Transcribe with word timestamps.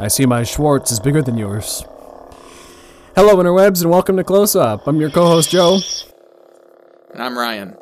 I 0.00 0.08
see 0.08 0.24
my 0.24 0.44
Schwartz 0.44 0.90
is 0.90 0.98
bigger 0.98 1.20
than 1.20 1.36
yours. 1.36 1.84
Hello, 3.14 3.36
interwebs, 3.36 3.82
and 3.82 3.90
welcome 3.90 4.16
to 4.16 4.24
Close 4.24 4.56
Up. 4.56 4.86
I'm 4.86 4.98
your 4.98 5.10
co 5.10 5.26
host, 5.26 5.50
Joe. 5.50 5.78
And 7.12 7.22
I'm 7.22 7.36
Ryan. 7.36 7.76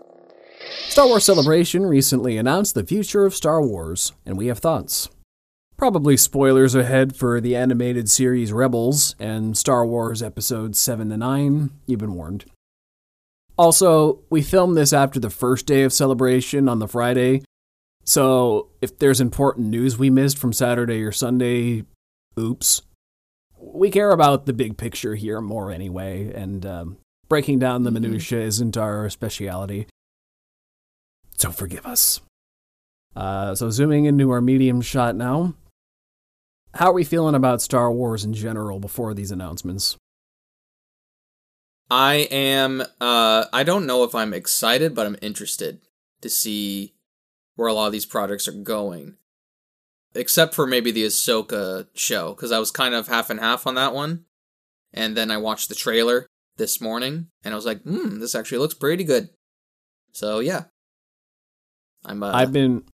Star 0.89 1.07
Wars 1.07 1.23
Celebration 1.23 1.87
recently 1.87 2.37
announced 2.37 2.75
the 2.75 2.83
future 2.83 3.25
of 3.25 3.37
Star 3.37 3.63
Wars, 3.63 4.15
and 4.27 4.37
we 4.37 4.49
have 4.49 4.59
thoughts. 4.59 5.09
Probably 5.77 6.17
spoilers 6.17 6.75
ahead 6.75 7.15
for 7.15 7.41
the 7.41 7.55
animated 7.55 8.11
series 8.11 8.53
Rebels 8.53 9.15
and 9.21 9.57
Star 9.57 9.87
Wars 9.87 10.21
Episodes 10.21 10.81
7 10.81 11.11
to 11.11 11.17
9. 11.17 11.71
You've 11.87 12.01
been 12.01 12.15
warned. 12.15 12.47
Also, 13.57 14.19
we 14.29 14.43
filmed 14.43 14.77
this 14.77 14.93
after 14.93 15.21
the 15.21 15.31
first 15.31 15.67
day 15.67 15.85
of 15.85 15.93
celebration 15.93 16.69
on 16.69 16.81
the 16.81 16.89
Friday, 16.89 17.43
so 18.03 18.71
if 18.81 18.99
there's 18.99 19.21
important 19.21 19.69
news 19.69 19.99
we 19.99 20.11
missed 20.11 20.39
from 20.39 20.53
Saturday 20.53 21.05
or 21.05 21.13
Sunday, 21.13 21.85
oops. 22.39 22.83
We 23.61 23.91
care 23.91 24.13
about 24.13 24.47
the 24.47 24.53
big 24.53 24.77
picture 24.77 25.15
here 25.15 25.41
more 25.41 25.71
anyway, 25.71 26.33
and 26.33 26.65
um, 26.65 26.97
breaking 27.29 27.59
down 27.59 27.83
the 27.83 27.91
minutiae 27.91 28.41
isn't 28.41 28.77
our 28.77 29.09
speciality. 29.11 29.87
So 31.37 31.51
forgive 31.51 31.87
us. 31.87 32.21
Uh, 33.15 33.55
so 33.55 33.71
zooming 33.71 34.05
into 34.05 34.31
our 34.31 34.41
medium 34.41 34.81
shot 34.81 35.17
now. 35.17 35.55
How 36.75 36.91
are 36.91 36.95
we 36.95 37.05
feeling 37.05 37.35
about 37.35 37.63
Star 37.63 37.91
Wars 37.91 38.25
in 38.25 38.35
general 38.35 38.79
before 38.79 39.15
these 39.15 39.31
announcements? 39.31 39.97
I 41.91 42.29
am 42.31 42.83
uh 43.01 43.47
I 43.53 43.63
don't 43.63 43.87
know 43.87 44.05
if 44.05 44.15
I'm 44.15 44.35
excited, 44.35 44.95
but 44.95 45.07
I'm 45.07 45.17
interested 45.23 45.81
to 46.21 46.29
see 46.29 46.95
where 47.57 47.69
a 47.69 47.73
lot 47.73 47.87
of 47.87 47.93
these 47.93 48.07
projects 48.07 48.47
are 48.47 48.53
going. 48.53 49.17
Except 50.19 50.53
for 50.53 50.67
maybe 50.67 50.91
the 50.91 51.05
Ahsoka 51.05 51.87
show, 51.95 52.35
because 52.35 52.51
I 52.51 52.59
was 52.59 52.73
kind 52.73 52.93
of 52.93 53.07
half 53.07 53.31
and 53.31 53.39
half 53.39 53.69
on 53.69 53.77
that 53.77 53.95
one. 53.95 54.25
And 54.93 55.17
then 55.17 55.31
I 55.31 55.37
watched 55.37 55.69
the 55.69 55.77
trailer 55.77 56.27
this 56.57 56.81
morning 56.81 57.29
and 57.45 57.55
I 57.55 57.57
was 57.57 57.65
like, 57.65 57.83
hmm, 57.83 58.19
this 58.19 58.35
actually 58.35 58.59
looks 58.59 58.75
pretty 58.75 59.05
good. 59.05 59.29
So 60.13 60.41
yeah. 60.41 60.65
I'm 62.05 62.23
uh, 62.23 62.33
I've 62.33 62.53
been 62.53 62.85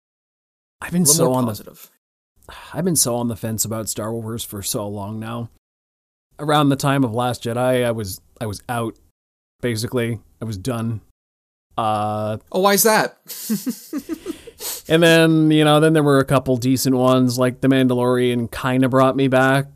I've 0.81 0.91
been 0.91 1.05
so 1.05 1.33
on 1.33 1.45
positive. 1.45 1.89
the 2.47 2.53
I've 2.73 2.85
been 2.85 2.95
so 2.95 3.15
on 3.15 3.27
the 3.27 3.35
fence 3.35 3.65
about 3.65 3.89
Star 3.89 4.13
Wars 4.13 4.43
for 4.43 4.61
so 4.61 4.87
long 4.87 5.19
now. 5.19 5.49
Around 6.37 6.69
the 6.69 6.75
time 6.75 7.03
of 7.03 7.13
Last 7.13 7.43
Jedi, 7.43 7.83
I 7.83 7.91
was 7.91 8.21
I 8.39 8.45
was 8.45 8.61
out 8.69 8.95
basically. 9.61 10.19
I 10.41 10.45
was 10.45 10.57
done. 10.57 11.01
Uh 11.77 12.37
Oh, 12.51 12.67
is 12.69 12.83
that? 12.83 13.17
And 14.87 15.01
then, 15.01 15.49
you 15.51 15.63
know, 15.63 15.79
then 15.79 15.93
there 15.93 16.03
were 16.03 16.19
a 16.19 16.25
couple 16.25 16.57
decent 16.57 16.95
ones, 16.95 17.39
like 17.39 17.61
The 17.61 17.67
Mandalorian 17.67 18.51
kind 18.51 18.85
of 18.85 18.91
brought 18.91 19.15
me 19.15 19.27
back 19.27 19.67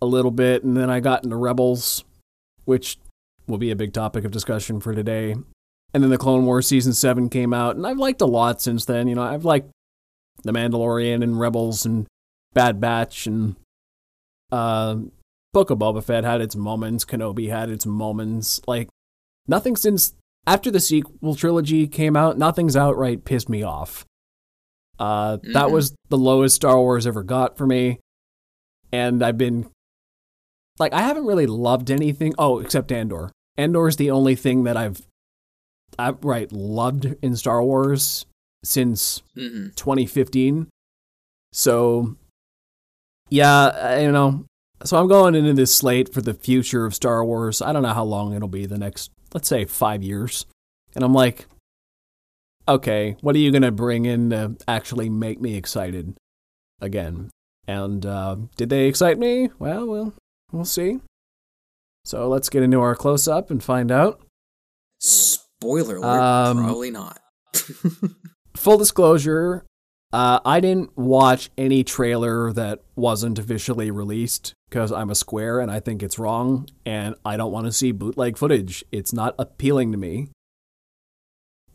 a 0.00 0.06
little 0.06 0.30
bit. 0.30 0.64
And 0.64 0.76
then 0.76 0.88
I 0.88 1.00
got 1.00 1.24
into 1.24 1.36
Rebels, 1.36 2.04
which 2.64 2.98
will 3.46 3.58
be 3.58 3.70
a 3.70 3.76
big 3.76 3.92
topic 3.92 4.24
of 4.24 4.30
discussion 4.30 4.80
for 4.80 4.94
today. 4.94 5.36
And 5.92 6.02
then 6.02 6.10
The 6.10 6.18
Clone 6.18 6.46
Wars 6.46 6.66
Season 6.66 6.92
7 6.92 7.28
came 7.28 7.52
out, 7.52 7.76
and 7.76 7.86
I've 7.86 7.98
liked 7.98 8.20
a 8.20 8.26
lot 8.26 8.60
since 8.60 8.84
then. 8.84 9.08
You 9.08 9.14
know, 9.14 9.22
I've 9.22 9.44
liked 9.44 9.70
The 10.42 10.52
Mandalorian 10.52 11.22
and 11.22 11.38
Rebels 11.38 11.84
and 11.84 12.06
Bad 12.54 12.80
Batch 12.80 13.26
and 13.26 13.56
uh, 14.50 14.96
Book 15.52 15.70
of 15.70 15.78
Boba 15.78 16.02
Fett 16.02 16.24
had 16.24 16.40
its 16.40 16.56
moments. 16.56 17.04
Kenobi 17.04 17.50
had 17.50 17.70
its 17.70 17.86
moments. 17.86 18.60
Like, 18.66 18.88
nothing 19.46 19.76
since 19.76 20.14
after 20.46 20.70
the 20.70 20.80
sequel 20.80 21.34
trilogy 21.34 21.86
came 21.86 22.16
out, 22.16 22.38
nothing's 22.38 22.76
outright 22.76 23.24
pissed 23.24 23.48
me 23.48 23.62
off. 23.62 24.04
Uh, 24.98 25.36
that 25.52 25.66
Mhm. 25.66 25.72
was 25.72 25.94
the 26.08 26.18
lowest 26.18 26.56
Star 26.56 26.78
Wars 26.78 27.06
ever 27.06 27.22
got 27.22 27.56
for 27.56 27.66
me, 27.66 28.00
and 28.92 29.22
I've 29.22 29.38
been 29.38 29.66
like, 30.78 30.92
I 30.92 31.02
haven't 31.02 31.26
really 31.26 31.46
loved 31.46 31.90
anything. 31.90 32.34
Oh, 32.38 32.58
except 32.60 32.92
Andor. 32.92 33.30
Andor 33.56 33.88
is 33.88 33.96
the 33.96 34.10
only 34.10 34.34
thing 34.34 34.64
that 34.64 34.76
I've 34.76 35.06
outright 35.98 36.52
loved 36.52 37.14
in 37.22 37.36
Star 37.36 37.62
Wars 37.62 38.26
since 38.64 39.22
hmm 39.34 39.68
2015. 39.76 40.68
So, 41.52 42.16
yeah, 43.30 43.98
you 44.00 44.12
know, 44.12 44.44
so 44.84 44.98
I'm 44.98 45.08
going 45.08 45.34
into 45.34 45.54
this 45.54 45.74
slate 45.74 46.12
for 46.12 46.20
the 46.20 46.34
future 46.34 46.84
of 46.84 46.94
Star 46.94 47.24
Wars. 47.24 47.62
I 47.62 47.72
don't 47.72 47.82
know 47.82 47.94
how 47.94 48.04
long 48.04 48.34
it'll 48.34 48.48
be 48.48 48.66
the 48.66 48.78
next, 48.78 49.10
let's 49.32 49.48
say, 49.48 49.64
five 49.64 50.02
years. 50.02 50.46
And 50.94 51.02
I'm 51.04 51.14
like, 51.14 51.46
okay, 52.68 53.16
what 53.20 53.34
are 53.34 53.38
you 53.38 53.50
going 53.50 53.62
to 53.62 53.72
bring 53.72 54.04
in 54.04 54.30
to 54.30 54.56
actually 54.66 55.08
make 55.08 55.40
me 55.40 55.56
excited 55.56 56.16
again? 56.80 57.30
And 57.66 58.04
uh, 58.06 58.36
did 58.56 58.68
they 58.70 58.86
excite 58.86 59.18
me? 59.18 59.50
Well, 59.58 59.86
we'll, 59.86 60.14
we'll 60.52 60.64
see. 60.64 61.00
So 62.04 62.28
let's 62.28 62.48
get 62.48 62.62
into 62.62 62.80
our 62.80 62.94
close 62.94 63.26
up 63.26 63.50
and 63.50 63.62
find 63.62 63.90
out. 63.90 64.20
Spoiler 65.00 65.96
alert, 65.96 66.20
Um, 66.20 66.58
probably 66.58 66.90
not. 66.90 67.18
full 68.56 68.78
disclosure, 68.78 69.64
uh, 70.12 70.40
I 70.44 70.60
didn't 70.60 70.96
watch 70.96 71.50
any 71.58 71.82
trailer 71.82 72.52
that 72.52 72.82
wasn't 72.94 73.38
officially 73.38 73.90
released 73.90 74.54
because 74.68 74.92
I'm 74.92 75.10
a 75.10 75.14
square 75.14 75.60
and 75.60 75.70
I 75.70 75.80
think 75.80 76.02
it's 76.02 76.18
wrong, 76.18 76.68
and 76.84 77.16
I 77.24 77.36
don't 77.36 77.52
want 77.52 77.66
to 77.66 77.72
see 77.72 77.92
bootleg 77.92 78.38
footage. 78.38 78.84
It's 78.92 79.12
not 79.12 79.34
appealing 79.38 79.92
to 79.92 79.98
me. 79.98 80.28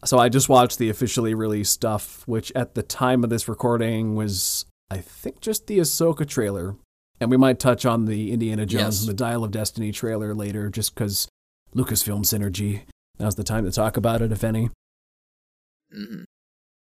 So 0.03 0.17
I 0.17 0.29
just 0.29 0.49
watched 0.49 0.79
the 0.79 0.89
officially 0.89 1.33
released 1.35 1.73
stuff, 1.73 2.23
which 2.27 2.51
at 2.55 2.73
the 2.75 2.81
time 2.83 3.23
of 3.23 3.29
this 3.29 3.47
recording 3.47 4.15
was, 4.15 4.65
I 4.89 4.97
think, 4.97 5.41
just 5.41 5.67
the 5.67 5.77
Ahsoka 5.79 6.27
trailer. 6.27 6.75
And 7.19 7.29
we 7.29 7.37
might 7.37 7.59
touch 7.59 7.85
on 7.85 8.05
the 8.05 8.31
Indiana 8.31 8.65
Jones 8.65 8.81
Yes. 8.95 8.99
and 9.01 9.09
the 9.09 9.13
Dial 9.13 9.43
of 9.43 9.51
Destiny 9.51 9.91
trailer 9.91 10.33
later, 10.33 10.69
just 10.71 10.95
because 10.95 11.27
Lucasfilm 11.75 12.21
synergy. 12.25 12.81
Now's 13.19 13.35
the 13.35 13.43
time 13.43 13.63
to 13.65 13.71
talk 13.71 13.95
about 13.95 14.23
it, 14.23 14.31
if 14.31 14.43
any. 14.43 14.71
Mhm. 15.95 16.23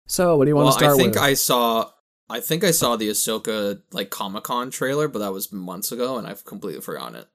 So, 0.08 0.36
what 0.36 0.46
do 0.46 0.50
you 0.50 0.56
want 0.56 0.66
Well, 0.66 0.74
to 0.74 0.80
start 0.80 0.94
I 0.94 0.98
think 0.98 1.14
with? 1.14 1.24
I 1.24 1.34
saw 1.36 1.92
I 2.30 2.40
think 2.40 2.64
I 2.64 2.72
saw 2.72 2.96
the 2.96 3.10
Ahsoka 3.10 3.82
like 3.92 4.10
Comic 4.10 4.46
Con 4.46 4.72
trailer, 4.72 5.08
but 5.08 5.20
that 5.20 5.34
was 5.34 5.52
months 5.52 5.92
ago, 5.92 6.18
and 6.18 6.26
I've 6.26 6.46
completely 6.46 6.82
forgotten 6.82 7.16
it 7.16 7.28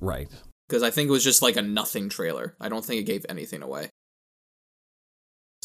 Right. 0.00 0.30
because 0.66 0.82
I 0.82 0.90
think 0.90 1.08
it 1.08 1.12
was 1.12 1.24
just 1.24 1.42
like 1.42 1.56
a 1.56 1.62
nothing 1.62 2.08
trailer. 2.08 2.56
I 2.60 2.68
don't 2.70 2.84
think 2.84 3.00
it 3.00 3.04
gave 3.04 3.26
anything 3.28 3.60
away. 3.60 3.90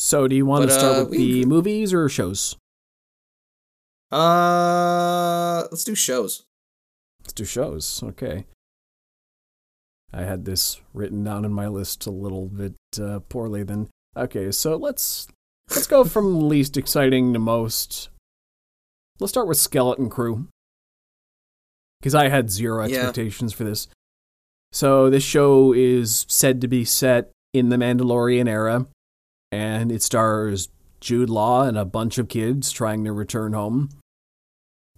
So, 0.02 0.30
do 0.30 0.36
you 0.36 0.46
want 0.46 0.62
But, 0.62 0.66
to 0.68 0.80
start 0.80 0.96
uh, 0.96 1.10
with 1.10 1.20
the 1.20 1.44
movies 1.44 1.94
or 1.94 2.08
shows? 2.08 2.56
Uh, 4.10 5.68
let's 5.70 5.84
do 5.84 5.94
shows. 5.94 6.44
Let's 7.22 7.34
do 7.34 7.44
shows. 7.44 8.02
Okay. 8.02 8.46
I 10.14 10.22
had 10.22 10.46
this 10.46 10.80
written 10.94 11.26
down 11.26 11.44
in 11.44 11.52
my 11.52 11.68
list 11.68 12.06
a 12.06 12.12
little 12.12 12.46
bit 12.46 12.76
uh, 12.98 13.20
poorly. 13.28 13.64
Then, 13.64 13.90
okay. 14.16 14.52
So 14.52 14.78
let's 14.78 15.28
let's 15.70 15.86
go 15.86 16.04
from 16.06 16.48
least 16.48 16.78
exciting 16.78 17.34
to 17.34 17.40
most. 17.40 18.08
Let's 19.20 19.34
start 19.34 19.50
with 19.50 19.58
Skeleton 19.58 20.10
Crew 20.10 20.48
because 22.00 22.16
I 22.16 22.30
had 22.30 22.50
zero 22.50 22.86
Yeah. 22.86 22.96
expectations 22.96 23.52
for 23.52 23.66
this. 23.66 23.90
So 24.72 25.10
this 25.10 25.24
show 25.24 25.74
is 25.74 26.26
said 26.30 26.62
to 26.62 26.70
be 26.70 26.86
set 26.86 27.32
in 27.54 27.68
the 27.68 27.76
Mandalorian 27.76 28.48
era, 28.48 28.88
and 29.52 29.92
it 29.92 30.02
stars 30.02 30.70
Jude 31.02 31.30
Law 31.30 31.64
and 31.64 31.78
a 31.78 31.86
bunch 31.86 32.18
of 32.18 32.28
kids 32.28 32.72
trying 32.72 33.04
to 33.06 33.12
return 33.14 33.54
home. 33.54 33.90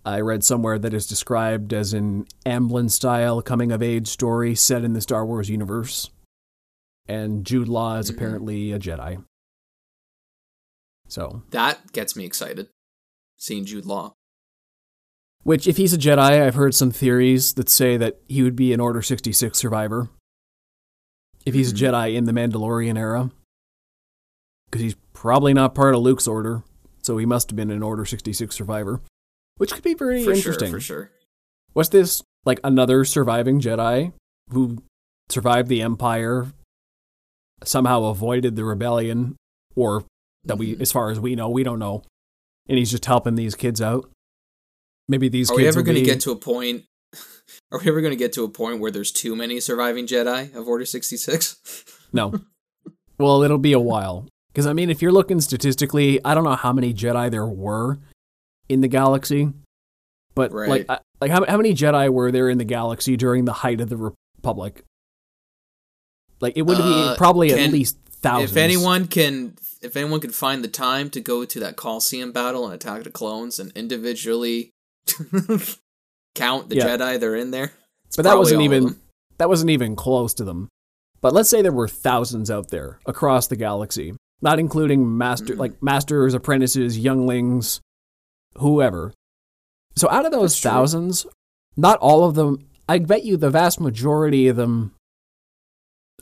I 0.04 0.20
read 0.20 0.44
somewhere 0.44 0.80
that 0.80 0.94
it's 0.94 1.06
described 1.06 1.74
as 1.74 1.94
an 1.94 2.26
Amblin 2.46 2.90
style 2.90 3.42
coming 3.42 3.72
of 3.72 3.84
age 3.84 4.08
story 4.08 4.56
set 4.56 4.84
in 4.84 4.94
the 4.94 5.02
Star 5.02 5.26
Wars 5.26 5.50
universe. 5.50 6.10
And 7.08 7.46
Jude 7.46 7.68
Law 7.68 7.98
is 7.98 8.10
Mhm. 8.10 8.16
apparently 8.16 8.72
a 8.72 8.80
Jedi. 8.80 9.24
So, 11.08 11.44
That 11.50 11.92
gets 11.92 12.16
me 12.16 12.26
excited. 12.26 12.70
Seeing 13.38 13.66
Jude 13.66 13.86
Law. 13.86 14.14
which, 15.44 15.68
if 15.68 15.78
he's 15.78 15.92
a 15.92 15.98
Jedi, 15.98 16.20
I've 16.40 16.54
heard 16.54 16.76
some 16.76 16.92
theories 16.92 17.56
that 17.56 17.68
say 17.68 17.98
that 17.98 18.22
he 18.28 18.44
would 18.44 18.56
be 18.56 18.74
an 18.74 18.80
Order 18.80 19.02
66 19.02 19.58
survivor. 19.58 20.08
If 21.48 21.56
he's 21.56 21.74
Mhm. 21.74 21.76
a 21.76 21.80
Jedi 21.80 22.16
in 22.16 22.26
the 22.26 22.32
Mandalorian 22.32 22.96
era. 22.96 23.32
Because 24.72 24.82
he's 24.82 24.96
probably 25.14 25.54
not 25.54 25.76
part 25.76 25.94
of 25.94 26.02
Luke's 26.02 26.28
order, 26.28 26.64
so 27.02 27.18
he 27.18 27.26
must 27.26 27.50
have 27.50 27.58
been 27.58 27.70
an 27.72 27.84
Order 27.84 28.06
66 28.06 28.56
survivor. 28.56 29.02
Which 29.58 29.74
could 29.74 29.84
be 29.84 29.94
very 29.94 30.24
For 30.24 30.32
interesting. 30.32 30.70
sure, 30.70 30.78
for 30.80 30.82
sure. 30.82 31.12
Was 31.74 31.90
this 31.90 32.24
like 32.46 32.60
another 32.64 33.04
surviving 33.06 33.60
Jedi 33.60 34.14
who 34.50 34.78
survived 35.30 35.68
the 35.70 35.82
Empire, 35.82 36.48
somehow 37.64 38.06
avoided 38.06 38.56
the 38.56 38.64
rebellion, 38.66 39.36
or 39.76 40.06
that 40.46 40.58
we, 40.58 40.76
Mhm. 40.76 40.82
as 40.82 40.92
far 40.92 41.12
as 41.12 41.20
we 41.20 41.36
know, 41.36 41.50
we 41.50 41.64
don't 41.64 41.80
know, 41.80 42.02
and 42.68 42.78
he's 42.78 42.92
just 42.92 43.06
helping 43.06 43.36
these 43.36 43.56
kids 43.56 43.82
out? 43.82 44.10
Maybe 45.08 45.30
these 45.30 45.50
Are 45.52 45.54
kids 45.56 45.62
we 45.64 45.68
ever 45.68 45.82
going 45.84 45.96
to 45.96 46.02
be- 46.02 46.06
get 46.08 46.22
to 46.22 46.32
a 46.32 46.36
point? 46.36 46.86
Are 47.72 47.80
we 47.80 47.88
ever 47.88 48.02
going 48.02 48.12
to 48.12 48.18
get 48.18 48.34
to 48.34 48.44
a 48.44 48.50
point 48.50 48.80
where 48.80 48.92
there's 48.92 49.12
too 49.12 49.36
many 49.36 49.60
surviving 49.60 50.08
Jedi 50.08 50.54
of 50.56 50.68
Order 50.68 50.86
sixty 50.86 51.18
six? 51.18 51.58
No. 52.14 52.34
well, 53.20 53.44
it'll 53.44 53.58
be 53.58 53.74
a 53.74 53.80
while. 53.80 54.28
Because, 54.54 54.68
I 54.68 54.74
mean, 54.74 54.90
if 54.90 55.02
you're 55.02 55.12
looking 55.12 55.40
statistically, 55.42 56.20
I 56.26 56.34
don't 56.34 56.44
know 56.44 56.56
how 56.56 56.74
many 56.74 56.94
Jedi 56.94 57.32
there 57.32 57.46
were 57.48 58.00
in 58.68 58.82
the 58.82 58.88
galaxy, 58.88 59.52
but, 60.36 60.52
Right. 60.52 60.88
like, 60.88 61.02
Like 61.22 61.30
how 61.32 61.46
how 61.46 61.58
many 61.58 61.74
Jedi 61.76 62.10
were 62.12 62.32
there 62.32 62.50
in 62.50 62.58
the 62.58 62.66
galaxy 62.66 63.16
during 63.16 63.46
the 63.46 63.54
height 63.54 63.80
of 63.80 63.90
the 63.90 63.98
Republic? 64.38 64.84
Like 66.40 66.54
it 66.56 66.64
would 66.64 66.80
Uh, 66.80 67.12
be 67.14 67.18
probably 67.18 67.54
at 67.54 67.72
least 67.72 67.98
thousands. 68.10 68.52
If 68.52 68.58
anyone 68.58 69.06
can, 69.08 69.56
if 69.84 69.96
anyone 69.96 70.20
can 70.20 70.32
find 70.32 70.64
the 70.64 70.68
time 70.68 71.10
to 71.12 71.20
go 71.22 71.46
to 71.46 71.60
that 71.60 71.76
Coliseum 71.76 72.32
battle 72.32 72.66
and 72.66 72.74
attack 72.74 73.04
the 73.04 73.12
clones 73.12 73.60
and 73.60 73.72
individually 73.76 74.72
count 76.36 76.70
the 76.70 76.76
Yeah. 76.78 76.98
Jedi, 76.98 77.20
they're 77.20 77.36
in 77.36 77.52
there. 77.52 77.74
But 78.16 78.24
that 78.24 78.38
wasn't 78.38 78.62
even 78.64 79.00
that 79.38 79.48
wasn't 79.50 79.70
even 79.72 79.96
close 79.96 80.34
to 80.36 80.44
them. 80.44 80.70
But 81.22 81.34
let's 81.34 81.50
say 81.50 81.62
there 81.62 81.72
were 81.72 81.88
thousands 81.88 82.50
out 82.50 82.70
there 82.70 83.00
across 83.06 83.48
the 83.48 83.56
galaxy, 83.56 84.14
not 84.42 84.60
including 84.60 85.18
master 85.18 85.56
Mhm. 85.56 85.60
like 85.60 85.84
masters, 85.84 86.34
apprentices, 86.34 86.98
younglings, 86.98 87.80
whoever. 88.58 89.14
So 89.96 90.10
out 90.10 90.26
of 90.26 90.32
those 90.32 90.52
That's 90.54 90.62
true. 90.62 90.72
thousands, 90.72 91.26
not 91.78 92.00
all 92.00 92.24
of 92.24 92.36
them. 92.36 92.60
I 92.90 93.00
bet 93.00 93.24
you 93.24 93.38
the 93.38 93.50
vast 93.50 93.80
majority 93.80 94.48
of 94.48 94.56
them. 94.56 94.94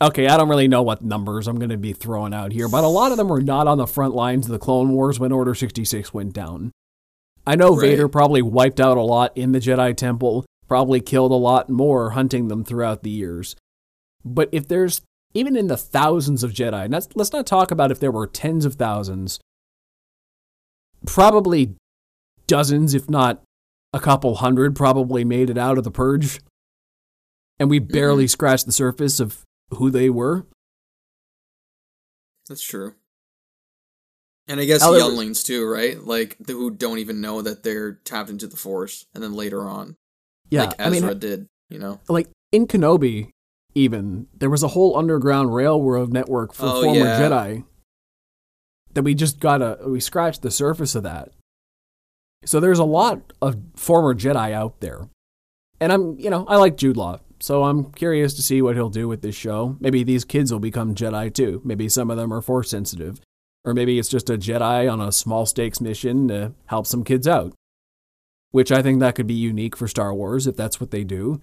Okay, 0.01 0.27
I 0.27 0.37
don't 0.37 0.47
really 0.49 0.67
know 0.67 0.81
what 0.81 1.01
numbers 1.03 1.47
I'm 1.47 1.57
going 1.57 1.69
to 1.71 1.77
be 1.77 1.91
throwing 1.93 2.33
out 2.33 2.53
here, 2.53 2.69
but 2.69 2.83
a 2.85 2.87
lot 2.87 3.11
of 3.11 3.17
them 3.17 3.27
were 3.27 3.41
not 3.41 3.67
on 3.67 3.77
the 3.77 3.87
front 3.87 4.15
lines 4.15 4.45
of 4.45 4.51
the 4.51 4.59
Clone 4.59 4.93
Wars 4.93 5.19
when 5.19 5.31
Order 5.33 5.53
66 5.53 6.13
went 6.13 6.33
down. 6.33 6.71
I 7.45 7.55
know 7.55 7.71
Right. 7.71 7.81
Vader 7.89 8.07
probably 8.07 8.41
wiped 8.41 8.79
out 8.79 8.97
a 8.97 9.01
lot 9.01 9.35
in 9.35 9.51
the 9.51 9.59
Jedi 9.59 9.95
Temple, 9.95 10.45
probably 10.67 11.01
killed 11.01 11.31
a 11.31 11.35
lot 11.35 11.69
more 11.69 12.11
hunting 12.11 12.47
them 12.47 12.63
throughout 12.63 13.03
the 13.03 13.09
years. 13.09 13.55
But 14.23 14.47
if 14.51 14.67
there's 14.67 15.01
even 15.33 15.55
in 15.55 15.67
the 15.67 15.77
thousands 15.77 16.43
of 16.43 16.51
Jedi, 16.51 16.85
and 16.85 16.93
let's 17.15 17.33
not 17.33 17.45
talk 17.45 17.71
about 17.71 17.91
if 17.91 17.99
there 17.99 18.11
were 18.11 18.27
tens 18.27 18.65
of 18.65 18.75
thousands, 18.75 19.39
probably 21.05 21.75
dozens, 22.47 22.93
if 22.93 23.09
not 23.09 23.41
a 23.93 23.99
couple 23.99 24.35
hundred, 24.35 24.75
probably 24.75 25.23
made 25.23 25.49
it 25.49 25.57
out 25.57 25.77
of 25.77 25.83
the 25.83 25.91
purge. 25.91 26.39
And 27.59 27.69
we 27.69 27.79
mm-hmm. 27.79 27.91
barely 27.91 28.27
scratched 28.27 28.65
the 28.65 28.71
surface 28.71 29.19
of 29.19 29.43
who 29.71 29.89
they 29.89 30.09
were. 30.09 30.45
That's 32.47 32.63
true. 32.63 32.95
And 34.47 34.59
I 34.59 34.65
guess 34.65 34.81
How 34.81 34.95
younglings 34.95 35.43
too, 35.43 35.67
right? 35.67 36.03
Like 36.03 36.35
the, 36.39 36.53
who 36.53 36.71
don't 36.71 36.97
even 36.97 37.21
know 37.21 37.43
that 37.43 37.61
they're 37.61 37.93
tapped 37.93 38.31
into 38.31 38.47
the 38.47 38.57
Force, 38.57 39.05
and 39.13 39.23
then 39.23 39.33
later 39.33 39.69
on, 39.69 39.95
Yeah, 40.49 40.61
like 40.61 40.81
I 40.81 40.89
mean, 40.89 41.03
Ezra 41.03 41.13
did. 41.13 41.47
You 41.69 41.77
know, 41.77 41.99
like 42.09 42.27
in 42.51 42.65
Kenobi, 42.65 43.29
even 43.75 44.27
there 44.37 44.49
was 44.49 44.63
a 44.63 44.69
whole 44.69 44.97
underground 44.97 45.53
railroad 45.53 46.11
network 46.11 46.53
for 46.53 46.65
Oh, 46.65 46.81
former 46.83 46.99
yeah. 46.99 47.19
Jedi 47.19 47.65
that 48.93 49.03
we 49.03 49.13
just 49.13 49.39
gotta 49.39 49.77
we 49.85 49.99
scratched 49.99 50.41
the 50.41 50.51
surface 50.51 50.95
of 50.95 51.03
that. 51.03 51.29
So 52.45 52.59
there's 52.59 52.79
a 52.79 52.85
lot 52.85 53.33
of 53.41 53.57
former 53.75 54.15
Jedi 54.15 54.51
out 54.53 54.79
there, 54.79 55.09
and 55.79 55.91
I'm 55.91 56.19
you 56.19 56.29
know 56.29 56.45
I 56.47 56.55
like 56.57 56.77
Jude 56.77 56.97
Law, 56.97 57.19
so 57.39 57.65
I'm 57.65 57.91
curious 57.91 58.33
to 58.35 58.41
see 58.41 58.61
what 58.61 58.75
he'll 58.75 58.89
do 58.89 59.07
with 59.07 59.21
this 59.21 59.35
show. 59.35 59.75
Maybe 59.79 60.03
these 60.03 60.25
kids 60.25 60.51
will 60.51 60.59
become 60.59 60.95
Jedi 60.95 61.33
too. 61.33 61.61
Maybe 61.63 61.89
some 61.89 62.09
of 62.09 62.17
them 62.17 62.33
are 62.33 62.41
Force 62.41 62.69
sensitive, 62.71 63.19
or 63.65 63.73
maybe 63.73 63.99
it's 63.99 64.09
just 64.09 64.29
a 64.29 64.37
Jedi 64.37 64.91
on 64.91 65.01
a 65.01 65.11
small 65.11 65.45
stakes 65.45 65.81
mission 65.81 66.27
to 66.29 66.53
help 66.67 66.87
some 66.87 67.03
kids 67.03 67.27
out. 67.27 67.53
Which 68.51 68.71
I 68.71 68.81
think 68.81 68.99
that 68.99 69.13
could 69.13 69.27
be 69.27 69.35
unique 69.35 69.75
for 69.75 69.87
Star 69.87 70.11
Wars 70.13 70.47
if 70.47 70.55
that's 70.55 70.81
what 70.81 70.89
they 70.89 71.03
do 71.03 71.39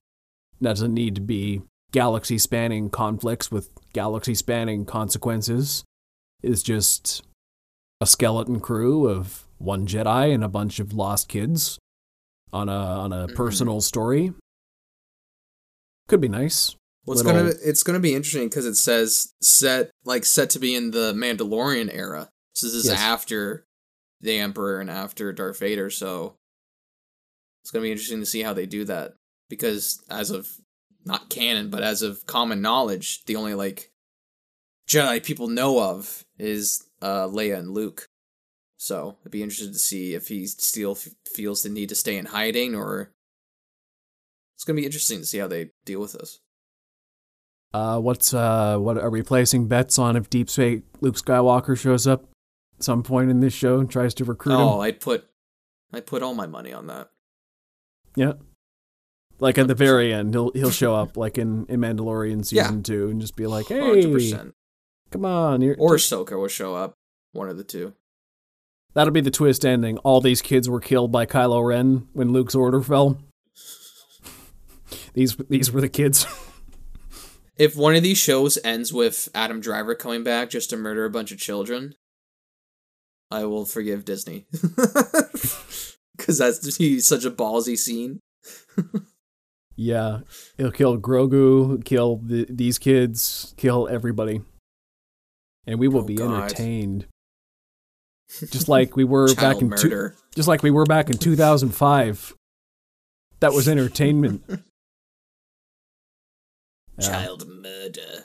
That 0.60 0.70
doesn't 0.70 0.92
need 0.92 1.14
to 1.14 1.20
be 1.20 1.62
galaxy 1.92 2.38
spanning 2.38 2.90
conflicts 2.90 3.50
with 3.50 3.70
galaxy 3.92 4.34
spanning 4.34 4.84
consequences. 4.84 5.84
is 6.42 6.62
just 6.62 7.22
a 8.00 8.06
skeleton 8.06 8.60
crew 8.60 9.08
of 9.08 9.44
one 9.58 9.86
Jedi 9.86 10.32
and 10.34 10.44
a 10.44 10.48
bunch 10.48 10.78
of 10.78 10.92
lost 10.92 11.28
kids 11.28 11.78
on 12.52 12.68
a 12.68 12.72
on 12.72 13.12
a 13.12 13.26
Mhm. 13.26 13.34
personal 13.34 13.80
story. 13.80 14.32
Could 16.08 16.20
be 16.20 16.28
nice. 16.28 16.76
well, 17.06 17.16
it's 17.16 17.24
Little- 17.24 17.42
gonna 17.50 17.54
it's 17.62 17.82
gonna 17.82 18.00
be 18.00 18.14
interesting 18.14 18.48
because 18.48 18.66
it 18.66 18.74
says 18.74 19.32
set 19.40 19.90
like 20.04 20.24
set 20.24 20.50
to 20.50 20.58
be 20.58 20.74
in 20.74 20.90
the 20.90 21.12
Mandalorian 21.14 21.88
era. 21.92 22.28
So 22.54 22.66
this 22.66 22.74
is 22.74 22.86
Yes. 22.86 22.98
after 22.98 23.64
the 24.20 24.38
Emperor 24.38 24.80
and 24.80 24.90
after 24.90 25.32
Darth 25.32 25.58
Vader. 25.60 25.88
So 25.88 26.36
it's 27.62 27.70
gonna 27.70 27.84
be 27.84 27.92
interesting 27.92 28.20
to 28.20 28.26
see 28.26 28.42
how 28.42 28.52
they 28.52 28.66
do 28.66 28.84
that 28.84 29.14
because 29.48 30.02
as 30.10 30.30
of 30.30 30.60
not 31.06 31.30
canon, 31.30 31.70
but 31.70 31.82
as 31.82 32.02
of 32.02 32.26
common 32.26 32.60
knowledge, 32.60 33.24
the 33.24 33.36
only 33.36 33.54
like 33.54 33.90
Jedi 34.88 35.22
people 35.24 35.48
know 35.48 35.80
of 35.82 36.24
is 36.38 36.84
uh, 37.00 37.26
Leia 37.26 37.58
and 37.58 37.70
Luke. 37.70 38.08
So 38.76 39.16
I'd 39.24 39.30
be 39.32 39.42
interested 39.42 39.72
to 39.72 39.78
see 39.78 40.14
if 40.14 40.28
he 40.28 40.46
still 40.46 40.92
f- 40.92 41.08
feels 41.32 41.62
the 41.62 41.68
need 41.70 41.88
to 41.88 41.94
stay 41.94 42.16
in 42.16 42.26
hiding, 42.26 42.74
or 42.74 43.12
it's 44.54 44.64
gonna 44.64 44.76
be 44.76 44.84
interesting 44.84 45.20
to 45.20 45.24
see 45.26 45.38
how 45.38 45.46
they 45.48 45.70
deal 45.84 46.00
with 46.00 46.12
this. 46.12 46.40
Uh, 47.72 47.98
what's 48.00 48.32
uh, 48.34 48.76
what 48.78 48.98
are 48.98 49.10
we 49.10 49.22
placing 49.22 49.66
bets 49.68 49.98
on 49.98 50.16
if 50.16 50.28
Deep 50.30 50.48
Space 50.50 50.82
Luke 51.00 51.16
Skywalker 51.16 51.78
shows 51.78 52.06
up 52.06 52.24
at 52.76 52.82
some 52.84 53.02
point 53.02 53.30
in 53.30 53.40
this 53.40 53.52
show 53.54 53.78
and 53.78 53.90
tries 53.90 54.14
to 54.14 54.24
recruit 54.24 54.54
Oh, 54.56 54.76
him? 54.76 54.80
I'd 54.82 55.00
put, 55.00 55.24
I'd 55.92 56.06
put 56.06 56.22
all 56.22 56.34
my 56.34 56.46
money 56.46 56.72
on 56.72 56.86
that. 56.88 57.10
Yeah. 58.14 58.34
Like 59.38 59.58
at 59.58 59.68
the 59.68 59.74
very 59.74 60.12
end, 60.14 60.32
he'll 60.34 60.50
he'll 60.52 60.70
show 60.70 60.94
up 60.94 61.16
like 61.16 61.36
in, 61.38 61.66
in 61.68 61.80
Mandalorian 61.80 62.50
Yeah. 62.50 62.64
season 62.64 62.82
two 62.82 63.08
and 63.08 63.20
just 63.20 63.36
be 63.36 63.46
like, 63.46 63.66
"Hey, 63.66 63.80
Hundred 63.80 64.12
percent. 64.12 64.54
come 65.10 65.24
on!" 65.24 65.60
You're, 65.60 65.76
Or 65.78 65.96
Ahsoka 65.96 66.38
will 66.38 66.48
show 66.48 66.74
up. 66.74 66.94
One 67.32 67.48
of 67.50 67.56
the 67.58 67.64
two. 67.64 67.92
That'll 68.94 69.12
be 69.12 69.20
the 69.20 69.30
twist 69.30 69.66
ending. 69.66 69.98
All 69.98 70.22
these 70.22 70.40
kids 70.40 70.70
were 70.70 70.80
killed 70.80 71.12
by 71.12 71.26
Kylo 71.26 71.66
Ren 71.66 72.08
when 72.14 72.32
Luke's 72.32 72.54
order 72.54 72.80
fell. 72.80 73.18
These 75.12 75.36
these 75.50 75.70
were 75.72 75.80
the 75.80 75.88
kids. 75.88 76.26
If 77.58 77.74
one 77.74 77.96
of 77.96 78.02
these 78.02 78.18
shows 78.18 78.58
ends 78.64 78.92
with 78.92 79.30
Adam 79.34 79.62
Driver 79.62 79.94
coming 79.94 80.22
back 80.22 80.50
just 80.50 80.68
to 80.68 80.76
murder 80.76 81.06
a 81.06 81.10
bunch 81.10 81.32
of 81.32 81.38
children, 81.38 81.94
I 83.30 83.46
will 83.46 83.64
forgive 83.64 84.04
Disney. 84.04 84.46
Because 86.18 86.36
that's 86.38 86.76
he's 86.76 87.06
such 87.06 87.24
a 87.24 87.30
ballsy 87.30 87.78
scene. 87.78 88.20
yeah, 89.76 90.20
he'll 90.56 90.72
kill 90.72 90.98
Grogu, 90.98 91.84
kill 91.84 92.16
the, 92.16 92.46
these 92.48 92.78
kids, 92.78 93.54
kill 93.56 93.88
everybody, 93.88 94.40
and 95.66 95.78
we 95.78 95.86
will 95.88 96.00
Oh, 96.00 96.06
be 96.06 96.16
God. 96.16 96.42
entertained. 96.44 97.06
Just 98.50 98.68
like 98.68 98.96
we 98.96 99.04
were 99.04 99.32
back 99.36 99.60
in 99.62 99.70
two, 99.70 100.10
just 100.34 100.48
like 100.48 100.62
we 100.64 100.70
were 100.72 100.84
back 100.84 101.08
in 101.10 101.16
2005. 101.16 102.34
That 103.40 103.52
was 103.52 103.68
entertainment. 103.68 104.42
Yeah. 106.98 107.08
Child 107.10 107.46
murder. 107.46 108.24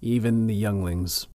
even 0.00 0.48
the 0.48 0.54
younglings. 0.54 1.28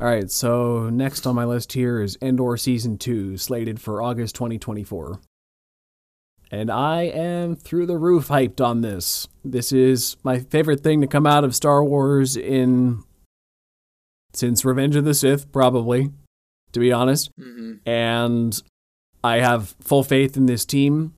All 0.00 0.06
right, 0.06 0.30
so 0.30 0.88
next 0.88 1.26
on 1.26 1.34
my 1.34 1.44
list 1.44 1.74
here 1.74 2.00
is 2.00 2.16
Andor 2.22 2.56
Season 2.56 2.96
2, 2.96 3.36
slated 3.36 3.78
for 3.80 4.00
August 4.02 4.34
2024. 4.36 5.20
And 6.54 6.70
I 6.70 7.02
am 7.02 7.56
through 7.56 7.86
the 7.86 7.98
roof 7.98 8.28
hyped 8.28 8.64
on 8.64 8.80
this. 8.80 9.26
This 9.44 9.72
is 9.72 10.16
my 10.22 10.38
favorite 10.38 10.84
thing 10.84 11.00
to 11.00 11.08
come 11.08 11.26
out 11.26 11.42
of 11.42 11.52
Star 11.52 11.82
Wars 11.82 12.36
in. 12.36 13.02
since 14.32 14.64
Revenge 14.64 14.94
of 14.94 15.04
the 15.04 15.14
Sith, 15.14 15.50
probably, 15.50 16.12
to 16.70 16.78
be 16.78 16.92
honest 16.92 17.30
hmm 17.36 17.74
and 17.84 18.62
I 19.24 19.38
have 19.38 19.74
full 19.80 20.04
faith 20.04 20.36
in 20.36 20.46
this 20.46 20.64
team. 20.64 21.14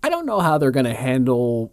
I 0.00 0.08
don't 0.08 0.26
know 0.26 0.40
how 0.40 0.58
they're 0.58 0.70
going 0.70 0.84
to 0.84 0.94
handle 0.94 1.72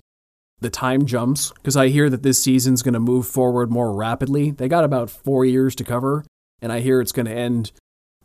the 0.60 0.72
time 0.72 1.06
jumps 1.06 1.52
because 1.52 1.78
I 1.78 1.90
hear 1.90 2.10
that 2.10 2.24
this 2.24 2.42
season's 2.42 2.82
going 2.82 2.96
to 2.96 3.00
move 3.00 3.28
forward 3.28 3.70
more 3.70 3.94
rapidly. 3.94 4.50
They 4.50 4.68
got 4.68 4.84
about 4.84 5.12
four 5.12 5.46
years 5.46 5.76
to 5.76 5.84
cover, 5.84 6.26
and 6.60 6.72
I 6.72 6.80
hear 6.80 7.02
it's 7.02 7.12
going 7.12 7.28
to 7.28 7.32
end 7.32 7.72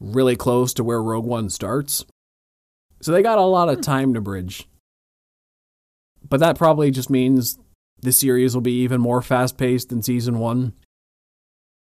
really 0.00 0.36
close 0.36 0.72
to 0.74 0.84
where 0.84 1.02
Rogue 1.02 1.26
One 1.26 1.50
starts. 1.50 2.06
So 3.02 3.12
they 3.12 3.22
got 3.22 3.38
a 3.38 3.42
lot 3.42 3.68
of 3.68 3.80
time 3.80 4.14
to 4.14 4.20
bridge. 4.20 4.68
But 6.28 6.40
that 6.40 6.56
probably 6.56 6.90
just 6.90 7.10
means 7.10 7.58
the 8.00 8.12
series 8.12 8.54
will 8.54 8.62
be 8.62 8.80
even 8.82 9.00
more 9.00 9.22
fast 9.22 9.58
paced 9.58 9.88
than 9.88 10.02
season 10.02 10.38
one. 10.38 10.72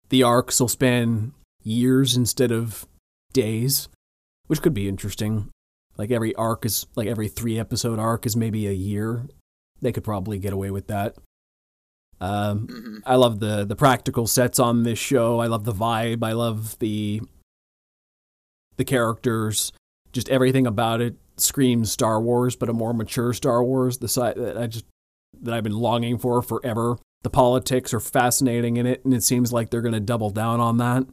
The 0.10 0.24
arcs 0.24 0.60
will 0.60 0.68
span 0.68 1.34
years 1.64 2.18
instead 2.18 2.52
of 2.52 2.88
days, 3.32 3.90
which 4.48 4.62
could 4.62 4.74
be 4.74 4.90
interesting. 4.90 5.50
Like 5.98 6.12
every 6.12 6.34
arc 6.36 6.66
is 6.66 6.88
like 6.96 7.08
every 7.08 7.28
three 7.28 7.60
episode 7.60 8.00
arc 8.00 8.26
is 8.26 8.36
maybe 8.36 8.68
a 8.68 8.74
year. 8.74 9.28
They 9.82 9.92
could 9.92 10.04
probably 10.04 10.40
get 10.40 10.54
away 10.54 10.72
with 10.72 10.88
that. 10.88 11.16
Um, 12.20 12.68
hmm 12.68 12.98
I 13.06 13.16
love 13.16 13.40
the 13.40 13.66
the 13.66 13.76
practical 13.76 14.28
sets 14.28 14.58
on 14.60 14.84
this 14.84 14.98
show. 15.00 15.40
I 15.40 15.48
love 15.48 15.66
the 15.66 15.74
vibe. 15.74 16.24
I 16.24 16.32
love 16.32 16.78
the 16.80 17.22
the 18.78 18.86
characters. 18.86 19.72
Just 20.14 20.30
everything 20.30 20.66
about 20.68 21.02
it 21.02 21.16
screams 21.38 21.92
Star 21.92 22.22
Wars, 22.22 22.56
but 22.56 22.70
a 22.70 22.74
more 22.74 22.94
mature 22.94 23.34
Star 23.34 23.64
Wars. 23.64 23.98
The 23.98 24.08
side 24.08 24.36
that 24.38 24.58
I 24.58 24.68
just 24.68 24.86
that 25.42 25.54
I've 25.54 25.64
been 25.64 25.78
longing 25.78 26.18
for 26.20 26.42
forever. 26.42 26.98
The 27.24 27.30
politics 27.30 27.94
are 27.94 28.00
fascinating 28.00 28.78
in 28.78 28.86
it, 28.86 29.04
and 29.04 29.14
it 29.14 29.24
seems 29.24 29.52
like 29.52 29.70
they're 29.70 29.82
going 29.82 29.94
to 29.94 30.00
double 30.00 30.30
down 30.30 30.60
on 30.60 30.78
that. 30.78 31.06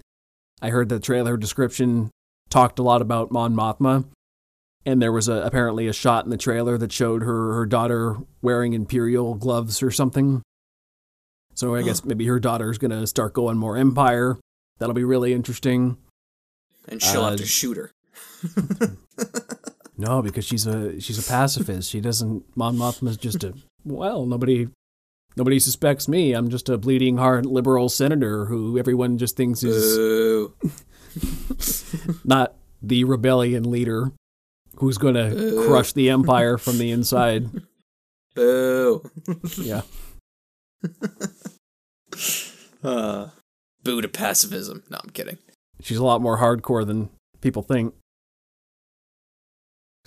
I 0.60 0.68
heard 0.70 0.88
the 0.88 1.00
trailer 1.00 1.36
description 1.36 2.10
talked 2.50 2.78
a 2.78 2.82
lot 2.82 3.00
about 3.00 3.30
Mon 3.32 3.54
Mothma, 3.54 4.04
and 4.84 5.00
there 5.00 5.12
was 5.12 5.28
a, 5.28 5.34
apparently 5.34 5.86
a 5.86 5.92
shot 5.92 6.24
in 6.24 6.30
the 6.30 6.36
trailer 6.36 6.76
that 6.78 6.92
showed 6.92 7.22
her 7.22 7.54
her 7.54 7.64
daughter 7.64 8.16
wearing 8.42 8.72
imperial 8.74 9.34
gloves 9.34 9.82
or 9.82 9.90
something. 9.90 10.42
So 11.54 11.74
I 11.76 11.82
guess 11.82 12.04
maybe 12.04 12.26
her 12.26 12.40
daughter's 12.40 12.78
gonna 12.78 13.06
start 13.06 13.32
going 13.32 13.56
more 13.56 13.76
Empire. 13.76 14.36
That'll 14.78 14.94
be 14.94 15.04
really 15.04 15.32
interesting. 15.32 15.96
And 16.88 17.00
she'll 17.02 17.22
Uh, 17.22 17.30
have 17.30 17.38
to 17.38 17.46
shoot 17.46 17.76
her. 17.76 17.92
No, 20.00 20.22
because 20.22 20.46
she's 20.46 20.66
a 20.66 20.98
she's 20.98 21.18
a 21.18 21.30
pacifist. 21.30 21.90
She 21.90 22.00
doesn't. 22.00 22.44
Mon 22.56 22.74
Mothma's 22.74 23.18
just 23.18 23.44
a 23.44 23.52
well. 23.84 24.24
Nobody 24.24 24.68
nobody 25.36 25.58
suspects 25.58 26.08
me. 26.08 26.32
I'm 26.32 26.48
just 26.48 26.70
a 26.70 26.78
bleeding 26.78 27.18
heart 27.18 27.44
liberal 27.44 27.90
senator 27.90 28.46
who 28.46 28.78
everyone 28.78 29.18
just 29.18 29.36
thinks 29.36 29.62
is 29.62 30.48
not 32.24 32.54
the 32.80 33.04
rebellion 33.04 33.70
leader 33.70 34.12
who's 34.76 34.96
going 34.96 35.16
to 35.16 35.66
crush 35.66 35.92
the 35.92 36.08
empire 36.08 36.56
from 36.56 36.78
the 36.78 36.90
inside. 36.90 37.50
Boo. 38.34 39.02
Yeah. 39.58 39.82
Uh, 42.82 43.28
boo 43.84 44.00
to 44.00 44.08
pacifism. 44.08 44.82
No, 44.88 44.98
I'm 45.04 45.10
kidding. 45.10 45.36
She's 45.82 45.98
a 45.98 46.02
lot 46.04 46.22
more 46.22 46.38
hardcore 46.38 46.86
than 46.86 47.10
people 47.42 47.62
think. 47.62 47.92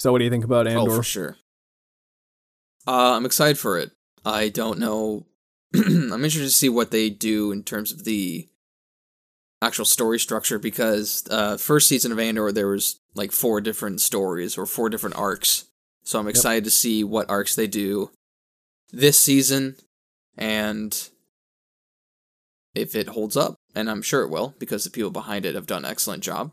So 0.03 0.12
what 0.12 0.17
do 0.17 0.25
you 0.25 0.29
think 0.29 0.43
about 0.43 0.67
Andor? 0.67 0.91
Oh, 0.91 0.95
for 0.98 1.01
sure. 1.03 1.38
Uh, 2.86 3.15
I'm 3.15 3.25
excited 3.25 3.57
for 3.57 3.79
it. 3.79 3.91
I 4.25 4.50
don't 4.50 4.77
know. 4.77 5.27
I'm 5.74 6.12
interested 6.12 6.41
to 6.41 6.50
see 6.50 6.67
what 6.67 6.91
they 6.91 7.10
do 7.10 7.53
in 7.53 7.63
terms 7.63 7.93
of 7.93 8.03
the 8.03 8.50
actual 9.62 9.86
story 9.86 10.19
structure 10.19 10.60
because 10.60 11.25
uh, 11.31 11.55
first 11.55 11.88
season 11.88 12.12
of 12.12 12.19
Andor 12.19 12.51
there 12.51 12.67
was 12.67 13.00
like 13.15 13.31
four 13.31 13.62
different 13.62 14.01
stories 14.01 14.57
or 14.57 14.65
four 14.65 14.89
different 14.89 15.15
arcs. 15.15 15.69
So 16.03 16.19
I'm 16.19 16.27
excited 16.27 16.65
to 16.65 16.69
see 16.69 17.05
what 17.05 17.29
arcs 17.29 17.55
they 17.55 17.67
do 17.67 18.12
this 18.91 19.17
season 19.17 19.77
and 20.38 21.10
if 22.75 22.93
it 22.93 23.07
holds 23.07 23.38
up. 23.38 23.55
And 23.74 23.89
I'm 23.89 24.01
sure 24.01 24.24
it 24.24 24.29
will 24.29 24.53
because 24.60 24.83
the 24.83 24.89
people 24.89 25.12
behind 25.12 25.45
it 25.45 25.55
have 25.55 25.65
done 25.65 25.86
an 25.86 25.91
excellent 25.91 26.24
job. 26.24 26.51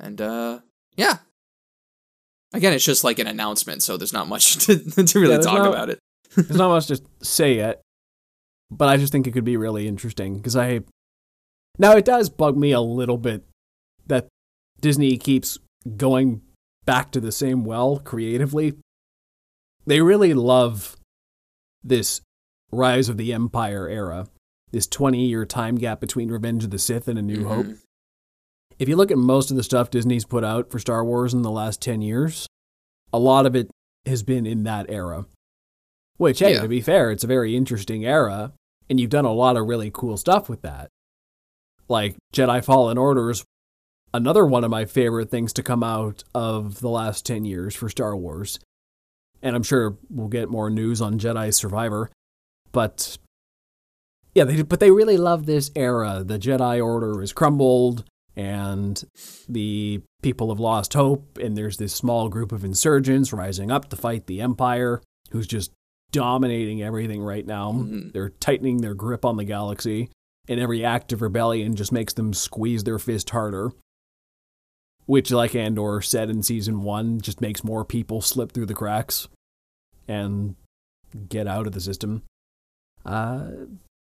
And 0.00 0.20
uh, 0.20 0.58
yeah. 0.96 1.18
Again, 2.52 2.72
it's 2.72 2.84
just 2.84 3.04
like 3.04 3.18
an 3.18 3.26
announcement, 3.26 3.82
so 3.82 3.96
there's 3.96 4.12
not 4.12 4.28
much 4.28 4.56
to, 4.66 4.76
to 4.78 5.20
really 5.20 5.34
Yeah, 5.34 5.40
talk 5.40 5.58
not- 5.58 5.68
about 5.68 5.90
it. 5.90 5.98
There's 6.34 6.56
not 6.56 6.70
much 6.70 6.86
to 6.86 6.98
say 7.20 7.56
yet, 7.56 7.82
but 8.70 8.88
I 8.88 8.96
just 8.96 9.12
think 9.12 9.26
it 9.26 9.32
could 9.32 9.44
be 9.44 9.58
really 9.58 9.86
interesting 9.86 10.38
because 10.38 10.56
I. 10.56 10.80
Now 11.78 11.92
it 11.92 12.06
does 12.06 12.30
bug 12.30 12.56
me 12.56 12.72
a 12.72 12.80
little 12.80 13.18
bit 13.18 13.44
that 14.06 14.28
Disney 14.80 15.18
keeps 15.18 15.58
going 15.98 16.40
back 16.86 17.10
to 17.12 17.20
the 17.20 17.32
same 17.32 17.66
well 17.66 17.98
creatively. 17.98 18.78
They 19.84 20.00
really 20.00 20.32
love 20.32 20.96
this 21.84 22.22
Rise 22.70 23.10
of 23.10 23.18
the 23.18 23.32
Empire 23.32 23.88
era, 23.88 24.28
this 24.70 24.86
20 24.86 25.26
year 25.26 25.44
time 25.44 25.76
gap 25.76 26.00
between 26.00 26.30
Revenge 26.30 26.64
of 26.64 26.70
the 26.70 26.78
Sith 26.78 27.08
and 27.08 27.18
A 27.18 27.22
New 27.22 27.38
mm-hmm. 27.38 27.48
Hope. 27.48 27.66
If 28.82 28.88
you 28.88 28.96
look 28.96 29.12
at 29.12 29.16
most 29.16 29.52
of 29.52 29.56
the 29.56 29.62
stuff 29.62 29.90
Disney's 29.90 30.24
put 30.24 30.42
out 30.42 30.72
for 30.72 30.80
Star 30.80 31.04
Wars 31.04 31.32
in 31.32 31.42
the 31.42 31.52
last 31.52 31.80
10 31.80 32.02
years, 32.02 32.48
a 33.12 33.18
lot 33.20 33.46
of 33.46 33.54
it 33.54 33.70
has 34.06 34.24
been 34.24 34.44
in 34.44 34.64
that 34.64 34.86
era. 34.88 35.26
Which, 36.16 36.40
hey, 36.40 36.54
Yeah. 36.54 36.62
to 36.62 36.68
be 36.68 36.80
fair, 36.80 37.12
it's 37.12 37.22
a 37.22 37.28
very 37.28 37.54
interesting 37.56 38.04
era, 38.04 38.52
and 38.90 38.98
you've 38.98 39.08
done 39.10 39.24
a 39.24 39.32
lot 39.32 39.56
of 39.56 39.68
really 39.68 39.92
cool 39.94 40.16
stuff 40.16 40.48
with 40.48 40.62
that. 40.62 40.88
Like 41.88 42.16
Jedi 42.34 42.64
Fallen 42.64 42.98
Orders, 42.98 43.44
another 44.12 44.44
one 44.44 44.64
of 44.64 44.70
my 44.72 44.84
favorite 44.84 45.30
things 45.30 45.52
to 45.52 45.62
come 45.62 45.84
out 45.84 46.24
of 46.34 46.80
the 46.80 46.88
last 46.88 47.24
10 47.24 47.44
years 47.44 47.76
for 47.76 47.88
Star 47.88 48.16
Wars. 48.16 48.58
And 49.42 49.54
I'm 49.54 49.62
sure 49.62 49.96
we'll 50.10 50.26
get 50.26 50.50
more 50.50 50.70
news 50.70 51.00
on 51.00 51.20
Jedi 51.20 51.54
Survivor. 51.54 52.10
But 52.72 53.16
yeah, 54.34 54.42
they, 54.42 54.62
but 54.62 54.80
they 54.80 54.90
really 54.90 55.18
love 55.18 55.46
this 55.46 55.70
era. 55.76 56.24
The 56.26 56.40
Jedi 56.40 56.84
Order 56.84 57.22
is 57.22 57.32
crumbled, 57.32 58.02
and 58.36 59.02
the 59.48 60.02
people 60.22 60.48
have 60.48 60.60
lost 60.60 60.94
hope, 60.94 61.38
and 61.38 61.56
there's 61.56 61.76
this 61.76 61.94
small 61.94 62.28
group 62.28 62.52
of 62.52 62.64
insurgents 62.64 63.32
rising 63.32 63.70
up 63.70 63.88
to 63.90 63.96
fight 63.96 64.26
the 64.26 64.40
Empire, 64.40 65.02
who's 65.30 65.46
just 65.46 65.70
dominating 66.12 66.82
everything 66.82 67.22
right 67.22 67.46
now. 67.46 67.72
Mhm. 67.72 68.12
They're 68.12 68.30
tightening 68.30 68.78
their 68.78 68.94
grip 68.94 69.24
on 69.24 69.36
the 69.36 69.44
galaxy, 69.44 70.10
and 70.48 70.60
every 70.60 70.84
act 70.84 71.12
of 71.12 71.22
rebellion 71.22 71.74
just 71.74 71.92
makes 71.92 72.12
them 72.12 72.32
squeeze 72.32 72.84
their 72.84 72.98
fist 72.98 73.30
harder. 73.30 73.72
Which, 75.06 75.30
like 75.30 75.54
Andor 75.54 76.00
said 76.00 76.30
in 76.30 76.42
season 76.42 76.82
one, 76.82 77.20
just 77.20 77.40
makes 77.40 77.64
more 77.64 77.84
people 77.84 78.20
slip 78.20 78.52
through 78.52 78.66
the 78.66 78.74
cracks 78.74 79.28
and 80.06 80.54
get 81.28 81.46
out 81.46 81.66
of 81.66 81.72
the 81.72 81.80
system. 81.80 82.22
Uh, 83.04 83.50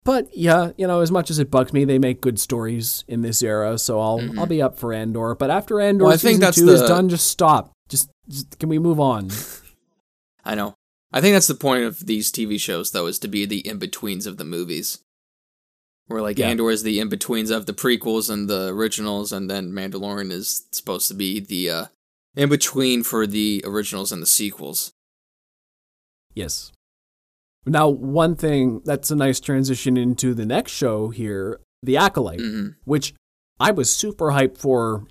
but 0.04 0.28
yeah, 0.36 0.72
you 0.76 0.86
know, 0.86 1.00
as 1.00 1.10
much 1.10 1.30
as 1.30 1.38
it 1.38 1.50
bugs 1.50 1.72
me, 1.72 1.84
they 1.84 1.98
make 1.98 2.20
good 2.20 2.40
stories 2.40 3.04
in 3.08 3.22
this 3.22 3.42
era, 3.42 3.78
so 3.78 4.00
I'll 4.00 4.18
Mhm. 4.20 4.38
I'll 4.38 4.46
be 4.46 4.60
up 4.62 4.78
for 4.78 4.92
Andor. 4.92 5.34
But 5.34 5.50
after 5.50 5.80
Andor 5.80 6.04
Well, 6.04 6.12
I 6.14 6.16
think 6.16 6.36
season 6.36 6.40
that's 6.40 6.56
two 6.56 6.68
is 6.70 6.82
done, 6.82 7.08
just 7.08 7.26
stop. 7.28 7.72
Just, 7.88 8.10
just 8.28 8.58
can 8.58 8.68
we 8.68 8.78
move 8.78 8.98
on? 9.00 9.30
I 10.44 10.54
know. 10.54 10.74
I 11.12 11.20
think 11.20 11.34
that's 11.34 11.46
the 11.46 11.54
point 11.54 11.84
of 11.84 12.06
these 12.06 12.32
TV 12.32 12.58
shows, 12.58 12.90
though, 12.92 13.06
is 13.06 13.18
to 13.20 13.28
be 13.28 13.44
the 13.44 13.58
in 13.66 13.78
betweens 13.78 14.26
of 14.26 14.38
the 14.38 14.44
movies. 14.44 14.98
Where 16.06 16.22
like 16.22 16.38
Yeah. 16.38 16.48
Andor 16.48 16.70
is 16.70 16.82
the 16.82 16.98
in 17.00 17.08
betweens 17.08 17.50
of 17.50 17.66
the 17.66 17.72
prequels 17.74 18.28
and 18.30 18.48
the 18.48 18.68
originals, 18.68 19.30
and 19.32 19.48
then 19.50 19.72
Mandalorian 19.72 20.32
is 20.32 20.64
supposed 20.72 21.06
to 21.08 21.14
be 21.14 21.38
the 21.38 21.70
uh, 21.70 21.86
in 22.34 22.48
between 22.48 23.02
for 23.02 23.26
the 23.26 23.62
originals 23.66 24.10
and 24.10 24.20
the 24.22 24.26
sequels. 24.26 24.92
Yes. 26.34 26.72
Now, 27.64 27.88
one 27.88 28.34
thing 28.34 28.80
that's 28.84 29.10
a 29.10 29.16
nice 29.16 29.38
transition 29.38 29.96
into 29.96 30.34
the 30.34 30.46
next 30.46 30.72
show 30.72 31.10
here, 31.10 31.60
The 31.82 31.96
Acolyte, 31.96 32.40
hmm 32.40 32.68
which 32.84 33.14
I 33.60 33.70
was 33.70 33.94
super 33.94 34.26
hyped 34.28 34.58
for 34.58 35.06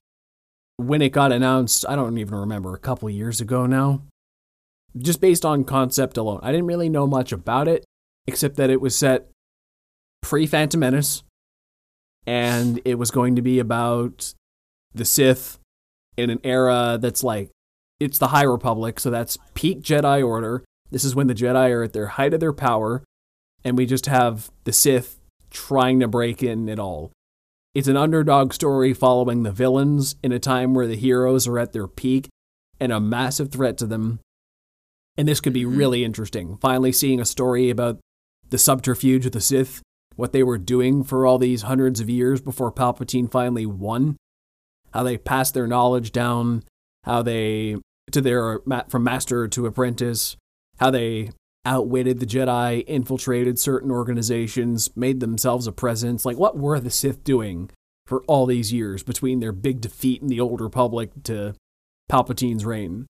when 0.75 1.01
it 1.01 1.09
got 1.09 1.31
announced. 1.31 1.85
I 1.87 1.95
don't 1.95 2.17
even 2.17 2.35
remember, 2.35 2.73
a 2.73 2.79
couple 2.79 3.09
years 3.09 3.39
ago 3.39 3.65
now. 3.65 4.03
Just 4.97 5.21
based 5.21 5.45
on 5.45 5.63
concept 5.63 6.17
alone. 6.17 6.41
I 6.43 6.51
didn't 6.51 6.65
really 6.67 6.89
know 6.89 7.07
much 7.07 7.31
about 7.31 7.69
it, 7.69 7.85
except 8.27 8.57
that 8.57 8.69
it 8.69 8.81
was 8.81 8.95
set 8.95 9.29
pre 10.21 10.45
Phantom 10.45 10.81
Menace, 10.81 11.23
and 12.27 12.81
it 12.83 12.95
was 12.95 13.09
going 13.11 13.37
to 13.37 13.41
be 13.41 13.59
about 13.59 14.33
the 14.93 15.05
Sith 15.05 15.59
in 16.17 16.29
an 16.29 16.39
era 16.43 16.97
that's 16.99 17.23
like 17.23 17.49
it's 18.01 18.17
the 18.17 18.29
High 18.29 18.43
Republic, 18.43 18.99
so 18.99 19.09
that's 19.09 19.37
peak 19.53 19.81
Jedi 19.81 20.25
Order. 20.25 20.65
This 20.91 21.03
is 21.03 21.15
when 21.15 21.27
the 21.27 21.35
Jedi 21.35 21.71
are 21.71 21.83
at 21.83 21.93
their 21.93 22.07
height 22.07 22.33
of 22.33 22.39
their 22.39 22.53
power, 22.53 23.03
and 23.63 23.77
we 23.77 23.85
just 23.85 24.05
have 24.05 24.51
the 24.65 24.73
Sith 24.73 25.19
trying 25.49 25.99
to 25.99 26.07
break 26.07 26.43
in 26.43 26.69
at 26.69 26.79
all. 26.79 27.11
It's 27.73 27.87
an 27.87 27.97
underdog 27.97 28.53
story 28.53 28.93
following 28.93 29.43
the 29.43 29.51
villains 29.51 30.15
in 30.21 30.31
a 30.31 30.39
time 30.39 30.73
where 30.73 30.87
the 30.87 30.97
heroes 30.97 31.47
are 31.47 31.57
at 31.57 31.71
their 31.71 31.87
peak 31.87 32.27
and 32.79 32.91
a 32.91 32.99
massive 32.99 33.51
threat 33.51 33.77
to 33.77 33.85
them. 33.85 34.19
And 35.17 35.27
this 35.27 35.39
could 35.39 35.53
be 35.53 35.63
Mhm. 35.63 35.77
really 35.77 36.03
interesting. 36.03 36.57
Finally, 36.57 36.91
seeing 36.91 37.19
a 37.19 37.25
story 37.25 37.69
about 37.69 37.99
the 38.49 38.57
subterfuge 38.57 39.25
of 39.25 39.31
the 39.31 39.39
Sith, 39.39 39.81
what 40.17 40.33
they 40.33 40.43
were 40.43 40.57
doing 40.57 41.03
for 41.03 41.25
all 41.25 41.37
these 41.37 41.61
hundreds 41.61 42.01
of 42.01 42.09
years 42.09 42.41
before 42.41 42.71
Palpatine 42.71 43.31
finally 43.31 43.65
won, 43.65 44.17
how 44.93 45.03
they 45.03 45.17
passed 45.17 45.53
their 45.53 45.67
knowledge 45.67 46.11
down, 46.11 46.63
how 47.05 47.21
they 47.21 47.77
to 48.11 48.19
their 48.19 48.59
from 48.89 49.03
master 49.03 49.47
to 49.47 49.65
apprentice, 49.65 50.35
how 50.81 50.89
they 50.89 51.29
outwitted 51.63 52.19
the 52.19 52.25
Jedi, 52.25 52.83
infiltrated 52.87 53.59
certain 53.59 53.91
organizations, 53.91 54.89
made 54.97 55.19
themselves 55.19 55.67
a 55.67 55.71
presence. 55.71 56.25
Like, 56.25 56.37
what 56.37 56.57
were 56.57 56.79
the 56.79 56.89
Sith 56.89 57.23
doing 57.23 57.69
for 58.07 58.23
all 58.23 58.47
these 58.47 58.73
years 58.73 59.03
between 59.03 59.39
their 59.39 59.51
big 59.51 59.79
defeat 59.79 60.21
in 60.21 60.27
the 60.27 60.39
Old 60.39 60.59
Republic 60.59 61.11
to 61.25 61.53
Palpatine's 62.09 62.65
reign? 62.65 63.05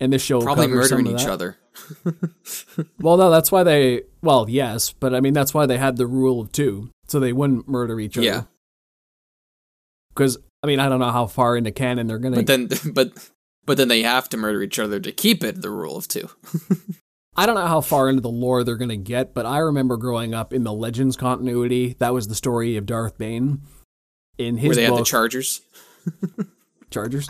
And 0.00 0.12
this 0.12 0.22
show 0.22 0.40
Probably 0.40 0.68
murdering 0.68 1.06
each 1.06 1.26
other. 1.26 1.58
Well, 3.00 3.16
no, 3.16 3.30
that's 3.30 3.52
why 3.52 3.62
they. 3.62 4.02
Well, 4.22 4.46
yes, 4.48 4.92
but 4.92 5.14
I 5.14 5.20
mean 5.20 5.32
that's 5.32 5.54
why 5.54 5.66
they 5.66 5.78
had 5.78 5.96
the 5.96 6.06
rule 6.06 6.40
of 6.40 6.50
two, 6.50 6.90
so 7.06 7.20
they 7.20 7.32
wouldn't 7.32 7.68
murder 7.68 8.00
each 8.00 8.16
other. 8.16 8.26
Yeah. 8.26 8.42
Because 10.08 10.38
I 10.62 10.66
mean, 10.66 10.80
I 10.80 10.88
don't 10.88 10.98
know 10.98 11.10
how 11.10 11.26
far 11.26 11.56
into 11.56 11.70
canon 11.70 12.06
they're 12.08 12.18
gonna. 12.18 12.42
But 12.42 12.46
then, 12.46 12.68
but 12.92 13.30
but 13.68 13.76
then 13.76 13.86
they 13.86 14.02
have 14.02 14.28
to 14.30 14.36
murder 14.36 14.62
each 14.62 14.78
other 14.80 14.98
to 14.98 15.12
keep 15.12 15.44
it 15.44 15.62
the 15.62 15.70
rule 15.70 15.96
of 15.96 16.08
two. 16.08 16.28
I 17.36 17.46
don't 17.46 17.54
know 17.54 17.66
how 17.68 17.80
far 17.80 18.08
into 18.08 18.20
the 18.20 18.28
lore 18.28 18.64
they're 18.64 18.76
going 18.76 18.88
to 18.88 18.96
get, 18.96 19.32
but 19.32 19.46
I 19.46 19.58
remember 19.58 19.96
growing 19.96 20.34
up 20.34 20.52
in 20.52 20.64
the 20.64 20.72
Legends 20.72 21.16
continuity. 21.16 21.94
That 22.00 22.12
was 22.12 22.26
the 22.26 22.34
story 22.34 22.76
of 22.76 22.84
Darth 22.86 23.16
Bane 23.16 23.60
in 24.38 24.56
his 24.56 24.68
where 24.70 24.74
they 24.76 24.88
book, 24.88 24.98
the 24.98 25.04
Chargers. 25.04 25.60
Chargers. 26.90 27.28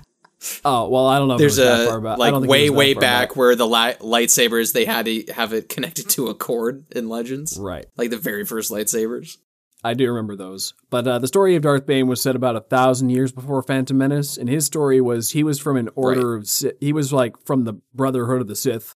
Oh 0.64 0.88
well, 0.88 1.06
I 1.08 1.18
don't 1.18 1.26
know. 1.28 1.34
If 1.34 1.40
There's 1.40 1.58
it 1.58 1.64
was 1.68 1.86
that 1.88 1.94
a 1.96 2.00
back. 2.00 2.18
Like 2.18 2.30
don't 2.30 2.42
think 2.42 2.48
it 2.48 2.50
way 2.52 2.70
way 2.70 2.94
back 2.94 3.34
where 3.36 3.56
the 3.56 3.66
li- 3.66 3.96
lightsabers 4.00 4.72
they 4.72 4.84
had 4.84 5.06
to 5.06 5.24
have 5.32 5.52
it 5.52 5.68
connected 5.68 6.08
to 6.10 6.28
a 6.28 6.34
cord 6.34 6.84
in 6.94 7.08
Legends, 7.08 7.58
Right. 7.58 7.86
like 7.96 8.10
the 8.10 8.18
very 8.18 8.44
first 8.44 8.70
lightsabers. 8.70 9.36
I 9.84 9.94
do 9.94 10.08
remember 10.08 10.34
those. 10.34 10.74
But 10.90 11.06
uh, 11.06 11.18
the 11.18 11.28
story 11.28 11.54
of 11.54 11.62
Darth 11.62 11.86
Bane 11.86 12.08
was 12.08 12.20
set 12.20 12.34
about 12.34 12.56
a 12.56 12.60
thousand 12.60 13.10
years 13.10 13.30
before 13.30 13.62
Phantom 13.62 13.96
Menace, 13.96 14.36
and 14.36 14.48
his 14.48 14.66
story 14.66 15.00
was 15.00 15.30
he 15.30 15.44
was 15.44 15.60
from 15.60 15.76
an 15.76 15.88
order 15.94 16.34
of 16.34 16.48
Sith. 16.48 16.74
He 16.80 16.92
was 16.92 17.12
like 17.12 17.34
from 17.44 17.64
the 17.64 17.74
Brotherhood 17.94 18.40
of 18.40 18.48
the 18.48 18.56
Sith, 18.56 18.94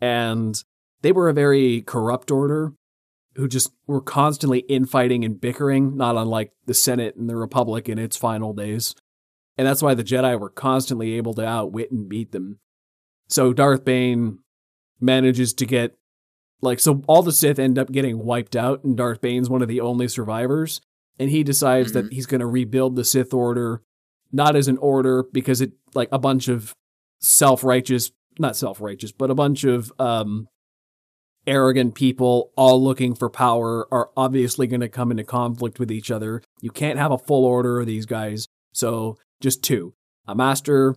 and 0.00 0.62
they 1.02 1.12
were 1.12 1.28
a 1.28 1.34
very 1.34 1.82
corrupt 1.82 2.30
order 2.30 2.72
who 3.36 3.46
just 3.46 3.72
were 3.86 4.00
constantly 4.00 4.60
infighting 4.60 5.24
and 5.24 5.40
bickering, 5.40 5.96
not 5.96 6.16
unlike 6.16 6.52
the 6.66 6.74
Senate 6.74 7.14
and 7.14 7.28
the 7.28 7.36
Republic 7.36 7.88
in 7.88 7.98
its 7.98 8.16
final 8.16 8.52
days. 8.52 8.94
And 9.56 9.66
that's 9.66 9.82
why 9.82 9.94
the 9.94 10.04
Jedi 10.04 10.38
were 10.38 10.50
constantly 10.50 11.12
able 11.12 11.34
to 11.34 11.46
outwit 11.46 11.92
and 11.92 12.08
beat 12.08 12.32
them. 12.32 12.58
So 13.28 13.52
Darth 13.52 13.84
Bane 13.84 14.38
manages 15.00 15.54
to 15.54 15.66
get 15.66 15.96
like 16.62 16.78
so 16.80 17.02
all 17.06 17.22
the 17.22 17.32
Sith 17.32 17.58
end 17.58 17.78
up 17.78 17.90
getting 17.90 18.18
wiped 18.24 18.54
out 18.56 18.84
and 18.84 18.96
Darth 18.96 19.20
Bane's 19.20 19.48
one 19.50 19.62
of 19.62 19.68
the 19.68 19.80
only 19.80 20.08
survivors 20.08 20.80
and 21.18 21.30
he 21.30 21.42
decides 21.42 21.90
Mhm. 21.90 21.94
that 21.94 22.12
he's 22.12 22.26
going 22.26 22.40
to 22.40 22.46
rebuild 22.46 22.96
the 22.96 23.04
Sith 23.04 23.32
order 23.34 23.82
not 24.32 24.54
as 24.56 24.68
an 24.68 24.76
order 24.78 25.24
because 25.32 25.60
it 25.60 25.72
like 25.94 26.08
a 26.12 26.18
bunch 26.18 26.48
of 26.48 26.74
self-righteous 27.20 28.12
not 28.38 28.56
self-righteous 28.56 29.12
but 29.12 29.30
a 29.30 29.34
bunch 29.34 29.64
of 29.64 29.92
um 29.98 30.46
arrogant 31.46 31.94
people 31.94 32.50
all 32.56 32.82
looking 32.82 33.14
for 33.14 33.30
power 33.30 33.86
are 33.92 34.10
obviously 34.16 34.66
going 34.66 34.80
to 34.82 34.88
come 34.88 35.10
into 35.10 35.24
conflict 35.24 35.78
with 35.80 35.90
each 35.90 36.10
other. 36.10 36.42
You 36.60 36.70
can't 36.70 36.98
have 36.98 37.10
a 37.10 37.18
full 37.18 37.44
order 37.46 37.80
of 37.80 37.86
these 37.86 38.04
guys. 38.06 38.46
So 38.72 39.16
just 39.40 39.62
two 39.62 39.94
a 40.28 40.34
master 40.34 40.94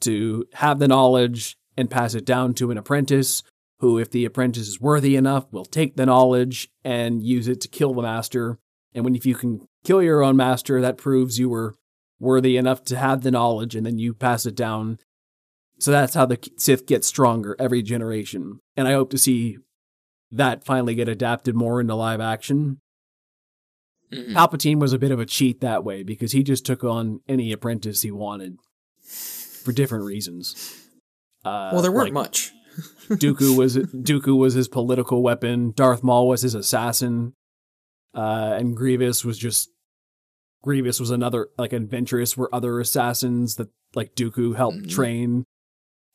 to 0.00 0.46
have 0.54 0.78
the 0.78 0.88
knowledge 0.88 1.56
and 1.76 1.90
pass 1.90 2.14
it 2.14 2.24
down 2.24 2.54
to 2.54 2.70
an 2.70 2.78
apprentice 2.78 3.42
who, 3.80 3.98
if 3.98 4.10
the 4.10 4.24
apprentice 4.24 4.68
is 4.68 4.80
worthy 4.80 5.16
enough, 5.16 5.52
will 5.52 5.64
take 5.64 5.96
the 5.96 6.06
knowledge 6.06 6.68
and 6.84 7.22
use 7.22 7.48
it 7.48 7.60
to 7.60 7.68
kill 7.68 7.94
the 7.94 8.02
master. 8.02 8.58
And 8.94 9.04
when 9.04 9.14
if 9.14 9.26
you 9.26 9.34
can 9.34 9.68
kill 9.84 10.02
your 10.02 10.22
own 10.22 10.36
master, 10.36 10.80
that 10.80 10.96
proves 10.96 11.38
you 11.38 11.48
were 11.48 11.74
worthy 12.18 12.56
enough 12.56 12.82
to 12.84 12.96
have 12.96 13.22
the 13.22 13.30
knowledge, 13.30 13.74
and 13.74 13.84
then 13.84 13.98
you 13.98 14.14
pass 14.14 14.46
it 14.46 14.54
down. 14.54 14.98
So 15.78 15.90
that's 15.90 16.14
how 16.14 16.24
the 16.24 16.38
Sith 16.56 16.86
gets 16.86 17.06
stronger 17.06 17.54
every 17.58 17.82
generation. 17.82 18.60
And 18.76 18.88
I 18.88 18.92
hope 18.92 19.10
to 19.10 19.18
see 19.18 19.58
that 20.30 20.64
finally 20.64 20.94
get 20.94 21.08
adapted 21.08 21.54
more 21.54 21.80
into 21.80 21.94
live 21.94 22.20
action. 22.20 22.80
Mhm. 24.12 24.32
Palpatine 24.32 24.78
was 24.78 24.92
a 24.92 24.98
bit 24.98 25.10
of 25.10 25.20
a 25.20 25.26
cheat 25.26 25.60
that 25.60 25.84
way 25.84 26.02
because 26.02 26.32
he 26.32 26.42
just 26.42 26.64
took 26.64 26.82
on 26.82 27.20
any 27.28 27.52
apprentice 27.52 28.02
he 28.02 28.10
wanted 28.10 28.56
for 29.02 29.72
different 29.72 30.04
reasons. 30.04 30.88
Uh, 31.44 31.70
well, 31.72 31.82
there 31.82 31.92
weren't 31.92 32.14
like, 32.14 32.24
much. 32.24 32.52
Dooku 33.08 33.56
was 33.56 33.76
Dooku 33.76 34.36
was 34.36 34.54
his 34.54 34.68
political 34.68 35.22
weapon. 35.22 35.72
Darth 35.74 36.02
Maul 36.02 36.28
was 36.28 36.42
his 36.42 36.54
assassin, 36.54 37.34
uh, 38.14 38.56
and 38.58 38.76
Grievous 38.76 39.24
was 39.24 39.38
just 39.38 39.70
Grievous 40.62 40.98
was 41.00 41.10
another 41.10 41.48
like 41.58 41.72
adventurous 41.72 42.36
were 42.36 42.52
other 42.54 42.80
assassins 42.80 43.54
that 43.56 43.68
like 43.94 44.14
Dooku 44.14 44.56
helped 44.56 44.78
Mhm. 44.84 44.90
train, 44.90 45.44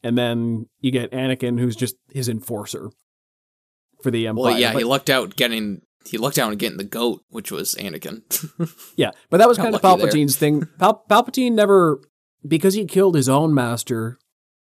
and 0.04 0.18
then 0.18 0.68
you 0.80 0.92
get 0.92 1.12
Anakin 1.12 1.60
who's 1.60 1.76
just 1.76 1.96
his 2.12 2.28
enforcer 2.30 2.92
for 4.04 4.12
the 4.12 4.28
Empire. 4.28 4.44
Well, 4.44 4.60
yeah, 4.60 4.74
But- 4.74 4.80
he 4.80 4.84
lucked 4.86 5.10
out 5.10 5.36
getting 5.36 5.82
he 6.06 6.18
lucked 6.18 6.40
out 6.40 6.58
getting 6.58 6.78
the 6.80 6.84
goat, 6.84 7.22
which 7.30 7.52
was 7.52 7.76
Anakin. 7.76 8.24
Yeah, 8.98 9.12
but 9.30 9.38
that 9.38 9.48
was 9.48 9.58
kind 9.58 9.74
of 9.74 9.84
lucky 9.84 10.02
there. 10.02 10.10
Palpatine's 10.12 10.36
thing. 10.36 10.68
Pal- 10.80 11.06
Palpatine 11.10 11.52
never, 11.54 12.02
because 12.46 12.74
he 12.74 12.86
killed 12.86 13.16
his 13.16 13.30
own 13.30 13.54
master, 13.54 14.18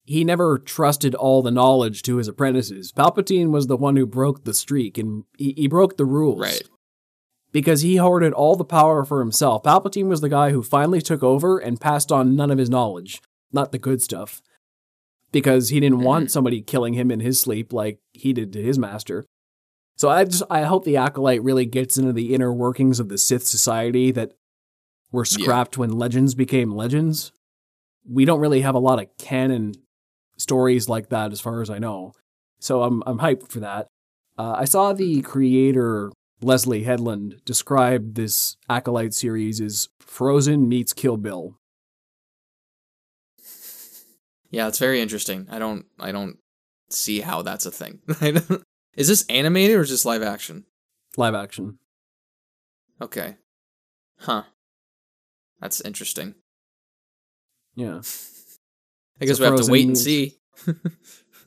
he 0.05 0.23
never 0.23 0.59
trusted 0.59 1.15
all 1.15 1.43
the 1.43 1.51
knowledge 1.51 2.03
to 2.03 2.17
his 2.17 2.29
apprentices. 2.29 2.93
Palpatine 2.93 3.51
was 3.51 3.67
the 3.67 3.77
one 3.77 3.97
who 3.97 4.07
broke 4.07 4.45
the 4.45 4.55
streak 4.55 4.99
and 4.99 5.25
he, 5.39 5.53
he 5.57 5.67
broke 5.67 5.97
the 5.97 6.05
rules. 6.05 6.41
right. 6.41 6.63
Because 7.53 7.83
he 7.83 7.97
hoarded 7.97 8.33
all 8.33 8.57
the 8.57 8.65
power 8.65 9.05
for 9.05 9.21
himself. 9.21 9.63
Palpatine 9.63 10.09
was 10.09 10.21
the 10.21 10.29
guy 10.29 10.51
who 10.51 10.63
finally 10.63 11.01
took 11.01 11.23
over 11.23 11.59
and 11.59 11.81
passed 11.81 12.11
on 12.11 12.35
none 12.35 12.51
of 12.51 12.59
his 12.59 12.69
knowledge, 12.69 13.23
not 13.53 13.71
the 13.71 13.79
good 13.79 14.03
stuff. 14.03 14.43
Because 15.31 15.69
he 15.69 15.79
didn't 15.79 16.01
want 16.01 16.25
mm-hmm. 16.25 16.31
somebody 16.31 16.61
killing 16.61 16.95
him 16.95 17.13
in 17.13 17.21
his 17.21 17.39
sleep 17.39 17.73
like 17.73 18.01
he 18.13 18.33
did 18.33 18.53
to 18.55 18.63
his 18.63 18.77
master. 18.77 19.25
So 19.97 20.09
I 20.09 20.25
just 20.25 20.43
I 20.51 20.63
hope 20.63 20.85
the 20.85 20.97
acolyte 20.97 21.45
really 21.45 21.65
gets 21.65 21.97
into 21.97 22.13
the 22.13 22.35
inner 22.35 22.53
workings 22.53 22.99
of 22.99 23.09
the 23.09 23.19
Sith 23.19 23.45
society 23.45 24.11
that 24.11 24.33
were 25.13 25.25
Yeah. 25.25 25.45
scrapped 25.45 25.79
when 25.79 25.93
legends 25.93 26.35
became 26.35 26.75
legends. 26.75 27.33
We 28.05 28.25
don't 28.25 28.41
really 28.41 28.63
have 28.63 28.75
a 28.75 28.81
lot 28.81 29.01
of 29.01 29.07
canon 29.17 29.75
stories 30.37 30.89
like 30.89 31.09
that 31.11 31.33
as 31.33 31.41
far 31.41 31.63
as 31.63 31.71
I 31.71 31.79
know. 31.79 32.13
So 32.59 32.83
I'm 32.83 33.03
I'm 33.07 33.19
hyped 33.19 33.49
for 33.49 33.61
that. 33.61 33.87
Uh, 34.39 34.55
I 34.59 34.65
saw 34.65 34.93
the 34.93 35.23
creator 35.23 36.11
Leslie 36.43 36.85
Headland 36.85 37.41
describe 37.45 38.15
this 38.15 38.57
acolyte 38.69 39.15
series 39.15 39.61
as 39.61 39.89
Frozen 40.01 40.69
meets 40.69 40.93
Kill 40.93 41.17
Bill. 41.17 41.57
Yeah, 44.51 44.69
it's 44.69 44.79
very 44.79 45.01
interesting. 45.01 45.49
I 45.51 45.59
don't 45.59 45.87
I 45.99 46.13
don't 46.13 46.39
see 46.91 47.21
how 47.21 47.43
that's 47.43 47.67
a 47.67 47.71
thing. 47.71 48.01
Is 48.97 49.09
this 49.09 49.25
animated 49.29 49.77
or 49.77 49.81
is 49.81 49.91
this 49.91 50.05
live 50.05 50.23
action? 50.23 50.67
Live 51.17 51.35
action. 51.35 51.79
Okay. 53.01 53.37
Huh. 54.21 54.45
That's 55.61 55.81
interesting. 55.81 56.37
Yeah. 57.75 58.03
I 59.21 59.27
guess 59.27 59.39
So 59.39 59.45
we 59.45 59.57
have 59.57 59.67
to 59.67 59.71
wait 59.73 59.87
and 59.87 59.99
see. 59.99 60.37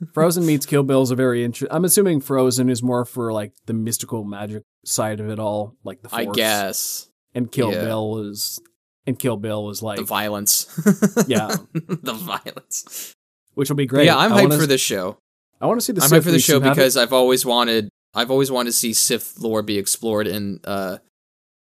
Frozen 0.12 0.46
meets 0.46 0.64
Kill 0.66 0.82
Bill 0.84 1.02
is 1.02 1.10
a 1.10 1.16
very 1.16 1.44
interesting. 1.44 1.74
I'm 1.74 1.84
assuming 1.84 2.20
Frozen 2.20 2.68
is 2.70 2.82
more 2.82 3.04
for 3.04 3.32
like 3.32 3.52
the 3.66 3.72
mystical 3.72 4.24
magic 4.24 4.62
side 4.84 5.20
of 5.20 5.28
it 5.28 5.38
all, 5.38 5.76
like 5.84 6.02
the 6.02 6.08
Force. 6.08 6.26
I 6.26 6.32
guess 6.32 7.08
And 7.34 7.50
Kill 7.50 7.72
Yeah. 7.72 7.84
Bill 7.84 8.18
is 8.30 8.60
and 9.06 9.18
Kill 9.18 9.36
Bill 9.36 9.70
is 9.70 9.82
like 9.82 9.98
the 9.98 10.04
violence. 10.04 10.66
Yeah. 11.26 11.56
the 11.72 12.12
violence. 12.14 13.14
which 13.54 13.68
will 13.68 13.76
be 13.76 13.86
great. 13.86 14.06
Yeah, 14.06 14.16
I'm 14.16 14.32
I 14.32 14.44
hyped 14.44 14.58
for 14.58 14.66
this 14.66 14.80
show. 14.80 15.18
I 15.60 15.66
want 15.66 15.80
to 15.80 15.84
see 15.84 15.92
the. 15.92 16.02
I'm 16.02 16.08
Sith 16.08 16.22
hyped 16.22 16.26
for 16.26 16.30
the 16.30 16.38
show 16.38 16.60
because 16.60 16.96
I've 16.96 17.12
always 17.12 17.44
wanted 17.44 17.88
I've 18.14 18.30
always 18.30 18.50
wanted 18.50 18.70
to 18.70 18.76
see 18.76 18.92
Sith 18.92 19.38
lore 19.38 19.62
be 19.62 19.78
explored 19.78 20.28
in 20.28 20.60
uh 20.64 20.98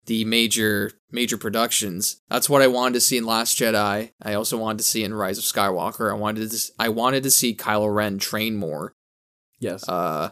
the 0.07 0.25
major 0.25 0.91
major 1.11 1.37
productions. 1.37 2.21
That's 2.29 2.49
what 2.49 2.61
I 2.61 2.67
wanted 2.67 2.95
to 2.95 3.01
see 3.01 3.17
in 3.17 3.25
Last 3.25 3.57
Jedi. 3.57 4.11
I 4.21 4.33
also 4.33 4.57
wanted 4.57 4.79
to 4.79 4.83
see 4.83 5.03
in 5.03 5.13
Rise 5.13 5.37
of 5.37 5.43
Skywalker. 5.45 6.09
I 6.11 6.15
wanted 6.15 6.49
to 6.51 6.71
I 6.79 6.89
wanted 6.89 7.23
to 7.23 7.31
see 7.31 7.55
Kylo 7.55 7.93
Ren 7.93 8.17
train 8.17 8.55
more. 8.55 8.93
yes, 9.59 9.87
Uh 9.87 10.31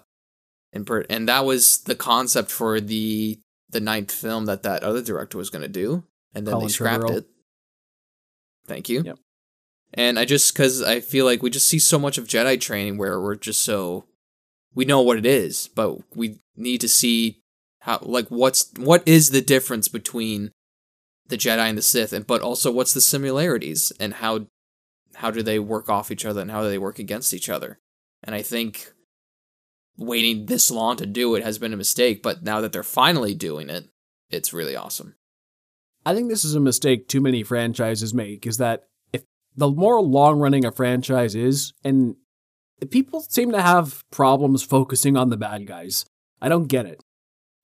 and 0.73 0.85
per- 0.85 1.05
and 1.09 1.29
that 1.29 1.45
was 1.45 1.79
the 1.83 1.95
concept 1.95 2.51
for 2.51 2.81
the 2.81 3.39
the 3.69 3.79
ninth 3.79 4.11
film 4.11 4.45
that 4.45 4.63
that 4.63 4.83
other 4.83 5.01
director 5.01 5.38
was 5.38 5.49
going 5.49 5.61
to 5.61 5.67
do 5.69 6.03
and 6.33 6.45
then 6.45 6.53
Colin 6.53 6.67
they 6.67 6.71
scrapped 6.71 7.03
Trevorrow. 7.03 7.17
it. 7.17 7.25
Thank 8.67 8.89
you. 8.89 9.03
Yep. 9.03 9.19
And 9.93 10.19
I 10.19 10.25
just 10.25 10.53
cuz 10.55 10.81
I 10.81 10.99
feel 10.99 11.25
like 11.25 11.41
we 11.43 11.49
just 11.49 11.67
see 11.67 11.79
so 11.79 11.99
much 11.99 12.17
of 12.17 12.27
Jedi 12.27 12.59
training 12.59 12.97
where 12.97 13.19
we're 13.21 13.35
just 13.35 13.61
so 13.61 14.05
we 14.73 14.83
know 14.85 15.01
what 15.01 15.17
it 15.17 15.25
is, 15.25 15.69
but 15.73 16.15
we 16.15 16.39
need 16.57 16.81
to 16.81 16.89
see 16.89 17.41
how 17.85 17.99
like 18.01 18.27
what's 18.29 18.71
what 18.77 19.07
is 19.07 19.29
the 19.29 19.41
difference 19.41 19.87
between 19.87 20.51
the 21.27 21.37
Jedi 21.37 21.69
and 21.69 21.77
the 21.77 21.83
Sith 21.83 22.13
and 22.13 22.25
but 22.25 22.41
also 22.41 22.71
what's 22.71 22.95
the 22.95 23.01
similarities 23.01 23.91
and 23.99 24.15
how 24.15 24.47
how 25.15 25.29
do 25.29 25.43
they 25.43 25.59
work 25.59 25.87
off 25.87 26.09
each 26.09 26.25
other 26.25 26.41
and 26.41 26.49
how 26.49 26.63
do 26.63 26.69
they 26.69 26.79
work 26.79 26.97
against 26.97 27.33
each 27.33 27.47
other? 27.47 27.77
And 28.23 28.33
I 28.33 28.41
think 28.41 28.91
waiting 29.97 30.47
this 30.47 30.71
long 30.71 30.97
to 30.97 31.05
do 31.05 31.35
it 31.35 31.43
has 31.43 31.59
been 31.59 31.73
a 31.73 31.77
mistake, 31.77 32.23
but 32.23 32.43
now 32.43 32.59
that 32.59 32.73
they're 32.73 32.83
finally 32.83 33.35
doing 33.35 33.69
it, 33.69 33.87
it's 34.31 34.51
really 34.51 34.75
awesome. 34.75 35.15
I 36.07 36.15
think 36.15 36.27
this 36.27 36.43
is 36.43 36.55
a 36.55 36.59
mistake 36.59 37.07
too 37.07 37.21
many 37.21 37.43
franchises 37.43 38.15
make. 38.15 38.47
Is 38.47 38.57
that 38.57 38.87
if 39.13 39.23
the 39.55 39.69
more 39.69 40.01
long 40.01 40.39
running 40.39 40.65
a 40.65 40.71
franchise 40.71 41.35
is, 41.35 41.71
and 41.83 42.15
people 42.89 43.21
seem 43.21 43.51
to 43.51 43.61
have 43.61 44.03
problems 44.09 44.63
focusing 44.63 45.15
on 45.15 45.29
the 45.29 45.37
bad 45.37 45.67
guys. 45.67 46.05
I 46.41 46.49
don't 46.49 46.67
get 46.67 46.87
it. 46.87 46.99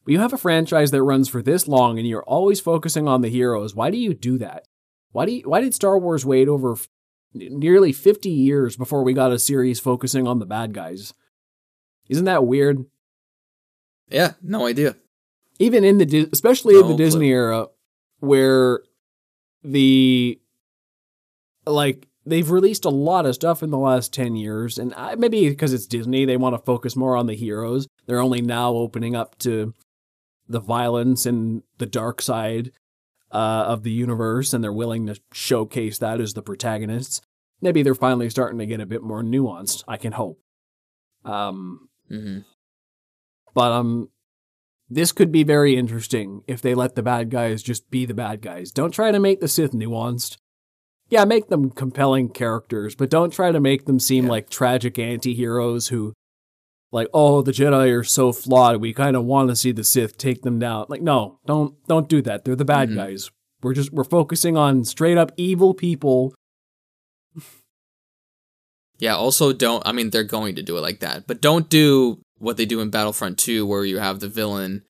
When 0.03 0.13
you 0.13 0.19
have 0.19 0.33
a 0.33 0.37
franchise 0.37 0.91
that 0.91 1.03
runs 1.03 1.29
for 1.29 1.41
this 1.41 1.67
long 1.67 1.99
and 1.99 2.07
you're 2.07 2.23
always 2.23 2.59
focusing 2.59 3.07
on 3.07 3.21
the 3.21 3.29
heroes, 3.29 3.75
why 3.75 3.91
do 3.91 3.97
you 3.97 4.13
do 4.13 4.37
that? 4.39 4.65
Why 5.11 5.25
do 5.25 5.31
you, 5.33 5.41
why 5.43 5.61
did 5.61 5.73
Star 5.75 5.97
Wars 5.99 6.25
wait 6.25 6.47
over 6.47 6.73
f- 6.73 6.87
nearly 7.33 7.91
50 7.93 8.29
years 8.29 8.75
before 8.77 9.03
we 9.03 9.13
got 9.13 9.31
a 9.31 9.37
series 9.39 9.79
focusing 9.79 10.27
on 10.27 10.39
the 10.39 10.45
bad 10.45 10.73
guys? 10.73 11.13
Isn't 12.09 12.25
that 12.25 12.45
weird? 12.45 12.85
Yeah, 14.09 14.33
no 14.41 14.65
idea. 14.67 14.95
even 15.59 15.83
in 15.83 15.97
the 15.99 16.29
especially 16.33 16.75
in 16.75 16.81
the 16.81 16.87
clue. 16.87 16.97
Disney 16.97 17.29
era 17.29 17.67
where 18.19 18.81
the 19.63 20.39
like 21.65 22.07
they've 22.25 22.49
released 22.49 22.85
a 22.85 22.89
lot 22.89 23.25
of 23.25 23.35
stuff 23.35 23.61
in 23.63 23.69
the 23.69 23.77
last 23.77 24.13
10 24.13 24.35
years 24.35 24.77
and 24.77 24.93
I, 24.95 25.15
maybe 25.15 25.47
because 25.49 25.73
it's 25.73 25.85
Disney 25.85 26.25
they 26.25 26.37
want 26.37 26.55
to 26.55 26.65
focus 26.65 26.95
more 26.95 27.15
on 27.15 27.27
the 27.27 27.35
heroes 27.35 27.87
they're 28.07 28.19
only 28.19 28.41
now 28.41 28.73
opening 28.73 29.15
up 29.15 29.37
to 29.39 29.73
the 30.47 30.59
violence 30.59 31.25
and 31.25 31.63
the 31.77 31.85
dark 31.85 32.21
side 32.21 32.71
uh, 33.31 33.63
of 33.67 33.83
the 33.83 33.91
universe 33.91 34.53
and 34.53 34.63
they're 34.63 34.73
willing 34.73 35.07
to 35.07 35.19
showcase 35.31 35.97
that 35.99 36.19
as 36.19 36.33
the 36.33 36.41
protagonists 36.41 37.21
maybe 37.61 37.81
they're 37.83 37.95
finally 37.95 38.29
starting 38.29 38.59
to 38.59 38.65
get 38.65 38.81
a 38.81 38.85
bit 38.85 39.01
more 39.03 39.23
nuanced 39.23 39.83
I 39.87 39.97
can 39.97 40.11
hope 40.13 40.39
um 41.23 41.87
hmm 42.09 42.39
but 43.53 43.71
um 43.71 44.09
this 44.89 45.13
could 45.13 45.31
be 45.31 45.43
very 45.43 45.77
interesting 45.77 46.41
if 46.47 46.61
they 46.61 46.73
let 46.75 46.95
the 46.95 47.03
bad 47.03 47.29
guys 47.29 47.63
just 47.63 47.89
be 47.89 48.05
the 48.05 48.13
bad 48.13 48.41
guys. 48.41 48.71
Don't 48.71 48.91
try 48.91 49.09
to 49.11 49.19
make 49.21 49.39
the 49.39 49.47
Sith 49.47 49.71
nuanced. 49.71 50.35
Yeah, 51.07 51.23
make 51.23 51.47
them 51.47 51.69
compelling 51.69 52.27
characters, 52.27 52.93
but 52.93 53.09
don't 53.09 53.31
try 53.31 53.53
to 53.53 53.61
make 53.61 53.85
them 53.85 53.99
seem 54.01 54.25
Yeah. 54.25 54.31
like 54.31 54.49
tragic 54.49 54.99
anti-heroes 54.99 55.87
who 55.87 56.11
like, 56.91 57.07
oh, 57.13 57.41
the 57.41 57.51
Jedi 57.51 57.97
are 57.97 58.03
so 58.03 58.31
flawed, 58.33 58.81
we 58.81 58.93
kind 58.93 59.15
of 59.15 59.23
want 59.25 59.49
to 59.49 59.55
see 59.55 59.71
the 59.71 59.83
Sith 59.83 60.17
take 60.17 60.41
them 60.41 60.59
down. 60.59 60.85
Like, 60.89 61.01
no, 61.01 61.39
don't 61.45 61.75
don't 61.87 62.09
do 62.09 62.21
that. 62.23 62.43
They're 62.45 62.55
the 62.55 62.65
bad 62.65 62.89
Mhm. 62.89 62.95
guys. 62.95 63.31
We're 63.63 63.73
just 63.73 63.91
we're 63.93 64.03
focusing 64.03 64.57
on 64.57 64.83
straight 64.83 65.17
up 65.17 65.31
evil 65.37 65.73
people. 65.73 66.33
Yeah, 68.99 69.15
also 69.15 69.51
don't 69.53 69.81
I 69.85 69.91
mean 69.91 70.09
they're 70.09 70.23
going 70.23 70.55
to 70.55 70.63
do 70.63 70.77
it 70.77 70.81
like 70.81 70.99
that, 70.99 71.25
but 71.27 71.41
don't 71.41 71.69
do 71.69 72.19
what 72.37 72.57
they 72.57 72.65
do 72.65 72.81
in 72.81 72.89
Battlefront 72.89 73.37
2 73.37 73.65
where 73.65 73.85
you 73.85 73.99
have 73.99 74.19
the 74.19 74.27
villain 74.27 74.83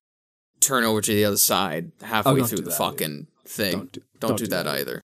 turn 0.60 0.84
over 0.84 1.00
to 1.00 1.12
the 1.14 1.24
other 1.24 1.36
side 1.36 1.92
halfway 2.02 2.40
Oh, 2.40 2.44
through 2.44 2.58
the 2.58 2.70
that 2.70 2.76
fucking 2.78 3.26
thing. 3.46 3.72
Don't 3.72 3.92
do, 3.92 4.00
Don't, 4.20 4.38
do, 4.38 4.46
that, 4.48 4.66
either. 4.66 5.00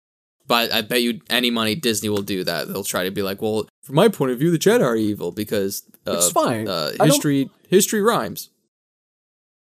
But 0.47 0.71
I 0.71 0.81
bet 0.81 1.01
you 1.01 1.19
any 1.29 1.49
money 1.49 1.75
Disney 1.75 2.09
will 2.09 2.21
do 2.21 2.43
that. 2.43 2.67
They'll 2.67 2.83
try 2.83 3.03
to 3.05 3.11
be 3.11 3.21
like, 3.21 3.41
well, 3.41 3.67
from 3.87 3.95
my 3.95 4.09
point 4.09 4.33
of 4.33 4.39
view, 4.39 4.51
the 4.51 4.59
Jedi 4.59 4.83
are 4.83 4.97
evil 4.97 5.31
because 5.31 5.83
uh, 6.05 6.11
It's 6.17 6.29
fine. 6.29 6.67
Uh, 6.67 6.91
history 7.01 7.49
history 7.69 8.01
rhymes. 8.01 8.49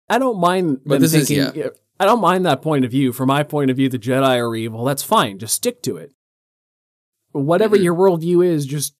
I 0.09 0.19
don't 0.19 0.37
mind 0.37 0.81
But 0.85 0.99
this 0.99 1.13
is- 1.13 1.31
yeah. 1.31 1.69
I 1.97 2.05
don't 2.05 2.19
mind 2.19 2.45
that 2.45 2.61
point 2.61 2.83
of 2.83 2.91
view. 2.91 3.13
From 3.13 3.27
my 3.27 3.43
point 3.43 3.71
of 3.71 3.77
view, 3.77 3.87
the 3.87 3.97
Jedi 3.99 4.35
are 4.37 4.53
evil. 4.53 4.83
That's 4.83 5.01
fine. 5.03 5.39
Just 5.39 5.53
stick 5.55 5.81
to 5.83 5.95
it. 5.95 6.11
Whatever 7.31 7.77
Mhm. 7.77 7.83
your 7.83 7.95
worldview 7.95 8.45
is, 8.45 8.65
just 8.65 8.95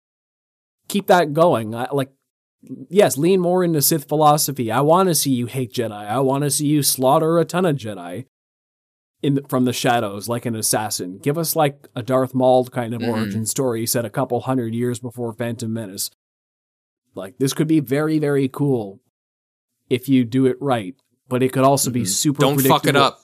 keep 0.87 1.07
that 1.07 1.33
going. 1.33 1.75
I, 1.75 1.89
like, 1.91 2.13
yes, 2.89 3.17
lean 3.17 3.41
more 3.41 3.63
into 3.65 3.81
Sith 3.81 4.07
philosophy. 4.07 4.71
I 4.71 4.79
want 4.81 5.09
to 5.09 5.15
see 5.15 5.31
you 5.31 5.47
hate 5.47 5.73
Jedi. 5.73 5.91
I 5.91 6.19
want 6.21 6.43
to 6.45 6.49
see 6.51 6.67
you 6.67 6.83
slaughter 6.83 7.37
a 7.39 7.43
ton 7.43 7.65
of 7.65 7.75
Jedi 7.75 8.27
in 9.23 9.35
the, 9.35 9.43
from 9.47 9.65
the 9.65 9.73
shadows, 9.73 10.27
like 10.27 10.45
an 10.45 10.55
assassin. 10.55 11.19
Give 11.19 11.37
us 11.37 11.55
like 11.55 11.87
a 11.95 12.01
Darth 12.01 12.33
Maul 12.33 12.65
kind 12.65 12.93
of 12.93 13.01
Mhm. 13.01 13.09
origin 13.09 13.45
story 13.45 13.85
set 13.85 14.03
a 14.05 14.09
couple 14.09 14.39
hundred 14.41 14.73
years 14.73 14.99
before 14.99 15.31
Phantom 15.33 15.71
Menace. 15.71 16.09
Like 17.13 17.37
this 17.37 17.53
could 17.53 17.67
be 17.67 17.79
very, 17.79 18.17
very 18.19 18.47
cool 18.47 18.99
if 19.89 20.07
you 20.09 20.23
do 20.25 20.45
it 20.45 20.57
right. 20.59 20.95
But 21.29 21.43
it 21.43 21.53
could 21.53 21.63
also 21.63 21.91
be 21.91 22.01
Mhm. 22.01 22.07
super. 22.07 22.41
Don't 22.41 22.59
fuck 22.61 22.85
it 22.87 22.95
up. 22.95 23.19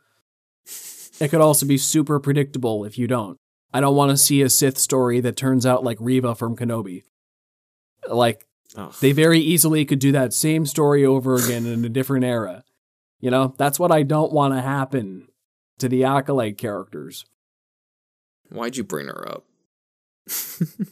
It 1.19 1.29
could 1.29 1.41
also 1.41 1.65
be 1.65 1.77
super 1.77 2.19
predictable 2.19 2.85
if 2.85 2.97
you 2.97 3.07
don't. 3.07 3.37
I 3.73 3.81
don't 3.81 3.95
want 3.95 4.11
to 4.11 4.17
see 4.17 4.41
a 4.41 4.49
Sith 4.49 4.77
story 4.77 5.19
that 5.21 5.35
turns 5.35 5.65
out 5.65 5.83
like 5.83 5.97
Reva 5.99 6.35
from 6.35 6.55
Kenobi. 6.55 7.03
Like 8.07 8.45
they 9.01 9.11
very 9.13 9.39
easily 9.39 9.83
could 9.83 9.99
do 9.99 10.11
that 10.11 10.33
same 10.33 10.65
story 10.65 11.03
over 11.05 11.35
again 11.35 11.65
in 11.65 11.83
a 11.83 11.89
different 11.89 12.23
era. 12.23 12.63
You 13.19 13.31
know, 13.31 13.55
that's 13.57 13.79
what 13.79 13.91
I 13.91 14.03
don't 14.03 14.31
want 14.31 14.53
to 14.53 14.61
happen 14.61 15.27
to 15.79 15.87
the 15.89 16.03
acolyte 16.03 16.57
characters. 16.57 17.25
Why'd 18.49 18.77
you 18.77 18.83
bring 18.83 19.07
her 19.07 19.27
up? 19.27 19.45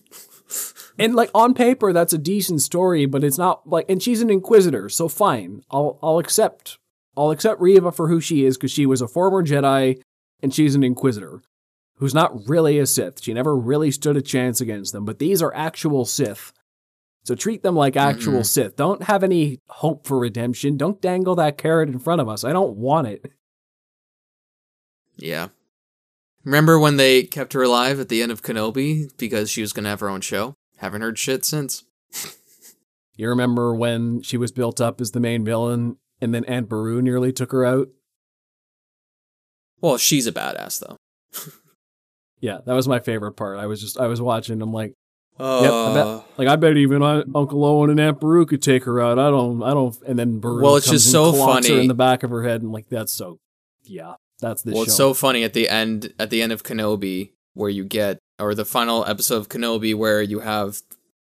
And 0.98 1.14
like 1.14 1.30
on 1.34 1.54
paper, 1.54 1.92
that's 1.92 2.14
a 2.14 2.18
decent 2.18 2.62
story, 2.62 3.06
but 3.06 3.22
it's 3.24 3.38
not 3.38 3.68
like. 3.68 3.86
And 3.90 4.02
she's 4.02 4.22
an 4.22 4.30
inquisitor, 4.30 4.88
so 4.88 5.10
fine. 5.10 5.62
I'll 5.70 6.00
I'll 6.02 6.20
accept. 6.20 6.78
I'll 7.18 7.32
accept 7.32 7.60
Reva 7.60 7.92
for 7.92 8.08
who 8.08 8.22
she 8.22 8.46
is 8.46 8.56
because 8.56 8.72
she 8.72 8.86
was 8.86 9.02
a 9.02 9.08
former 9.08 9.44
Jedi, 9.44 10.00
and 10.42 10.54
she's 10.54 10.74
an 10.74 10.84
inquisitor, 10.84 11.42
who's 11.98 12.14
not 12.14 12.48
really 12.48 12.80
a 12.80 12.86
Sith. 12.86 13.22
She 13.22 13.34
never 13.34 13.58
really 13.58 13.92
stood 13.92 14.16
a 14.16 14.22
chance 14.22 14.62
against 14.62 14.94
them. 14.94 15.04
But 15.04 15.20
these 15.20 15.42
are 15.42 15.54
actual 15.54 16.06
Sith, 16.06 16.54
so 17.26 17.36
treat 17.36 17.62
them 17.62 17.76
like 17.76 17.98
actual 17.98 18.40
Mhm. 18.42 18.46
Sith. 18.46 18.76
Don't 18.78 19.04
have 19.04 19.22
any 19.24 19.60
hope 19.68 20.08
for 20.08 20.18
redemption. 20.18 20.78
Don't 20.78 21.02
dangle 21.02 21.36
that 21.36 21.58
carrot 21.58 21.90
in 21.90 22.00
front 22.00 22.22
of 22.22 22.30
us. 22.30 22.46
I 22.46 22.54
don't 22.54 22.78
want 22.78 23.08
it. 23.08 23.34
Yeah. 25.18 25.48
Remember 26.44 26.78
when 26.80 26.98
they 26.98 27.24
kept 27.24 27.54
her 27.54 27.64
alive 27.64 28.00
at 28.00 28.08
the 28.10 28.22
end 28.22 28.32
of 28.32 28.44
Kenobi 28.44 29.10
because 29.18 29.50
she 29.50 29.62
was 29.62 29.74
gonna 29.74 29.90
have 29.90 30.00
her 30.02 30.10
own 30.10 30.22
show? 30.22 30.54
Haven't 30.78 31.02
heard 31.02 31.18
shit 31.20 31.46
since. 31.46 31.84
You 33.18 33.30
remember 33.30 33.74
when 33.74 34.22
she 34.24 34.36
was 34.36 34.52
built 34.52 34.82
up 34.82 35.00
as 35.00 35.12
the 35.12 35.22
main 35.22 35.46
villain, 35.46 35.96
and 36.20 36.34
then 36.36 36.44
Aunt 36.46 36.68
Beru 36.68 37.02
nearly 37.02 37.32
took 37.32 37.54
her 37.54 37.64
out? 37.64 37.88
Well, 39.82 39.98
she's 39.98 40.28
a 40.28 40.32
badass 40.34 40.80
though. 40.86 40.98
Yeah, 42.42 42.60
that 42.66 42.74
was 42.74 42.88
my 42.88 43.00
favorite 43.00 43.32
part. 43.38 43.58
I 43.58 43.66
was 43.66 43.80
just 43.82 43.98
I 43.98 44.08
was 44.08 44.22
watching. 44.22 44.62
I'm 44.62 44.74
like, 44.74 44.94
Uh, 45.40 45.62
Yep, 45.64 45.72
I 45.74 45.94
bet- 45.94 46.26
like 46.38 46.48
I 46.50 46.56
bet 46.58 46.76
even 46.78 47.02
I, 47.02 47.24
Uncle 47.34 47.64
Owen 47.66 47.90
and 47.90 48.00
Aunt 48.00 48.20
Beru 48.20 48.46
could 48.46 48.62
take 48.62 48.84
her 48.84 49.00
out. 49.02 49.18
I 49.18 49.30
don't, 49.32 49.64
I 49.64 49.70
don't. 49.74 49.96
And 50.06 50.20
then 50.20 50.40
Beru 50.40 50.62
Well, 50.62 50.76
it's 50.76 50.86
comes 50.86 51.02
just 51.06 51.08
and 51.08 51.12
so 51.14 51.34
funny. 51.34 51.80
in 51.80 51.88
the 51.88 51.94
back 51.96 52.22
of 52.24 52.30
her 52.32 52.44
head, 52.44 52.62
and 52.62 52.72
like 52.74 52.90
that's 52.90 53.14
so, 53.14 53.40
yeah, 53.86 54.16
that's 54.40 54.64
the 54.64 54.72
well, 54.72 54.84
show. 54.84 54.88
it's 54.88 54.96
so 54.96 55.14
funny 55.14 55.44
at 55.44 55.54
the 55.54 55.70
end 55.70 56.14
at 56.20 56.30
the 56.30 56.42
end 56.42 56.52
of 56.52 56.64
Kenobi 56.64 57.32
where 57.54 57.70
you 57.70 57.84
get 57.84 58.20
or 58.40 58.54
the 58.54 58.66
final 58.66 59.06
episode 59.06 59.38
of 59.38 59.50
Kenobi 59.50 59.96
where 59.96 60.22
you 60.22 60.42
have 60.42 60.82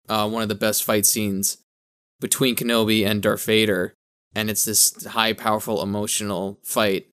uh, 0.08 0.28
one 0.28 0.42
of 0.42 0.48
the 0.48 0.54
best 0.54 0.84
fight 0.84 1.06
scenes 1.06 1.58
between 2.20 2.56
Kenobi 2.56 3.06
and 3.06 3.22
Darth 3.22 3.44
Vader, 3.44 3.94
and 4.34 4.50
it's 4.50 4.64
this 4.64 5.04
high, 5.06 5.32
powerful, 5.32 5.82
emotional 5.82 6.58
fight, 6.62 7.06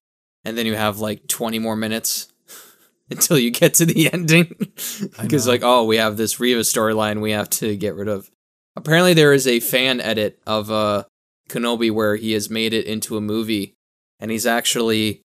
and 0.44 0.56
then 0.56 0.66
you 0.66 0.74
have 0.74 0.98
like 0.98 1.28
twenty 1.28 1.58
more 1.58 1.76
minutes 1.76 2.32
until 3.10 3.38
you 3.38 3.50
get 3.50 3.74
to 3.74 3.86
the 3.86 4.10
ending 4.12 4.54
because 5.20 5.46
like 5.46 5.62
oh 5.62 5.84
we 5.84 5.96
have 5.96 6.16
this 6.16 6.40
Reva 6.40 6.60
storyline 6.60 7.20
we 7.20 7.32
have 7.32 7.50
to 7.50 7.76
get 7.76 7.94
rid 7.94 8.08
of. 8.08 8.30
Apparently, 8.74 9.12
there 9.12 9.34
is 9.34 9.46
a 9.46 9.60
fan 9.60 10.00
edit 10.00 10.40
of 10.46 10.70
uh, 10.70 11.04
Kenobi 11.50 11.90
where 11.90 12.16
he 12.16 12.32
has 12.32 12.48
made 12.48 12.72
it 12.72 12.86
into 12.86 13.18
a 13.18 13.20
movie, 13.20 13.74
and 14.18 14.30
he's 14.30 14.46
actually 14.46 15.21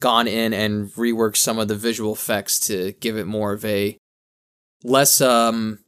gone 0.00 0.26
in 0.26 0.52
and 0.52 0.88
reworked 0.92 1.36
some 1.36 1.58
of 1.58 1.68
the 1.68 1.74
visual 1.76 2.12
effects 2.12 2.58
to 2.60 2.92
give 3.00 3.16
it 3.16 3.26
more 3.26 3.52
of 3.52 3.64
a 3.64 3.96
less 4.82 5.20
um 5.20 5.78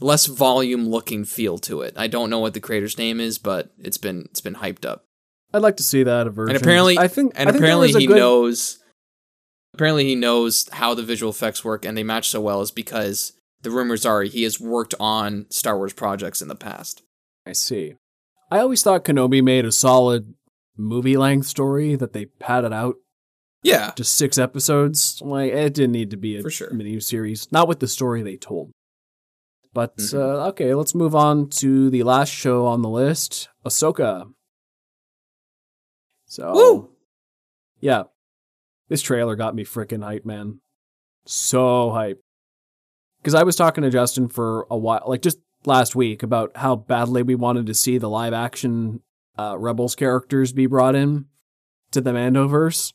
less 0.00 0.26
volume 0.26 0.88
looking 0.88 1.24
feel 1.24 1.58
to 1.58 1.82
it. 1.82 1.92
I 1.96 2.06
don't 2.06 2.30
know 2.30 2.38
what 2.38 2.54
the 2.54 2.60
creator's 2.60 2.96
name 2.96 3.20
is, 3.20 3.38
but 3.38 3.70
it's 3.78 3.98
been 3.98 4.22
it's 4.30 4.40
been 4.40 4.54
hyped 4.56 4.86
up. 4.86 5.04
I'd 5.52 5.62
like 5.62 5.76
to 5.78 5.82
see 5.82 6.02
that 6.02 6.26
a 6.26 6.30
version. 6.30 6.54
And 6.54 6.62
apparently 6.62 6.98
I 6.98 7.08
think, 7.08 7.32
and 7.34 7.48
I 7.48 7.52
think 7.52 7.62
apparently 7.62 7.92
he 7.92 8.06
good- 8.06 8.16
knows 8.16 8.78
apparently 9.74 10.04
he 10.04 10.14
knows 10.14 10.68
how 10.72 10.94
the 10.94 11.02
visual 11.02 11.30
effects 11.30 11.64
work 11.64 11.84
and 11.84 11.96
they 11.96 12.02
match 12.02 12.28
so 12.28 12.40
well 12.40 12.60
is 12.60 12.70
because 12.70 13.32
the 13.62 13.70
rumors 13.70 14.06
are 14.06 14.22
he 14.22 14.44
has 14.44 14.58
worked 14.60 14.94
on 14.98 15.46
Star 15.50 15.76
Wars 15.76 15.92
projects 15.92 16.40
in 16.40 16.48
the 16.48 16.56
past. 16.56 17.02
I 17.46 17.52
see. 17.52 17.96
I 18.50 18.58
always 18.60 18.82
thought 18.82 19.04
Kenobi 19.04 19.42
made 19.42 19.64
a 19.64 19.72
solid 19.72 20.34
movie 20.80 21.16
length 21.16 21.46
story 21.46 21.94
that 21.96 22.12
they 22.12 22.26
padded 22.26 22.72
out 22.72 22.96
Yeah. 23.62 23.92
just 23.96 24.16
six 24.16 24.38
episodes. 24.38 25.20
Like 25.24 25.52
it 25.52 25.74
didn't 25.74 25.92
need 25.92 26.10
to 26.10 26.16
be 26.16 26.36
a 26.36 26.42
For 26.42 26.50
sure. 26.50 26.72
mini 26.72 26.98
series, 27.00 27.50
not 27.52 27.68
with 27.68 27.80
the 27.80 27.88
story 27.88 28.22
they 28.22 28.36
told. 28.36 28.70
But 29.72 29.96
Mhm. 29.98 30.14
uh, 30.18 30.48
okay, 30.48 30.74
let's 30.74 30.94
move 30.94 31.14
on 31.14 31.48
to 31.60 31.90
the 31.90 32.02
last 32.02 32.30
show 32.30 32.66
on 32.66 32.82
the 32.82 32.88
list, 32.88 33.48
Ahsoka. 33.64 34.32
So, 36.26 36.52
Woo! 36.52 36.90
yeah, 37.80 38.04
this 38.88 39.02
trailer 39.02 39.36
got 39.36 39.54
me 39.54 39.64
freaking 39.64 40.02
hype, 40.04 40.24
man. 40.24 40.60
So 41.26 41.90
hype. 41.90 42.20
Because 43.18 43.34
I 43.34 43.42
was 43.42 43.56
talking 43.56 43.82
to 43.82 43.90
Justin 43.90 44.28
for 44.28 44.66
a 44.70 44.76
while, 44.78 45.02
like 45.06 45.22
just 45.22 45.38
last 45.66 45.94
week, 45.94 46.22
about 46.22 46.56
how 46.56 46.74
badly 46.76 47.22
we 47.22 47.34
wanted 47.34 47.66
to 47.66 47.74
see 47.74 47.98
the 47.98 48.08
live 48.08 48.32
action 48.32 49.02
uh, 49.40 49.56
Rebels 49.58 49.94
characters 49.94 50.52
be 50.52 50.66
brought 50.66 50.94
in 50.94 51.26
to 51.92 52.00
the 52.00 52.12
Mandoverse. 52.12 52.92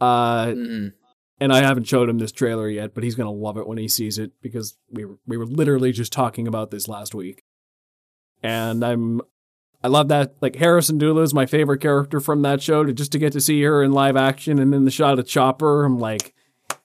Uh, 0.00 0.46
Mhm. 0.46 0.92
and 1.40 1.52
I 1.52 1.60
haven't 1.60 1.84
showed 1.84 2.08
him 2.08 2.18
this 2.18 2.32
trailer 2.32 2.68
yet, 2.68 2.94
but 2.94 3.04
he's 3.04 3.14
gonna 3.14 3.32
love 3.32 3.56
it 3.56 3.66
when 3.66 3.78
he 3.78 3.88
sees 3.88 4.18
it 4.18 4.32
because 4.42 4.76
we 4.90 5.04
were, 5.04 5.18
we 5.26 5.36
were 5.36 5.46
literally 5.46 5.92
just 5.92 6.12
talking 6.12 6.46
about 6.46 6.70
this 6.70 6.88
last 6.88 7.14
week. 7.14 7.42
And 8.42 8.84
I'm 8.84 9.20
I 9.82 9.88
love 9.88 10.08
that 10.08 10.36
like 10.40 10.56
Hera 10.56 10.80
Syndulla 10.80 11.22
is 11.22 11.34
my 11.34 11.44
favorite 11.44 11.80
character 11.80 12.18
from 12.18 12.40
that 12.42 12.62
show. 12.62 12.84
To 12.84 12.92
just 12.92 13.12
to 13.12 13.18
get 13.18 13.32
to 13.34 13.40
see 13.40 13.62
her 13.62 13.82
in 13.82 13.92
live 13.92 14.16
action 14.16 14.58
and 14.58 14.72
then 14.72 14.84
the 14.86 14.90
shot 14.90 15.18
of 15.18 15.26
Chopper, 15.26 15.84
I'm 15.84 15.98
like, 15.98 16.34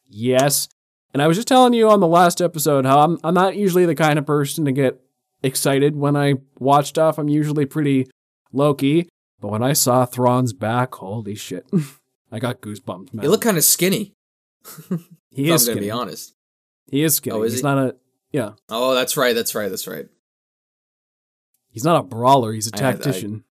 yes. 0.10 0.68
And 1.14 1.22
I 1.24 1.28
was 1.28 1.38
just 1.38 1.48
telling 1.48 1.74
you 1.74 1.90
on 1.90 2.02
the 2.02 2.08
last 2.08 2.42
episode 2.42 2.86
how 2.86 3.00
I'm 3.00 3.18
I'm 3.24 3.34
not 3.34 3.56
usually 3.56 3.86
the 3.86 3.96
kind 3.96 4.20
of 4.20 4.26
person 4.26 4.66
to 4.66 4.72
get 4.74 5.00
excited 5.44 5.96
when 5.96 6.16
I 6.18 6.36
watch 6.60 6.88
stuff. 6.88 7.18
I'm 7.18 7.30
usually 7.30 7.66
pretty 7.66 8.08
low 8.52 8.74
key. 8.74 9.10
But 9.42 9.50
when 9.50 9.64
I 9.64 9.74
saw 9.74 10.06
Thrawn's 10.06 10.54
back, 10.54 10.96
holy 10.96 11.36
shit. 11.36 11.66
I 12.32 12.40
got 12.40 12.62
goosebumps, 12.62 13.14
man. 13.14 13.24
You 13.24 13.30
look 13.30 13.42
kind 13.42 13.58
of 13.58 13.64
skinny. 13.64 14.14
he 15.32 15.50
is 15.50 15.50
I'm 15.50 15.50
gonna 15.50 15.60
skinny. 15.60 15.80
be 15.80 15.92
honest. 15.92 16.34
He 16.92 17.04
is 17.04 17.16
skinny. 17.16 17.36
Oh, 17.36 17.44
is 17.44 17.54
he's 17.54 17.62
he? 17.62 17.68
not 17.68 17.78
a 17.78 17.96
yeah. 18.32 18.52
Oh, 18.70 18.94
that's 18.94 19.18
right. 19.18 19.34
That's 19.34 19.56
right. 19.56 19.70
That's 19.70 19.88
right. 19.88 20.08
He's 21.72 21.84
not 21.84 22.00
a 22.00 22.04
brawler. 22.04 22.52
He's 22.54 22.68
a 22.68 22.72
tactician. 22.72 23.44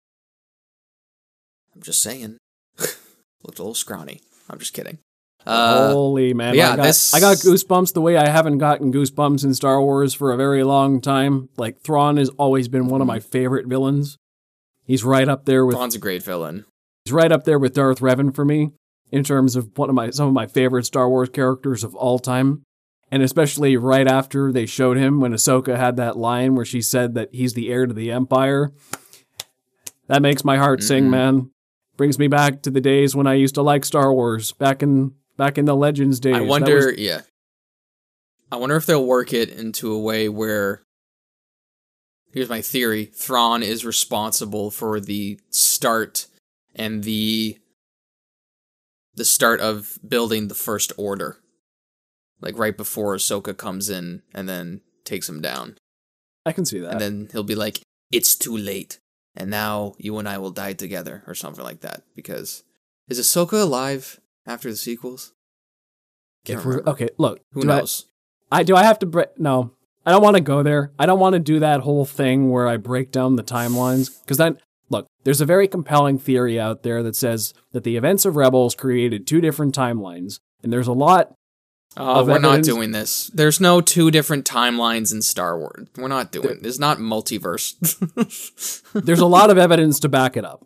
I'm 1.75 1.83
just 1.83 2.03
saying. 2.03 2.39
Looked 2.79 3.59
a 3.59 3.63
little 3.63 3.75
scrawny. 3.75 4.21
I'm 4.51 4.59
just 4.59 4.73
kidding. 4.73 4.99
Uh, 5.47 5.93
Holy 5.93 6.35
man! 6.35 6.55
yeah, 6.57 6.73
I 6.73 6.77
got, 6.77 6.83
this- 6.83 7.15
I 7.15 7.21
got 7.21 7.37
goosebumps 7.37 7.93
the 7.93 8.01
way 8.01 8.17
I 8.17 8.29
haven't 8.29 8.59
gotten 8.59 8.93
goosebumps 8.93 9.45
in 9.45 9.55
Star 9.55 9.81
Wars 9.81 10.13
for 10.13 10.33
a 10.33 10.37
very 10.37 10.65
long 10.65 11.01
time. 11.01 11.51
Like 11.57 11.81
Thrawn 11.83 12.17
has 12.17 12.31
always 12.31 12.67
been 12.67 12.89
one 12.89 13.01
of 13.01 13.07
my 13.07 13.21
favorite 13.21 13.67
villains, 13.67 14.19
He's 14.87 15.05
right 15.05 15.29
up 15.29 15.45
there 15.45 15.67
with 15.67 15.77
Thrawn's 15.77 15.95
a 15.97 15.99
great 15.99 16.23
villain. 16.23 16.65
he's 17.05 17.13
right 17.13 17.31
up 17.33 17.45
there 17.45 17.59
with 17.59 17.75
Darth 17.75 18.01
Revan 18.01 18.35
for 18.35 18.45
me 18.45 18.71
in 19.11 19.23
terms 19.25 19.57
of 19.57 19.77
one 19.77 19.89
of 19.89 19.95
my 19.95 20.11
some 20.11 20.29
of 20.29 20.33
my 20.35 20.47
favorite 20.47 20.85
Star 20.87 21.09
Wars 21.09 21.29
characters 21.29 21.83
of 21.85 21.95
all 21.95 22.19
time. 22.19 22.63
And 23.11 23.23
especially 23.23 23.77
right 23.77 24.09
after 24.09 24.51
they 24.53 24.67
showed 24.67 24.97
him 24.97 25.21
when 25.21 25.33
Ahsoka 25.33 25.77
had 25.77 25.97
that 25.97 26.17
line 26.17 26.55
where 26.57 26.65
she 26.65 26.83
said 26.83 27.15
that 27.15 27.29
he's 27.33 27.55
the 27.55 27.71
heir 27.71 27.87
to 27.87 27.95
the 27.95 28.11
Empire. 28.11 28.73
That 30.09 30.23
makes 30.23 30.45
my 30.45 30.57
heart 30.57 30.83
sing, 30.83 31.05
Mhm. 31.07 31.11
man. 31.11 31.51
Brings 31.97 32.19
me 32.19 32.29
back 32.29 32.63
to 32.63 32.71
the 32.71 32.81
days 32.81 33.15
when 33.17 33.27
I 33.27 33.35
used 33.35 33.55
to 33.55 33.63
like 33.63 33.85
Star 33.85 34.13
Wars, 34.13 34.53
back 34.53 34.83
in 34.83 35.13
back 35.37 35.57
in 35.59 35.65
the 35.67 35.77
Legends 35.77 36.19
days. 36.21 36.35
I 36.37 36.41
wonder, 36.43 36.77
was- 36.89 36.99
yeah. 36.99 37.23
I 38.51 38.57
wonder 38.57 38.77
if 38.77 38.87
they'll 38.87 39.05
work 39.05 39.33
it 39.33 39.51
into 39.51 39.93
a 39.93 39.99
way 39.99 40.29
where. 40.29 40.83
Here's 42.37 42.51
my 42.51 42.61
theory: 42.61 43.07
Thrawn 43.07 43.63
is 43.63 43.87
responsible 43.87 44.71
for 44.71 45.01
the 45.01 45.41
start 45.49 46.27
and 46.75 47.03
the 47.03 47.57
the 49.15 49.25
start 49.25 49.59
of 49.63 49.99
building 50.07 50.49
the 50.49 50.55
First 50.55 50.93
Order, 50.99 51.39
like 52.43 52.59
right 52.59 52.77
before 52.77 53.17
Ahsoka 53.17 53.57
comes 53.57 53.89
in 53.89 54.21
and 54.35 54.47
then 54.47 54.83
takes 55.07 55.31
him 55.31 55.41
down, 55.41 55.79
I 56.45 56.53
can 56.53 56.67
see 56.67 56.79
that. 56.81 56.93
and 56.93 57.01
then 57.01 57.29
he'll 57.33 57.43
be 57.43 57.55
like, 57.55 57.81
"It's 58.13 58.35
too 58.37 58.55
late, 58.55 58.99
and 59.35 59.49
now 59.51 59.95
you 59.97 60.19
and 60.19 60.29
I 60.29 60.37
will 60.37 60.51
die 60.51 60.75
together," 60.75 61.25
or 61.27 61.35
something 61.35 61.65
like 61.65 61.81
that. 61.81 62.03
Because 62.15 62.65
is 63.09 63.19
Ahsoka 63.19 63.63
alive 63.63 64.21
after 64.45 64.69
the 64.69 64.77
sequels? 64.77 65.33
Can't 66.45 66.59
if 66.59 66.67
we're, 66.67 66.73
remember. 66.73 66.91
okay, 66.91 67.09
look, 67.17 67.41
Who 67.53 67.63
do 67.63 67.71
I- 67.71 67.79
knows? 67.79 68.05
I 68.53 68.63
do 68.63 68.77
I 68.77 68.83
have 68.83 68.99
to 68.99 69.07
break 69.07 69.39
no. 69.41 69.73
I 70.07 70.13
don't 70.13 70.23
want 70.23 70.37
to 70.37 70.43
go 70.43 70.63
there. 70.63 70.93
I 70.99 71.05
don't 71.07 71.19
want 71.19 71.35
to 71.35 71.41
do 71.41 71.59
that 71.59 71.81
whole 71.81 72.05
thing 72.05 72.51
where 72.51 72.69
I 72.69 72.77
break 72.77 73.11
down 73.11 73.37
the 73.37 73.43
timelines 73.43 74.25
cuz 74.27 74.37
then 74.39 74.59
look, 74.89 75.07
there's 75.25 75.41
a 75.41 75.45
very 75.45 75.67
compelling 75.67 76.19
theory 76.19 76.59
out 76.59 76.83
there 76.85 77.03
that 77.03 77.17
says 77.17 77.53
that 77.73 77.85
the 77.85 77.97
events 77.97 78.25
of 78.25 78.37
Rebels 78.37 78.75
created 78.75 79.27
two 79.27 79.41
different 79.41 79.75
timelines 79.75 80.39
and 80.63 80.73
there's 80.73 80.87
a 80.87 80.93
lot 80.93 81.35
oh, 81.97 82.21
of 82.21 82.29
we're 82.29 82.39
not 82.39 82.63
doing 82.63 82.93
this. 82.93 83.31
There's 83.35 83.61
no 83.61 83.81
two 83.81 84.11
different 84.11 84.45
timelines 84.45 85.13
in 85.13 85.23
Star 85.23 85.59
Wars. 85.59 85.89
We're 85.97 86.09
not 86.09 86.31
doing. 86.33 86.61
It's 86.63 86.79
not 86.79 86.99
multiverse. 86.99 87.75
there's 89.05 89.21
a 89.21 89.27
lot 89.27 89.51
of 89.51 89.59
evidence 89.59 90.01
to 90.01 90.09
back 90.09 90.37
it 90.37 90.45
up. 90.45 90.65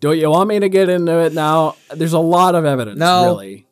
Do 0.00 0.12
you 0.12 0.30
want 0.30 0.48
me 0.48 0.60
to 0.60 0.68
get 0.68 0.88
into 0.88 1.18
it 1.18 1.32
now? 1.32 1.76
There's 1.94 2.12
a 2.12 2.20
lot 2.20 2.54
of 2.54 2.64
evidence, 2.64 2.98
No. 2.98 3.24
really. 3.24 3.66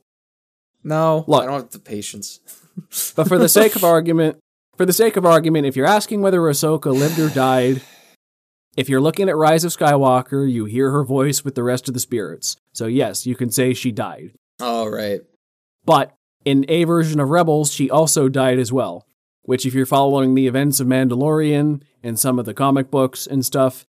no, 0.82 1.24
Look. 1.28 1.42
I 1.42 1.46
don't 1.46 1.60
have 1.62 1.70
the 1.70 1.78
patience. 1.78 2.40
But 3.16 3.26
for 3.26 3.38
the 3.38 3.48
sake 3.48 3.74
of 3.74 3.84
argument, 3.84 4.36
for 4.76 4.86
the 4.86 4.92
sake 4.92 5.16
of 5.16 5.24
argument, 5.24 5.66
if 5.66 5.76
you're 5.76 5.86
asking 5.86 6.20
whether 6.20 6.40
Ahsoka 6.40 6.94
lived 6.94 7.18
or 7.18 7.28
died, 7.28 7.82
if 8.76 8.88
you're 8.88 9.00
looking 9.00 9.28
at 9.28 9.36
Rise 9.36 9.64
of 9.64 9.72
Skywalker, 9.72 10.50
you 10.50 10.66
hear 10.66 10.90
her 10.90 11.04
voice 11.04 11.44
with 11.44 11.54
the 11.54 11.62
rest 11.62 11.88
of 11.88 11.94
the 11.94 12.00
spirits. 12.00 12.56
So 12.72 12.86
yes, 12.86 13.26
you 13.26 13.34
can 13.34 13.50
say 13.50 13.72
she 13.72 13.90
died. 13.90 14.32
All 14.60 14.90
right. 14.90 15.20
But 15.84 16.14
in 16.44 16.66
a 16.68 16.84
version 16.84 17.18
of 17.20 17.30
Rebels, 17.30 17.72
she 17.72 17.90
also 17.90 18.28
died 18.28 18.58
as 18.58 18.72
well. 18.72 19.06
Which, 19.42 19.64
if 19.64 19.74
you're 19.74 19.86
following 19.86 20.34
the 20.34 20.48
events 20.48 20.80
of 20.80 20.88
Mandalorian 20.88 21.82
and 22.02 22.18
some 22.18 22.38
of 22.38 22.46
the 22.46 22.54
comic 22.54 22.90
books 22.90 23.26
and 23.28 23.46
stuff, 23.46 23.86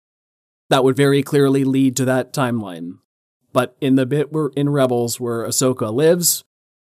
that 0.69 0.83
would 0.83 0.97
very 0.97 1.23
clearly 1.23 1.63
lead 1.63 1.97
to 1.97 2.05
that 2.07 2.33
timeline. 2.33 2.99
But 3.53 3.77
in 3.81 3.95
the 3.95 4.05
bit 4.05 4.33
where 4.33 4.51
in 4.57 4.71
Rebels 4.71 5.21
where 5.21 5.47
Ahsoka 5.47 5.95
lives, 5.95 6.43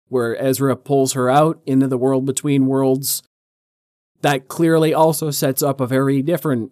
where 0.10 0.36
Ezra 0.36 0.76
pulls 0.76 1.14
her 1.14 1.30
out 1.30 1.62
into 1.66 1.88
the 1.88 1.98
world 1.98 2.26
between 2.26 2.68
worlds, 2.68 3.24
that 4.22 4.48
clearly 4.48 4.94
also 4.94 5.32
sets 5.32 5.62
up 5.62 5.80
a 5.80 5.88
very 5.88 6.22
different 6.22 6.72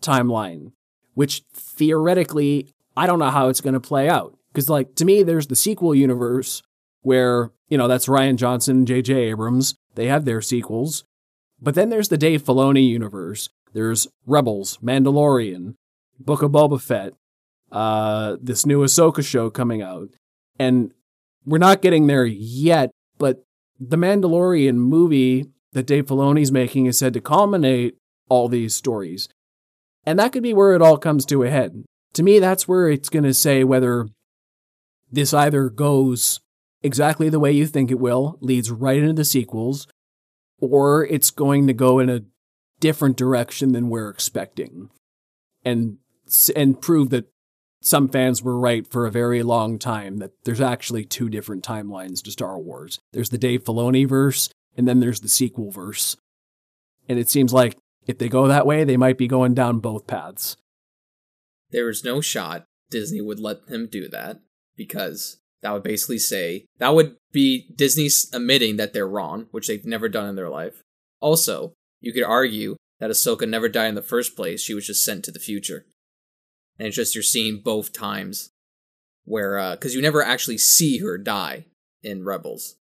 timeline, 0.00 0.72
which 1.14 1.42
theoretically, 1.52 2.68
I 2.96 3.06
don't 3.06 3.18
know 3.18 3.30
how 3.30 3.48
it's 3.48 3.60
going 3.60 3.74
to 3.74 3.80
play 3.80 4.08
out. 4.08 4.36
Because, 4.52 4.70
like, 4.70 4.94
to 4.96 5.04
me, 5.04 5.22
there's 5.22 5.48
the 5.48 5.56
sequel 5.56 5.94
universe 5.94 6.62
where, 7.02 7.50
you 7.68 7.76
know, 7.76 7.88
that's 7.88 8.06
Rian 8.06 8.36
Johnson 8.36 8.78
and 8.78 8.86
J.J. 8.86 9.12
Abrams. 9.14 9.74
They 9.96 10.06
have 10.06 10.24
their 10.24 10.40
sequels. 10.40 11.04
But 11.60 11.74
then 11.74 11.88
there's 11.88 12.08
the 12.08 12.18
Dave 12.18 12.44
Filoni 12.44 12.86
universe. 12.86 13.48
There's 13.72 14.06
Rebels, 14.26 14.78
Mandalorian, 14.82 15.74
Book 16.20 16.42
of 16.42 16.52
Boba 16.52 16.80
Fett, 16.80 17.14
uh, 17.72 18.36
this 18.40 18.64
new 18.64 18.84
Ahsoka 18.84 19.24
show 19.24 19.50
coming 19.50 19.82
out. 19.82 20.10
And 20.58 20.92
we're 21.44 21.58
not 21.58 21.82
getting 21.82 22.06
there 22.06 22.24
yet, 22.24 22.90
but 23.18 23.44
the 23.80 23.96
Mandalorian 23.96 24.76
movie 24.76 25.46
that 25.74 25.86
Dave 25.86 26.06
Filoni's 26.06 26.50
making 26.50 26.86
is 26.86 26.98
said 26.98 27.12
to 27.12 27.20
culminate 27.20 27.96
all 28.28 28.48
these 28.48 28.74
stories. 28.74 29.28
And 30.06 30.18
that 30.18 30.32
could 30.32 30.42
be 30.42 30.54
where 30.54 30.74
it 30.74 30.82
all 30.82 30.96
comes 30.96 31.26
to 31.26 31.42
a 31.42 31.50
head. 31.50 31.84
To 32.14 32.22
me, 32.22 32.38
that's 32.38 32.66
where 32.66 32.88
it's 32.88 33.08
going 33.08 33.24
to 33.24 33.34
say 33.34 33.64
whether 33.64 34.08
this 35.10 35.34
either 35.34 35.68
goes 35.68 36.40
exactly 36.82 37.28
the 37.28 37.40
way 37.40 37.52
you 37.52 37.66
think 37.66 37.90
it 37.90 37.98
will, 37.98 38.38
leads 38.40 38.70
right 38.70 38.98
into 38.98 39.14
the 39.14 39.24
sequels, 39.24 39.86
or 40.60 41.04
it's 41.06 41.30
going 41.30 41.66
to 41.66 41.72
go 41.72 41.98
in 41.98 42.08
a 42.08 42.22
different 42.80 43.16
direction 43.16 43.72
than 43.72 43.88
we're 43.88 44.10
expecting. 44.10 44.90
And 45.64 45.98
and 46.56 46.80
prove 46.80 47.10
that 47.10 47.26
some 47.82 48.08
fans 48.08 48.42
were 48.42 48.58
right 48.58 48.86
for 48.86 49.06
a 49.06 49.10
very 49.10 49.42
long 49.42 49.78
time 49.78 50.16
that 50.16 50.32
there's 50.44 50.60
actually 50.60 51.04
two 51.04 51.28
different 51.28 51.62
timelines 51.62 52.22
to 52.22 52.30
Star 52.30 52.58
Wars. 52.58 52.98
There's 53.12 53.28
the 53.28 53.38
Dave 53.38 53.64
Filoni 53.64 54.08
verse, 54.08 54.48
and 54.76 54.86
then 54.88 55.00
there's 55.00 55.20
the 55.20 55.28
sequel 55.28 55.70
verse. 55.70 56.16
And 57.08 57.18
it 57.18 57.28
seems 57.28 57.52
like 57.52 57.76
if 58.06 58.18
they 58.18 58.28
go 58.28 58.46
that 58.46 58.66
way, 58.66 58.84
they 58.84 58.96
might 58.96 59.18
be 59.18 59.28
going 59.28 59.54
down 59.54 59.78
both 59.78 60.06
paths. 60.06 60.56
There 61.70 61.88
is 61.88 62.04
no 62.04 62.20
shot 62.20 62.64
Disney 62.90 63.20
would 63.20 63.40
let 63.40 63.66
them 63.66 63.88
do 63.90 64.08
that 64.08 64.40
because 64.76 65.38
that 65.62 65.72
would 65.72 65.82
basically 65.82 66.18
say 66.18 66.66
that 66.78 66.94
would 66.94 67.16
be 67.32 67.66
Disney's 67.74 68.30
admitting 68.32 68.76
that 68.76 68.92
they're 68.92 69.08
wrong, 69.08 69.46
which 69.50 69.66
they've 69.66 69.84
never 69.84 70.08
done 70.08 70.28
in 70.28 70.36
their 70.36 70.50
life. 70.50 70.82
Also, 71.20 71.72
you 72.00 72.12
could 72.12 72.22
argue 72.22 72.76
that 73.00 73.10
Ahsoka 73.10 73.48
never 73.48 73.68
died 73.68 73.88
in 73.88 73.94
the 73.94 74.02
first 74.02 74.36
place; 74.36 74.62
she 74.62 74.74
was 74.74 74.86
just 74.86 75.04
sent 75.04 75.24
to 75.24 75.32
the 75.32 75.38
future, 75.38 75.86
and 76.78 76.86
it's 76.88 76.96
just 76.96 77.14
you're 77.14 77.22
seeing 77.22 77.60
both 77.64 77.92
times 77.92 78.50
where 79.24 79.58
uh, 79.58 79.74
because 79.74 79.94
you 79.94 80.02
never 80.02 80.22
actually 80.22 80.58
see 80.58 80.98
her 80.98 81.18
die 81.18 81.64
in 82.02 82.24
Rebels. 82.24 82.76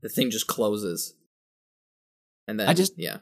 The 0.00 0.08
thing 0.08 0.30
just 0.30 0.46
closes, 0.46 1.14
and 2.48 2.58
then 2.60 2.68
I 2.68 2.74
just- 2.74 2.98
yeah. 2.98 3.18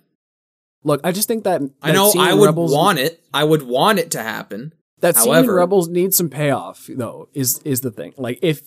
Look, 0.83 1.03
I 1.05 1.13
just 1.13 1.29
think 1.29 1.45
that, 1.45 1.61
I 1.83 1.93
know 1.93 2.11
scene 2.11 2.23
I 2.23 2.33
would 2.33 2.47
Rebels, 2.47 2.73
want 2.73 2.99
it. 2.99 3.23
I 3.35 3.45
would 3.45 3.63
want 3.63 3.99
it 3.99 4.11
to 4.13 4.23
happen. 4.23 4.73
that 5.01 5.15
scene 5.17 5.35
in 5.35 5.51
Rebels 5.51 5.89
needs 5.89 6.17
some 6.17 6.31
payoff, 6.31 6.89
though. 6.89 7.29
Is 7.35 7.59
is 7.65 7.83
the 7.83 7.91
thing? 7.91 8.15
Like 8.17 8.39
if 8.41 8.63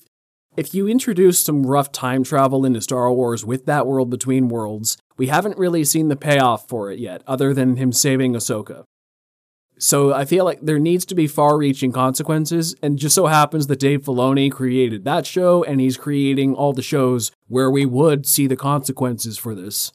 if 0.56 0.76
you 0.76 0.88
introduce 0.88 1.40
some 1.40 1.66
rough 1.66 1.92
time 1.92 2.24
travel 2.24 2.66
into 2.66 2.82
Star 2.82 3.12
Wars 3.12 3.44
with 3.44 3.66
that 3.66 3.88
world 3.88 4.12
between 4.12 4.48
worlds, 4.48 4.98
we 5.18 5.26
haven't 5.28 5.58
really 5.58 5.84
seen 5.84 6.10
the 6.10 6.16
payoff 6.16 6.68
for 6.68 6.92
it 6.92 7.00
yet, 7.00 7.24
other 7.26 7.52
than 7.52 7.78
him 7.78 7.92
saving 7.92 8.34
Ahsoka. 8.34 8.84
So 9.80 10.14
I 10.14 10.26
feel 10.26 10.46
like 10.46 10.62
there 10.62 10.78
needs 10.80 11.04
to 11.08 11.16
be 11.16 11.26
far-reaching 11.26 11.92
consequences, 11.92 12.76
and 12.84 13.00
just 13.00 13.16
so 13.16 13.26
happens 13.26 13.66
that 13.68 13.80
Dave 13.80 14.04
Filoni 14.04 14.52
created 14.52 15.04
that 15.06 15.26
show, 15.26 15.64
and 15.64 15.82
he's 15.82 15.98
creating 15.98 16.54
all 16.54 16.74
the 16.74 16.84
shows 16.84 17.32
where 17.48 17.72
we 17.72 17.86
would 17.88 18.28
see 18.28 18.46
the 18.46 18.56
consequences 18.56 19.38
for 19.40 19.56
this. 19.56 19.92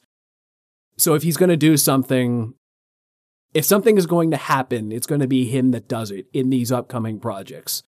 So 0.99 1.13
if 1.15 1.23
he's 1.23 1.37
going 1.37 1.49
to 1.49 1.57
do 1.57 1.77
something, 1.77 2.53
if 3.53 3.63
something 3.63 3.97
is 3.97 4.05
going 4.05 4.31
to 4.31 4.37
happen, 4.37 4.91
it's 4.91 5.07
going 5.07 5.21
to 5.21 5.27
be 5.27 5.45
him 5.45 5.71
that 5.71 5.87
does 5.87 6.11
it 6.11 6.27
in 6.33 6.49
these 6.49 6.73
upcoming 6.73 7.19
projects. 7.19 7.83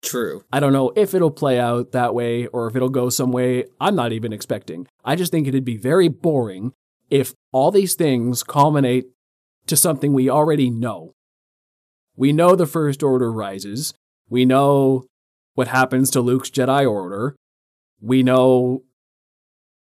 True. 0.00 0.44
I 0.52 0.60
don't 0.60 0.72
know 0.72 0.92
if 0.94 1.12
it'll 1.12 1.32
play 1.32 1.58
out 1.58 1.90
that 1.90 2.14
way 2.14 2.46
or 2.46 2.68
if 2.68 2.76
it'll 2.76 2.88
go 2.88 3.08
some 3.08 3.32
way 3.32 3.64
I'm 3.80 3.96
not 3.96 4.12
even 4.12 4.32
expecting. 4.32 4.86
I 5.04 5.16
just 5.16 5.32
think 5.32 5.48
it'd 5.48 5.64
be 5.64 5.76
very 5.76 6.08
boring 6.08 6.72
if 7.10 7.34
all 7.50 7.72
these 7.72 7.94
things 7.94 8.44
culminate 8.44 9.06
to 9.66 9.76
something 9.76 10.12
we 10.12 10.30
already 10.30 10.70
know. 10.70 11.14
We 12.16 12.32
know 12.32 12.54
the 12.54 12.66
First 12.66 13.02
Order 13.02 13.32
rises. 13.32 13.94
We 14.28 14.44
know 14.44 15.04
what 15.54 15.68
happens 15.68 16.10
to 16.12 16.20
Luke's 16.20 16.50
Jedi 16.50 16.88
Order. 16.88 17.34
We 18.00 18.22
know 18.22 18.82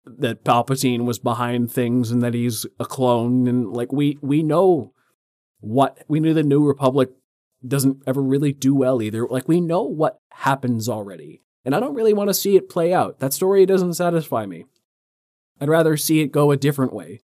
that 0.04 0.44
Palpatine 0.44 1.04
was 1.04 1.18
behind 1.18 1.70
things 1.70 2.10
and 2.10 2.22
that 2.22 2.34
he's 2.34 2.66
a 2.78 2.84
clone 2.84 3.46
and 3.46 3.72
like 3.72 3.92
we 3.92 4.18
we 4.22 4.42
know 4.42 4.92
what 5.60 6.04
we 6.08 6.20
knew 6.20 6.34
the 6.34 6.42
New 6.42 6.66
Republic 6.66 7.10
doesn't 7.66 8.02
ever 8.06 8.22
really 8.22 8.52
do 8.52 8.74
well 8.74 9.02
either. 9.02 9.26
Like 9.28 9.46
we 9.46 9.60
know 9.60 9.82
what 9.82 10.18
happens 10.30 10.88
already. 10.88 11.42
And 11.64 11.74
I 11.74 11.80
don't 11.80 11.94
really 11.94 12.14
want 12.14 12.28
to 12.28 12.34
see 12.34 12.56
it 12.56 12.70
play 12.70 12.92
out. 12.92 13.18
That 13.20 13.34
story 13.34 13.66
doesn't 13.66 13.94
satisfy 13.94 14.46
me. 14.46 14.64
I'd 15.60 15.68
rather 15.68 15.96
see 15.96 16.20
it 16.20 16.32
go 16.32 16.50
a 16.50 16.56
different 16.56 16.94
way. 16.94 17.20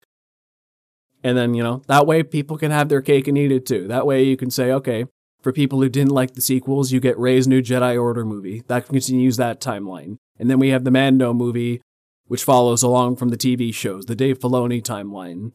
And 1.23 1.37
then, 1.37 1.55
you 1.55 1.63
know, 1.63 1.83
that 1.89 2.07
way 2.07 2.23
people 2.23 2.57
can 2.57 2.71
have 2.71 2.89
their 2.89 3.03
cake 3.03 3.27
and 3.27 3.37
eat 3.37 3.53
it 3.53 3.67
too. 3.67 3.89
That 3.89 4.07
way 4.07 4.23
you 4.23 4.37
can 4.37 4.51
say, 4.51 4.71
okay, 4.73 5.07
for 5.43 5.53
people 5.53 5.81
who 5.81 5.89
didn't 5.89 6.13
like 6.13 6.35
the 6.35 6.41
sequels, 6.41 6.93
you 6.93 7.01
get 7.01 7.19
Rey's 7.19 7.49
new 7.49 7.61
Jedi 7.61 8.01
Order 8.01 8.25
movie. 8.25 8.63
That 8.69 8.87
continues 8.87 9.37
that 9.37 9.61
timeline. 9.61 10.17
And 10.39 10.49
then 10.49 10.59
we 10.59 10.69
have 10.69 10.85
the 10.85 10.91
Mando 10.91 11.35
movie, 11.35 11.83
which 12.31 12.45
follows 12.45 12.81
along 12.85 13.17
from 13.17 13.31
the 13.31 13.37
TV 13.37 13.75
shows, 13.75 14.07
the 14.07 14.15
Dave 14.15 14.39
Filoni 14.39 14.81
timeline, 14.81 15.51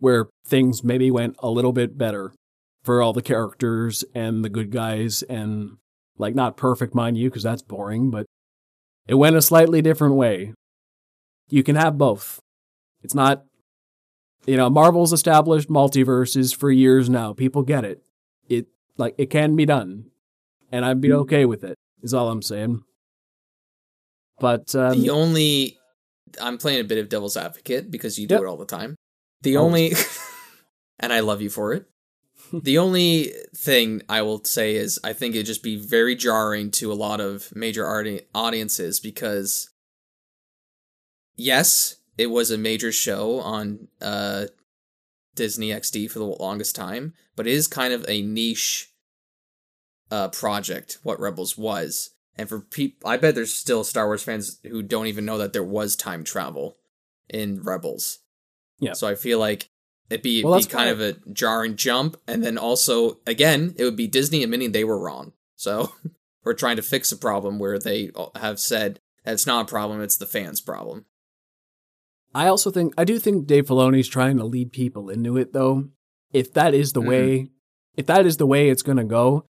where 0.00 0.26
things 0.44 0.82
maybe 0.82 1.12
went 1.12 1.36
a 1.38 1.48
little 1.48 1.72
bit 1.72 1.96
better 1.96 2.32
for 2.82 3.00
all 3.00 3.12
the 3.12 3.22
characters 3.22 4.04
and 4.12 4.44
the 4.44 4.48
good 4.48 4.72
guys 4.72 5.22
and 5.22 5.76
like 6.18 6.34
not 6.34 6.56
perfect 6.56 6.92
mind 6.92 7.16
you 7.16 7.30
because 7.30 7.44
that's 7.44 7.62
boring 7.62 8.10
but 8.10 8.26
it 9.06 9.14
went 9.14 9.36
a 9.36 9.42
slightly 9.42 9.80
different 9.80 10.16
way. 10.16 10.54
You 11.50 11.62
can 11.62 11.76
have 11.76 11.96
both. 11.96 12.40
It's 13.04 13.14
not 13.14 13.44
you 14.44 14.56
know 14.56 14.68
marvel's 14.68 15.12
established 15.12 15.68
multiverses 15.68 16.52
for 16.52 16.68
years 16.68 17.08
now. 17.08 17.32
People 17.32 17.62
get 17.62 17.84
it. 17.84 18.02
It 18.48 18.66
like 18.96 19.14
it 19.18 19.30
can 19.30 19.54
be 19.54 19.64
done 19.64 20.06
and 20.72 20.84
i'd 20.84 21.00
be 21.00 21.08
mm. 21.08 21.16
okay 21.16 21.44
with 21.44 21.64
it 21.64 21.76
is 22.02 22.14
all 22.14 22.28
i'm 22.28 22.42
saying 22.42 22.82
but 24.40 24.74
um, 24.74 25.00
the 25.00 25.10
only 25.10 25.78
I'm 26.40 26.58
playing 26.58 26.80
a 26.80 26.84
bit 26.84 26.98
of 26.98 27.08
devil's 27.08 27.36
advocate 27.36 27.90
because 27.90 28.18
you 28.18 28.26
do 28.26 28.34
Yep. 28.34 28.42
it 28.42 28.46
all 28.46 28.56
the 28.56 28.66
time. 28.66 28.96
The 29.42 29.56
only 29.56 29.92
and 30.98 31.12
I 31.12 31.20
love 31.20 31.40
you 31.40 31.50
for 31.50 31.72
it. 31.72 31.86
the 32.52 32.78
only 32.78 33.32
thing 33.56 34.02
I 34.08 34.22
will 34.22 34.44
say 34.44 34.76
is 34.76 34.98
I 35.02 35.12
think 35.12 35.34
it'd 35.34 35.46
just 35.46 35.62
be 35.62 35.76
very 35.76 36.14
jarring 36.14 36.70
to 36.72 36.92
a 36.92 36.94
lot 36.94 37.20
of 37.20 37.54
major 37.56 37.86
audi- 37.88 38.22
audiences 38.34 39.00
because 39.00 39.70
yes, 41.36 41.96
it 42.18 42.26
was 42.28 42.50
a 42.50 42.58
major 42.58 42.92
show 42.92 43.40
on 43.40 43.88
uh 44.00 44.46
Disney 45.34 45.68
XD 45.68 46.10
for 46.10 46.18
the 46.18 46.24
longest 46.24 46.74
time, 46.74 47.12
but 47.36 47.46
it 47.46 47.52
is 47.52 47.66
kind 47.66 47.92
of 47.92 48.04
a 48.08 48.22
niche 48.22 48.90
uh 50.10 50.28
project 50.28 50.98
what 51.02 51.20
Rebels 51.20 51.56
was. 51.58 52.10
And 52.36 52.48
for 52.48 52.60
people, 52.60 53.08
I 53.08 53.16
bet 53.16 53.34
there's 53.34 53.52
still 53.54 53.82
Star 53.82 54.06
Wars 54.06 54.22
fans 54.22 54.58
who 54.62 54.82
don't 54.82 55.06
even 55.06 55.24
know 55.24 55.38
that 55.38 55.52
there 55.52 55.64
was 55.64 55.96
time 55.96 56.22
travel 56.22 56.76
in 57.28 57.62
Rebels. 57.62 58.18
Yeah. 58.78 58.92
So 58.92 59.08
I 59.08 59.14
feel 59.14 59.38
like 59.38 59.70
it'd 60.10 60.22
be, 60.22 60.44
Well, 60.44 60.58
be 60.58 60.64
kind 60.64 60.90
of 60.90 61.00
a 61.00 61.14
jarring 61.32 61.76
jump. 61.76 62.16
And 62.28 62.44
then 62.44 62.58
also, 62.58 63.20
again, 63.26 63.74
it 63.78 63.84
would 63.84 63.96
be 63.96 64.06
Disney 64.06 64.42
admitting 64.42 64.72
they 64.72 64.84
were 64.84 64.98
wrong. 64.98 65.32
So 65.56 65.92
we're 66.44 66.52
trying 66.54 66.76
to 66.76 66.82
fix 66.82 67.10
a 67.10 67.16
problem 67.16 67.58
where 67.58 67.78
they 67.78 68.10
have 68.34 68.60
said 68.60 69.00
that 69.24 69.32
it's 69.32 69.46
not 69.46 69.62
a 69.66 69.68
problem, 69.68 70.02
it's 70.02 70.18
the 70.18 70.26
fans' 70.26 70.60
problem. 70.60 71.06
I 72.34 72.48
also 72.48 72.70
think 72.70 72.92
I 72.98 73.04
do 73.04 73.18
think 73.18 73.46
Dave 73.46 73.66
Filoni's 73.66 74.08
trying 74.08 74.36
to 74.36 74.44
lead 74.44 74.70
people 74.72 75.08
into 75.08 75.38
it 75.38 75.54
though. 75.54 75.88
If 76.32 76.52
that 76.52 76.74
is 76.74 76.92
the 76.92 77.00
Mhm. 77.00 77.06
way 77.06 77.50
if 77.96 78.04
that 78.06 78.26
is 78.26 78.36
the 78.36 78.46
way 78.46 78.68
it's 78.68 78.82
gonna 78.82 79.06
go, 79.06 79.46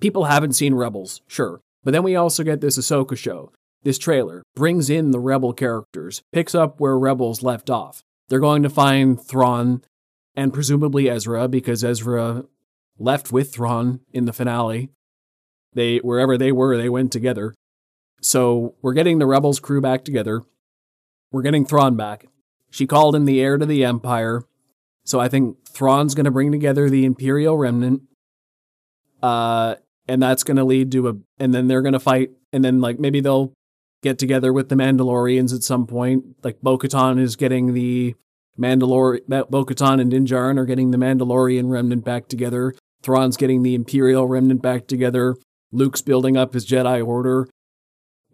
people 0.00 0.24
haven't 0.24 0.54
seen 0.54 0.72
Rebels, 0.74 1.20
sure. 1.26 1.60
But 1.86 1.92
then 1.92 2.02
we 2.02 2.16
also 2.16 2.42
get 2.42 2.60
this 2.60 2.76
Ahsoka 2.76 3.16
show. 3.16 3.52
This 3.84 3.96
trailer 3.96 4.42
brings 4.56 4.90
in 4.90 5.12
the 5.12 5.20
Rebel 5.20 5.52
characters, 5.52 6.20
picks 6.32 6.52
up 6.52 6.80
where 6.80 6.98
Rebels 6.98 7.44
left 7.44 7.70
off. 7.70 8.02
They're 8.28 8.40
going 8.40 8.64
to 8.64 8.68
find 8.68 9.22
Thrawn 9.22 9.82
and 10.34 10.52
presumably 10.52 11.08
Ezra, 11.08 11.46
because 11.46 11.84
Ezra 11.84 12.44
left 12.98 13.30
with 13.30 13.54
Thrawn 13.54 14.00
in 14.12 14.24
the 14.24 14.32
finale. 14.32 14.90
They 15.74 15.98
wherever 15.98 16.36
they 16.36 16.50
were, 16.50 16.76
they 16.76 16.88
went 16.88 17.12
together. 17.12 17.54
So 18.20 18.74
we're 18.82 18.92
getting 18.92 19.20
the 19.20 19.26
Rebels 19.26 19.60
crew 19.60 19.80
back 19.80 20.04
together. 20.04 20.42
We're 21.30 21.42
getting 21.42 21.64
Thrawn 21.64 21.94
back. 21.94 22.26
She 22.68 22.88
called 22.88 23.14
him 23.14 23.26
the 23.26 23.40
heir 23.40 23.58
to 23.58 23.66
the 23.66 23.84
Empire. 23.84 24.42
So 25.04 25.20
I 25.20 25.28
think 25.28 25.64
Thrawn's 25.68 26.16
going 26.16 26.24
to 26.24 26.32
bring 26.32 26.50
together 26.50 26.90
the 26.90 27.04
Imperial 27.04 27.56
remnant. 27.56 28.02
Uh, 29.22 29.76
and 30.08 30.22
that's 30.22 30.44
going 30.44 30.56
to 30.56 30.64
lead 30.64 30.92
to 30.92 31.08
a, 31.08 31.14
and 31.38 31.52
then 31.54 31.68
they're 31.68 31.82
going 31.82 31.92
to 31.92 32.00
fight, 32.00 32.30
and 32.52 32.64
then 32.64 32.80
like 32.80 32.98
maybe 32.98 33.20
they'll 33.20 33.52
get 34.02 34.18
together 34.18 34.52
with 34.52 34.68
the 34.68 34.74
Mandalorians 34.74 35.54
at 35.54 35.62
some 35.62 35.86
point. 35.86 36.24
Like 36.44 36.60
Bo 36.60 36.78
Katan 36.78 37.18
is 37.20 37.34
getting 37.36 37.74
the 37.74 38.14
Mandalor, 38.58 39.20
Bo 39.50 39.64
Katan 39.64 40.00
and 40.00 40.10
Din 40.10 40.26
Djarin 40.26 40.58
are 40.58 40.64
getting 40.66 40.90
the 40.90 40.98
Mandalorian 40.98 41.68
remnant 41.70 42.04
back 42.04 42.28
together. 42.28 42.74
Thrawn's 43.02 43.36
getting 43.36 43.62
the 43.62 43.74
Imperial 43.74 44.26
remnant 44.26 44.62
back 44.62 44.86
together. 44.86 45.36
Luke's 45.72 46.02
building 46.02 46.36
up 46.36 46.54
his 46.54 46.66
Jedi 46.66 47.04
Order. 47.06 47.48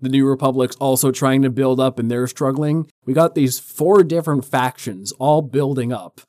The 0.00 0.08
New 0.08 0.26
Republic's 0.26 0.76
also 0.76 1.11
trying 1.12 1.42
to 1.42 1.50
build 1.50 1.78
up 1.80 1.98
and 1.98 2.11
they're 2.11 2.26
struggling. 2.26 2.88
We 3.04 3.14
got 3.14 3.35
these 3.35 3.58
four 3.58 4.02
different 4.02 4.44
factions 4.44 5.12
all 5.12 5.42
building 5.42 5.92
up 5.92 6.20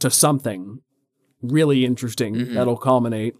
to 0.00 0.10
something 0.10 0.80
really 1.42 1.84
interesting 1.84 2.34
Mhm. 2.34 2.54
that'll 2.54 2.76
culminate 2.76 3.34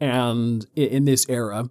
and 0.00 0.66
in 0.76 1.04
this 1.04 1.26
era. 1.28 1.70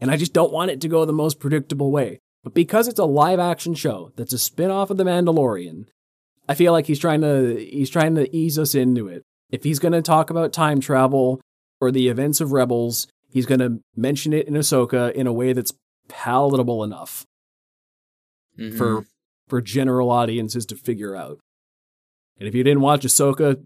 And 0.00 0.10
I 0.10 0.16
just 0.16 0.32
don't 0.32 0.52
want 0.52 0.70
it 0.70 0.80
to 0.82 0.88
go 0.88 1.04
the 1.04 1.12
most 1.12 1.40
predictable 1.40 1.90
way. 1.90 2.18
But 2.42 2.52
because 2.54 2.88
it's 2.88 2.98
a 2.98 3.04
live 3.06 3.38
action 3.40 3.74
show 3.74 4.12
that's 4.16 4.32
a 4.34 4.38
spin-off 4.38 4.90
of 4.90 4.98
The 4.98 5.04
Mandalorian, 5.04 5.86
I 6.48 6.54
feel 6.54 6.72
like 6.72 6.86
he's 6.86 6.98
trying 6.98 7.22
to 7.22 7.56
he's 7.58 7.88
trying 7.88 8.14
to 8.16 8.34
ease 8.36 8.58
us 8.58 8.74
into 8.74 9.08
it. 9.08 9.22
If 9.50 9.64
he's 9.64 9.78
going 9.78 9.92
to 9.92 10.02
talk 10.02 10.28
about 10.30 10.52
time 10.52 10.80
travel 10.80 11.40
or 11.80 11.90
the 11.90 12.08
events 12.08 12.40
of 12.40 12.52
Rebels, 12.52 13.06
he's 13.30 13.46
going 13.46 13.60
to 13.60 13.80
mention 13.96 14.32
it 14.34 14.46
in 14.46 14.54
Ahsoka 14.54 15.10
in 15.12 15.26
a 15.26 15.32
way 15.32 15.52
that's 15.54 15.72
palatable 16.08 16.84
enough 16.84 17.24
Mhm. 18.58 18.76
for 18.76 19.06
for 19.48 19.60
general 19.62 20.10
audiences 20.10 20.66
to 20.66 20.76
figure 20.76 21.16
out. 21.16 21.38
And 22.38 22.48
if 22.48 22.54
you 22.54 22.62
didn't 22.64 22.80
watch 22.82 23.04
Ahsoka, 23.06 23.64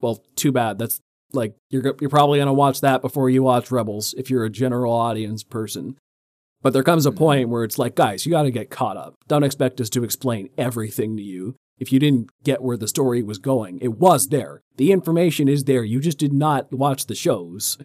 well, 0.00 0.24
too 0.34 0.50
bad. 0.52 0.78
That's 0.78 1.00
like 1.34 1.54
you're 1.70 1.82
you're 2.00 2.10
probably 2.10 2.38
gonna 2.38 2.52
watch 2.52 2.80
that 2.82 3.00
before 3.02 3.30
you 3.30 3.42
watch 3.42 3.70
Rebels 3.70 4.14
if 4.16 4.30
you're 4.30 4.44
a 4.44 4.50
general 4.50 4.92
audience 4.92 5.42
person. 5.42 5.96
But 6.62 6.72
there 6.72 6.84
comes 6.84 7.06
a 7.06 7.10
Mhm. 7.10 7.16
point 7.16 7.48
where 7.48 7.64
it's 7.64 7.78
like, 7.78 7.96
guys, 7.96 8.24
you 8.24 8.30
got 8.30 8.44
to 8.44 8.52
get 8.52 8.70
caught 8.70 8.96
up. 8.96 9.14
Don't 9.26 9.42
expect 9.42 9.80
us 9.80 9.90
to 9.90 10.04
explain 10.04 10.48
everything 10.56 11.16
to 11.16 11.22
you. 11.22 11.56
If 11.80 11.92
you 11.92 11.98
didn't 11.98 12.30
get 12.44 12.62
where 12.62 12.76
the 12.76 12.86
story 12.86 13.20
was 13.20 13.38
going, 13.38 13.80
it 13.80 13.98
was 13.98 14.28
there. 14.28 14.60
The 14.76 14.92
information 14.92 15.48
is 15.48 15.64
there. 15.64 15.82
You 15.82 15.98
just 15.98 16.18
did 16.18 16.32
not 16.32 16.72
watch 16.72 17.06
the 17.06 17.16
shows. 17.16 17.78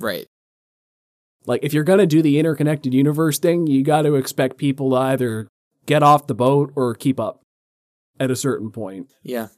right. 0.00 0.26
Like, 1.46 1.62
if 1.62 1.72
you're 1.72 1.84
going 1.84 2.00
to 2.00 2.06
do 2.06 2.22
the 2.22 2.40
interconnected 2.40 2.92
universe 2.92 3.38
thing, 3.38 3.68
you 3.68 3.84
got 3.84 4.02
to 4.02 4.16
expect 4.16 4.56
people 4.58 4.90
to 4.90 4.96
either 4.96 5.46
get 5.86 6.02
off 6.02 6.26
the 6.26 6.34
boat 6.34 6.72
or 6.74 6.92
keep 6.94 7.20
up 7.20 7.40
at 8.18 8.32
a 8.32 8.36
certain 8.36 8.72
point. 8.72 9.12
Yeah. 9.22 9.48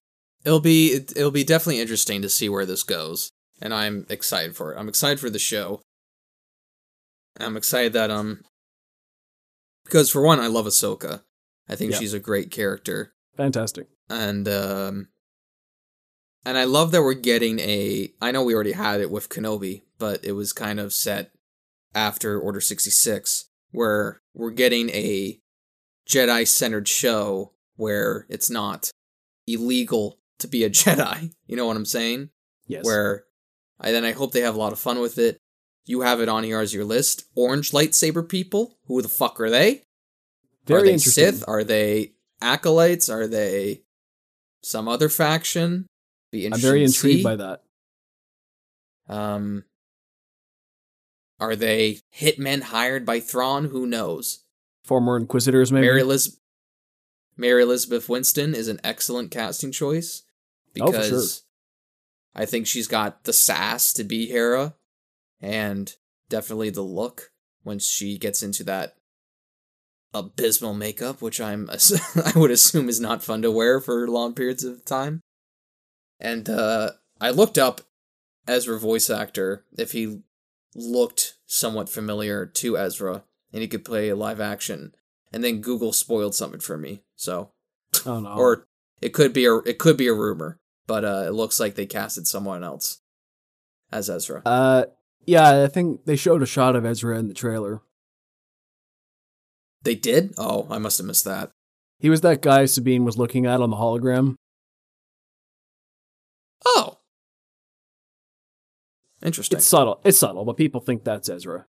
It'll 0.48 0.60
be 0.60 0.92
it, 0.92 1.12
it'll 1.14 1.30
be 1.30 1.44
definitely 1.44 1.78
interesting 1.82 2.22
to 2.22 2.28
see 2.30 2.48
where 2.48 2.64
this 2.64 2.82
goes, 2.82 3.28
and 3.60 3.74
I'm 3.74 4.06
excited 4.08 4.56
for 4.56 4.72
it. 4.72 4.78
I'm 4.78 4.88
excited 4.88 5.20
for 5.20 5.28
the 5.28 5.38
show. 5.38 5.82
I'm 7.38 7.54
excited 7.58 7.92
that 7.92 8.10
um 8.10 8.40
because 9.84 10.08
for 10.10 10.22
one, 10.22 10.40
I 10.40 10.46
love 10.46 10.64
Ahsoka. 10.64 11.20
I 11.68 11.76
think 11.76 11.92
Yeah. 11.92 11.98
she's 11.98 12.14
a 12.14 12.18
great 12.18 12.50
character, 12.50 13.12
Fantastic. 13.36 13.88
and 14.08 14.48
um 14.48 15.08
and 16.46 16.56
I 16.56 16.64
love 16.64 16.92
that 16.92 17.02
we're 17.02 17.12
getting 17.12 17.58
a. 17.58 18.10
I 18.22 18.30
know 18.30 18.42
we 18.42 18.54
already 18.54 18.72
had 18.72 19.02
it 19.02 19.10
with 19.10 19.28
Kenobi, 19.28 19.82
but 19.98 20.24
it 20.24 20.32
was 20.32 20.54
kind 20.54 20.80
of 20.80 20.94
set 20.94 21.30
after 21.94 22.40
Order 22.40 22.62
sixty 22.62 22.90
six, 22.90 23.50
where 23.70 24.22
we're 24.34 24.52
getting 24.52 24.88
a 24.90 25.40
Jedi 26.08 26.48
centered 26.48 26.88
show 26.88 27.52
where 27.76 28.24
it's 28.30 28.48
not 28.48 28.90
illegal 29.46 30.17
to 30.38 30.48
be 30.48 30.64
a 30.64 30.70
Jedi. 30.70 31.32
You 31.46 31.56
know 31.56 31.66
what 31.66 31.76
I'm 31.76 31.84
saying? 31.84 32.30
Yes. 32.66 32.84
Where 32.84 33.24
I 33.80 33.92
then 33.92 34.04
I 34.04 34.12
hope 34.12 34.32
they 34.32 34.40
have 34.40 34.54
a 34.54 34.58
lot 34.58 34.72
of 34.72 34.78
fun 34.78 35.00
with 35.00 35.18
it. 35.18 35.38
You 35.86 36.02
have 36.02 36.20
it 36.20 36.28
on 36.28 36.44
here 36.44 36.60
as 36.60 36.74
your 36.74 36.84
list. 36.84 37.24
Orange 37.34 37.70
lightsaber 37.70 38.28
people. 38.28 38.76
Who 38.86 39.00
the 39.00 39.08
fuck 39.08 39.40
are 39.40 39.50
they? 39.50 39.84
Very 40.66 40.80
are 40.80 40.84
they 40.84 40.92
interesting. 40.92 41.24
Sith? 41.32 41.44
Are 41.48 41.64
they 41.64 42.12
acolytes? 42.42 43.08
Are 43.08 43.26
they 43.26 43.82
some 44.62 44.86
other 44.86 45.08
faction? 45.08 45.86
Be 46.30 46.46
I'm 46.46 46.60
very 46.60 46.84
intrigued 46.84 47.24
by 47.24 47.36
that. 47.36 47.62
Um, 49.08 49.64
are 51.40 51.56
they 51.56 52.00
hitmen 52.14 52.62
hired 52.64 53.06
by 53.06 53.20
Thrawn? 53.20 53.66
Who 53.66 53.86
knows? 53.86 54.40
Former 54.84 55.16
Inquisitors, 55.16 55.72
maybe. 55.72 55.86
Mary 55.86 56.02
Elizabeth 56.02 56.38
Mary 57.36 57.62
Elizabeth 57.62 58.08
Winstead 58.08 58.50
is 58.54 58.68
an 58.68 58.80
excellent 58.82 59.30
casting 59.30 59.70
choice 59.70 60.22
Oh, 60.80 60.90
because 60.92 61.08
sure. 61.08 62.42
I 62.42 62.46
think 62.46 62.66
she's 62.66 62.86
got 62.86 63.24
the 63.24 63.32
sass 63.32 63.92
to 63.94 64.04
be 64.04 64.28
Hera 64.28 64.74
and 65.40 65.94
definitely 66.28 66.70
the 66.70 66.82
look 66.82 67.30
when 67.62 67.78
she 67.78 68.18
gets 68.18 68.42
into 68.42 68.64
that 68.64 68.96
abysmal 70.14 70.74
makeup, 70.74 71.20
which 71.20 71.40
I'm 71.40 71.68
I 72.24 72.32
would 72.36 72.50
assume 72.50 72.88
is 72.88 73.00
not 73.00 73.22
fun 73.22 73.42
to 73.42 73.50
wear 73.50 73.80
for 73.80 74.08
long 74.08 74.34
periods 74.34 74.64
of 74.64 74.84
time. 74.84 75.20
And 76.20 76.48
uh, 76.48 76.90
I 77.20 77.30
looked 77.30 77.58
up 77.58 77.82
Ezra 78.46 78.78
voice 78.78 79.10
actor 79.10 79.64
if 79.76 79.92
he 79.92 80.22
looked 80.74 81.34
somewhat 81.46 81.88
familiar 81.88 82.46
to 82.46 82.78
Ezra 82.78 83.24
and 83.52 83.62
he 83.62 83.68
could 83.68 83.84
play 83.84 84.12
live 84.12 84.40
action. 84.40 84.94
And 85.32 85.44
then 85.44 85.60
Google 85.60 85.92
spoiled 85.92 86.34
something 86.34 86.60
for 86.60 86.78
me. 86.78 87.02
So 87.16 87.50
oh 88.06 88.20
no. 88.20 88.30
or 88.30 88.67
it 89.00 89.10
could 89.14 89.32
be 89.32 89.44
a 89.46 89.56
it 89.58 89.78
could 89.78 89.96
be 89.96 90.06
a 90.08 90.14
rumor, 90.14 90.58
but 90.86 91.04
uh, 91.04 91.24
it 91.26 91.32
looks 91.32 91.58
like 91.60 91.74
they 91.74 91.86
casted 91.86 92.26
someone 92.26 92.62
else 92.64 93.00
as 93.92 94.08
Ezra. 94.10 94.42
uh, 94.46 94.84
yeah, 95.26 95.62
I 95.62 95.66
think 95.68 96.04
they 96.06 96.16
showed 96.16 96.42
a 96.42 96.46
shot 96.46 96.74
of 96.76 96.84
Ezra 96.86 97.18
in 97.18 97.28
the 97.28 97.34
trailer. 97.34 97.82
They 99.82 99.94
did? 99.94 100.32
Oh, 100.38 100.66
I 100.70 100.78
must 100.78 100.98
have 100.98 101.06
missed 101.06 101.24
that. 101.26 101.50
He 102.00 102.08
was 102.10 102.20
that 102.22 102.42
guy 102.42 102.64
Sabine 102.64 103.04
was 103.04 103.18
looking 103.18 103.44
at 103.46 103.60
on 103.60 103.70
the 103.70 103.76
hologram. 103.76 104.36
Oh, 106.64 106.98
Interesting. 109.22 109.58
It's 109.58 109.66
subtle. 109.66 110.00
It's 110.04 110.18
subtle, 110.18 110.44
but 110.44 110.56
people 110.56 110.80
think 110.80 111.02
that's 111.04 111.28
Ezra, 111.28 111.66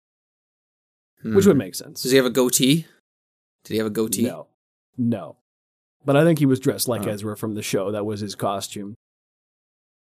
which 1.23 1.45
Hmm. 1.45 1.49
would 1.49 1.57
make 1.57 1.75
sense. 1.75 2.01
Does 2.03 2.11
he 2.11 2.17
have 2.17 2.25
a 2.25 2.29
goatee? 2.29 2.85
Did 3.63 3.73
he 3.73 3.77
have 3.77 3.87
a 3.87 3.91
goatee? 3.91 4.23
No, 4.23 4.47
no. 4.97 5.37
But 6.07 6.15
I 6.15 6.23
think 6.23 6.39
he 6.39 6.45
was 6.45 6.61
dressed 6.61 6.87
like 6.87 7.05
Oh. 7.05 7.09
Ezra 7.09 7.35
from 7.35 7.53
the 7.55 7.61
show. 7.61 7.91
That 7.91 8.05
was 8.05 8.21
his 8.21 8.33
costume. 8.33 8.95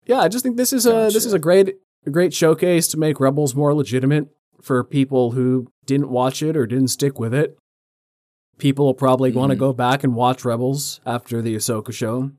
Yeah, 0.07 0.21
I 0.21 0.29
just 0.29 0.43
think 0.43 0.57
this 0.57 0.73
is 0.73 0.87
a 0.87 1.11
this 1.13 1.27
is 1.27 1.35
a 1.35 1.39
great 1.39 1.77
a 2.07 2.11
great 2.11 2.33
showcase 2.33 2.89
to 2.89 2.97
make 2.99 3.21
Rebels 3.21 3.55
more 3.55 3.75
legitimate 3.75 4.29
for 4.63 4.83
people 4.83 5.33
who 5.33 5.69
didn't 5.85 6.09
watch 6.09 6.43
it 6.43 6.57
or 6.57 6.67
didn't 6.67 6.89
stick 6.89 7.19
with 7.21 7.35
it. 7.35 7.59
People 8.57 8.87
will 8.87 8.95
probably 8.95 9.33
want 9.33 9.51
to 9.51 9.57
Mhm. 9.57 9.61
go 9.61 9.73
back 9.75 10.03
and 10.03 10.15
watch 10.15 10.45
Rebels 10.47 11.01
after 11.05 11.43
the 11.43 11.55
Ahsoka 11.57 11.93
show. 11.93 12.31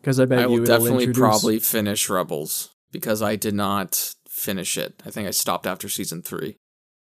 Because 0.00 0.18
I 0.18 0.24
bet 0.24 0.38
I 0.38 0.42
you 0.42 0.48
will 0.48 0.54
it'll 0.62 0.66
definitely 0.66 1.04
introduce- 1.04 1.18
probably 1.20 1.58
finish 1.58 2.08
Rebels 2.08 2.70
because 2.90 3.20
I 3.20 3.36
did 3.36 3.54
not 3.54 4.14
finish 4.26 4.78
it. 4.78 5.02
I 5.04 5.10
think 5.10 5.28
I 5.28 5.30
stopped 5.32 5.66
after 5.66 5.88
season 5.90 6.22
three. 6.22 6.56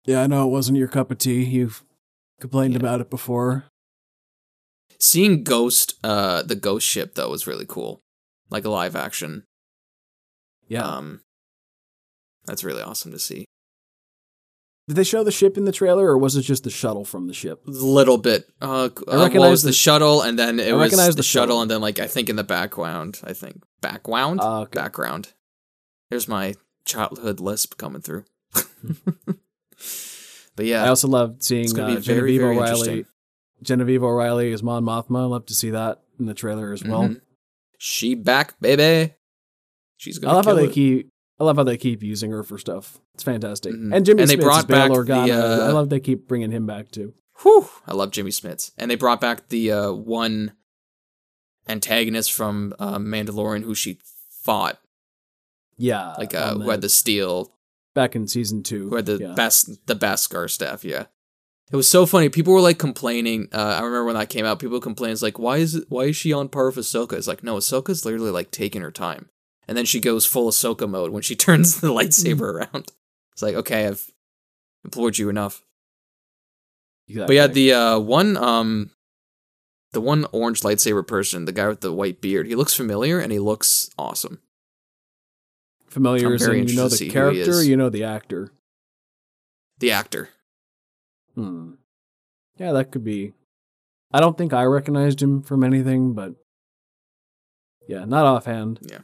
Yeah, 0.05 0.23
I 0.23 0.27
know 0.27 0.45
it 0.47 0.51
wasn't 0.51 0.77
your 0.77 0.87
cup 0.89 1.09
of 1.09 1.19
tea. 1.19 1.43
You've 1.45 1.83
complained 2.41 2.73
Yeah. 2.73 2.79
about 2.79 2.99
it 3.01 3.09
before. 3.09 3.65
Seeing 4.99 5.43
Ghost, 5.43 5.95
uh, 6.03 6.41
the 6.43 6.55
Ghost 6.55 6.87
ship 6.87 7.15
though 7.15 7.29
was 7.29 7.47
really 7.47 7.65
cool, 7.67 8.01
like 8.49 8.65
a 8.65 8.69
live 8.69 8.95
action. 8.95 9.43
Yeah. 10.67 10.83
Um, 10.85 11.21
that's 12.45 12.63
really 12.63 12.81
awesome 12.81 13.11
to 13.11 13.19
see. 13.19 13.45
Did 14.87 14.95
they 14.95 15.03
show 15.03 15.23
the 15.23 15.31
ship 15.33 15.57
in 15.57 15.65
the 15.65 15.73
trailer, 15.73 16.05
or 16.07 16.17
was 16.17 16.37
it 16.37 16.43
just 16.43 16.63
the 16.63 16.69
shuttle 16.69 17.03
from 17.03 17.27
the 17.27 17.33
ship? 17.33 17.61
A 17.67 17.71
little 17.71 18.17
bit. 18.17 18.49
Uh, 18.61 18.87
I 19.07 19.15
uh, 19.15 19.23
recognize 19.23 19.49
was 19.51 19.63
the, 19.63 19.69
the- 19.69 19.73
shuttle, 19.73 20.21
and 20.21 20.39
then 20.39 20.59
it 20.61 20.71
I 20.71 20.75
was 20.75 20.91
the, 20.91 20.97
the 20.97 21.23
shuttle, 21.23 21.23
shuttle. 21.23 21.61
and 21.61 21.69
then 21.69 21.81
like 21.81 21.99
I 21.99 22.07
think 22.07 22.29
in 22.29 22.37
the 22.37 22.43
background, 22.45 23.19
I 23.23 23.33
think 23.33 23.61
background, 23.81 24.39
Ah, 24.41 24.61
okay. 24.61 24.79
background. 24.79 25.33
There's 26.09 26.29
my 26.29 26.55
childhood 26.85 27.41
lisp 27.41 27.77
coming 27.77 28.01
through. 28.01 28.23
but 30.55 30.65
yeah, 30.65 30.85
I 30.85 30.87
also 30.87 31.09
loved 31.09 31.43
seeing 31.43 31.65
it's 31.65 31.73
uh, 31.73 31.77
gonna 31.77 31.95
be 31.95 32.01
very 32.01 32.37
Genevieve 32.37 32.41
very 32.41 32.57
O'Reilly. 32.57 33.05
Genevieve 33.61 34.03
O'Reilly 34.03 34.51
as 34.53 34.61
Mon 34.63 34.83
Mothma. 34.83 35.21
I 35.21 35.25
love 35.25 35.45
to 35.47 35.53
see 35.55 35.69
that 35.71 36.01
in 36.19 36.25
the 36.25 36.33
trailer 36.33 36.71
as 36.73 36.83
well. 36.83 37.03
Mhm. 37.09 37.21
She 37.77 38.15
back, 38.15 38.59
baby. 38.59 39.13
She's 39.97 40.17
I 40.19 40.21
gonna. 40.21 40.33
love 40.35 40.45
how 40.45 40.51
kill 40.51 40.63
they 40.65 40.69
it. 40.69 40.73
keep. 40.73 41.09
I 41.39 41.43
love 41.43 41.57
how 41.57 41.63
they 41.63 41.77
keep 41.77 42.01
using 42.01 42.31
her 42.31 42.43
for 42.43 42.57
stuff. 42.57 42.99
It's 43.13 43.23
fantastic. 43.23 43.73
Mhm. 43.73 43.95
And 43.95 44.05
Jimmy 44.05 44.21
And 44.23 44.29
they 44.31 44.37
Smits 44.37 44.41
brought 44.41 44.67
back 44.67 44.89
the, 44.89 44.95
Organa. 44.97 45.59
uh, 45.59 45.65
I 45.65 45.71
love 45.71 45.89
they 45.89 45.99
keep 45.99 46.27
bringing 46.27 46.51
him 46.51 46.65
back 46.65 46.89
too. 46.91 47.13
Whew, 47.43 47.69
I 47.85 47.93
love 47.93 48.09
Jimmy 48.11 48.31
Smits, 48.31 48.71
and 48.77 48.89
they 48.89 48.95
brought 48.95 49.21
back 49.21 49.49
the 49.49 49.71
uh, 49.71 49.91
one 49.91 50.53
antagonist 51.67 52.31
from 52.33 52.73
uh, 52.79 52.97
Mandalorian 52.97 53.63
who 53.63 53.75
she 53.75 53.99
fought, 54.29 54.79
Yeah, 55.77 56.15
like 56.17 56.33
uh, 56.33 56.55
who 56.55 56.69
had 56.69 56.81
the 56.81 56.89
steel 56.89 57.53
back 57.93 58.15
in 58.15 58.27
season 58.27 58.63
two. 58.63 58.89
who 58.89 58.95
had 58.95 59.05
the 59.05 59.17
yeah. 59.17 59.33
Bas- 59.35 59.77
the 59.85 59.95
Beskar 59.95 60.49
staff. 60.49 60.83
Yeah, 60.83 61.05
it 61.71 61.75
was 61.75 61.87
so 61.87 62.05
funny. 62.05 62.29
People 62.29 62.53
were 62.53 62.61
like 62.61 62.79
complaining. 62.79 63.49
Uh, 63.51 63.57
I 63.57 63.79
remember 63.79 64.05
when 64.05 64.15
that 64.15 64.29
came 64.29 64.45
out, 64.45 64.59
people 64.59 64.79
complained, 64.79 65.13
"It's 65.13 65.21
like, 65.21 65.37
why 65.37 65.57
is 65.57 65.75
it? 65.75 65.85
Why 65.89 66.05
is 66.05 66.15
she 66.15 66.31
on 66.31 66.47
par 66.47 66.67
with 66.67 66.77
Ahsoka?" 66.77 67.13
It's 67.13 67.27
like, 67.27 67.43
no, 67.43 67.57
Ahsoka's 67.57 68.05
literally 68.05 68.31
like 68.31 68.51
taking 68.51 68.81
her 68.81 68.91
time, 68.91 69.29
and 69.67 69.77
then 69.77 69.85
she 69.85 69.99
goes 69.99 70.25
full 70.25 70.49
Ahsoka 70.49 70.89
mode 70.89 71.11
when 71.11 71.23
she 71.23 71.35
turns 71.35 71.81
the 71.81 71.89
lightsaber 71.89 72.53
around. 72.53 72.91
It's 73.33 73.41
like, 73.41 73.55
okay, 73.55 73.87
I've 73.87 74.09
implored 74.85 75.17
you 75.17 75.29
enough. 75.29 75.61
But 77.13 77.33
yeah, 77.33 77.47
the 77.47 77.73
uh, 77.73 77.99
one 77.99 78.37
um, 78.37 78.91
the 79.91 80.01
one 80.01 80.25
orange 80.31 80.61
lightsaber 80.61 81.05
person, 81.05 81.45
the 81.45 81.51
guy 81.51 81.67
with 81.67 81.81
the 81.81 81.93
white 81.93 82.21
beard, 82.21 82.47
he 82.47 82.55
looks 82.55 82.73
familiar 82.73 83.19
and 83.19 83.31
he 83.31 83.39
looks 83.39 83.89
awesome. 83.97 84.39
familiar 85.87 86.33
in 86.33 86.67
you 86.67 86.75
know 86.75 86.89
the 86.89 86.95
see 86.95 87.05
who 87.05 87.29
he 87.29 87.43
character, 87.43 87.63
you 87.63 87.75
know 87.75 87.89
the 87.89 88.03
actor. 88.03 88.51
The 89.79 89.91
actor. 89.91 90.29
Hmm. 91.37 91.71
Yeah, 92.57 92.71
that 92.73 92.91
could 92.91 93.03
be. 93.03 93.33
I 94.11 94.19
don't 94.19 94.37
think 94.37 94.53
I 94.53 94.63
recognized 94.63 95.21
him 95.21 95.41
from 95.43 95.63
anything, 95.63 96.13
but 96.13 96.33
yeah, 97.87 98.05
not 98.05 98.25
offhand. 98.25 98.79
Yeah. 98.89 98.99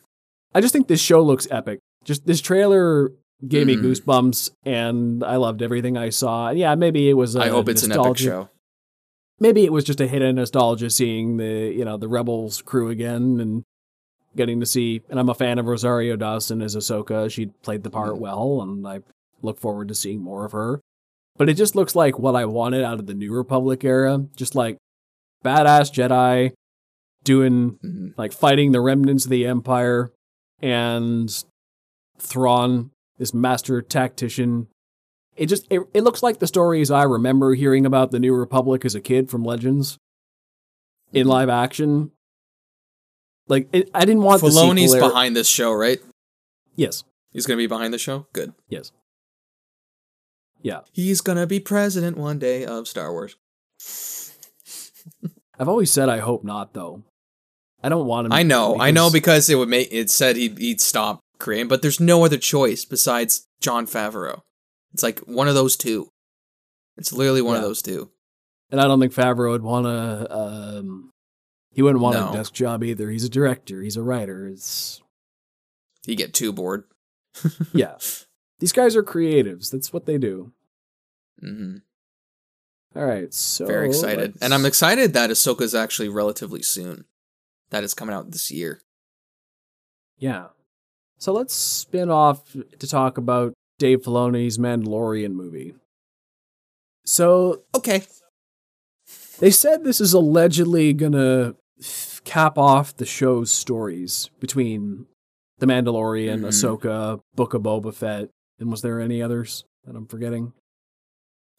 I 0.54 0.62
just 0.62 0.74
think 0.74 0.88
this 0.88 1.02
show 1.02 1.22
looks 1.22 1.48
epic. 1.52 1.80
Just 2.04 2.26
this 2.26 2.42
trailer 2.42 3.12
gave 3.48 3.68
me 3.68 3.76
Mhm. 3.76 3.82
goosebumps, 3.84 4.52
and 4.66 5.24
I 5.24 5.36
loved 5.36 5.62
everything 5.62 5.98
I 5.98 6.10
saw. 6.10 6.50
Yeah, 6.50 6.76
maybe 6.76 7.10
it 7.10 7.14
was. 7.14 7.36
I 7.36 7.46
I 7.46 7.50
hope 7.50 7.70
it's 7.70 7.84
an 7.84 7.92
epic 7.92 8.18
show. 8.18 8.50
Maybe 9.40 9.64
it 9.66 9.72
was 9.74 9.84
just 9.84 10.00
a 10.02 10.08
hit 10.08 10.22
of 10.22 10.36
nostalgia 10.36 10.90
seeing 10.90 11.38
the 11.38 11.74
you 11.76 11.86
know 11.86 11.98
the 11.98 12.08
Rebels 12.08 12.62
crew 12.62 12.90
again 12.90 13.40
and 13.40 13.64
getting 14.36 14.60
to 14.60 14.66
see. 14.66 15.02
And 15.10 15.20
I'm 15.20 15.30
a 15.30 15.34
fan 15.36 15.60
of 15.60 15.66
Rosario 15.68 16.16
Dawson 16.16 16.62
as 16.62 16.76
Ahsoka. 16.76 17.30
She 17.30 17.48
played 17.48 17.84
the 17.84 17.90
part 17.90 18.14
Mhm. 18.16 18.20
well, 18.20 18.62
and 18.62 18.88
I 18.88 19.02
look 19.42 19.60
forward 19.60 19.90
to 19.90 19.96
seeing 19.96 20.22
more 20.22 20.46
of 20.46 20.52
her. 20.54 20.80
But 21.38 21.50
it 21.50 21.56
just 21.56 21.76
looks 21.76 21.96
like 21.96 22.20
what 22.20 22.36
I 22.36 22.46
wanted 22.46 22.84
out 22.84 23.00
of 23.00 23.08
the 23.08 23.14
New 23.14 23.34
Republic 23.34 23.84
era. 23.84 24.26
Just 24.36 24.54
like 24.56 24.78
badass 25.44 25.92
Jedi 25.92 26.54
doing 27.24 27.80
Mhm. 27.84 28.14
like 28.18 28.32
fighting 28.34 28.72
the 28.72 28.82
remnants 28.82 29.26
of 29.26 29.32
the 29.32 29.46
Empire 29.46 30.12
and 30.62 31.44
Thrawn, 32.20 32.92
this 33.18 33.34
master 33.34 33.82
tactician. 33.82 34.68
It 35.36 35.48
just 35.48 35.66
it, 35.72 35.82
it 35.94 36.02
looks 36.04 36.22
like 36.22 36.40
the 36.40 36.48
stories 36.48 36.92
I 36.92 37.04
remember 37.04 37.56
hearing 37.56 37.86
about 37.86 38.12
the 38.12 38.20
New 38.20 38.36
Republic 38.36 38.86
as 38.86 38.94
a 38.94 39.02
kid 39.02 39.30
from 39.32 39.44
Legends 39.44 39.98
in 41.12 41.26
Mhm. 41.26 41.30
live 41.32 41.50
action. 41.50 42.12
Like 43.48 43.68
it, 43.74 43.90
I 43.94 44.02
didn't 44.06 44.22
want 44.24 44.42
the 44.42 44.50
Filoni's 44.50 44.94
era- 44.94 45.08
behind 45.08 45.36
this 45.36 45.48
show, 45.48 45.74
right? 45.74 46.00
Yes, 46.76 47.04
He's 47.32 47.46
gonna 47.48 47.58
be 47.58 47.68
behind 47.68 47.94
the 47.94 47.98
show. 47.98 48.28
Good. 48.34 48.54
yes, 48.70 48.92
yeah. 50.64 50.80
He's 50.92 51.22
gonna 51.22 51.46
be 51.46 51.60
president 51.60 52.18
one 52.18 52.40
day 52.40 52.66
of 52.66 52.88
Star 52.88 53.12
Wars. 53.12 53.36
I've 55.60 55.70
always 55.70 55.92
said 55.92 56.10
I 56.10 56.18
hope 56.20 56.44
not, 56.44 56.74
though. 56.74 57.04
I 57.84 57.90
don't 57.90 58.08
want 58.08 58.26
him. 58.28 58.34
I 58.34 58.44
know, 58.44 58.80
I 58.80 58.92
know, 58.92 59.10
because- 59.12 59.14
because 59.14 59.50
it 59.50 59.56
would 59.56 59.70
make 59.70 59.90
it 59.92 60.10
said 60.10 60.36
he'd, 60.38 60.58
he'd 60.58 60.82
stop 60.82 61.20
creating, 61.40 61.68
but 61.68 61.82
there's 61.82 62.00
no 62.00 62.24
other 62.26 62.38
choice 62.38 62.86
besides 62.86 63.46
Jon 63.62 63.86
Favreau. 63.86 64.40
It's 64.94 65.04
like 65.04 65.20
one 65.20 65.48
of 65.48 65.56
those 65.56 65.76
two. 65.76 66.10
It's 66.98 67.12
literally 67.12 67.42
one 67.42 67.56
of 67.58 67.62
those 67.64 67.82
two. 67.82 68.10
and 68.72 68.80
I 68.80 68.86
don't 68.86 69.00
think 69.00 69.14
Favreau 69.14 69.52
would 69.52 69.64
want 69.64 69.86
to. 69.86 70.36
Um, 70.36 71.10
he 71.72 71.82
wouldn't 71.82 72.02
want 72.04 72.16
No. 72.16 72.30
a 72.30 72.34
desk 72.34 72.54
job 72.54 72.84
either. 72.84 73.10
He's 73.10 73.24
a 73.24 73.30
director. 73.30 73.82
He's 73.82 73.98
a 73.98 74.04
writer. 74.04 74.48
It's 74.48 75.02
You 76.06 76.16
get 76.16 76.34
too 76.34 76.54
bored. 76.54 76.84
yeah. 77.74 77.96
These 78.64 78.72
guys 78.72 78.96
are 78.96 79.04
creatives. 79.04 79.70
That's 79.70 79.92
what 79.92 80.06
they 80.06 80.18
do. 80.18 80.54
hmm 81.42 81.80
All 82.96 83.06
right, 83.06 83.34
so 83.34 83.66
Very 83.66 83.88
excited, 83.90 84.32
let's- 84.36 84.42
and 84.42 84.54
I'm 84.54 84.66
excited 84.66 85.12
that 85.12 85.30
Ahsoka 85.30 85.64
is 85.64 85.76
actually 85.76 86.08
relatively 86.08 86.62
soon. 86.62 87.04
That 87.72 87.84
is 87.84 87.94
coming 87.94 88.16
out 88.16 88.32
this 88.32 88.52
year. 88.52 88.80
Yeah. 90.18 90.48
So 91.18 91.34
let's 91.34 91.54
spin 91.54 92.10
off 92.10 92.54
to 92.80 92.88
talk 92.88 93.18
about 93.18 93.54
Dave 93.80 94.04
Filoni's 94.04 94.58
Mandalorian 94.58 95.34
movie. 95.34 95.76
So 97.06 97.64
Okay. 97.76 98.04
they 99.40 99.52
said 99.52 99.84
this 99.84 100.00
is 100.00 100.14
allegedly 100.14 100.94
gonna 100.94 101.56
cap 102.24 102.58
off 102.58 102.96
the 102.96 103.06
show's 103.06 103.52
stories 103.52 104.30
between 104.40 105.08
the 105.58 105.66
Mandalorian, 105.66 106.40
Mhm. 106.44 106.48
Ahsoka, 106.48 107.20
Book 107.36 107.54
of 107.54 107.64
Boba 107.64 107.94
Fett, 107.94 108.30
and 108.60 108.70
was 108.72 108.82
there 108.82 109.00
any 109.00 109.22
others 109.22 109.64
that 109.86 109.96
I'm 109.96 110.08
forgetting? 110.08 110.54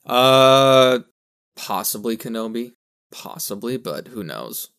Uh, 0.07 1.01
possibly 1.57 2.17
Kenobi, 2.17 2.73
possibly, 3.11 3.77
but 3.77 4.09
who 4.09 4.23
knows? 4.23 4.71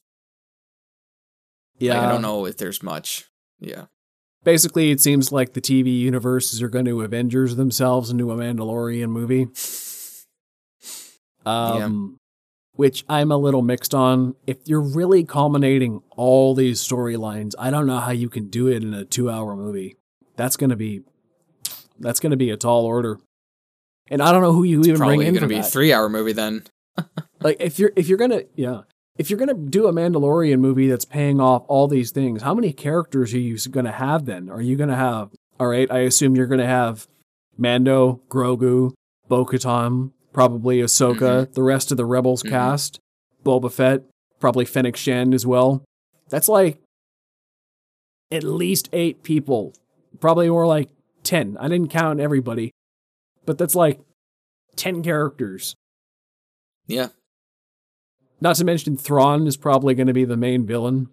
Yeah, 1.80 1.99
Like, 1.99 2.07
I 2.07 2.11
don't 2.11 2.22
know 2.22 2.45
if 2.45 2.57
there's 2.57 2.82
much. 2.82 3.26
Yeah. 3.59 3.86
Basically, 4.43 4.91
it 4.91 5.01
seems 5.01 5.32
like 5.32 5.53
the 5.53 5.61
TV 5.61 5.97
universes 5.99 6.61
are 6.61 6.70
going 6.70 6.86
to 6.86 7.01
Avengers 7.01 7.55
themselves 7.55 8.11
into 8.11 8.32
a 8.32 8.36
Mandalorian 8.36 9.09
movie. 9.09 9.47
Um, 11.45 12.18
which 12.74 13.05
I'm 13.07 13.32
a 13.32 13.38
little 13.38 13.61
mixed 13.61 13.93
on. 13.93 14.36
If 14.47 14.57
you're 14.66 14.82
really 14.82 15.24
culminating 15.24 16.01
all 16.16 16.55
these 16.55 16.82
storylines, 16.82 17.53
I 17.59 17.70
don't 17.70 17.86
know 17.86 17.99
how 17.99 18.11
you 18.11 18.30
can 18.30 18.49
do 18.49 18.68
it 18.68 18.84
in 18.84 18.93
a 18.93 19.05
two-hour 19.05 19.55
movie. 19.55 19.95
That's 20.36 20.57
gonna 20.57 20.76
be, 20.76 21.03
that's 22.00 22.20
gonna 22.20 22.38
be 22.38 22.50
a 22.50 22.58
tall 22.58 22.86
order. 22.86 23.20
And 24.10 24.22
I 24.22 24.32
don't 24.32 24.41
know 24.41 24.54
who 24.54 24.64
you 24.64 24.82
even 24.82 24.98
bring 24.98 25.22
in. 25.22 25.34
Gonna 25.34 25.46
for 25.46 25.48
be 25.48 25.58
a 25.58 25.64
three 25.64 25.91
hour 25.93 26.10
movie 26.10 26.34
then. 26.34 26.64
like 27.41 27.58
if 27.60 27.80
you're 27.80 27.91
if 27.96 28.08
you're 28.08 28.18
gonna 28.18 28.43
yeah 28.56 28.82
if 29.18 29.30
you're 29.30 29.39
gonna 29.39 29.54
do 29.54 29.88
a 29.88 29.93
Mandalorian 29.93 30.60
movie 30.60 30.88
that's 30.88 31.06
paying 31.06 31.39
off 31.41 31.64
all 31.68 31.88
these 31.88 32.12
things, 32.12 32.41
how 32.41 32.54
many 32.54 32.72
characters 32.74 33.34
are 33.34 33.39
you 33.39 33.58
gonna 33.72 33.91
have 33.91 34.26
then? 34.26 34.50
Are 34.50 34.62
you 34.62 34.76
gonna 34.76 34.96
have 34.96 35.32
all 35.60 35.68
right? 35.68 35.89
I 35.91 36.00
assume 36.00 36.36
you're 36.36 36.48
gonna 36.48 36.68
have 36.68 37.08
Mando, 37.58 38.22
Grogu, 38.30 38.93
Bo-Katan, 39.30 40.12
probably 40.34 40.80
Ahsoka, 40.80 41.52
the 41.54 41.64
rest 41.64 41.91
of 41.91 41.98
the 41.98 42.06
Rebels 42.06 42.43
Mhm. 42.43 42.50
cast, 42.50 43.00
Boba 43.46 43.72
Fett, 43.72 44.04
probably 44.39 44.66
Fennec 44.66 44.96
Shand 44.98 45.34
as 45.34 45.46
well. 45.46 45.84
That's 46.30 46.50
like 46.50 46.80
at 48.32 48.43
least 48.43 48.89
eight 48.93 49.24
people, 49.24 49.74
probably 50.20 50.50
more 50.50 50.68
like 50.68 50.89
10. 51.26 51.57
I 51.59 51.67
didn't 51.67 51.89
count 51.89 52.19
everybody, 52.19 52.71
but 53.45 53.57
that's 53.57 53.76
like 53.76 53.99
10 54.76 55.03
characters. 55.03 55.76
Yeah. 56.88 57.07
Not 58.41 58.57
to 58.57 58.65
mention 58.65 58.97
Thrawn 58.97 59.47
is 59.47 59.57
probably 59.57 59.95
going 59.95 60.07
to 60.07 60.13
be 60.13 60.26
the 60.26 60.38
main 60.38 60.65
villain 60.65 61.09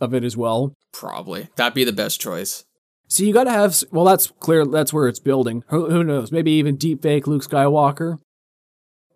of 0.00 0.14
it 0.14 0.24
as 0.24 0.36
well. 0.36 0.74
Probably. 0.92 1.48
That'd 1.56 1.74
be 1.74 1.84
the 1.84 1.92
best 1.92 2.20
choice. 2.20 2.64
So 3.06 3.24
you 3.24 3.32
got 3.32 3.44
to 3.44 3.50
have 3.50 3.82
well 3.90 4.04
that's 4.04 4.28
clear 4.38 4.64
that's 4.64 4.92
where 4.92 5.08
it's 5.08 5.18
building. 5.18 5.64
Who, 5.68 5.90
who 5.90 6.04
knows? 6.04 6.30
Maybe 6.30 6.52
even 6.52 6.76
deep 6.76 7.02
fake 7.02 7.26
Luke 7.26 7.42
Skywalker. 7.42 8.18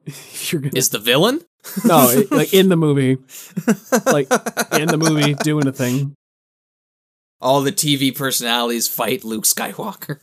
You're 0.50 0.62
gonna... 0.62 0.76
Is 0.76 0.88
the 0.90 0.98
villain? 0.98 1.42
no, 1.84 2.10
it, 2.10 2.30
like 2.30 2.52
in 2.52 2.68
the 2.68 2.76
movie. 2.76 3.16
like 4.06 4.30
in 4.78 4.88
the 4.88 4.98
movie 4.98 5.34
doing 5.34 5.66
a 5.66 5.72
thing. 5.72 6.14
All 7.44 7.60
the 7.60 7.72
TV 7.72 8.16
personalities 8.16 8.88
fight 8.88 9.22
Luke 9.22 9.44
Skywalker. 9.44 10.18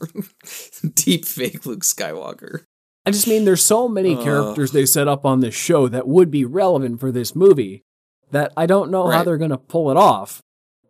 deep 0.96 1.24
fake 1.26 1.68
Luke 1.68 1.84
Skywalker. 1.84 2.64
I 3.06 3.12
just 3.12 3.28
mean 3.28 3.46
there's 3.46 3.64
so 3.64 3.88
many 3.88 4.16
uh, 4.16 4.24
characters 4.24 4.72
they 4.72 4.88
set 4.88 5.08
up 5.08 5.24
on 5.24 5.40
this 5.40 5.54
show 5.54 5.88
that 5.88 6.08
would 6.08 6.32
be 6.32 6.46
relevant 6.46 7.00
for 7.00 7.12
this 7.12 7.36
movie 7.36 7.84
that 8.32 8.52
I 8.58 8.66
don't 8.66 8.90
know 8.90 9.08
right. 9.08 9.18
how 9.18 9.24
they're 9.24 9.38
going 9.38 9.52
to 9.52 9.58
pull 9.60 9.92
it 9.92 9.98
off. 9.98 10.42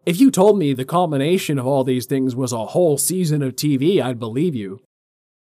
If 0.05 0.21
you 0.21 0.31
told 0.31 0.57
me 0.57 0.73
the 0.73 0.85
culmination 0.85 1.59
of 1.59 1.67
all 1.67 1.83
these 1.83 2.05
things 2.05 2.33
was 2.33 2.53
a 2.53 2.67
whole 2.67 2.97
season 2.97 3.43
of 3.43 3.57
TV, 3.57 4.01
I'd 4.01 4.19
believe 4.19 4.55
you. 4.55 4.79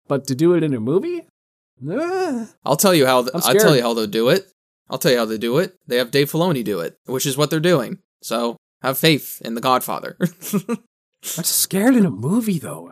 But 0.07 0.25
to 0.27 0.35
do 0.35 0.55
it 0.55 0.63
in 0.63 0.73
a 0.73 0.79
movie? 0.79 1.27
Uh, 1.87 2.47
I'll 2.65 2.75
tell 2.75 2.95
you 2.95 3.05
how. 3.05 3.21
Th- 3.21 3.31
I'll 3.35 3.53
tell 3.53 3.75
you 3.75 3.83
how 3.83 3.93
they'll 3.93 4.07
do 4.07 4.29
it. 4.29 4.51
I'll 4.89 4.97
tell 4.97 5.11
you 5.11 5.19
how 5.19 5.25
they 5.25 5.37
do 5.37 5.59
it. 5.59 5.75
They 5.87 5.97
have 5.97 6.11
Dave 6.11 6.31
Filoni 6.31 6.63
do 6.63 6.79
it, 6.79 6.97
which 7.05 7.27
is 7.27 7.37
what 7.37 7.49
they're 7.49 7.59
doing. 7.59 7.99
So 8.21 8.57
have 8.81 8.97
faith 8.97 9.41
in 9.43 9.55
The 9.55 9.61
Godfather. 9.61 10.17
I'm 10.19 11.43
scared 11.43 11.95
in 11.95 12.05
a 12.05 12.11
movie 12.11 12.59
though. 12.59 12.91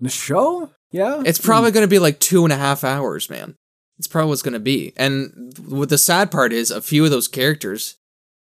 In 0.00 0.06
a 0.06 0.10
show? 0.10 0.70
Yeah. 0.92 1.22
It's 1.24 1.40
probably 1.40 1.72
going 1.72 1.84
to 1.84 1.90
be 1.90 1.98
like 1.98 2.20
two 2.20 2.44
and 2.44 2.52
a 2.52 2.56
half 2.56 2.84
hours, 2.84 3.28
man. 3.28 3.56
It's 3.98 4.06
probably 4.06 4.28
what's 4.28 4.42
going 4.42 4.54
to 4.54 4.60
be. 4.60 4.92
And 4.96 5.54
what 5.66 5.88
the 5.88 5.98
sad 5.98 6.30
part 6.30 6.52
is, 6.52 6.70
a 6.70 6.82
few 6.82 7.04
of 7.04 7.10
those 7.10 7.28
characters 7.28 7.96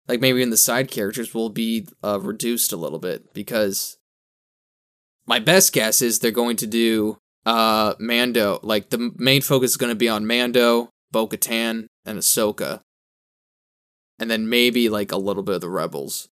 like 0.09 0.19
maybe 0.19 0.41
in 0.41 0.49
the 0.49 0.57
side 0.57 0.89
characters 0.89 1.33
will 1.33 1.49
be 1.49 1.87
uh, 2.03 2.19
reduced 2.19 2.73
a 2.73 2.77
little 2.77 2.97
bit 2.97 3.31
because 3.33 3.97
my 5.27 5.39
best 5.39 5.71
guess 5.71 6.01
is 6.01 6.19
they're 6.19 6.31
going 6.31 6.57
to 6.57 6.67
do 6.67 7.17
uh 7.45 7.93
Mando 7.99 8.59
like 8.63 8.89
the 8.89 9.11
main 9.15 9.41
focus 9.41 9.71
is 9.71 9.77
going 9.77 9.91
to 9.91 9.95
be 9.95 10.09
on 10.09 10.27
Mando, 10.27 10.89
Bo-Katan, 11.11 11.85
and 12.05 12.19
Ahsoka, 12.19 12.81
and 14.17 14.29
then 14.29 14.49
maybe 14.49 14.89
like 14.89 15.11
a 15.11 15.17
little 15.17 15.43
bit 15.43 15.55
of 15.55 15.61
the 15.61 15.69
rebels. 15.69 16.27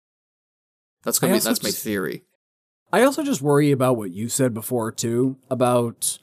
That's 1.05 1.19
gonna 1.19 1.33
I 1.33 1.37
be 1.37 1.41
that's 1.41 1.59
just, 1.59 1.65
my 1.65 1.71
theory. 1.71 2.25
I 2.93 3.03
also 3.03 3.23
just 3.23 3.43
worry 3.43 3.71
about 3.71 3.97
what 3.97 4.13
you 4.13 4.29
said 4.29 4.53
before 4.55 4.93
too 4.93 5.39
about 5.51 6.19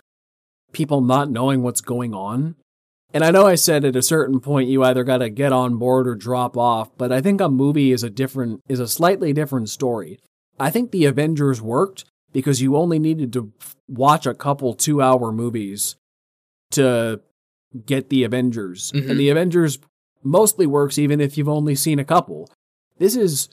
people 0.71 1.01
not 1.01 1.31
knowing 1.31 1.63
what's 1.63 1.81
going 1.81 2.13
on. 2.13 2.55
And 3.11 3.23
I 3.23 3.31
know 3.31 3.47
I 3.47 3.55
said 3.55 3.85
at 3.85 3.95
a 3.95 4.03
certain 4.03 4.39
point 4.39 4.69
you 4.69 4.83
either 4.83 5.03
got 5.03 5.17
to 5.17 5.29
get 5.29 5.51
on 5.51 5.77
board 5.77 6.07
or 6.07 6.13
drop 6.13 6.55
off, 6.55 6.95
but 6.95 7.11
I 7.11 7.21
think 7.21 7.41
a 7.41 7.49
movie 7.49 7.91
is 7.91 8.03
a 8.03 8.09
different 8.09 8.61
is 8.69 8.79
a 8.79 8.87
slightly 8.87 9.33
different 9.33 9.69
story. 9.69 10.19
I 10.59 10.69
think 10.69 10.91
the 10.91 11.05
Avengers 11.05 11.61
worked 11.61 12.05
because 12.31 12.61
you 12.61 12.75
only 12.75 12.99
needed 12.99 13.33
to 13.33 13.51
watch 13.87 14.27
a 14.27 14.35
couple 14.35 14.75
2-hour 14.75 15.31
movies 15.31 15.95
to 16.71 17.21
get 17.85 18.09
the 18.09 18.23
Avengers. 18.23 18.91
Mm-hmm. 18.91 19.09
And 19.09 19.19
the 19.19 19.29
Avengers 19.29 19.79
mostly 20.23 20.67
works 20.67 20.99
even 20.99 21.19
if 21.19 21.37
you've 21.37 21.49
only 21.49 21.73
seen 21.73 21.97
a 21.97 22.05
couple. 22.05 22.47
This 22.99 23.15
is 23.15 23.49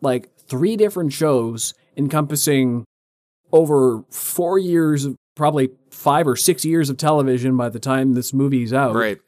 like 0.00 0.30
three 0.48 0.76
different 0.76 1.12
shows 1.12 1.74
encompassing 1.96 2.84
over 3.52 4.04
4 4.10 4.58
years 4.58 5.06
probably 5.36 5.70
five 5.90 6.26
or 6.26 6.34
six 6.34 6.64
years 6.64 6.90
of 6.90 6.96
television 6.96 7.56
by 7.56 7.68
the 7.68 7.78
time 7.78 8.14
this 8.14 8.32
movie's 8.32 8.72
out. 8.72 8.94
Right. 8.94 9.18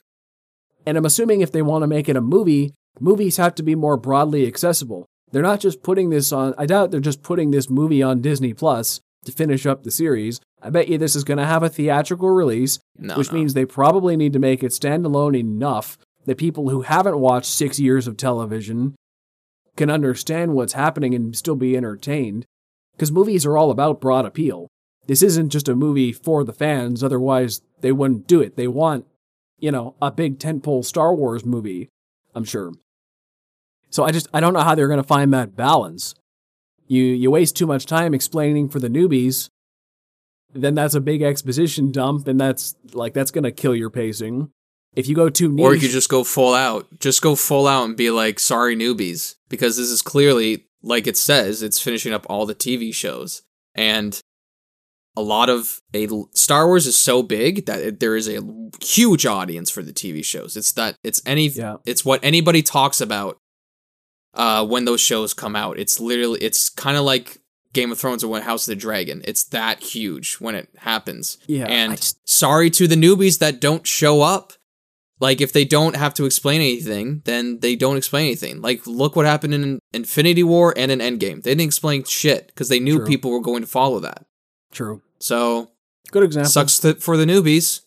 And 0.86 0.96
I'm 0.96 1.04
assuming 1.04 1.42
if 1.42 1.52
they 1.52 1.62
want 1.62 1.82
to 1.82 1.86
make 1.86 2.08
it 2.08 2.16
a 2.16 2.20
movie, 2.20 2.72
movies 2.98 3.36
have 3.36 3.54
to 3.56 3.62
be 3.62 3.74
more 3.74 3.96
broadly 3.96 4.46
accessible. 4.46 5.06
They're 5.30 5.42
not 5.42 5.60
just 5.60 5.82
putting 5.82 6.10
this 6.10 6.32
on, 6.32 6.54
I 6.56 6.66
doubt 6.66 6.90
they're 6.90 7.00
just 7.00 7.22
putting 7.22 7.50
this 7.50 7.68
movie 7.68 8.02
on 8.02 8.22
Disney 8.22 8.54
Plus 8.54 9.00
to 9.26 9.32
finish 9.32 9.66
up 9.66 9.82
the 9.82 9.90
series. 9.90 10.40
I 10.62 10.70
bet 10.70 10.88
you 10.88 10.96
this 10.96 11.14
is 11.14 11.24
going 11.24 11.38
to 11.38 11.46
have 11.46 11.62
a 11.62 11.68
theatrical 11.68 12.30
release, 12.30 12.78
no, 12.96 13.14
which 13.16 13.30
no. 13.30 13.38
means 13.38 13.52
they 13.52 13.66
probably 13.66 14.16
need 14.16 14.32
to 14.32 14.38
make 14.38 14.62
it 14.62 14.72
standalone 14.72 15.38
enough 15.38 15.98
that 16.24 16.38
people 16.38 16.70
who 16.70 16.82
haven't 16.82 17.18
watched 17.18 17.46
six 17.46 17.78
years 17.78 18.06
of 18.06 18.16
television 18.16 18.94
can 19.78 19.88
understand 19.90 20.54
what's 20.54 20.74
happening 20.74 21.14
and 21.14 21.34
still 21.34 21.56
be 21.56 21.76
entertained. 21.76 22.44
Because 22.92 23.10
movies 23.10 23.46
are 23.46 23.56
all 23.56 23.70
about 23.70 24.00
broad 24.00 24.26
appeal 24.26 24.68
this 25.08 25.22
isn't 25.22 25.48
just 25.48 25.68
a 25.68 25.74
movie 25.74 26.12
for 26.12 26.44
the 26.44 26.52
fans, 26.52 27.02
otherwise 27.02 27.62
they 27.80 27.90
wouldn't 27.90 28.28
do 28.28 28.42
it. 28.42 28.56
They 28.56 28.68
want, 28.68 29.06
you 29.58 29.72
know, 29.72 29.96
a 30.00 30.12
big 30.12 30.38
tentpole 30.38 30.84
Star 30.84 31.14
Wars 31.14 31.44
movie, 31.44 31.88
I'm 32.34 32.44
sure. 32.44 32.72
So 33.90 34.04
I 34.04 34.12
just 34.12 34.28
I 34.34 34.40
don't 34.40 34.52
know 34.52 34.60
how 34.60 34.74
they're 34.74 34.86
going 34.86 35.02
to 35.02 35.08
find 35.08 35.32
that 35.32 35.56
balance. 35.56 36.14
You 36.86 37.02
you 37.02 37.30
waste 37.30 37.56
too 37.56 37.66
much 37.66 37.86
time 37.86 38.12
explaining 38.12 38.68
for 38.68 38.80
the 38.80 38.90
newbies, 38.90 39.48
then 40.52 40.74
that's 40.74 40.94
a 40.94 41.00
big 41.00 41.22
exposition 41.22 41.90
dump 41.90 42.28
and 42.28 42.38
that's 42.38 42.76
like 42.92 43.14
that's 43.14 43.30
going 43.30 43.44
to 43.44 43.50
kill 43.50 43.74
your 43.74 43.90
pacing. 43.90 44.50
If 44.98 45.06
you 45.06 45.14
go 45.14 45.30
too 45.30 45.50
niche, 45.50 45.64
or 45.64 45.74
you 45.74 45.80
could 45.80 45.90
just 45.90 46.08
go 46.08 46.24
full 46.24 46.54
out. 46.54 46.86
Just 46.98 47.22
go 47.22 47.36
full 47.36 47.66
out 47.66 47.84
and 47.84 47.96
be 47.96 48.10
like, 48.10 48.40
"Sorry 48.40 48.76
newbies," 48.76 49.36
because 49.48 49.76
this 49.76 49.90
is 49.90 50.02
clearly 50.02 50.68
like 50.82 51.06
it 51.06 51.16
says, 51.16 51.62
it's 51.62 51.80
finishing 51.80 52.12
up 52.12 52.26
all 52.28 52.46
the 52.46 52.54
TV 52.54 52.94
shows. 52.94 53.42
And 53.74 54.20
a 55.16 55.22
lot 55.22 55.48
of 55.48 55.80
a 55.94 56.08
Star 56.32 56.66
Wars 56.66 56.86
is 56.86 56.96
so 56.96 57.22
big 57.22 57.66
that 57.66 57.80
it, 57.80 58.00
there 58.00 58.16
is 58.16 58.28
a 58.28 58.40
huge 58.82 59.26
audience 59.26 59.70
for 59.70 59.82
the 59.82 59.92
TV 59.92 60.24
shows. 60.24 60.56
It's 60.56 60.72
that 60.72 60.96
it's 61.02 61.20
any 61.26 61.48
yeah. 61.48 61.76
it's 61.86 62.04
what 62.04 62.20
anybody 62.22 62.62
talks 62.62 63.00
about 63.00 63.38
uh, 64.34 64.64
when 64.66 64.84
those 64.84 65.00
shows 65.00 65.34
come 65.34 65.56
out. 65.56 65.78
It's 65.78 65.98
literally 65.98 66.40
it's 66.40 66.68
kind 66.68 66.96
of 66.96 67.04
like 67.04 67.38
Game 67.72 67.90
of 67.90 67.98
Thrones 67.98 68.22
or 68.22 68.28
when 68.28 68.42
House 68.42 68.68
of 68.68 68.72
the 68.72 68.80
Dragon. 68.80 69.22
It's 69.24 69.44
that 69.44 69.82
huge 69.82 70.36
when 70.36 70.54
it 70.54 70.68
happens. 70.78 71.38
Yeah. 71.46 71.66
And 71.66 71.96
just... 71.96 72.28
sorry 72.28 72.70
to 72.70 72.86
the 72.86 72.96
newbies 72.96 73.38
that 73.40 73.60
don't 73.60 73.86
show 73.86 74.22
up. 74.22 74.52
Like 75.20 75.40
if 75.40 75.52
they 75.52 75.64
don't 75.64 75.96
have 75.96 76.14
to 76.14 76.24
explain 76.24 76.60
anything, 76.60 77.22
then 77.24 77.58
they 77.60 77.74
don't 77.74 77.96
explain 77.96 78.26
anything. 78.26 78.60
Like 78.60 78.86
look 78.86 79.16
what 79.16 79.26
happened 79.26 79.54
in 79.54 79.80
Infinity 79.92 80.42
War 80.42 80.72
and 80.76 80.92
in 80.92 81.00
Endgame. 81.00 81.42
They 81.42 81.50
didn't 81.50 81.62
explain 81.62 82.04
shit 82.04 82.48
because 82.48 82.68
they 82.68 82.80
knew 82.80 82.98
True. 82.98 83.06
people 83.06 83.30
were 83.30 83.40
going 83.40 83.62
to 83.62 83.68
follow 83.68 84.00
that. 84.00 84.26
True. 84.70 85.02
So 85.18 85.70
good 86.10 86.22
example. 86.22 86.50
Sucks 86.50 86.78
th- 86.78 86.98
for 86.98 87.16
the 87.16 87.24
newbies. 87.24 87.82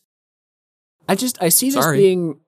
I 1.08 1.16
just 1.16 1.42
I 1.42 1.50
see 1.50 1.72
this 1.72 1.88
being 1.88 2.40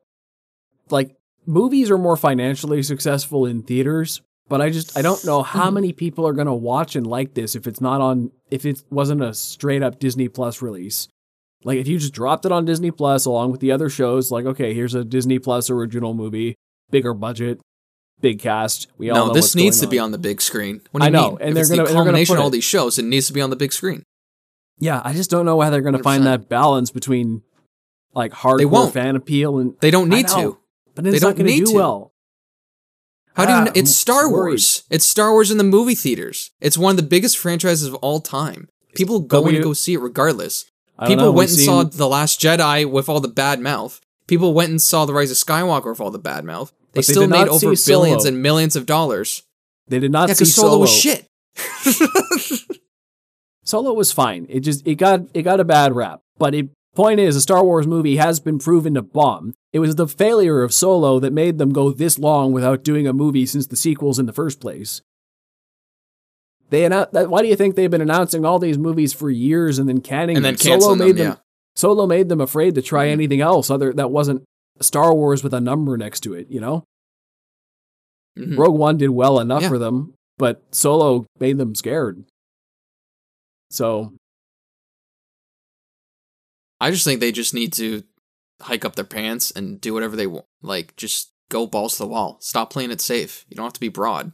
like 0.89 1.15
movies 1.45 1.89
are 1.89 1.97
more 1.97 2.17
financially 2.17 2.83
successful 2.83 3.45
in 3.45 3.63
theaters, 3.63 4.21
but 4.49 4.61
I 4.61 4.69
just 4.69 4.97
I 4.97 5.01
don't 5.01 5.23
know 5.25 5.43
how 5.43 5.69
hmm. 5.69 5.75
many 5.75 5.93
people 5.93 6.27
are 6.27 6.33
going 6.33 6.47
to 6.47 6.53
watch 6.53 6.95
and 6.95 7.07
like 7.07 7.33
this 7.33 7.55
if 7.55 7.67
it's 7.67 7.81
not 7.81 8.01
on 8.01 8.31
if 8.51 8.65
it 8.65 8.83
wasn't 8.89 9.23
a 9.23 9.33
straight 9.33 9.83
up 9.83 9.99
Disney 9.99 10.27
Plus 10.27 10.61
release. 10.61 11.07
Like 11.63 11.77
if 11.77 11.87
you 11.87 11.97
just 11.97 12.13
dropped 12.13 12.45
it 12.45 12.51
on 12.51 12.65
Disney 12.65 12.91
Plus 12.91 13.25
along 13.25 13.51
with 13.51 13.61
the 13.61 13.71
other 13.71 13.89
shows, 13.89 14.31
like 14.31 14.45
okay, 14.45 14.73
here's 14.73 14.95
a 14.95 15.03
Disney 15.03 15.39
Plus 15.39 15.69
original 15.69 16.13
movie, 16.13 16.55
bigger 16.89 17.13
budget, 17.13 17.61
big 18.19 18.39
cast. 18.39 18.87
We 18.97 19.09
all 19.09 19.27
no, 19.27 19.33
this 19.33 19.55
needs 19.55 19.79
to 19.79 19.85
on. 19.85 19.91
be 19.91 19.99
on 19.99 20.11
the 20.11 20.17
big 20.17 20.41
screen. 20.41 20.81
What 20.91 21.01
do 21.01 21.05
I 21.05 21.09
know, 21.09 21.31
mean? 21.31 21.37
and 21.41 21.49
if 21.49 21.67
they're 21.67 21.77
going 21.77 21.87
to 21.87 21.93
the 21.93 21.97
combination 21.97 22.35
of 22.35 22.41
all 22.41 22.49
these 22.49 22.63
shows. 22.63 22.97
It 22.97 23.05
needs 23.05 23.27
to 23.27 23.33
be 23.33 23.41
on 23.41 23.49
the 23.49 23.55
big 23.55 23.73
screen. 23.73 24.03
Yeah, 24.79 25.01
I 25.03 25.13
just 25.13 25.29
don't 25.29 25.45
know 25.45 25.61
how 25.61 25.69
they're 25.69 25.81
going 25.81 25.97
to 25.97 26.03
find 26.03 26.25
that 26.25 26.49
balance 26.49 26.91
between 26.91 27.43
like 28.13 28.31
hardcore 28.31 28.91
fan 28.91 29.15
appeal 29.15 29.59
and 29.59 29.75
they 29.79 29.91
don't 29.91 30.09
need 30.09 30.27
to. 30.29 30.57
But 30.95 31.07
it's 31.07 31.19
they 31.19 31.27
not 31.27 31.35
going 31.35 31.47
to 31.47 31.65
do 31.65 31.73
well. 31.73 32.13
How 33.35 33.43
ah, 33.43 33.45
do 33.45 33.51
you? 33.51 33.57
Ah, 33.57 33.63
know? 33.65 33.71
It's 33.75 33.95
Star 33.95 34.29
Wars. 34.29 34.83
It's 34.89 35.05
Star 35.05 35.31
Wars 35.31 35.49
in 35.49 35.57
the 35.57 35.63
movie 35.63 35.95
theaters. 35.95 36.51
It's 36.61 36.77
one 36.77 36.91
of 36.91 36.97
the 36.97 37.03
biggest 37.03 37.37
franchises 37.37 37.87
of 37.87 37.95
all 37.95 38.19
time. 38.19 38.69
People 38.95 39.21
go 39.21 39.49
to 39.49 39.59
go 39.59 39.73
see 39.73 39.93
it 39.93 39.99
regardless. 39.99 40.65
People 41.07 41.25
know, 41.25 41.31
went 41.31 41.49
and 41.49 41.59
seen... 41.59 41.65
saw 41.65 41.83
The 41.83 42.07
Last 42.07 42.39
Jedi 42.39 42.89
with 42.89 43.09
all 43.09 43.19
the 43.19 43.27
bad 43.27 43.59
mouth. 43.59 43.99
People 44.27 44.53
went 44.53 44.69
and 44.69 44.81
saw 44.81 45.05
The 45.05 45.13
Rise 45.13 45.31
of 45.31 45.37
Skywalker 45.37 45.89
with 45.89 45.99
all 45.99 46.11
the 46.11 46.19
bad 46.19 46.45
mouth. 46.45 46.71
They, 46.93 46.99
they 46.99 47.01
still 47.01 47.27
made 47.27 47.47
over 47.47 47.73
billions 47.85 48.25
and 48.25 48.41
millions 48.41 48.75
of 48.75 48.85
dollars. 48.85 49.43
They 49.87 49.99
did 49.99 50.11
not 50.11 50.29
yeah, 50.29 50.35
see 50.35 50.45
Solo. 50.45 50.69
Solo 50.69 50.81
was 50.81 50.95
shit. 50.95 51.27
Solo 53.63 53.93
was 53.93 54.11
fine. 54.11 54.45
It 54.49 54.61
just 54.61 54.85
it 54.87 54.95
got 54.95 55.21
it 55.33 55.43
got 55.43 55.59
a 55.59 55.65
bad 55.65 55.95
rap. 55.95 56.21
But 56.37 56.53
it 56.53 56.69
point 56.95 57.19
is 57.19 57.35
a 57.35 57.41
Star 57.41 57.63
Wars 57.63 57.87
movie 57.87 58.17
has 58.17 58.39
been 58.39 58.59
proven 58.59 58.93
to 58.93 59.01
bomb. 59.01 59.53
It 59.71 59.79
was 59.79 59.95
the 59.95 60.07
failure 60.07 60.61
of 60.61 60.73
Solo 60.73 61.19
that 61.19 61.33
made 61.33 61.57
them 61.57 61.73
go 61.73 61.91
this 61.91 62.19
long 62.19 62.51
without 62.51 62.83
doing 62.83 63.07
a 63.07 63.13
movie 63.13 63.45
since 63.45 63.67
the 63.67 63.75
sequels 63.75 64.19
in 64.19 64.25
the 64.25 64.33
first 64.33 64.59
place. 64.59 65.01
They 66.73 66.85
announced 66.85 67.13
why 67.13 67.43
do 67.43 67.47
you 67.47 67.55
think 67.55 67.75
they've 67.75 67.91
been 67.91 68.01
announcing 68.01 68.45
all 68.45 68.57
these 68.57 68.79
movies 68.79 69.13
for 69.13 69.29
years 69.29 69.77
and 69.77 69.87
then 69.87 70.01
canning 70.01 70.37
and 70.37 70.43
then 70.43 70.57
Solo 70.57 70.95
made 70.95 71.17
them, 71.17 71.33
them, 71.33 71.37
Solo 71.75 72.07
made 72.07 72.29
them 72.29 72.41
afraid 72.41 72.73
to 72.73 72.81
try 72.81 73.05
mm-hmm. 73.05 73.11
anything 73.11 73.41
else 73.41 73.69
other 73.69 73.93
that 73.93 74.09
wasn't 74.09 74.43
Star 74.81 75.13
Wars 75.13 75.43
with 75.43 75.53
a 75.53 75.61
number 75.61 75.95
next 75.97 76.21
to 76.21 76.33
it, 76.33 76.49
you 76.49 76.59
know? 76.59 76.83
Mm-hmm. 78.35 78.59
Rogue 78.59 78.75
One 78.75 78.97
did 78.97 79.11
well 79.11 79.39
enough 79.39 79.61
yeah. 79.61 79.69
for 79.69 79.77
them, 79.77 80.15
but 80.39 80.63
Solo 80.71 81.27
made 81.39 81.59
them 81.59 81.75
scared. 81.75 82.23
So 83.69 84.13
I 86.81 86.89
just 86.89 87.05
think 87.05 87.19
they 87.19 87.31
just 87.31 87.53
need 87.53 87.71
to 87.73 88.01
hike 88.63 88.83
up 88.83 88.95
their 88.95 89.05
pants 89.05 89.51
and 89.51 89.79
do 89.79 89.93
whatever 89.93 90.15
they 90.15 90.25
want. 90.25 90.47
Like, 90.63 90.95
just 90.95 91.29
go 91.49 91.67
balls 91.67 91.97
to 91.97 91.99
the 91.99 92.07
wall. 92.07 92.37
Stop 92.41 92.71
playing 92.71 92.89
it 92.89 92.99
safe. 92.99 93.45
You 93.47 93.57
don't 93.57 93.65
have 93.65 93.73
to 93.73 93.79
be 93.79 93.89
broad. 93.89 94.31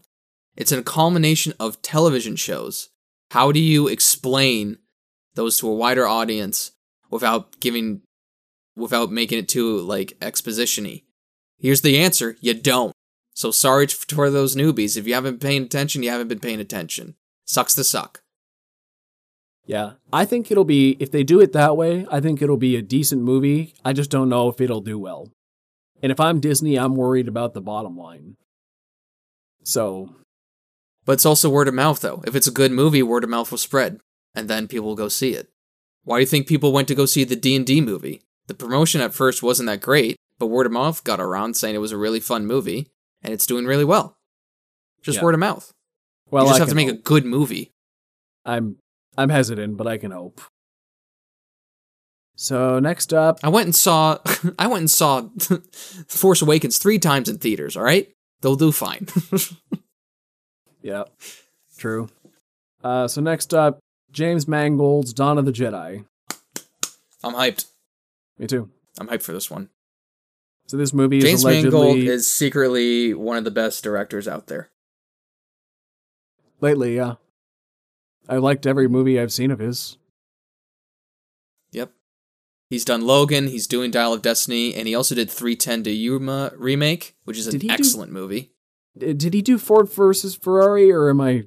It's 0.59 0.71
a 0.71 0.83
culmination 0.83 1.53
of 1.59 1.81
television 1.81 2.35
shows. 2.35 2.89
How 3.31 3.51
do 3.51 3.59
you 3.59 3.87
explain 3.87 4.77
those 5.33 5.57
to 5.59 5.69
a 5.69 5.73
wider 5.73 6.05
audience 6.05 6.71
without 7.09 7.59
giving, 7.59 8.01
without 8.75 9.11
making 9.11 9.39
it 9.39 9.47
too 9.47 9.79
like 9.79 10.19
expositiony? 10.19 11.05
Here's 11.57 11.81
the 11.81 11.97
answer: 11.97 12.35
you 12.41 12.53
don't. 12.53 12.93
So 13.33 13.51
sorry 13.51 13.87
for 13.87 14.29
those 14.29 14.55
newbies. 14.55 14.97
If 14.97 15.07
you 15.07 15.13
haven't 15.13 15.39
been 15.39 15.49
paying 15.49 15.63
attention, 15.63 16.03
you 16.03 16.09
haven't 16.09 16.27
been 16.27 16.39
paying 16.39 16.59
attention. 16.59 17.15
Sucks 17.45 17.73
to 17.75 17.83
suck. 17.83 18.21
Yeah. 19.65 19.93
I 20.11 20.25
think 20.25 20.51
it'll 20.51 20.65
be, 20.65 20.97
if 20.99 21.11
they 21.11 21.23
do 21.23 21.39
it 21.39 21.53
that 21.53 21.77
way, 21.77 22.05
I 22.11 22.19
think 22.19 22.41
it'll 22.41 22.57
be 22.57 22.75
a 22.75 22.81
decent 22.81 23.21
movie. 23.21 23.75
I 23.85 23.93
just 23.93 24.09
don't 24.09 24.27
know 24.27 24.49
if 24.49 24.59
it'll 24.59 24.81
do 24.81 24.97
well. 24.97 25.29
And 26.01 26.11
if 26.11 26.19
I'm 26.19 26.39
Disney, 26.39 26.75
I'm 26.75 26.95
worried 26.95 27.27
about 27.27 27.53
the 27.53 27.61
bottom 27.61 27.95
line. 27.95 28.35
So. 29.63 30.15
But 31.09 31.13
it's 31.13 31.25
also 31.25 31.49
word 31.49 31.67
of 31.67 31.73
mouth, 31.73 32.01
though. 32.01 32.21
If 32.27 32.35
it's 32.35 32.45
a 32.45 32.51
good 32.51 32.71
movie, 32.71 33.01
word 33.01 33.23
of 33.23 33.31
mouth 33.31 33.49
will 33.49 33.57
spread, 33.57 33.99
and 34.35 34.47
then 34.47 34.67
people 34.67 34.89
will 34.89 34.95
go 34.95 35.07
see 35.07 35.33
it. 35.33 35.49
Why 36.03 36.17
do 36.17 36.19
you 36.19 36.27
think 36.27 36.45
people 36.45 36.71
went 36.71 36.87
to 36.87 36.93
go 36.93 37.07
see 37.07 37.23
the 37.23 37.35
D&D 37.35 37.81
movie? 37.81 38.21
The 38.45 38.53
promotion 38.53 39.01
at 39.01 39.15
first 39.15 39.41
wasn't 39.41 39.65
that 39.65 39.81
great, 39.81 40.17
but 40.37 40.45
word 40.45 40.67
of 40.67 40.71
mouth 40.71 41.03
got 41.03 41.19
around 41.19 41.55
saying 41.55 41.73
it 41.73 41.79
was 41.79 41.91
a 41.91 41.97
really 41.97 42.19
fun 42.19 42.45
movie, 42.45 42.91
and 43.23 43.33
it's 43.33 43.47
doing 43.47 43.65
really 43.65 43.85
well. 43.85 44.19
Just 45.01 45.17
yeah. 45.17 45.23
word 45.23 45.33
of 45.33 45.39
mouth. 45.39 45.73
Well, 46.29 46.43
you 46.43 46.49
just 46.51 46.59
I 46.59 46.61
have 46.61 46.69
to 46.69 46.75
make 46.75 46.89
hope. 46.89 46.99
a 46.99 47.01
good 47.01 47.25
movie. 47.25 47.73
I'm 48.45 48.75
I'm 49.17 49.29
hesitant, 49.29 49.77
but 49.77 49.87
I 49.87 49.97
can 49.97 50.11
hope. 50.11 50.41
So 52.35 52.77
next 52.77 53.15
up, 53.15 53.39
I 53.41 53.49
went 53.49 53.65
and 53.65 53.73
saw 53.73 54.19
I 54.59 54.67
went 54.67 54.81
and 54.81 54.91
saw 54.91 55.27
Force 56.07 56.43
Awakens 56.43 56.77
three 56.77 56.99
times 56.99 57.29
in 57.29 57.39
theaters. 57.39 57.75
All 57.75 57.81
right, 57.81 58.09
they'll 58.41 58.55
do 58.55 58.71
fine. 58.71 59.07
yeah, 60.81 61.03
true. 61.77 62.09
Uh, 62.83 63.07
so 63.07 63.21
next 63.21 63.53
up, 63.53 63.79
James 64.11 64.47
Mangold's 64.47 65.13
Dawn 65.13 65.37
of 65.37 65.45
the 65.45 65.51
Jedi. 65.51 66.05
I'm 67.23 67.33
hyped. 67.33 67.65
Me 68.37 68.47
too. 68.47 68.69
I'm 68.99 69.07
hyped 69.07 69.23
for 69.23 69.33
this 69.33 69.51
one. 69.51 69.69
So 70.67 70.77
this 70.77 70.93
movie 70.93 71.19
James 71.19 71.39
is 71.39 71.43
allegedly 71.43 71.79
Mangold 71.79 71.97
is 71.97 72.31
secretly 72.31 73.13
one 73.13 73.37
of 73.37 73.43
the 73.43 73.51
best 73.51 73.83
directors 73.83 74.27
out 74.27 74.47
there. 74.47 74.69
Lately, 76.61 76.95
yeah. 76.95 77.15
I 78.27 78.37
liked 78.37 78.67
every 78.67 78.87
movie 78.87 79.19
I've 79.19 79.33
seen 79.33 79.49
of 79.49 79.59
his. 79.59 79.97
Yep. 81.71 81.91
He's 82.69 82.85
done 82.85 83.01
Logan, 83.01 83.47
he's 83.47 83.65
doing 83.65 83.89
Dial 83.89 84.13
of 84.13 84.21
Destiny, 84.21 84.75
and 84.75 84.87
he 84.87 84.93
also 84.93 85.15
did 85.15 85.31
310 85.31 85.85
to 85.85 85.91
Yuma 85.91 86.51
remake, 86.55 87.15
which 87.23 87.37
is 87.37 87.47
an 87.47 87.69
excellent 87.71 88.11
do, 88.11 88.19
movie. 88.19 88.51
Did 88.97 89.33
he 89.33 89.41
do 89.41 89.57
Ford 89.57 89.89
versus 89.89 90.35
Ferrari, 90.35 90.91
or 90.91 91.09
am 91.09 91.21
I? 91.21 91.45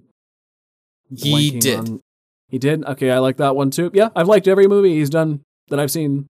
He 1.15 1.59
did. 1.59 1.79
On, 1.79 2.01
he 2.49 2.59
did. 2.59 2.85
Okay, 2.85 3.11
I 3.11 3.19
like 3.19 3.37
that 3.39 3.57
one 3.57 3.71
too. 3.71 3.91
Yeah, 3.93 4.09
I've 4.17 4.29
liked 4.29 4.49
every 4.49 4.67
movie 4.67 4.95
he's 4.95 5.11
done 5.11 5.43
that 5.69 5.79
I've 5.79 5.91
seen. 5.91 6.27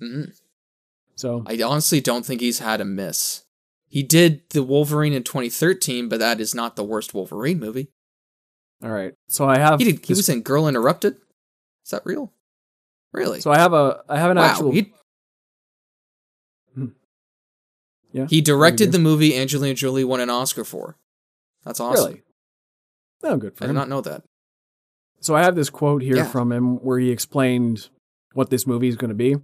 Mm-hmm. 0.00 0.30
So 1.14 1.44
I 1.46 1.60
honestly 1.62 2.00
don't 2.00 2.26
think 2.26 2.40
he's 2.40 2.58
had 2.58 2.80
a 2.80 2.84
miss. 2.84 3.44
He 3.88 4.02
did 4.02 4.42
the 4.50 4.62
Wolverine 4.62 5.12
in 5.12 5.22
2013, 5.22 6.08
but 6.08 6.18
that 6.18 6.40
is 6.40 6.54
not 6.54 6.76
the 6.76 6.84
worst 6.84 7.14
Wolverine 7.14 7.58
movie. 7.58 7.88
All 8.82 8.90
right. 8.90 9.14
So 9.28 9.48
I 9.48 9.58
have. 9.58 9.78
He, 9.78 9.92
did, 9.92 10.04
he 10.04 10.12
was 10.12 10.28
in 10.28 10.42
Girl 10.42 10.68
Interrupted. 10.68 11.14
Is 11.84 11.90
that 11.90 12.02
real? 12.04 12.32
Really? 13.12 13.40
So 13.40 13.50
I 13.50 13.58
have 13.58 13.72
a. 13.72 14.02
I 14.08 14.18
have 14.18 14.30
an 14.30 14.36
wow, 14.36 14.44
actual. 14.44 14.72
He, 14.72 14.92
Yeah. 18.16 18.26
He 18.30 18.40
directed 18.40 18.92
the 18.92 18.98
movie 18.98 19.36
Angelina 19.36 19.74
Jolie 19.74 20.02
won 20.02 20.20
an 20.20 20.30
Oscar 20.30 20.64
for. 20.64 20.96
That's 21.66 21.80
awesome. 21.80 22.06
Really? 22.06 22.22
Oh, 23.24 23.36
good 23.36 23.54
for 23.54 23.64
I 23.64 23.66
him. 23.66 23.74
did 23.74 23.78
not 23.78 23.88
know 23.90 24.00
that. 24.00 24.22
So 25.20 25.36
I 25.36 25.42
have 25.42 25.54
this 25.54 25.68
quote 25.68 26.00
here 26.00 26.16
yeah. 26.16 26.24
from 26.24 26.50
him 26.50 26.76
where 26.76 26.98
he 26.98 27.10
explained 27.10 27.90
what 28.32 28.48
this 28.48 28.66
movie 28.66 28.88
is 28.88 28.96
going 28.96 29.10
to 29.10 29.14
be. 29.14 29.36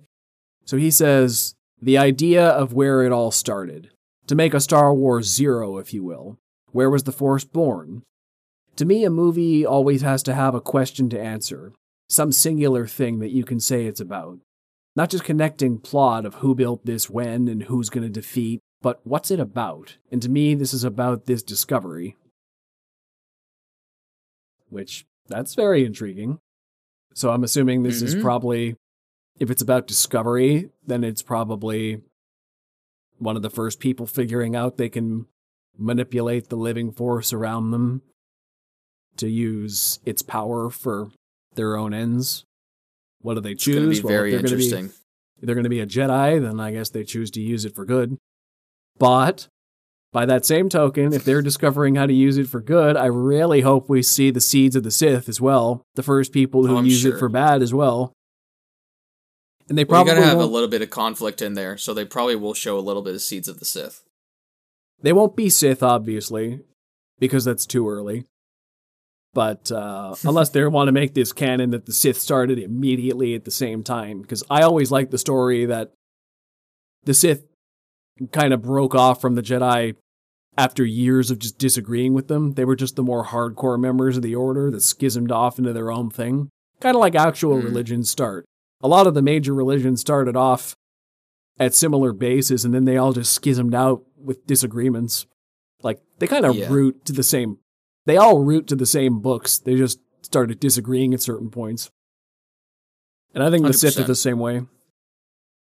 So 0.65 0.79
he 0.79 0.91
says, 0.91 1.55
"The 1.83 1.99
idea 1.99 2.49
of 2.49 2.73
where 2.73 3.03
it 3.03 3.13
all 3.13 3.31
started, 3.31 3.91
to 4.27 4.35
make 4.35 4.55
a 4.55 4.61
Star 4.61 4.95
Wars 4.95 5.27
zero, 5.27 5.77
if 5.77 5.93
you 5.93 6.03
will. 6.03 6.39
Where 6.71 6.89
was 6.89 7.03
the 7.03 7.13
Force 7.13 7.45
born? 7.45 8.05
To 8.77 8.87
me, 8.87 9.05
a 9.05 9.11
movie 9.11 9.67
always 9.67 10.01
has 10.01 10.23
to 10.23 10.35
have 10.35 10.55
a 10.55 10.63
question 10.63 11.11
to 11.11 11.21
answer, 11.21 11.75
some 12.09 12.33
singular 12.33 12.87
thing 12.87 13.19
that 13.19 13.33
you 13.33 13.45
can 13.45 13.61
say 13.61 13.85
it's 13.85 14.01
about. 14.01 14.39
Not 14.95 15.11
just 15.11 15.25
connecting 15.25 15.79
plot 15.79 16.27
of 16.27 16.37
who 16.37 16.55
built 16.55 16.85
this 16.85 17.09
when 17.09 17.49
and 17.49 17.65
who's 17.65 17.89
going 17.89 18.05
to 18.05 18.11
defeat, 18.11 18.61
but 18.83 19.01
what's 19.05 19.31
it 19.31 19.41
about? 19.41 19.97
And 20.11 20.21
to 20.23 20.29
me, 20.29 20.55
this 20.55 20.75
is 20.75 20.85
about 20.85 21.27
this 21.27 21.43
discovery. 21.43 22.17
Which, 24.69 25.07
that's 25.29 25.55
very 25.55 25.85
intriguing. 25.85 26.39
So 27.15 27.31
I'm 27.31 27.45
assuming 27.45 27.83
this 27.83 28.03
mm-hmm. 28.03 28.19
is 28.19 28.23
probably, 28.23 28.77
if 29.39 29.51
it's 29.51 29.63
about 29.63 29.87
discovery, 29.87 30.71
then 30.87 31.05
it's 31.05 31.23
probably 31.23 32.03
one 33.19 33.37
of 33.37 33.43
the 33.43 33.51
first 33.51 33.81
people 33.81 34.07
figuring 34.07 34.57
out 34.57 34.77
they 34.77 34.89
can 34.89 35.27
manipulate 35.79 36.49
the 36.49 36.57
living 36.57 36.93
force 36.93 37.33
around 37.33 37.71
them 37.71 38.03
to 39.17 39.29
use 39.29 40.01
its 40.05 40.23
power 40.23 40.71
for 40.71 41.11
their 41.55 41.77
own 41.77 41.95
ends. 41.95 42.45
What 43.23 43.35
do 43.35 43.41
they 43.41 43.55
choose? 43.55 43.99
It's 43.99 44.05
well, 44.05 44.13
very 44.13 44.31
they're 44.33 44.41
interesting. 44.41 44.87
Gonna 44.87 44.89
be, 44.89 45.47
they're 45.47 45.55
going 45.55 45.65
to 45.65 45.71
be 45.71 45.81
a 45.81 45.87
Jedi, 45.87 46.41
then 46.41 46.61
I 46.61 46.73
guess 46.73 46.91
they 46.91 47.05
choose 47.05 47.31
to 47.33 47.41
use 47.41 47.65
it 47.65 47.75
for 47.75 47.85
good. 47.85 48.17
But 48.99 49.49
by 50.13 50.27
that 50.27 50.45
same 50.45 50.69
token, 50.69 51.13
if 51.13 51.25
they're 51.25 51.43
discovering 51.43 51.95
how 51.95 52.07
to 52.07 52.13
use 52.13 52.37
it 52.39 52.49
for 52.49 52.61
good, 52.61 52.97
I 52.97 53.07
really 53.07 53.63
hope 53.63 53.89
we 53.89 54.03
see 54.03 54.31
the 54.31 54.41
seeds 54.41 54.77
of 54.77 54.83
the 54.83 54.91
Sith 54.91 55.29
as 55.29 55.41
well. 55.41 55.83
The 55.95 56.03
first 56.03 56.33
people 56.33 56.67
who 56.67 56.77
oh, 56.77 56.83
use 56.83 57.01
sure. 57.01 57.17
it 57.17 57.19
for 57.19 57.29
bad 57.29 57.63
as 57.63 57.73
well. 57.73 58.13
And 59.69 59.79
they 59.79 59.85
probably 59.85 60.13
well, 60.13 60.21
gotta 60.21 60.27
have 60.29 60.39
won't... 60.39 60.51
a 60.51 60.53
little 60.53 60.69
bit 60.69 60.83
of 60.83 60.91
conflict 60.91 61.41
in 61.41 61.55
there, 61.55 61.77
so 61.79 61.95
they 61.95 62.05
probably 62.05 62.37
will 62.37 62.55
show 62.55 62.79
a 62.79 62.81
little 62.81 63.03
bit 63.03 63.15
of 63.15 63.23
seeds 63.23 63.49
of 63.49 63.59
the 63.59 63.65
Sith. 63.65 64.05
They 65.01 65.13
won't 65.13 65.35
be 65.35 65.49
Sith, 65.49 65.83
obviously, 65.83 66.61
because 67.19 67.45
that's 67.45 67.67
too 67.67 67.89
early. 67.89 68.27
But 69.35 69.73
uh, 69.73 70.15
unless 70.25 70.51
they 70.51 70.65
want 70.67 70.89
to 70.89 70.93
make 70.93 71.15
this 71.15 71.33
canon 71.33 71.71
that 71.71 71.87
the 71.87 71.93
Sith 71.93 72.19
started 72.19 72.59
immediately 72.59 73.35
at 73.35 73.45
the 73.45 73.51
same 73.51 73.83
time, 73.83 74.21
because 74.21 74.45
I 74.51 74.63
always 74.63 74.91
like 74.91 75.11
the 75.11 75.19
story 75.19 75.65
that 75.65 75.93
the 77.05 77.15
Sith 77.15 77.45
kind 78.31 78.53
of 78.53 78.63
broke 78.63 78.95
off 78.95 79.21
from 79.21 79.35
the 79.35 79.43
Jedi 79.43 79.97
after 80.59 80.85
years 80.85 81.31
of 81.31 81.39
just 81.39 81.57
disagreeing 81.57 82.13
with 82.13 82.29
them. 82.29 82.53
They 82.53 82.67
were 82.67 82.77
just 82.77 82.97
the 82.97 83.03
more 83.03 83.25
hardcore 83.25 83.81
members 83.81 84.19
of 84.19 84.23
the 84.23 84.35
Order 84.35 84.71
that 84.71 84.83
schismed 84.83 85.33
off 85.33 85.59
into 85.59 85.73
their 85.73 85.91
own 85.91 86.11
thing, 86.11 86.51
kind 86.81 86.95
of 86.95 87.01
like 87.01 87.15
actual 87.15 87.57
mm. 87.57 87.65
religions 87.65 88.11
start. 88.11 88.45
A 88.83 88.89
lot 88.89 89.07
of 89.07 89.15
the 89.15 89.23
major 89.23 89.55
religions 89.55 90.01
started 90.03 90.37
off 90.37 90.75
at 91.59 91.75
similar 91.75 92.13
bases, 92.13 92.67
and 92.67 92.75
then 92.75 92.85
they 92.85 92.99
all 92.99 93.13
just 93.13 93.33
schismed 93.33 93.75
out 93.75 94.03
with 94.17 94.47
disagreements. 94.47 95.27
Like 95.83 96.01
they 96.19 96.27
kind 96.27 96.45
of 96.45 96.55
yeah. 96.55 96.69
root 96.69 97.07
to 97.07 97.13
the 97.13 97.23
same 97.23 97.59
they 98.07 98.17
all 98.17 98.41
root 98.41 98.67
to 98.69 98.77
the 98.77 98.87
same 98.87 99.21
books. 99.21 99.59
They 99.59 99.77
just 99.77 100.01
started 100.23 100.61
disagreeing 100.61 101.15
at 101.15 101.23
certain 101.23 101.51
points. 101.51 101.91
And 103.35 103.43
I 103.43 103.51
think 103.51 103.65
the 103.65 103.73
100%. 103.73 103.75
Sith 103.75 103.99
are 103.99 104.05
the 104.05 104.15
same 104.15 104.39
way. 104.39 104.63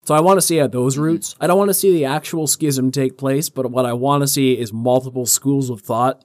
So 0.06 0.16
I 0.16 0.22
want 0.22 0.38
to 0.38 0.42
see 0.42 0.60
at 0.60 0.72
those 0.72 0.96
mm-hmm. 0.96 1.04
roots. 1.04 1.36
I 1.40 1.48
don't 1.48 1.58
want 1.58 1.70
to 1.70 1.74
see 1.74 1.92
the 1.92 2.06
actual 2.06 2.48
schism 2.48 2.92
take 2.92 3.18
place, 3.18 3.50
but 3.50 3.70
what 3.70 3.86
I 3.86 3.94
want 3.94 4.22
to 4.22 4.28
see 4.28 4.58
is 4.58 4.74
multiple 4.74 5.26
schools 5.26 5.70
of 5.70 5.82
thought 5.82 6.24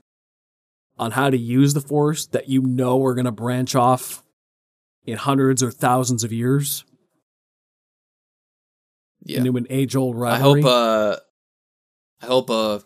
on 0.99 1.11
how 1.11 1.29
to 1.29 1.37
use 1.37 1.75
the 1.75 1.81
Force 1.81 2.27
that 2.27 2.49
you 2.49 2.63
know 2.63 3.05
are 3.05 3.15
going 3.15 3.25
to 3.25 3.33
branch 3.33 3.75
off 3.75 4.23
in 5.05 5.17
hundreds 5.17 5.63
or 5.63 5.71
thousands 5.71 6.25
of 6.25 6.33
years. 6.33 6.85
Yeah. 9.23 9.39
Into 9.39 9.57
an 9.57 9.67
age 9.71 9.97
old 9.97 10.17
rivalry. 10.17 10.61
I 10.61 10.63
hope 10.63 10.71
uh 10.71 11.17
I 12.23 12.27
hope 12.27 12.51
uh 12.51 12.79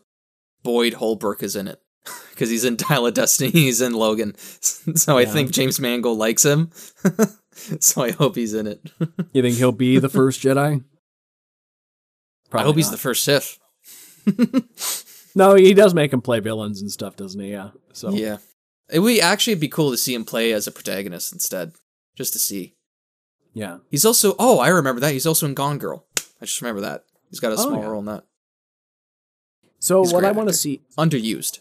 Boyd 0.63 0.95
Holbrook 0.95 1.43
is 1.43 1.57
in 1.57 1.67
it 1.67 1.81
because 2.31 2.51
he's 2.51 2.65
in 2.65 2.77
Dial 2.77 3.07
of 3.07 3.15
Destiny, 3.15 3.51
he's 3.53 3.81
in 3.81 3.93
Logan. 3.93 4.35
So 4.95 5.19
yeah. 5.19 5.29
I 5.29 5.31
think 5.31 5.51
James 5.51 5.81
Mangold 5.81 6.19
likes 6.19 6.45
him. 6.45 6.71
so 7.81 8.03
I 8.03 8.13
hope 8.13 8.37
he's 8.37 8.55
in 8.55 8.67
it. 8.67 8.81
you 9.33 9.43
think 9.43 9.57
he'll 9.57 9.73
be 9.73 9.99
the 9.99 10.09
first 10.09 10.41
Jedi? 10.41 10.85
Probably 12.51 12.63
I 12.63 12.65
hope 12.65 12.75
not. 12.75 12.77
he's 12.77 12.91
the 12.91 12.97
first 12.97 13.25
Sith. 13.25 13.59
no, 15.35 15.55
he 15.55 15.75
does 15.75 15.95
make 15.95 16.13
him 16.13 16.21
play 16.21 16.41
villains 16.41 16.81
and 16.81 16.91
stuff, 16.91 17.17
doesn't 17.17 17.41
he? 17.41 17.51
Yeah. 17.51 17.71
So 17.93 18.11
yeah, 18.11 18.39
it 18.89 19.01
would 19.01 19.19
actually 19.19 19.57
be 19.57 19.69
cool 19.69 19.91
to 19.91 19.97
see 19.97 20.15
him 20.15 20.25
play 20.25 20.53
as 20.53 20.67
a 20.67 20.73
protagonist 20.73 21.33
instead, 21.33 21.73
just 22.17 22.33
to 22.35 22.39
see. 22.39 22.77
Yeah. 23.53 23.79
He's 23.91 24.05
also 24.05 24.35
oh, 24.39 24.61
I 24.61 24.69
remember 24.69 25.01
that. 25.01 25.13
He's 25.13 25.27
also 25.27 25.47
in 25.47 25.55
Gone 25.55 25.79
Girl. 25.79 26.07
I 26.41 26.45
just 26.45 26.61
remember 26.61 26.83
that. 26.83 27.05
He's 27.31 27.41
got 27.41 27.53
a 27.53 27.57
oh, 27.57 27.69
small 27.69 27.81
yeah. 27.81 27.89
role 27.89 28.01
in 28.01 28.07
that. 28.07 28.25
So 29.81 30.03
He's 30.03 30.13
what 30.13 30.25
I 30.25 30.33
want 30.33 30.49
to 30.49 30.55
see 30.55 30.83
underused. 30.97 31.61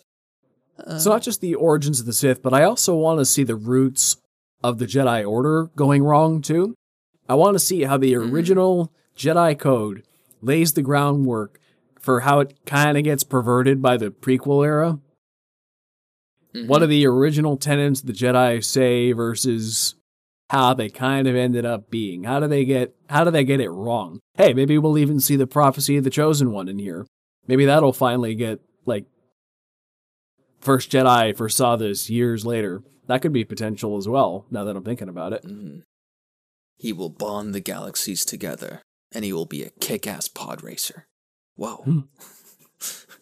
Uh, 0.86 1.00
so 1.00 1.10
not 1.10 1.22
just 1.24 1.42
the 1.42 1.56
origins 1.56 2.00
of 2.00 2.06
the 2.06 2.14
Sith, 2.14 2.42
but 2.44 2.54
I 2.54 2.64
also 2.64 2.96
want 2.96 3.20
to 3.20 3.26
see 3.26 3.44
the 3.44 3.56
roots 3.56 4.18
of 4.64 4.78
the 4.80 4.86
Jedi 4.86 5.28
Order 5.28 5.70
going 5.76 6.04
wrong 6.04 6.42
too. 6.42 6.76
I 7.30 7.36
want 7.36 7.56
to 7.56 7.60
see 7.60 7.84
how 7.84 7.98
the 7.98 8.14
Mm-hmm. 8.14 8.34
original 8.34 8.92
Jedi 9.18 9.58
Code 9.58 10.04
lays 10.42 10.74
the 10.74 10.82
groundwork 10.82 11.60
for 12.00 12.22
how 12.22 12.40
it 12.40 12.58
kind 12.66 12.98
of 12.98 13.04
gets 13.04 13.24
perverted 13.24 13.82
by 13.82 13.98
the 13.98 14.12
prequel 14.12 14.66
era. 14.66 15.00
Mhm. 16.56 16.68
What 16.68 16.82
are 16.82 16.88
the 16.88 17.06
original 17.06 17.58
tenets 17.58 18.02
the 18.02 18.14
Jedi 18.14 18.64
say 18.64 19.12
versus 19.12 19.96
how 20.50 20.74
they 20.74 20.90
kind 20.90 21.28
of 21.28 21.36
ended 21.36 21.66
up 21.66 21.90
being? 21.90 22.24
How 22.24 22.40
do 22.40 22.48
they 22.48 22.64
get 22.66 22.96
how 23.10 23.24
do 23.24 23.32
they 23.32 23.44
get 23.44 23.60
it 23.60 23.70
wrong? 23.70 24.20
Hey, 24.36 24.54
maybe 24.54 24.78
we'll 24.78 24.98
even 24.98 25.20
see 25.20 25.36
the 25.36 25.48
prophecy 25.48 25.98
of 25.98 26.04
the 26.04 26.10
chosen 26.10 26.52
one 26.52 26.68
in 26.70 26.80
here. 26.80 27.06
Maybe 27.48 27.66
that'll 27.66 27.94
finally 27.94 28.36
get 28.36 28.62
like 28.86 29.06
First 30.68 30.92
Jedi 30.92 31.34
foresaw 31.36 31.78
this 31.78 32.10
years 32.10 32.46
later. 32.46 32.84
That 33.08 33.22
could 33.22 33.32
be 33.32 33.46
potential 33.46 33.96
as 33.96 34.06
well, 34.06 34.46
now 34.52 34.66
that 34.66 34.76
I'm 34.76 34.84
thinking 34.84 35.08
about 35.08 35.32
it. 35.32 35.44
Mhm. 35.46 35.84
He 36.78 36.92
will 36.92 37.08
bond 37.08 37.56
the 37.56 37.62
galaxies 37.62 38.26
together, 38.26 38.82
and 39.14 39.24
he 39.24 39.32
will 39.32 39.46
be 39.46 39.64
a 39.64 39.70
kick-ass 39.80 40.28
pod 40.28 40.62
racer. 40.64 41.08
Whoa. 41.56 41.78
Hmm. 41.78 42.00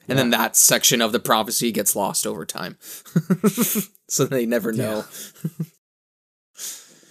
And 0.08 0.20
then 0.20 0.30
that 0.32 0.56
section 0.56 1.02
of 1.02 1.12
the 1.14 1.20
prophecy 1.20 1.72
gets 1.72 1.96
lost 1.96 2.28
over 2.28 2.46
time. 2.46 2.78
so 4.10 4.26
they 4.26 4.46
never 4.46 4.72
know. 4.72 5.06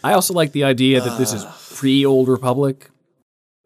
I 0.04 0.12
also 0.12 0.34
like 0.34 0.52
the 0.52 0.64
idea 0.64 1.00
that 1.00 1.16
this 1.18 1.32
is 1.32 1.44
pre 1.76 2.04
Old 2.04 2.28
Republic. 2.28 2.90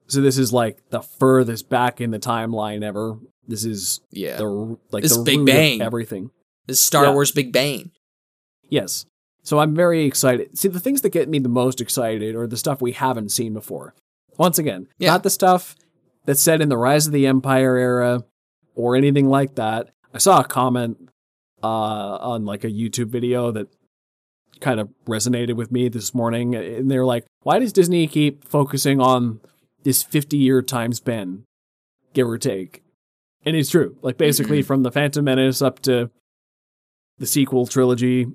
So 0.07 0.21
this 0.23 0.39
is 0.39 0.53
like 0.53 0.89
the 0.91 1.01
furthest 1.03 1.69
back 1.69 2.01
in 2.01 2.11
the 2.11 2.19
timeline 2.19 2.83
ever. 2.83 3.19
This 3.47 3.65
is 3.65 4.01
Yeah. 4.11 4.37
the 4.37 4.79
like 4.93 5.03
This 5.03 5.17
the 5.17 5.23
Big 5.25 5.45
Bang. 5.45 5.83
everything. 5.83 6.31
This 6.69 6.81
Star 6.81 7.07
Yeah. 7.07 7.13
Wars 7.15 7.33
Big 7.33 7.53
Bang. 7.53 7.91
Yes. 8.69 9.07
So 9.43 9.59
I'm 9.59 9.75
very 9.75 10.05
excited. 10.05 10.57
See, 10.57 10.69
the 10.69 10.79
things 10.79 11.01
that 11.03 11.11
get 11.11 11.29
me 11.29 11.39
the 11.39 11.49
most 11.49 11.81
excited 11.81 12.37
are 12.37 12.47
the 12.47 12.57
stuff 12.59 12.81
we 12.83 12.93
haven't 12.93 13.31
seen 13.31 13.55
before. 13.55 13.95
Once 14.37 14.59
again, 14.59 14.87
Yeah. 14.99 15.11
not 15.13 15.23
the 15.23 15.31
stuff 15.31 15.75
that's 16.27 16.41
set 16.41 16.61
in 16.61 16.69
the 16.69 16.77
Rise 16.77 17.07
of 17.07 17.13
the 17.13 17.27
Empire 17.27 17.77
era 17.77 18.25
or 18.75 18.95
anything 18.95 19.29
like 19.29 19.55
that. 19.57 19.91
I 20.15 20.19
saw 20.19 20.41
a 20.41 20.45
comment 20.45 21.09
uh, 21.63 21.67
on 21.67 22.45
like 22.45 22.63
a 22.63 22.71
YouTube 22.71 23.09
video 23.09 23.51
that 23.51 23.67
kind 24.61 24.79
of 24.79 24.91
resonated 25.07 25.55
with 25.57 25.73
me 25.73 25.89
this 25.89 26.15
morning, 26.15 26.55
and 26.55 26.89
they're 26.91 27.05
like, 27.07 27.25
"Why 27.43 27.59
does 27.59 27.73
Disney 27.73 28.07
keep 28.07 28.45
focusing 28.45 29.01
on 29.01 29.41
this 29.83 30.03
50 30.03 30.37
year 30.37 30.63
time 30.63 30.93
span, 30.93 31.45
give 32.13 32.29
or 32.29 32.39
take?" 32.39 32.83
And 33.45 33.57
it's 33.57 33.71
true. 33.71 33.97
Like 34.03 34.19
basically 34.19 34.63
from 34.63 34.83
the 34.83 34.93
Phantom 34.93 35.25
Menace 35.25 35.63
up 35.63 35.81
to 35.83 36.11
the 37.19 37.27
sequel 37.27 37.67
trilogy 37.67 38.27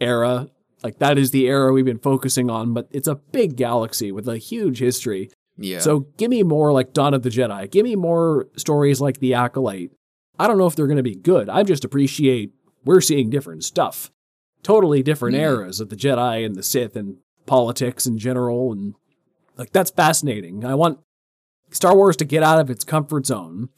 era. 0.00 0.48
Like 0.82 0.98
that 0.98 1.18
is 1.18 1.30
the 1.30 1.46
era 1.46 1.72
we've 1.72 1.84
been 1.84 1.98
focusing 1.98 2.48
on, 2.50 2.72
but 2.72 2.88
it's 2.90 3.08
a 3.08 3.16
big 3.16 3.56
galaxy 3.56 4.10
with 4.12 4.26
a 4.28 4.38
huge 4.38 4.78
history. 4.78 5.30
Yeah. 5.58 5.80
So 5.80 6.00
give 6.16 6.30
me 6.30 6.42
more 6.42 6.72
like 6.72 6.94
Dawn 6.94 7.12
of 7.12 7.22
the 7.22 7.28
Jedi. 7.28 7.70
Give 7.70 7.84
me 7.84 7.96
more 7.96 8.48
stories 8.56 9.00
like 9.00 9.20
The 9.20 9.34
Acolyte. 9.34 9.92
I 10.38 10.46
don't 10.46 10.56
know 10.56 10.66
if 10.66 10.74
they're 10.74 10.86
going 10.86 10.96
to 10.96 11.02
be 11.02 11.14
good. 11.16 11.50
I 11.50 11.62
just 11.64 11.84
appreciate 11.84 12.54
we're 12.84 13.02
seeing 13.02 13.28
different 13.28 13.62
stuff. 13.62 14.10
Totally 14.62 15.02
different 15.02 15.36
Mhm. 15.36 15.40
eras 15.40 15.80
of 15.80 15.90
the 15.90 15.96
Jedi 15.96 16.46
and 16.46 16.54
the 16.54 16.62
Sith 16.62 16.96
and 16.96 17.18
politics 17.44 18.06
in 18.06 18.16
general 18.16 18.72
and 18.72 18.94
like 19.58 19.72
that's 19.72 19.90
fascinating. 19.90 20.64
I 20.64 20.74
want 20.74 20.98
Star 21.70 21.94
Wars 21.94 22.16
to 22.16 22.24
get 22.24 22.42
out 22.42 22.58
of 22.58 22.70
its 22.70 22.84
comfort 22.84 23.26
zone. 23.26 23.68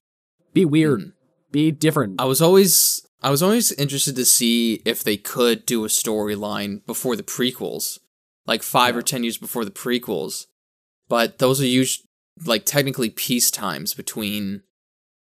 Be 0.55 0.65
weird. 0.65 1.01
Mhm. 1.01 1.13
Be 1.51 1.71
different. 1.73 2.21
I 2.21 2.27
was 2.27 2.41
always 2.41 3.05
I 3.23 3.31
was 3.31 3.43
always 3.43 3.71
interested 3.73 4.17
to 4.17 4.25
see 4.25 4.83
if 4.85 5.05
they 5.05 5.17
could 5.17 5.65
do 5.65 5.85
a 5.85 5.89
storyline 5.89 6.85
before 6.87 7.15
the 7.17 7.23
prequels, 7.23 7.99
like 8.47 8.63
five 8.63 8.97
or 8.97 9.03
ten 9.03 9.23
years 9.23 9.39
before 9.39 9.65
the 9.65 9.71
prequels. 9.71 10.47
But 11.09 11.39
those 11.39 11.61
are 11.61 11.67
usually 11.67 12.07
like 12.45 12.65
technically 12.65 13.11
peace 13.11 13.51
times 13.51 13.95
between, 13.95 14.63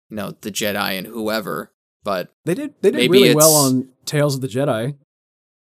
you 0.08 0.16
know, 0.16 0.32
the 0.40 0.50
Jedi 0.52 0.96
and 0.98 1.06
whoever. 1.06 1.72
But 2.04 2.32
They 2.44 2.54
did 2.54 2.74
they 2.80 2.90
did 2.92 2.96
Maybe 2.98 3.22
really 3.22 3.34
well 3.34 3.54
on 3.54 3.88
Tales 4.04 4.34
of 4.34 4.40
the 4.40 4.48
Jedi. 4.48 4.96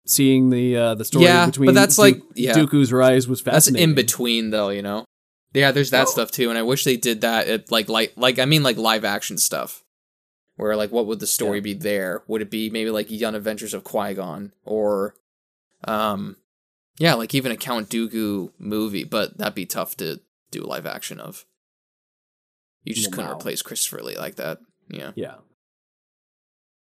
Seeing 0.07 0.51
the 0.51 0.77
uh, 0.77 0.95
the 0.95 1.05
story 1.05 1.25
Yeah, 1.27 1.47
between 1.47 1.66
but 1.66 1.75
that's 1.75 1.97
Du- 1.97 2.03
like- 2.03 2.23
yeah. 2.35 2.55
Dooku's 2.55 2.93
rise 2.93 3.29
was 3.29 3.41
fascinating. 3.41 3.75
that's 3.75 3.91
in 3.91 3.95
between 3.95 4.51
though, 4.51 4.68
you 4.70 4.83
know. 4.83 5.05
Yeah, 5.55 5.70
there's 5.70 5.91
that 5.91 6.05
Well- 6.05 6.12
stuff 6.12 6.31
too, 6.31 6.49
and 6.51 6.59
I 6.59 6.62
wish 6.62 6.85
they 6.85 6.97
did 6.97 7.20
that 7.20 7.47
at 7.49 7.70
like 7.70 7.89
like 7.89 8.12
like 8.16 8.39
I 8.39 8.45
mean 8.45 8.62
like 8.62 8.77
live 8.79 9.05
action 9.05 9.39
stuff. 9.39 9.83
Where 10.57 10.76
like 10.76 10.90
what 10.92 11.07
would 11.07 11.20
the 11.20 11.26
story 11.26 11.59
Yeah. 11.59 11.62
be 11.62 11.74
there? 11.74 12.22
Would 12.26 12.42
it 12.42 12.50
be 12.50 12.68
maybe 12.70 12.90
like 12.90 13.11
Young 13.11 13.34
Adventures 13.34 13.74
of 13.74 13.84
Qui 13.84 14.14
Gon 14.14 14.53
or, 14.64 15.14
um, 15.84 16.36
yeah, 16.98 17.14
like 17.14 17.34
even 17.34 17.50
a 17.53 17.57
Count 17.57 17.88
Dooku 17.88 18.53
movie? 18.59 19.05
But 19.05 19.38
that'd 19.38 19.55
be 19.55 19.66
tough 19.66 19.96
to 19.98 20.20
do 20.50 20.61
live 20.62 20.86
action 20.86 21.18
of. 21.18 21.44
You 22.84 22.94
just 22.94 23.12
couldn't 23.12 23.30
replace 23.30 23.62
Christopher 23.62 24.03
Lee 24.03 24.16
like 24.16 24.36
that. 24.36 24.59
Yeah, 24.90 25.12
Yeah, 25.14 25.36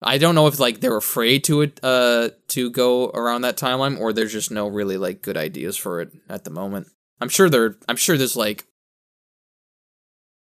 I 0.01 0.17
don't 0.17 0.35
know 0.35 0.47
if 0.47 0.59
like 0.59 0.81
they're 0.81 0.97
afraid 0.97 1.43
to 1.45 1.61
it 1.61 1.79
uh 1.81 2.29
to 2.49 2.69
go 2.69 3.09
around 3.11 3.41
that 3.41 3.55
timeline 3.57 3.99
or 3.99 4.11
there's 4.11 4.33
just 4.33 4.51
no 4.51 4.67
really 4.67 4.97
like 4.97 5.21
good 5.21 5.37
ideas 5.37 5.77
for 5.77 6.01
it 6.01 6.11
at 6.27 6.43
the 6.43 6.49
moment. 6.49 6.87
I'm 7.21 7.29
sure 7.29 7.49
there 7.49 7.77
I'm 7.87 7.95
sure 7.95 8.17
there's 8.17 8.35
like 8.35 8.65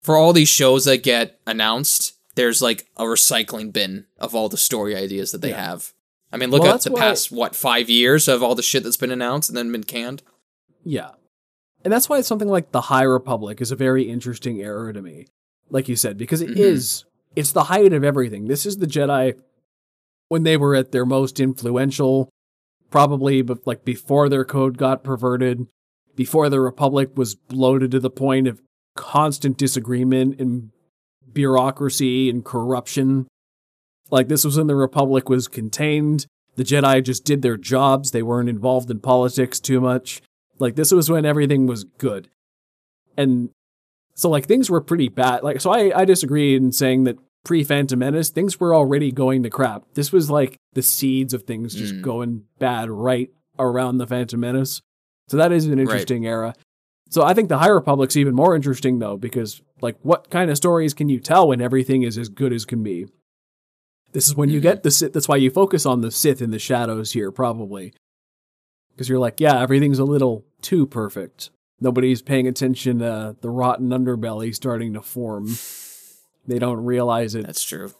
for 0.02 0.16
all 0.16 0.32
these 0.32 0.48
shows 0.48 0.84
that 0.86 1.02
get 1.02 1.40
announced, 1.46 2.14
there's 2.34 2.62
like 2.62 2.86
a 2.96 3.04
recycling 3.04 3.72
bin 3.72 4.06
of 4.18 4.34
all 4.34 4.48
the 4.48 4.56
story 4.56 4.96
ideas 4.96 5.32
that 5.32 5.40
they 5.42 5.50
Yeah. 5.50 5.64
have. 5.70 5.92
I 6.32 6.38
mean, 6.38 6.50
look 6.50 6.62
Well, 6.62 6.74
at 6.74 6.80
the 6.82 6.90
past 6.92 7.30
what 7.30 7.54
5 7.54 7.90
years 7.90 8.26
of 8.28 8.42
all 8.42 8.54
the 8.54 8.62
shit 8.62 8.82
that's 8.84 8.96
been 8.96 9.10
announced 9.10 9.50
and 9.50 9.56
then 9.56 9.70
been 9.70 9.84
canned. 9.84 10.22
yeah, 10.84 11.10
and 11.84 11.92
that's 11.92 12.08
why 12.08 12.20
something 12.22 12.48
like 12.48 12.72
the 12.72 12.82
High 12.82 13.02
Republic 13.02 13.60
is 13.60 13.70
a 13.70 13.76
very 13.76 14.04
interesting 14.08 14.60
era 14.60 14.92
to 14.94 15.02
me. 15.02 15.26
Like 15.68 15.88
you 15.88 15.96
said, 15.96 16.16
because 16.16 16.40
it 16.40 16.58
is 16.58 17.04
Mhm. 17.04 17.06
it's 17.36 17.52
the 17.52 17.64
height 17.64 17.92
of 17.92 18.02
everything. 18.04 18.46
This 18.46 18.64
is 18.66 18.78
the 18.78 18.86
Jedi 18.86 19.34
when 20.28 20.42
they 20.44 20.56
were 20.56 20.74
at 20.74 20.92
their 20.92 21.04
most 21.04 21.38
influential, 21.40 22.30
probably, 22.90 23.42
but 23.42 23.66
like 23.66 23.84
before 23.84 24.28
their 24.28 24.44
code 24.44 24.78
got 24.78 25.04
perverted, 25.04 25.66
before 26.14 26.48
the 26.48 26.60
Republic 26.60 27.10
was 27.16 27.34
bloated 27.34 27.90
to 27.90 28.00
the 28.00 28.10
point 28.10 28.46
of 28.46 28.60
constant 28.96 29.56
disagreement 29.58 30.38
and 30.40 30.70
bureaucracy 31.34 32.28
and 32.30 32.44
corruption. 32.44 33.26
Like 34.10 34.28
this 34.28 34.44
was 34.44 34.58
when 34.58 34.66
the 34.66 34.74
Republic 34.76 35.28
was 35.28 35.48
contained. 35.48 36.26
The 36.56 36.64
Jedi 36.64 37.02
just 37.02 37.24
did 37.24 37.42
their 37.42 37.56
jobs. 37.56 38.10
They 38.10 38.22
weren't 38.22 38.48
involved 38.48 38.90
in 38.90 39.00
politics 39.00 39.58
too 39.58 39.80
much. 39.80 40.20
Like 40.58 40.76
this 40.76 40.92
was 40.92 41.10
when 41.10 41.24
everything 41.24 41.66
was 41.66 41.84
good. 41.84 42.28
And 43.16 43.50
so 44.14 44.28
like 44.28 44.46
things 44.46 44.68
were 44.70 44.80
pretty 44.80 45.08
bad. 45.08 45.42
Like 45.42 45.60
so 45.60 45.70
I, 45.70 46.00
I 46.00 46.04
disagree 46.04 46.54
in 46.54 46.72
saying 46.72 47.04
that 47.04 47.18
pre 47.44 47.64
Phantom 47.64 47.98
Menace, 47.98 48.28
things 48.30 48.60
were 48.60 48.74
already 48.74 49.10
going 49.12 49.42
to 49.42 49.50
crap. 49.50 49.84
This 49.94 50.12
was 50.12 50.30
like 50.30 50.56
the 50.74 50.82
seeds 50.82 51.32
of 51.34 51.42
things 51.44 51.74
just 51.74 51.94
Mm. 51.94 52.02
going 52.02 52.42
bad 52.58 52.90
right 52.90 53.30
around 53.58 53.98
the 53.98 54.06
Phantom 54.06 54.38
Menace. 54.40 54.80
So 55.28 55.36
that 55.38 55.52
is 55.52 55.66
an 55.66 55.78
interesting 55.78 56.26
era. 56.26 56.54
So 57.12 57.22
I 57.22 57.34
think 57.34 57.50
the 57.50 57.58
High 57.58 57.68
Republic's 57.68 58.16
even 58.16 58.34
more 58.34 58.56
interesting 58.56 58.98
though, 58.98 59.18
because 59.18 59.60
like 59.82 59.98
what 60.00 60.30
kind 60.30 60.50
of 60.50 60.56
stories 60.56 60.94
can 60.94 61.10
you 61.10 61.20
tell 61.20 61.46
when 61.48 61.60
everything 61.60 62.04
is 62.04 62.16
as 62.16 62.30
good 62.30 62.54
as 62.54 62.64
can 62.64 62.82
be? 62.82 63.06
This 64.12 64.28
is 64.28 64.34
when 64.34 64.48
you 64.48 64.60
get 64.60 64.82
the 64.82 64.90
Sith. 64.90 65.12
That's 65.12 65.28
why 65.28 65.36
you 65.36 65.50
focus 65.50 65.84
on 65.84 66.00
the 66.00 66.10
Sith 66.10 66.40
in 66.40 66.52
the 66.52 66.58
shadows 66.58 67.12
here, 67.12 67.30
probably. 67.30 67.92
Because 68.92 69.10
you're 69.10 69.18
like, 69.18 69.40
yeah, 69.40 69.60
everything's 69.60 69.98
a 69.98 70.04
little 70.04 70.46
too 70.62 70.86
perfect. 70.86 71.50
Nobody's 71.78 72.22
paying 72.22 72.48
attention 72.48 73.00
to 73.00 73.36
the 73.38 73.50
rotten 73.50 73.90
underbelly 73.90 74.54
starting 74.54 74.94
to 74.94 75.02
form. 75.02 75.54
They 76.46 76.58
don't 76.58 76.82
realize 76.82 77.34
it. 77.34 77.44
That's 77.44 77.62
true. 77.62 77.92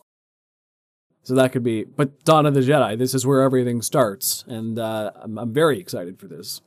So 1.23 1.35
that 1.35 1.53
could 1.53 1.63
be, 1.63 1.85
but 1.85 2.25
Dawn 2.25 2.47
of 2.47 2.55
the 2.55 2.61
Jedi, 2.61 2.97
this 2.97 3.13
is 3.13 3.27
where 3.27 3.43
everything 3.43 3.83
starts. 3.83 4.43
And 4.49 4.79
uh, 4.79 5.13
I'm, 5.17 5.37
I'm 5.37 5.53
very 5.53 5.79
excited 5.79 6.19
for 6.19 6.29
this. 6.29 6.63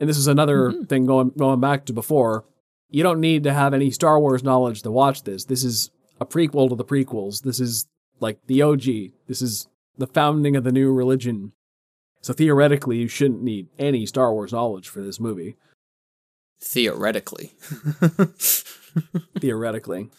And 0.00 0.08
this 0.08 0.16
is 0.18 0.26
another 0.28 0.70
Mhm. 0.72 0.88
thing 0.88 1.06
going, 1.06 1.30
going 1.36 1.60
back 1.60 1.84
to 1.86 1.92
before. 1.92 2.44
You 2.90 3.02
don't 3.02 3.20
need 3.20 3.42
to 3.44 3.52
have 3.52 3.74
any 3.74 3.90
Star 3.90 4.18
Wars 4.20 4.42
knowledge 4.42 4.82
to 4.82 4.90
watch 4.90 5.24
this. 5.24 5.44
This 5.44 5.64
is 5.64 5.90
a 6.20 6.26
prequel 6.26 6.68
to 6.68 6.74
the 6.74 6.84
prequels. 6.84 7.42
This 7.42 7.60
is 7.60 7.86
like 8.20 8.38
the 8.46 8.62
OG. 8.62 9.12
This 9.26 9.42
is 9.42 9.68
the 9.96 10.06
founding 10.06 10.56
of 10.56 10.64
the 10.64 10.72
new 10.72 10.92
religion. 10.92 11.52
So 12.22 12.32
theoretically, 12.32 12.98
you 12.98 13.08
shouldn't 13.08 13.42
need 13.42 13.68
any 13.78 14.06
Star 14.06 14.32
Wars 14.32 14.52
knowledge 14.52 14.88
for 14.88 15.00
this 15.02 15.20
movie. 15.20 15.56
Theoretically. 16.60 17.52
theoretically. 19.38 20.10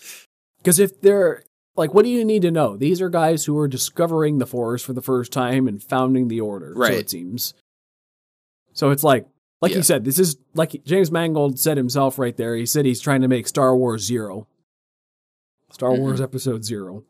Because 0.59 0.79
if 0.79 0.99
they're 1.01 1.43
like, 1.75 1.93
what 1.93 2.03
do 2.03 2.09
you 2.09 2.23
need 2.25 2.41
to 2.43 2.51
know? 2.51 2.77
These 2.77 3.01
are 3.01 3.09
guys 3.09 3.45
who 3.45 3.57
are 3.57 3.67
discovering 3.67 4.37
the 4.37 4.45
Force 4.45 4.81
for 4.83 4.93
the 4.93 5.01
first 5.01 5.31
time 5.31 5.67
and 5.67 5.81
founding 5.81 6.27
the 6.27 6.41
Order. 6.41 6.73
So 6.73 6.79
Right. 6.79 6.93
it 6.93 7.09
seems. 7.09 7.53
So 8.73 8.91
it's 8.91 9.03
like, 9.03 9.27
like 9.61 9.71
Yeah. 9.71 9.77
you 9.77 9.83
said, 9.83 10.05
this 10.05 10.19
is 10.19 10.37
like 10.53 10.83
James 10.85 11.11
Mangold 11.11 11.59
said 11.59 11.77
himself 11.77 12.17
right 12.19 12.35
there. 12.37 12.55
He 12.55 12.65
said 12.65 12.85
he's 12.85 13.01
trying 13.01 13.21
to 13.21 13.27
make 13.27 13.47
Star 13.47 13.75
Wars 13.75 14.03
Zero. 14.05 14.47
Star 15.71 15.91
Mhm. 15.91 15.99
Wars 15.99 16.21
Episode 16.21 16.63
Zero. 16.65 17.03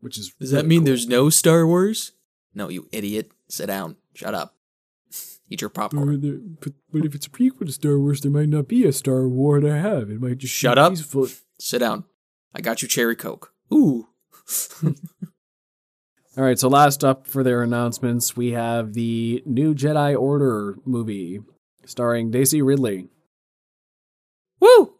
Which 0.00 0.18
is 0.18 0.34
Does 0.38 0.50
that 0.50 0.66
mean 0.66 0.80
cool. 0.80 0.86
there's 0.86 1.08
no 1.08 1.30
Star 1.30 1.66
Wars? 1.66 2.12
No, 2.54 2.68
you 2.68 2.88
idiot. 2.92 3.30
Sit 3.48 3.66
down. 3.66 3.96
Shut 4.14 4.34
up. 4.34 4.56
Eat 5.50 5.60
your 5.62 5.70
popcorn. 5.70 6.20
there, 6.20 6.38
but, 6.60 6.72
but 6.92 7.04
if 7.06 7.14
it's 7.14 7.26
a 7.26 7.30
prequel 7.30 7.66
to 7.66 7.72
Star 7.72 7.98
Wars, 7.98 8.20
there 8.20 8.30
might 8.30 8.48
not 8.48 8.68
be 8.68 8.84
a 8.84 8.92
Star 8.92 9.26
War 9.28 9.60
to 9.60 9.74
have. 9.74 10.10
It 10.10 10.20
might 10.20 10.38
just 10.38 10.54
Shut 10.54 10.78
up. 10.78 10.94
Sit 11.58 11.78
down. 11.78 12.04
I 12.54 12.60
got 12.60 12.82
you 12.82 12.88
cherry 12.88 13.16
coke. 13.16 13.52
Ooh. 13.72 14.08
All 16.36 16.42
right, 16.42 16.58
so 16.58 16.68
last 16.68 17.04
up 17.04 17.26
for 17.28 17.44
their 17.44 17.62
announcements, 17.62 18.36
we 18.36 18.52
have 18.52 18.92
the 18.94 19.42
new 19.46 19.72
Jedi 19.74 20.18
Order 20.20 20.76
movie 20.84 21.40
starring 21.86 22.30
Daisy 22.32 22.60
Ridley. 22.60 23.08
Woo. 24.60 24.94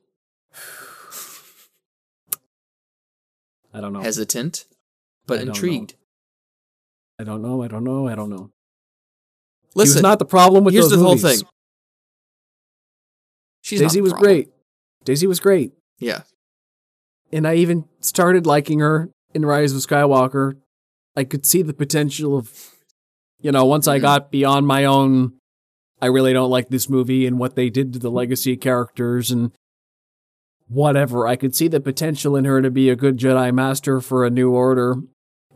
I 3.72 3.80
don't 3.80 3.92
know. 3.92 4.00
Hesitant, 4.02 4.66
I 4.70 4.74
but 5.26 5.36
don't 5.38 5.46
know. 5.46 5.52
intrigued. 5.54 5.94
I 7.18 7.24
don't 7.24 7.42
know. 7.42 7.62
I 7.62 7.68
don't 7.68 7.82
know. 7.82 8.06
I 8.06 8.14
don't 8.14 8.30
know. 8.30 8.50
He 9.62 9.80
Listen, 9.80 9.96
was 9.96 10.02
not 10.02 10.18
the 10.20 10.24
problem 10.24 10.62
with 10.62 10.74
here's 10.74 10.88
those 10.90 10.98
the 10.98 11.04
whole 11.04 11.16
movies. 11.16 11.40
thing. 11.40 11.48
She's 13.62 13.80
Daisy 13.80 14.00
was 14.00 14.12
problem. 14.12 14.30
great. 14.30 14.48
Daisy 15.04 15.26
was 15.26 15.40
great. 15.40 15.72
Yeah. 15.98 16.22
and 17.32 17.46
I 17.48 17.54
even 17.56 17.86
started 18.00 18.46
liking 18.46 18.78
her 18.80 19.10
in 19.32 19.44
Rise 19.44 19.72
of 19.72 19.80
Skywalker. 19.80 20.54
I 21.16 21.24
could 21.24 21.46
see 21.46 21.62
the 21.62 21.74
potential 21.74 22.36
of, 22.36 22.74
you 23.40 23.52
know, 23.52 23.64
once 23.64 23.86
I 23.86 23.98
got 23.98 24.30
beyond 24.30 24.66
my 24.66 24.84
own, 24.84 25.34
I 26.02 26.06
really 26.06 26.32
don't 26.32 26.50
like 26.50 26.68
this 26.68 26.88
movie 26.88 27.26
and 27.26 27.38
what 27.38 27.54
they 27.54 27.70
did 27.70 27.92
to 27.92 27.98
the 27.98 28.10
legacy 28.10 28.56
characters 28.56 29.30
and 29.30 29.52
whatever. 30.68 31.26
I 31.26 31.36
could 31.36 31.54
see 31.54 31.68
the 31.68 31.80
potential 31.80 32.36
in 32.36 32.44
her 32.44 32.60
to 32.60 32.70
be 32.70 32.90
a 32.90 32.96
good 32.96 33.16
Jedi 33.16 33.54
Master 33.54 34.00
for 34.00 34.24
a 34.24 34.30
new 34.30 34.50
order. 34.50 34.96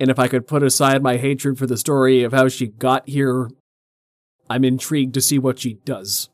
And 0.01 0.11
if 0.11 0.19
I 0.19 0.29
could 0.29 0.47
put 0.47 0.63
aside 0.63 1.03
my 1.03 1.17
hatred 1.17 1.59
for 1.59 1.67
the 1.67 1.77
story 1.77 2.23
of 2.23 2.33
how 2.33 2.49
she 2.49 2.69
got 2.69 3.09
here, 3.09 3.51
I'm 4.49 4.65
intrigued 4.65 5.15
to 5.15 5.21
see 5.21 5.39
what 5.39 5.59
she 5.59 5.75
does. 5.85 6.29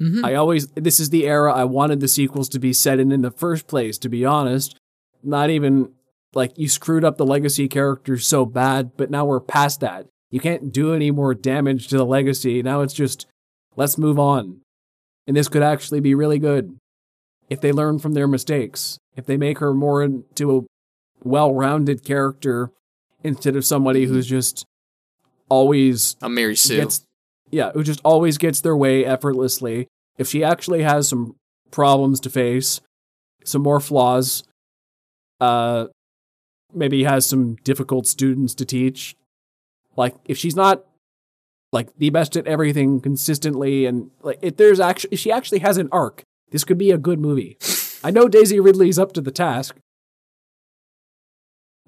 Mhm. 0.00 0.24
I 0.24 0.34
always 0.34 0.68
this 0.68 0.98
is 0.98 1.10
the 1.10 1.26
era 1.26 1.52
I 1.52 1.64
wanted 1.64 2.00
the 2.00 2.08
sequels 2.08 2.48
to 2.50 2.58
be 2.58 2.72
set 2.72 2.98
in 2.98 3.12
in 3.12 3.20
the 3.20 3.30
first 3.30 3.66
place, 3.66 3.98
to 3.98 4.08
be 4.08 4.24
honest. 4.24 4.78
Not 5.22 5.50
even 5.50 5.92
like 6.34 6.56
you 6.56 6.68
screwed 6.68 7.04
up 7.04 7.16
the 7.16 7.26
legacy 7.26 7.68
characters 7.68 8.26
so 8.26 8.44
bad, 8.44 8.96
but 8.96 9.10
now 9.10 9.24
we're 9.24 9.40
past 9.40 9.80
that. 9.80 10.06
You 10.30 10.40
can't 10.40 10.72
do 10.72 10.94
any 10.94 11.10
more 11.10 11.34
damage 11.34 11.88
to 11.88 11.96
the 11.96 12.06
legacy. 12.06 12.62
Now 12.62 12.82
it's 12.82 12.94
just 12.94 13.26
let's 13.76 13.98
move 13.98 14.18
on. 14.18 14.60
And 15.26 15.36
this 15.36 15.48
could 15.48 15.62
actually 15.62 16.00
be 16.00 16.14
really 16.14 16.38
good 16.38 16.76
if 17.48 17.60
they 17.60 17.72
learn 17.72 17.98
from 17.98 18.12
their 18.12 18.28
mistakes. 18.28 18.98
If 19.16 19.26
they 19.26 19.36
make 19.36 19.58
her 19.58 19.74
more 19.74 20.02
into 20.02 20.56
a 20.56 20.62
well-rounded 21.22 22.04
character 22.04 22.70
instead 23.22 23.56
of 23.56 23.64
somebody 23.64 24.06
who's 24.06 24.26
just 24.26 24.64
always 25.48 26.16
I'm 26.22 26.34
Mary 26.34 26.56
Sue. 26.56 26.76
gets 26.76 27.04
yeah, 27.50 27.72
who 27.72 27.82
just 27.82 28.00
always 28.04 28.38
gets 28.38 28.60
their 28.60 28.76
way 28.76 29.04
effortlessly. 29.04 29.88
If 30.16 30.28
she 30.28 30.44
actually 30.44 30.82
has 30.82 31.08
some 31.08 31.34
problems 31.72 32.20
to 32.20 32.30
face, 32.30 32.80
some 33.44 33.62
more 33.62 33.80
flaws, 33.80 34.44
uh 35.40 35.86
maybe 36.74 36.98
he 36.98 37.04
has 37.04 37.26
some 37.26 37.56
difficult 37.64 38.06
students 38.06 38.54
to 38.56 38.64
teach. 38.64 39.16
Like 39.96 40.14
if 40.24 40.38
she's 40.38 40.56
not 40.56 40.84
like 41.72 41.96
the 41.98 42.10
best 42.10 42.36
at 42.36 42.46
everything 42.46 43.00
consistently 43.00 43.86
and 43.86 44.10
like 44.22 44.38
if 44.42 44.56
there's 44.56 44.80
actually 44.80 45.10
if 45.12 45.18
she 45.20 45.30
actually 45.30 45.60
has 45.60 45.76
an 45.78 45.88
arc, 45.92 46.22
this 46.50 46.64
could 46.64 46.78
be 46.78 46.90
a 46.90 46.98
good 46.98 47.20
movie. 47.20 47.56
I 48.04 48.10
know 48.10 48.28
Daisy 48.28 48.58
Ridley's 48.60 48.98
up 48.98 49.12
to 49.12 49.20
the 49.20 49.30
task. 49.30 49.76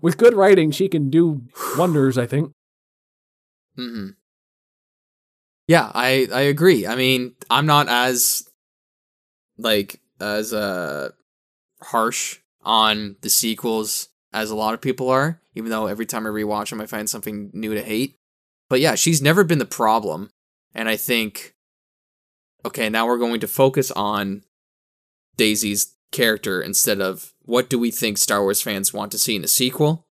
With 0.01 0.18
good 0.18 0.35
writing, 0.35 0.72
she 0.72 0.89
can 0.89 1.11
do 1.11 1.43
wonders, 1.76 2.18
I 2.18 2.26
think. 2.26 2.51
hmm 3.76 4.09
Yeah, 5.68 5.91
I 5.95 6.28
I 6.33 6.41
agree. 6.43 6.87
I 6.87 6.97
mean, 6.97 7.35
I'm 7.49 7.66
not 7.66 7.89
as 7.89 8.49
like 9.59 10.01
as 10.20 10.53
uh 10.53 11.11
harsh 11.83 12.39
on 12.62 13.16
the 13.22 13.30
sequels 13.30 14.09
as 14.33 14.51
a 14.51 14.57
lot 14.57 14.74
of 14.74 14.80
people 14.80 15.09
are, 15.11 15.41
even 15.55 15.70
though 15.70 15.87
every 15.87 16.07
time 16.07 16.26
I 16.26 16.30
rewatch 16.30 16.70
them 16.70 16.80
I 16.80 16.87
find 16.87 17.09
something 17.09 17.51
new 17.53 17.74
to 17.74 17.83
hate. 17.83 18.16
But 18.68 18.80
yeah, 18.80 18.95
she's 18.95 19.20
never 19.20 19.45
been 19.45 19.59
the 19.59 19.64
problem, 19.66 20.30
and 20.74 20.89
I 20.89 20.97
think 20.97 21.55
okay, 22.64 22.89
now 22.89 23.07
we're 23.07 23.18
going 23.18 23.41
to 23.41 23.49
focus 23.49 23.91
on 23.91 24.45
Daisy's 25.37 25.95
character 26.12 26.62
instead 26.62 27.01
of 27.01 27.35
what 27.45 27.68
do 27.68 27.78
we 27.78 27.91
think 27.91 28.18
Star 28.18 28.43
Wars 28.43 28.62
fans 28.62 28.93
want 28.95 29.11
to 29.12 29.18
see 29.18 29.35
in 29.35 29.45
a 29.45 29.49
sequel? 29.49 30.07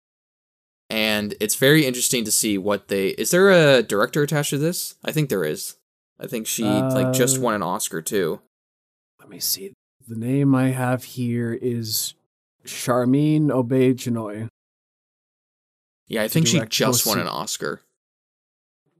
And 0.89 1.35
it's 1.41 1.57
very 1.57 1.85
interesting 1.85 2.25
to 2.25 2.31
see 2.31 2.57
what 2.57 2.89
they 2.89 3.09
is 3.09 3.33
there 3.33 3.51
a 3.51 3.83
director 3.83 4.23
attached 4.23 4.51
to 4.51 4.59
this? 4.59 4.95
I 5.05 5.11
think 5.11 5.29
there 5.29 5.45
is. 5.45 5.77
I 6.21 6.27
think 6.27 6.47
she 6.47 6.63
like 6.63 7.13
just 7.13 7.39
Uh, 7.39 7.41
won 7.41 7.55
an 7.55 7.63
Oscar 7.63 8.01
too. 8.01 8.41
Let 9.19 9.29
me 9.29 9.41
see. 9.41 9.73
The 10.07 10.15
name 10.17 10.55
I 10.55 10.69
have 10.69 11.03
here 11.03 11.53
is 11.53 12.15
Sharmeen 12.67 13.47
Obaid 13.47 14.51
Yeah, 16.09 16.23
I 16.23 16.29
think 16.29 16.47
she 16.47 16.61
just 16.69 17.07
won 17.07 17.19
an 17.19 17.29
Oscar. 17.29 17.83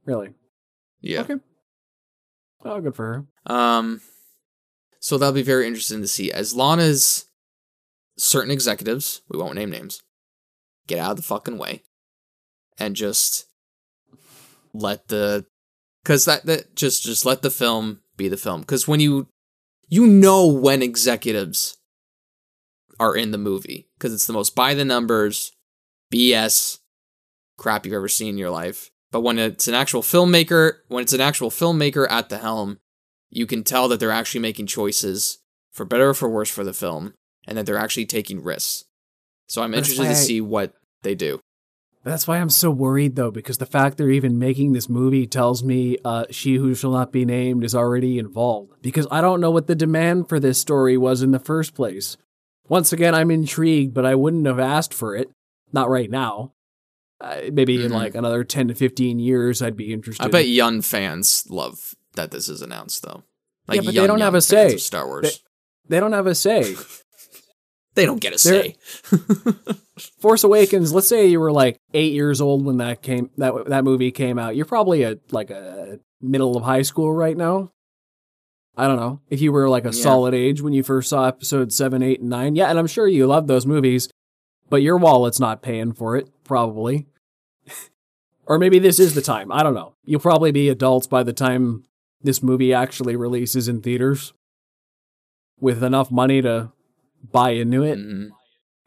Really? 0.05 0.33
Yeah. 1.01 1.21
Okay. 1.21 1.35
Oh, 2.63 2.81
good 2.81 2.95
for 2.95 3.25
her. 3.45 3.53
Um, 3.53 4.01
so 4.99 5.17
that'll 5.17 5.33
be 5.33 5.41
very 5.41 5.67
interesting 5.67 6.01
to 6.01 6.07
see. 6.07 6.31
As 6.31 6.55
long 6.55 6.79
as 6.79 7.25
certain 8.17 8.51
executives, 8.51 9.21
we 9.29 9.37
won't 9.37 9.55
name 9.55 9.69
names, 9.69 10.01
get 10.87 10.99
out 10.99 11.11
of 11.11 11.17
the 11.17 11.23
fucking 11.23 11.57
way, 11.57 11.83
and 12.77 12.95
just 12.95 13.45
let 14.73 15.07
the, 15.07 15.45
because 16.03 16.25
that 16.25 16.45
that 16.45 16.75
just 16.75 17.03
just 17.03 17.25
let 17.25 17.41
the 17.41 17.51
film 17.51 18.01
be 18.15 18.27
the 18.27 18.37
film. 18.37 18.61
Because 18.61 18.87
when 18.87 18.99
you 18.99 19.27
you 19.87 20.05
know 20.07 20.47
when 20.47 20.81
executives 20.81 21.76
are 22.99 23.15
in 23.15 23.31
the 23.31 23.37
movie, 23.37 23.87
because 23.97 24.13
it's 24.13 24.25
the 24.25 24.33
most 24.33 24.55
by 24.55 24.73
the 24.73 24.85
numbers, 24.85 25.51
BS 26.13 26.79
crap 27.57 27.85
you've 27.85 27.95
ever 27.95 28.07
seen 28.07 28.29
in 28.29 28.37
your 28.37 28.49
life. 28.51 28.91
But 29.11 29.21
when 29.21 29.39
it's 29.39 29.67
an 29.67 29.73
actual 29.73 30.01
filmmaker, 30.01 30.73
when 30.87 31.01
it's 31.01 31.13
an 31.13 31.21
actual 31.21 31.49
filmmaker 31.49 32.07
at 32.09 32.29
the 32.29 32.37
helm, 32.37 32.79
you 33.29 33.45
can 33.45 33.63
tell 33.63 33.87
that 33.87 33.99
they're 33.99 34.11
actually 34.11 34.41
making 34.41 34.67
choices 34.67 35.39
for 35.71 35.85
better 35.85 36.09
or 36.09 36.13
for 36.13 36.29
worse 36.29 36.49
for 36.49 36.63
the 36.63 36.73
film 36.73 37.13
and 37.47 37.57
that 37.57 37.65
they're 37.65 37.77
actually 37.77 38.05
taking 38.05 38.43
risks. 38.43 38.85
So 39.47 39.61
I'm 39.61 39.73
interested 39.73 40.03
to 40.03 40.09
I- 40.09 40.13
see 40.13 40.41
what 40.41 40.73
they 41.03 41.15
do. 41.15 41.39
That's 42.03 42.25
why 42.25 42.37
I'm 42.37 42.49
so 42.49 42.71
worried, 42.71 43.17
though, 43.17 43.31
because 43.31 43.57
the 43.57 43.65
fact 43.65 43.97
they're 43.97 44.09
even 44.09 44.39
making 44.39 44.71
this 44.71 44.87
movie 44.87 45.27
tells 45.27 45.61
me 45.61 45.97
uh, 46.05 46.23
She 46.31 46.55
Who 46.55 46.73
Shall 46.73 46.91
Not 46.91 47.11
Be 47.11 47.25
Named 47.25 47.65
is 47.65 47.75
already 47.75 48.17
involved. 48.17 48.81
Because 48.81 49.07
I 49.11 49.19
don't 49.19 49.41
know 49.41 49.51
what 49.51 49.67
the 49.67 49.75
demand 49.75 50.29
for 50.29 50.39
this 50.39 50.57
story 50.57 50.95
was 50.97 51.21
in 51.21 51.31
the 51.31 51.39
first 51.39 51.73
place. 51.73 52.15
Once 52.69 52.91
again, 52.93 53.15
I'm 53.15 53.31
intrigued, 53.31 53.93
but 53.93 54.05
I 54.05 54.15
wouldn't 54.15 54.45
have 54.45 54.59
asked 54.59 54.93
for 54.93 55.15
it. 55.15 55.29
Not 55.71 55.89
right 55.89 56.09
now. 56.09 56.53
Uh, 57.19 57.41
maybe 57.51 57.83
in 57.83 57.91
Mhm. 57.91 57.95
like 57.95 58.15
another 58.15 58.43
10 58.43 58.67
to 58.67 58.75
15 58.75 59.19
years, 59.19 59.61
I'd 59.61 59.75
be 59.77 59.91
interested. 59.91 60.23
I 60.23 60.27
bet 60.29 60.47
young 60.47 60.81
fans 60.81 61.45
love 61.49 61.95
that 62.15 62.31
this 62.31 62.47
is 62.47 62.61
announced 62.61 63.01
though. 63.03 63.23
Yeah, 63.71 63.81
but 63.81 63.93
they 63.95 64.05
don't 64.07 64.21
have 64.21 64.35
a 64.35 64.41
say. 64.41 64.77
Star 64.77 65.05
Wars. 65.07 65.41
they 65.89 65.99
don't 65.99 66.13
have 66.13 66.27
a 66.27 66.35
say. 66.35 66.75
They, 67.95 68.05
don't 68.05 68.21
get 68.21 68.33
a 68.39 68.43
They're- 68.47 68.63
say. 68.63 68.75
Force 70.21 70.43
Awakens. 70.43 70.93
Let's 70.93 71.07
say 71.07 71.25
you 71.27 71.39
were 71.39 71.51
like 71.51 71.79
eight 71.95 72.13
years 72.13 72.39
old 72.41 72.63
when 72.63 72.77
that 72.77 73.01
came 73.01 73.31
that 73.37 73.53
that 73.67 73.83
movie 73.83 74.11
came 74.11 74.37
out. 74.37 74.55
You're 74.55 74.65
probably 74.67 75.01
a 75.01 75.17
like 75.31 75.49
a 75.49 75.99
middle 76.21 76.55
of 76.55 76.63
high 76.63 76.83
school 76.83 77.11
right 77.11 77.35
now. 77.35 77.71
I 78.77 78.87
don't 78.87 78.97
know 78.97 79.21
if 79.29 79.41
you 79.41 79.51
were 79.51 79.67
like 79.67 79.85
a 79.85 79.87
Yeah. 79.89 80.03
solid 80.03 80.33
age 80.33 80.61
when 80.61 80.73
you 80.73 80.83
first 80.83 81.09
saw 81.09 81.25
episode 81.27 81.73
seven, 81.73 82.03
eight, 82.03 82.19
and 82.21 82.29
nine. 82.29 82.55
Yeah, 82.55 82.69
and 82.69 82.77
I'm 82.77 82.87
sure 82.87 83.07
you 83.07 83.25
love 83.25 83.47
those 83.47 83.65
movies, 83.65 84.07
but 84.69 84.81
your 84.83 84.97
wallet's 84.97 85.39
not 85.39 85.61
paying 85.63 85.93
for 85.93 86.15
it, 86.15 86.29
probably. 86.43 87.07
or 88.45 88.59
maybe 88.59 88.77
this 88.79 88.99
is 88.99 89.15
the 89.15 89.21
time. 89.21 89.51
I 89.51 89.63
don't 89.63 89.73
know. 89.73 89.93
You'll 90.05 90.19
probably 90.19 90.51
be 90.51 90.69
adults 90.69 91.07
by 91.07 91.23
the 91.23 91.33
time 91.33 91.83
this 92.21 92.43
movie 92.43 92.73
actually 92.73 93.15
releases 93.15 93.67
in 93.67 93.81
theaters, 93.81 94.33
with 95.59 95.83
enough 95.83 96.11
money 96.11 96.41
to 96.41 96.71
buy 97.31 97.51
into 97.51 97.83
it. 97.83 97.97
Mhm. 97.97 98.29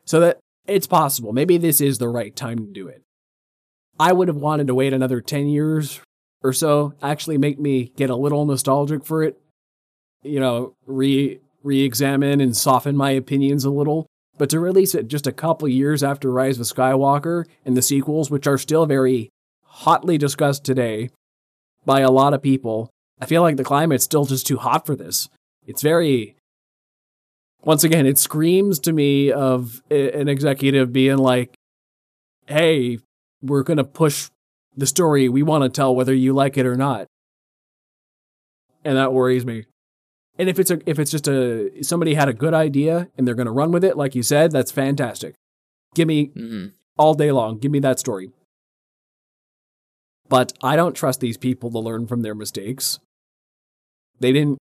So 0.04 0.20
that 0.20 0.38
it's 0.66 0.86
possible. 0.86 1.32
Maybe 1.32 1.56
this 1.56 1.80
is 1.80 1.98
the 1.98 2.08
right 2.08 2.34
time 2.36 2.58
to 2.58 2.72
do 2.72 2.86
it. 2.86 3.02
I 3.98 4.12
would 4.12 4.28
have 4.28 4.36
wanted 4.36 4.68
to 4.68 4.74
wait 4.74 4.92
another 4.92 5.20
10 5.20 5.48
years 5.48 6.00
or 6.42 6.52
so, 6.52 6.94
actually 7.02 7.36
make 7.38 7.58
me 7.58 7.92
get 7.96 8.08
a 8.08 8.16
little 8.16 8.46
nostalgic 8.46 9.04
for 9.04 9.22
it. 9.22 9.38
You 10.22 10.40
know, 10.40 10.74
re 10.86 11.40
re-examine 11.62 12.40
and 12.40 12.56
soften 12.56 12.96
my 12.96 13.10
opinions 13.10 13.64
a 13.64 13.70
little. 13.70 14.06
But 14.38 14.48
to 14.50 14.60
release 14.60 14.94
it 14.94 15.08
just 15.08 15.26
a 15.26 15.32
couple 15.32 15.68
years 15.68 16.02
after 16.02 16.30
Rise 16.30 16.58
of 16.58 16.66
Skywalker 16.66 17.44
and 17.66 17.76
the 17.76 17.82
sequels, 17.82 18.30
which 18.30 18.46
are 18.46 18.56
still 18.56 18.86
very 18.86 19.28
hotly 19.64 20.16
discussed 20.16 20.64
today 20.64 21.10
by 21.84 22.00
a 22.00 22.10
lot 22.10 22.32
of 22.32 22.42
people, 22.42 22.88
I 23.20 23.26
feel 23.26 23.42
like 23.42 23.56
the 23.56 23.64
climate's 23.64 24.04
still 24.04 24.24
just 24.24 24.46
too 24.46 24.56
hot 24.56 24.86
for 24.86 24.96
this. 24.96 25.28
It's 25.66 25.82
very 25.82 26.36
once 27.62 27.84
again, 27.84 28.06
it 28.06 28.16
screams 28.16 28.78
to 28.80 28.92
me 28.92 29.30
of 29.30 29.82
an 29.90 30.28
executive 30.28 30.94
being 30.94 31.18
like, 31.18 31.54
"Hey, 32.46 32.98
we're 33.42 33.62
going 33.62 33.76
to 33.76 33.84
push 33.84 34.30
the 34.74 34.86
story 34.86 35.28
we 35.28 35.42
want 35.42 35.64
to 35.64 35.68
tell 35.68 35.94
whether 35.94 36.14
you 36.14 36.32
like 36.32 36.56
it 36.56 36.64
or 36.66 36.76
not." 36.76 37.06
and 38.84 38.96
that 38.96 39.12
worries 39.12 39.44
me. 39.44 39.64
And 40.40 40.48
if 40.48 40.58
it's 40.58 40.70
a 40.70 40.78
if 40.86 40.98
it's 40.98 41.10
just 41.10 41.28
a 41.28 41.70
somebody 41.82 42.14
had 42.14 42.30
a 42.30 42.32
good 42.32 42.54
idea 42.54 43.10
and 43.18 43.28
they're 43.28 43.34
going 43.34 43.44
to 43.44 43.52
run 43.52 43.72
with 43.72 43.84
it, 43.84 43.98
like 43.98 44.14
you 44.14 44.22
said, 44.22 44.52
that's 44.52 44.72
fantastic. 44.72 45.34
Give 45.94 46.08
me 46.08 46.30
hmm 46.34 46.68
all 46.96 47.12
day 47.12 47.30
long. 47.30 47.58
Give 47.58 47.70
me 47.70 47.78
that 47.80 47.98
story. 47.98 48.30
But 50.30 50.54
I 50.62 50.76
don't 50.76 50.96
trust 50.96 51.20
these 51.20 51.36
people 51.36 51.70
to 51.70 51.78
learn 51.78 52.06
from 52.06 52.22
their 52.22 52.34
mistakes. 52.34 53.00
They 54.18 54.32
didn't, 54.32 54.56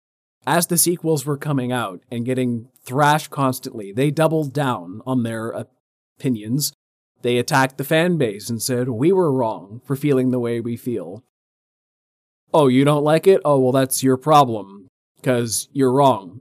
as 0.46 0.66
the 0.66 0.78
sequels 0.78 1.24
were 1.24 1.36
coming 1.36 1.70
out 1.70 2.00
and 2.10 2.24
getting 2.24 2.70
thrashed 2.84 3.30
constantly, 3.30 3.92
they 3.92 4.10
doubled 4.10 4.52
down 4.52 5.00
on 5.06 5.22
their 5.22 5.64
opinions. 6.18 6.72
They 7.22 7.38
attacked 7.38 7.78
the 7.78 7.84
fan 7.84 8.16
base 8.18 8.50
and 8.50 8.60
said, 8.60 8.88
We 8.88 9.12
were 9.12 9.32
wrong 9.32 9.80
for 9.84 9.94
feeling 9.94 10.32
the 10.32 10.40
way 10.40 10.58
we 10.58 10.76
feel. 10.76 11.22
Oh, 12.52 12.66
you 12.66 12.84
don't 12.84 13.04
like 13.04 13.28
it? 13.28 13.40
Oh, 13.44 13.60
well, 13.60 13.72
that's 13.72 14.02
your 14.02 14.16
problem 14.16 14.87
because 15.20 15.68
you're 15.72 15.92
wrong. 15.92 16.40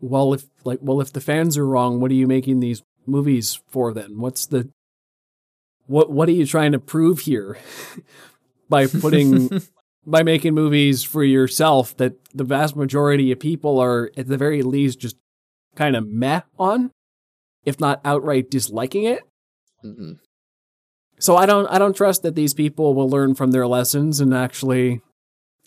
Well, 0.00 0.34
if 0.34 0.44
like, 0.64 0.78
well, 0.82 1.00
if 1.00 1.12
the 1.12 1.20
fans 1.20 1.56
are 1.56 1.66
wrong, 1.66 2.00
what 2.00 2.10
are 2.10 2.14
you 2.14 2.26
making 2.26 2.60
these 2.60 2.82
movies 3.06 3.60
for 3.68 3.92
then? 3.92 4.18
What's 4.18 4.46
the 4.46 4.68
what 5.86 6.10
what 6.10 6.28
are 6.28 6.32
you 6.32 6.46
trying 6.46 6.72
to 6.72 6.78
prove 6.78 7.20
here 7.20 7.58
by 8.68 8.86
putting 8.86 9.50
by 10.06 10.22
making 10.22 10.54
movies 10.54 11.02
for 11.02 11.24
yourself 11.24 11.96
that 11.96 12.14
the 12.34 12.44
vast 12.44 12.76
majority 12.76 13.32
of 13.32 13.40
people 13.40 13.78
are 13.80 14.10
at 14.16 14.28
the 14.28 14.36
very 14.36 14.62
least 14.62 15.00
just 15.00 15.16
kind 15.74 15.96
of 15.96 16.06
meh 16.06 16.40
on 16.58 16.90
if 17.64 17.80
not 17.80 18.00
outright 18.04 18.50
disliking 18.50 19.04
it 19.04 19.22
hmm 19.82 20.12
so 21.18 21.36
i 21.36 21.46
don't 21.46 21.66
i 21.68 21.78
don't 21.78 21.96
trust 21.96 22.22
that 22.22 22.34
these 22.34 22.54
people 22.54 22.94
will 22.94 23.08
learn 23.08 23.34
from 23.34 23.50
their 23.50 23.66
lessons 23.66 24.20
and 24.20 24.34
actually 24.34 25.00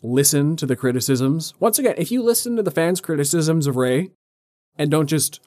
listen 0.01 0.55
to 0.55 0.65
the 0.65 0.75
criticisms 0.75 1.53
once 1.59 1.77
again 1.77 1.93
if 1.97 2.09
you 2.11 2.21
listen 2.23 2.55
to 2.55 2.63
the 2.63 2.71
fans 2.71 3.01
criticisms 3.01 3.67
of 3.67 3.75
Rey 3.75 4.09
and 4.77 4.89
don't 4.89 5.07
just 5.07 5.41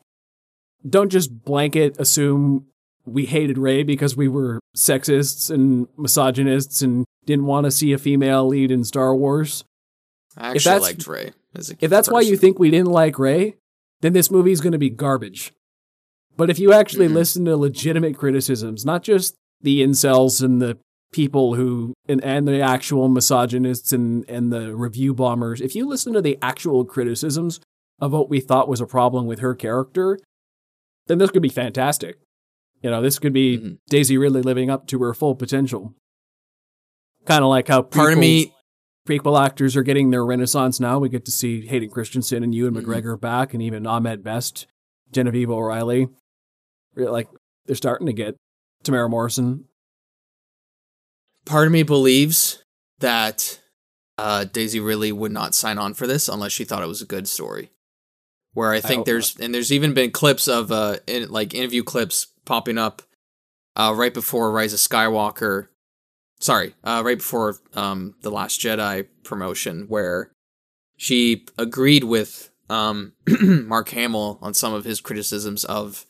don't 0.89 1.11
just 1.11 1.45
blanket 1.45 1.97
assume 1.99 2.67
we 3.05 3.27
hated 3.27 3.57
Rey 3.59 3.83
because 3.83 4.17
we 4.17 4.29
were 4.29 4.61
sexists 4.77 5.51
and 5.51 5.89
misogynists 5.97 6.83
and 6.83 7.05
didn't 7.25 7.47
want 7.47 7.65
to 7.65 7.71
see 7.71 7.93
a 7.93 7.99
female 7.99 8.47
lead 8.47 8.71
in 8.71 8.85
Star 8.85 9.15
Wars. 9.15 9.65
I 10.37 10.51
actually 10.51 10.79
liked 10.81 11.07
Rey. 11.07 11.33
As 11.55 11.71
a 11.71 11.75
If 11.81 11.91
that's 11.91 12.09
why 12.11 12.21
you 12.21 12.37
think 12.37 12.59
we 12.59 12.71
didn't 12.71 12.91
like 12.93 13.19
Rey, 13.19 13.57
then 14.03 14.13
this 14.13 14.31
movie 14.31 14.53
is 14.53 14.61
going 14.61 14.73
to 14.73 14.79
be 14.79 14.91
garbage. 14.91 15.53
But 16.37 16.49
if 16.51 16.59
you 16.59 16.73
actually 16.73 17.09
Mhm. 17.09 17.15
listen 17.15 17.45
to 17.47 17.57
legitimate 17.57 18.17
criticisms, 18.17 18.85
not 18.85 19.03
just 19.03 19.35
the 19.61 19.83
incels 19.83 20.43
and 20.43 20.61
the 20.63 20.79
people 21.13 21.55
who 21.55 21.93
and, 22.09 22.23
and 22.25 22.49
the 22.49 22.61
actual 22.61 23.09
misogynists 23.09 23.93
and, 23.93 24.25
and 24.29 24.53
the 24.53 24.75
review 24.75 25.15
bombers, 25.15 25.61
if 25.61 25.75
you 25.75 25.87
listen 25.87 26.13
to 26.15 26.23
the 26.23 26.39
actual 26.43 26.85
criticisms 26.85 27.61
of 28.01 28.13
what 28.13 28.29
we 28.31 28.41
thought 28.41 28.69
was 28.69 28.81
a 28.81 28.87
problem 28.87 29.27
with 29.27 29.39
her 29.41 29.55
character, 29.55 30.19
then 31.07 31.19
this 31.19 31.31
could 31.31 31.43
be 31.43 31.49
fantastic. 31.49 32.17
You 32.83 32.91
know, 32.91 33.01
this 33.03 33.19
could 33.19 33.33
be 33.33 33.59
Mhm. 33.59 33.79
Daisy 33.89 34.17
Ridley 34.19 34.43
living 34.43 34.71
up 34.71 34.87
to 34.89 34.99
her 35.03 35.15
full 35.15 35.35
potential. 35.37 35.95
Kind 37.27 37.45
of 37.45 37.51
like 37.51 37.69
how 37.69 37.83
part 37.83 38.13
of 38.15 38.19
me, 38.19 38.53
prequel 39.07 39.41
actors 39.41 39.77
are 39.77 39.83
getting 39.83 40.11
their 40.11 40.25
renaissance 40.25 40.81
now. 40.81 40.99
We 40.99 41.09
get 41.09 41.25
to 41.27 41.31
see 41.33 41.67
Hayden 41.67 41.91
Christensen 41.91 42.43
and 42.43 42.55
Ewan 42.55 42.75
Mhm. 42.75 42.83
McGregor 42.85 43.21
back, 43.21 43.53
and 43.55 43.63
even 43.63 43.87
Ahmed 43.87 44.25
Best, 44.25 44.67
Genevieve 45.13 45.51
O'Reilly. 45.51 46.09
Like 46.97 47.29
they're 47.67 47.77
starting 47.77 48.07
to 48.07 48.13
get 48.13 48.37
Temuera 48.85 49.09
Morrison. 49.11 49.65
Part 51.45 51.66
of 51.66 51.72
me 51.72 51.82
believes 51.82 52.62
that 53.01 53.61
uh, 54.18 54.45
Daisy 54.45 54.80
really 54.80 55.12
would 55.12 55.32
not 55.32 55.55
sign 55.55 55.78
on 55.78 55.95
for 55.95 56.07
this 56.07 56.28
unless 56.28 56.53
she 56.53 56.64
thought 56.64 56.82
it 56.82 56.88
was 56.88 57.03
a 57.03 57.07
good 57.07 57.28
story. 57.28 57.70
Where 58.55 58.72
I 58.72 58.80
think 58.80 58.99
hope 58.99 59.07
there's 59.07 59.36
and 59.40 59.55
there's 59.55 59.72
even 59.72 59.95
been 59.95 60.11
clips 60.11 60.47
of 60.47 60.70
uh 60.70 60.99
in, 61.07 61.30
like 61.30 61.55
interview 61.55 61.82
clips 61.82 62.26
popping 62.45 62.76
up 62.76 63.01
uh 63.76 63.95
right 63.97 64.12
before 64.12 64.53
Rise 64.53 64.74
of 64.74 64.78
Skywalker. 64.78 65.68
Sorry, 66.38 66.74
uh 66.84 67.03
right 67.03 67.16
before 67.16 67.57
um 67.72 68.14
the 68.20 68.30
Last 68.30 68.61
Jedi 68.61 69.07
promotion 69.24 69.86
where 69.88 70.32
she 70.99 71.47
agreed 71.57 72.05
with 72.05 72.51
um 72.68 73.14
Mark 73.40 73.88
Hamill 73.88 74.38
on 74.43 74.53
some 74.53 74.74
of 74.74 74.84
his 74.84 75.01
criticisms 75.01 75.64
of 75.64 76.05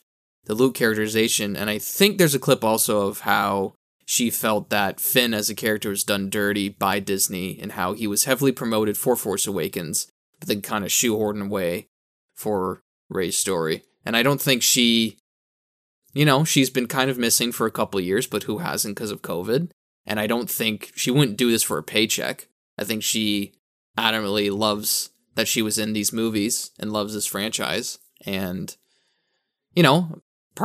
the 0.46 0.54
Luke 0.54 0.74
characterization 0.74 1.54
and 1.54 1.70
I 1.70 1.78
think 1.78 2.18
there's 2.18 2.34
a 2.34 2.40
clip 2.40 2.64
also 2.64 3.06
of 3.06 3.20
how 3.20 3.74
she 4.04 4.30
felt 4.30 4.70
that 4.70 5.00
Finn 5.00 5.32
as 5.34 5.48
a 5.48 5.54
character 5.54 5.90
was 5.90 6.04
done 6.04 6.30
dirty 6.30 6.68
by 6.68 6.98
Disney 6.98 7.58
and 7.60 7.72
how 7.72 7.92
he 7.92 8.06
was 8.06 8.24
heavily 8.24 8.52
promoted 8.52 8.96
for 8.96 9.16
Force 9.16 9.46
Awakens, 9.46 10.10
but 10.38 10.48
then 10.48 10.60
kind 10.60 10.84
of 10.84 10.90
shoehorned 10.90 11.44
away 11.44 11.88
for 12.34 12.82
Rey's 13.08 13.36
story. 13.36 13.84
And 14.04 14.16
I 14.16 14.22
don't 14.22 14.40
think 14.40 14.62
she, 14.62 15.18
you 16.12 16.24
know, 16.24 16.44
she's 16.44 16.70
been 16.70 16.88
kind 16.88 17.10
of 17.10 17.18
missing 17.18 17.52
for 17.52 17.66
a 17.66 17.70
couple 17.72 18.00
years, 18.00 18.26
but 18.26 18.44
who 18.44 18.58
hasn't 18.58 18.96
because 18.96 19.10
of 19.10 19.22
COVID? 19.22 19.70
And 20.04 20.18
I 20.18 20.26
don't 20.26 20.50
think 20.50 20.92
she 20.96 21.10
wouldn't 21.10 21.38
do 21.38 21.50
this 21.50 21.62
for 21.62 21.78
a 21.78 21.82
paycheck. 21.82 22.48
I 22.78 22.84
think 22.84 23.02
she 23.02 23.54
adamantly 23.96 24.50
loves 24.50 25.10
that 25.34 25.48
she 25.48 25.62
was 25.62 25.78
in 25.78 25.92
these 25.92 26.12
movies 26.12 26.72
and 26.78 26.92
loves 26.92 27.14
this 27.14 27.26
franchise. 27.26 27.98
And, 28.26 28.76
you 29.74 29.82
know, 29.82 30.20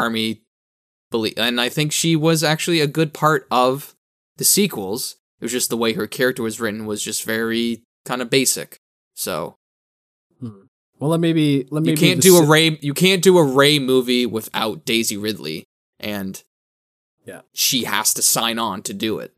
me 0.09 0.41
believe, 1.17 1.37
and 1.37 1.59
I 1.59 1.69
think 1.69 1.91
she 1.91 2.15
was 2.15 2.43
actually 2.43 2.79
a 2.79 2.87
good 2.87 3.13
part 3.13 3.47
of 3.49 3.95
the 4.37 4.43
sequels. 4.43 5.15
It 5.39 5.45
was 5.45 5.51
just 5.51 5.69
the 5.69 5.77
way 5.77 5.93
her 5.93 6.07
character 6.07 6.43
was 6.43 6.59
written 6.59 6.85
was 6.85 7.03
just 7.03 7.23
very 7.23 7.81
kind 8.05 8.21
of 8.21 8.29
basic. 8.29 8.77
So 9.15 9.55
hmm. 10.39 10.61
Well, 10.99 11.09
let 11.11 11.19
me 11.19 11.33
be. 11.33 11.67
Let 11.69 11.83
me. 11.83 11.91
you 11.91 11.97
can't 11.97 12.21
do 12.21 12.37
a 12.37 12.45
Rey. 12.45 12.77
You 12.81 12.93
can't 12.93 13.21
do 13.21 13.37
a 13.37 13.43
Rey 13.43 13.77
movie 13.79 14.25
without 14.25 14.83
Daisy 14.85 15.15
Ridley, 15.17 15.63
and 15.99 16.43
Yeah. 17.25 17.41
she 17.53 17.83
has 17.83 18.13
to 18.15 18.21
sign 18.21 18.57
on 18.57 18.81
to 18.83 18.93
do 18.93 19.19
it. 19.19 19.33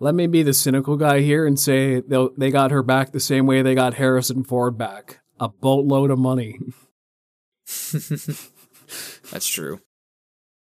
Let 0.00 0.14
me 0.14 0.26
be 0.26 0.42
the 0.42 0.54
cynical 0.54 0.96
guy 0.96 1.20
here 1.20 1.46
and 1.46 1.58
say 1.58 2.00
they 2.00 2.28
they 2.36 2.50
got 2.50 2.70
her 2.72 2.82
back 2.82 3.12
the 3.12 3.20
same 3.20 3.46
way 3.46 3.62
they 3.62 3.74
got 3.74 3.94
Harrison 3.94 4.44
Ford 4.44 4.76
back. 4.78 5.20
A 5.40 5.48
boatload 5.48 6.10
of 6.10 6.18
money 6.18 6.58
That's 9.30 9.46
true. 9.46 9.80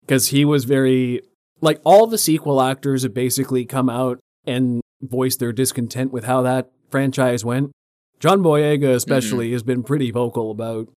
Because 0.05 0.27
he 0.27 0.45
was 0.45 0.65
very 0.65 1.21
like 1.61 1.79
all 1.83 2.07
the 2.07 2.17
sequel 2.17 2.61
actors 2.61 3.03
have 3.03 3.13
basically 3.13 3.65
come 3.65 3.89
out 3.89 4.19
and 4.45 4.81
voiced 5.01 5.39
their 5.39 5.53
discontent 5.53 6.11
with 6.11 6.25
how 6.25 6.41
that 6.41 6.71
franchise 6.91 7.45
went. 7.45 7.71
John 8.19 8.41
Boyega 8.41 8.93
especially 8.93 9.51
has 9.51 9.63
been 9.63 9.83
pretty 9.83 10.11
vocal 10.11 10.51
about 10.51 10.89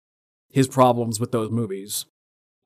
his 0.51 0.69
problems 0.69 1.19
with 1.19 1.33
those 1.33 1.51
movies. 1.51 2.07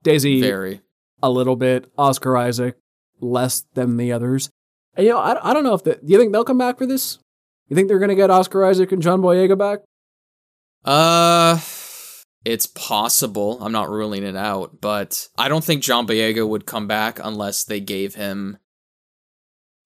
Daisy 0.02 0.40
Very. 0.40 0.80
a 1.22 1.30
little 1.30 1.56
bit, 1.56 1.90
Oscar 1.96 2.36
Isaac 2.36 2.76
less 3.20 3.64
than 3.74 3.96
the 3.96 4.12
others. 4.12 4.50
And, 4.94 5.06
you 5.06 5.12
know, 5.12 5.18
I, 5.18 5.50
I 5.50 5.52
don't 5.52 5.64
know 5.64 5.74
if 5.74 5.84
the, 5.84 5.94
do 5.94 6.12
you 6.12 6.18
think 6.18 6.32
they'll 6.32 6.44
come 6.44 6.58
back 6.58 6.78
for 6.78 6.86
this? 6.86 7.18
You 7.68 7.76
think 7.76 7.88
they're 7.88 7.98
going 7.98 8.08
to 8.10 8.14
get 8.14 8.30
Oscar 8.30 8.64
Isaac 8.64 8.92
and 8.92 9.02
John 9.02 9.20
Boyega 9.20 9.56
back? 9.56 9.80
Uh, 10.84 11.58
it's 12.44 12.66
possible. 12.66 13.62
I'm 13.62 13.72
not 13.72 13.90
ruling 13.90 14.22
it 14.22 14.36
out, 14.36 14.80
but 14.80 15.28
I 15.36 15.48
don't 15.48 15.64
think 15.64 15.82
John 15.82 16.06
Boyega 16.06 16.48
would 16.48 16.66
come 16.66 16.86
back 16.86 17.18
unless 17.22 17.64
they 17.64 17.80
gave 17.80 18.14
him 18.14 18.58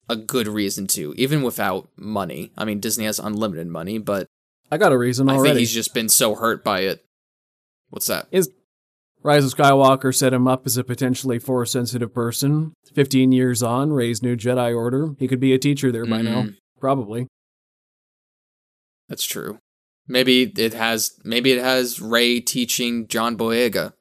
a 0.07 0.15
good 0.15 0.47
reason 0.47 0.87
to, 0.87 1.13
even 1.17 1.41
without 1.41 1.89
money. 1.97 2.51
I 2.57 2.63
mean, 2.65 2.79
Disney 2.79 3.05
has 3.05 3.19
unlimited 3.19 3.67
money, 3.67 3.97
but 3.97 4.27
I 4.71 4.77
got 4.77 4.91
a 4.91 4.97
reason 4.97 5.29
I 5.29 5.33
already. 5.35 5.49
think 5.49 5.59
he's 5.59 5.73
just 5.73 5.93
been 5.93 6.09
so 6.09 6.35
hurt 6.35 6.63
by 6.63 6.81
it. 6.81 7.03
What's 7.89 8.07
that? 8.07 8.27
Is 8.31 8.49
Rise 9.23 9.43
of 9.43 9.55
Skywalker 9.57 10.13
set 10.13 10.33
him 10.33 10.47
up 10.47 10.67
as 10.67 10.77
a 10.77 10.83
potentially 10.83 11.39
force 11.39 11.71
sensitive 11.71 12.13
person. 12.13 12.73
15 12.93 13.31
years 13.31 13.63
on, 13.63 13.91
Rey's 13.91 14.21
new 14.21 14.35
Jedi 14.37 14.75
Order. 14.75 15.15
He 15.17 15.27
could 15.27 15.39
be 15.39 15.53
a 15.53 15.57
teacher 15.57 15.91
there 15.91 16.05
by 16.05 16.21
now. 16.21 16.43
Mhm. 16.43 16.57
Probably. 16.79 17.25
That's 19.09 19.25
true. 19.25 19.57
Maybe 20.07 20.43
it 20.43 20.73
has. 20.73 21.19
Maybe 21.23 21.51
it 21.51 21.63
has 21.63 21.99
Rey 21.99 22.39
teaching 22.39 23.07
John 23.07 23.37
Boyega, 23.37 23.93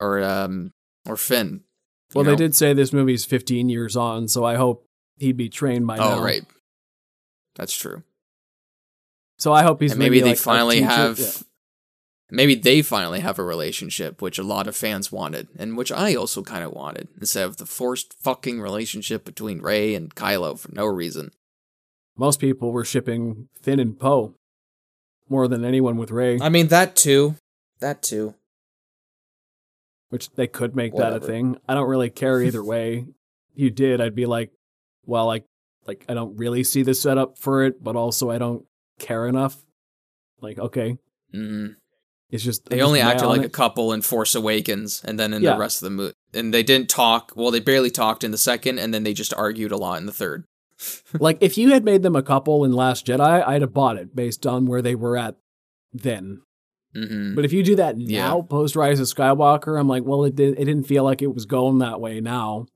or 0.00 0.22
um, 0.22 0.72
or 1.06 1.16
Finn. 1.16 1.62
Well, 2.14 2.24
know? 2.24 2.30
they 2.30 2.36
did 2.36 2.54
say 2.54 2.72
this 2.72 2.92
movie's 2.92 3.24
15 3.24 3.68
years 3.68 3.96
on, 3.96 4.28
so 4.28 4.44
I 4.44 4.54
hope 4.54 4.86
he'd 5.18 5.36
be 5.36 5.48
trained 5.48 5.86
by 5.86 5.96
now. 5.96 6.14
Oh, 6.18 6.22
right. 6.22 6.44
That's 7.56 7.76
true. 7.76 8.02
So 9.38 9.52
I 9.52 9.62
hope 9.62 9.80
he's 9.80 9.92
and 9.92 9.98
maybe, 9.98 10.20
they 10.20 10.30
like, 10.30 10.38
finally 10.38 10.80
have. 10.82 11.18
Yeah. 11.18 11.30
Maybe 12.30 12.54
they 12.56 12.82
finally 12.82 13.20
have 13.20 13.38
a 13.38 13.44
relationship, 13.44 14.20
which 14.20 14.38
a 14.38 14.42
lot 14.42 14.66
of 14.66 14.74
fans 14.74 15.12
wanted, 15.12 15.48
and 15.58 15.76
which 15.76 15.92
I 15.92 16.14
also 16.14 16.42
kind 16.42 16.64
of 16.64 16.72
wanted, 16.72 17.08
instead 17.20 17.44
of 17.44 17.58
the 17.58 17.66
forced 17.66 18.14
fucking 18.14 18.60
relationship 18.60 19.24
between 19.24 19.60
Rey 19.60 19.94
and 19.94 20.14
Kylo 20.14 20.58
for 20.58 20.72
no 20.72 20.86
reason. 20.86 21.30
Most 22.16 22.40
people 22.40 22.72
were 22.72 22.84
shipping 22.84 23.48
Finn 23.60 23.78
and 23.78 23.98
Poe 23.98 24.34
more 25.28 25.48
than 25.48 25.64
anyone 25.64 25.96
with 25.96 26.10
Rey, 26.10 26.38
I 26.40 26.48
mean, 26.48 26.68
that 26.68 26.96
too. 26.96 27.34
That 27.80 28.02
too. 28.02 28.34
which 30.08 30.30
they 30.30 30.46
could 30.46 30.74
make 30.76 30.94
that 30.96 31.12
a 31.12 31.20
thing. 31.20 31.58
I 31.68 31.74
don't 31.74 31.88
really 31.88 32.10
care 32.10 32.40
either 32.42 32.62
way. 32.72 33.06
If 33.54 33.60
you 33.62 33.70
did, 33.70 34.00
I'd 34.00 34.14
be 34.14 34.26
like, 34.26 34.50
well, 35.04 35.26
like, 35.26 35.44
like 35.86 36.04
I 36.08 36.14
don't 36.14 36.36
really 36.36 36.64
see 36.64 36.82
the 36.82 36.94
setup 36.94 37.38
for 37.38 37.64
it, 37.64 37.82
but 37.82 37.96
also 37.96 38.30
I 38.30 38.38
don't 38.38 38.64
care 38.98 39.26
enough 39.26 39.56
Like, 40.40 40.58
okay, 40.58 40.96
hmm 41.32 41.66
it's 42.30 42.42
just 42.42 42.68
They 42.68 42.80
I'm 42.80 42.86
only 42.86 42.98
meh 43.00 43.10
acted 43.10 43.24
on 43.26 43.36
like 43.36 43.42
it. 43.42 43.46
a 43.46 43.50
couple 43.50 43.92
in 43.92 44.02
Force 44.02 44.34
Awakens, 44.34 45.00
and 45.04 45.18
then 45.18 45.32
in 45.32 45.42
Yeah. 45.42 45.52
the 45.54 45.58
rest 45.60 45.80
of 45.80 45.86
the 45.86 45.90
movie, 45.90 46.14
and 46.34 46.52
they 46.52 46.64
didn't 46.64 46.88
talk. 46.88 47.32
Well, 47.36 47.52
they 47.52 47.60
barely 47.60 47.90
talked 47.90 48.24
in 48.24 48.32
the 48.32 48.38
second, 48.38 48.80
and 48.80 48.92
then 48.92 49.04
they 49.04 49.14
just 49.14 49.32
argued 49.34 49.70
a 49.70 49.76
lot 49.76 49.98
in 50.00 50.06
the 50.06 50.12
third. 50.12 50.44
Like 51.18 51.38
if 51.40 51.56
you 51.56 51.70
had 51.72 51.84
made 51.84 52.02
them 52.02 52.16
a 52.16 52.22
couple 52.22 52.64
in 52.64 52.72
Last 52.72 53.06
Jedi, 53.06 53.46
I'd 53.46 53.62
have 53.62 53.72
bought 53.72 53.96
it 53.96 54.14
based 54.14 54.46
on 54.46 54.66
where 54.66 54.82
they 54.82 54.94
were 54.94 55.16
at 55.16 55.36
then. 55.92 56.42
hmm 56.94 57.34
But 57.34 57.44
if 57.44 57.52
you 57.52 57.62
do 57.62 57.76
that 57.76 57.98
Yeah. 57.98 58.28
now, 58.28 58.42
post 58.42 58.76
Rise 58.76 59.00
of 59.00 59.06
Skywalker, 59.06 59.78
I'm 59.78 59.88
like, 59.88 60.04
well, 60.04 60.24
it 60.24 60.36
did, 60.36 60.58
it 60.58 60.64
didn't 60.64 60.84
feel 60.84 61.04
like 61.04 61.22
it 61.22 61.34
was 61.34 61.46
going 61.46 61.78
that 61.78 62.00
way 62.00 62.20
now. 62.20 62.66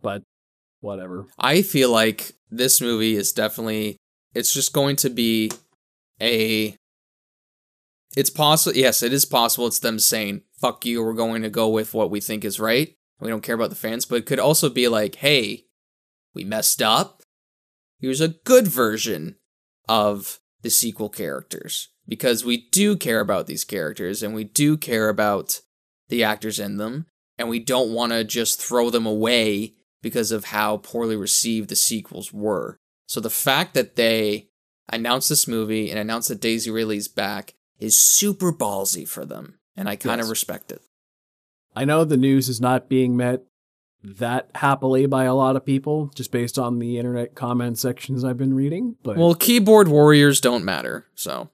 But 0.00 0.22
whatever. 0.80 1.26
I 1.38 1.62
feel 1.62 1.90
like 1.90 2.32
this 2.50 2.80
movie 2.80 3.14
is 3.16 3.32
definitely 3.32 3.96
it's 4.34 4.52
just 4.52 4.72
going 4.72 4.96
to 4.96 5.10
be 5.10 5.50
a 6.20 6.74
it's 8.16 8.30
possible 8.30 8.76
yes, 8.76 9.02
it 9.02 9.12
is 9.12 9.24
possible 9.24 9.66
it's 9.66 9.78
them 9.78 9.98
saying, 9.98 10.42
fuck 10.60 10.84
you, 10.84 11.02
we're 11.02 11.12
going 11.14 11.42
to 11.42 11.50
go 11.50 11.68
with 11.68 11.94
what 11.94 12.10
we 12.10 12.20
think 12.20 12.44
is 12.44 12.60
right. 12.60 12.94
We 13.20 13.28
don't 13.28 13.42
care 13.42 13.54
about 13.54 13.70
the 13.70 13.76
fans, 13.76 14.04
but 14.04 14.16
it 14.16 14.26
could 14.26 14.40
also 14.40 14.68
be 14.68 14.88
like, 14.88 15.14
hey, 15.16 15.64
we 16.34 16.44
messed 16.44 16.82
up. 16.82 17.22
Here's 17.98 18.20
a 18.20 18.28
good 18.28 18.66
version 18.66 19.36
of 19.88 20.40
the 20.62 20.70
sequel 20.70 21.08
characters 21.08 21.88
because 22.08 22.44
we 22.44 22.68
do 22.70 22.96
care 22.96 23.20
about 23.20 23.46
these 23.46 23.64
characters 23.64 24.22
and 24.22 24.34
we 24.34 24.44
do 24.44 24.76
care 24.76 25.08
about 25.08 25.60
the 26.08 26.24
actors 26.24 26.58
in 26.58 26.76
them 26.76 27.06
and 27.38 27.48
we 27.48 27.58
don't 27.58 27.92
want 27.92 28.12
to 28.12 28.24
just 28.24 28.60
throw 28.60 28.90
them 28.90 29.06
away 29.06 29.74
because 30.02 30.32
of 30.32 30.46
how 30.46 30.78
poorly 30.78 31.16
received 31.16 31.68
the 31.68 31.76
sequels 31.76 32.32
were. 32.32 32.76
So 33.06 33.20
the 33.20 33.30
fact 33.30 33.74
that 33.74 33.96
they 33.96 34.48
announced 34.88 35.28
this 35.28 35.46
movie 35.48 35.90
and 35.90 35.98
announced 35.98 36.28
that 36.28 36.40
Daisy 36.40 36.70
Ridley's 36.70 37.08
back 37.08 37.54
is 37.78 37.96
super 37.96 38.52
ballsy 38.52 39.06
for 39.06 39.24
them, 39.24 39.58
and 39.76 39.88
I 39.88 39.96
kind 39.96 40.20
of 40.20 40.26
Yes. 40.26 40.30
respect 40.30 40.72
it. 40.72 40.82
I 41.74 41.84
know 41.84 42.04
the 42.04 42.16
news 42.16 42.48
is 42.48 42.60
not 42.60 42.88
being 42.88 43.16
met 43.16 43.42
that 44.02 44.50
happily 44.56 45.06
by 45.06 45.24
a 45.24 45.34
lot 45.34 45.56
of 45.56 45.64
people, 45.64 46.10
just 46.14 46.32
based 46.32 46.58
on 46.58 46.78
the 46.78 46.98
internet 46.98 47.34
comment 47.34 47.78
sections 47.78 48.24
I've 48.24 48.36
been 48.36 48.54
reading. 48.54 48.96
But 49.02 49.16
Well, 49.16 49.34
keyboard 49.34 49.88
warriors 49.88 50.40
don't 50.40 50.64
matter, 50.64 51.06
so 51.14 51.50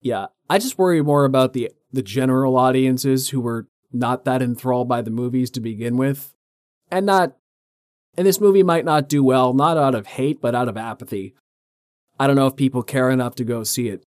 yeah, 0.00 0.26
I 0.50 0.58
just 0.58 0.78
worry 0.78 1.02
more 1.02 1.24
about 1.24 1.52
the 1.52 1.70
the 1.92 2.02
general 2.02 2.56
audiences 2.56 3.30
who 3.30 3.40
were 3.40 3.68
not 3.92 4.24
that 4.24 4.42
enthralled 4.42 4.88
by 4.88 5.02
the 5.02 5.10
movies 5.10 5.50
to 5.52 5.60
begin 5.60 5.96
with, 5.96 6.34
and 6.90 7.06
not. 7.06 7.36
And 8.14 8.26
this 8.26 8.40
movie 8.40 8.62
might 8.62 8.84
not 8.84 9.08
do 9.08 9.24
well, 9.24 9.54
not 9.54 9.78
out 9.78 9.94
of 9.94 10.06
hate, 10.06 10.42
but 10.42 10.54
out 10.54 10.68
of 10.68 10.76
apathy. 10.76 11.34
I 12.20 12.26
don't 12.26 12.36
know 12.36 12.46
if 12.46 12.56
people 12.56 12.82
care 12.82 13.08
enough 13.08 13.36
to 13.36 13.44
go 13.44 13.64
see 13.64 13.88
it. 13.88 14.04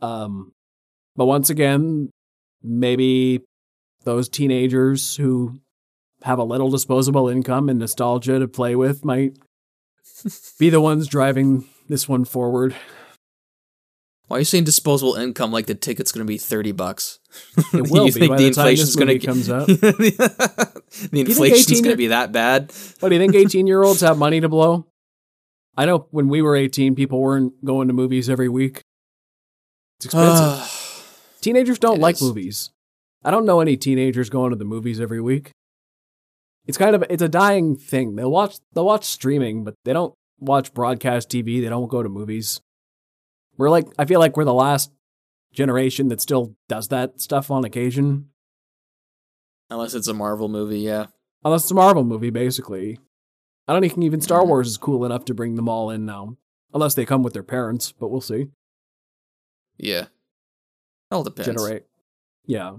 Um, 0.00 0.52
but 1.16 1.26
once 1.26 1.50
again, 1.50 2.10
maybe 2.62 3.42
those 4.06 4.28
teenagers 4.30 5.16
who 5.16 5.60
have 6.22 6.38
a 6.38 6.44
little 6.44 6.70
disposable 6.70 7.28
income 7.28 7.68
and 7.68 7.78
nostalgia 7.78 8.38
to 8.38 8.48
play 8.48 8.74
with 8.74 9.04
might 9.04 9.36
be 10.58 10.70
the 10.70 10.80
ones 10.80 11.06
driving 11.08 11.68
this 11.88 12.08
one 12.08 12.24
forward. 12.24 12.74
why 14.28 14.36
are 14.36 14.40
you 14.40 14.44
saying 14.44 14.64
disposable 14.64 15.14
income 15.16 15.52
like 15.52 15.66
the 15.66 15.74
ticket's 15.74 16.12
going 16.12 16.24
to 16.24 16.28
be 16.28 16.38
30 16.38 16.72
bucks? 16.72 17.18
It 17.74 17.90
will 17.90 18.06
you 18.06 18.12
be 18.12 18.20
think 18.20 18.30
by 18.30 18.36
the 18.36 18.42
the 18.44 18.48
inflation's 18.48 18.96
going 18.96 19.18
to 19.18 19.26
comes 19.26 19.50
up. 19.50 19.66
the 19.66 20.84
inflation's 21.12 21.70
18 21.72 21.82
going 21.82 21.92
to 21.92 21.96
be 21.98 22.06
that 22.06 22.32
bad? 22.32 22.72
What 23.00 23.10
do 23.10 23.14
you 23.16 23.20
think 23.20 23.34
18 23.34 23.66
year 23.66 23.82
olds 23.82 24.00
have 24.00 24.16
money 24.16 24.40
to 24.40 24.48
blow? 24.48 24.86
I 25.76 25.84
know 25.84 26.06
when 26.10 26.28
we 26.28 26.40
were 26.40 26.56
18, 26.56 26.94
people 26.94 27.20
weren't 27.20 27.62
going 27.64 27.88
to 27.88 27.94
movies 27.94 28.30
every 28.30 28.48
week. 28.48 28.82
It's 29.98 30.06
expensive. 30.06 30.72
Teenagers 31.42 31.78
don't 31.78 31.96
It 31.98 32.02
like 32.02 32.14
is. 32.14 32.22
movies. 32.22 32.70
I 33.26 33.32
don't 33.32 33.44
know 33.44 33.58
any 33.58 33.76
teenagers 33.76 34.30
going 34.30 34.50
to 34.50 34.56
the 34.56 34.64
movies 34.64 35.00
every 35.00 35.20
week. 35.20 35.50
It's 36.64 36.78
kind 36.78 36.94
of 36.94 37.04
it's 37.10 37.22
a 37.22 37.28
dying 37.28 37.74
thing. 37.74 38.14
They'll 38.14 38.30
watch 38.30 38.58
they'll 38.72 38.86
watch 38.86 39.04
streaming, 39.04 39.64
but 39.64 39.74
they 39.84 39.92
don't 39.92 40.14
watch 40.38 40.72
broadcast 40.72 41.28
TV. 41.28 41.60
They 41.60 41.68
don't 41.68 41.88
go 41.88 42.04
to 42.04 42.08
movies. 42.08 42.60
We're 43.58 43.68
like 43.68 43.88
I 43.98 44.04
feel 44.04 44.20
like 44.20 44.36
we're 44.36 44.44
the 44.44 44.54
last 44.54 44.92
generation 45.52 46.06
that 46.08 46.20
still 46.20 46.54
does 46.68 46.86
that 46.88 47.20
stuff 47.20 47.50
on 47.50 47.64
occasion. 47.64 48.28
Unless 49.70 49.94
it's 49.94 50.06
a 50.06 50.14
Marvel 50.14 50.48
movie, 50.48 50.78
yeah. 50.78 51.06
Unless 51.44 51.62
it's 51.62 51.72
a 51.72 51.74
Marvel 51.74 52.04
movie, 52.04 52.30
basically. 52.30 53.00
I 53.66 53.72
don't 53.72 53.82
think 53.82 53.98
even 53.98 54.20
Star. 54.20 54.46
Wars 54.46 54.68
is 54.68 54.76
cool 54.76 55.04
enough 55.04 55.24
to 55.24 55.34
bring 55.34 55.56
them 55.56 55.68
all 55.68 55.90
in 55.90 56.06
now. 56.06 56.36
Unless 56.72 56.94
they 56.94 57.04
come 57.04 57.24
with 57.24 57.32
their 57.32 57.42
parents, 57.42 57.90
but 57.90 58.08
we'll 58.08 58.20
see. 58.20 58.50
Yeah. 59.78 60.06
All 61.10 61.24
depends. 61.24 61.46
Generate. 61.46 61.82
Yeah. 62.44 62.76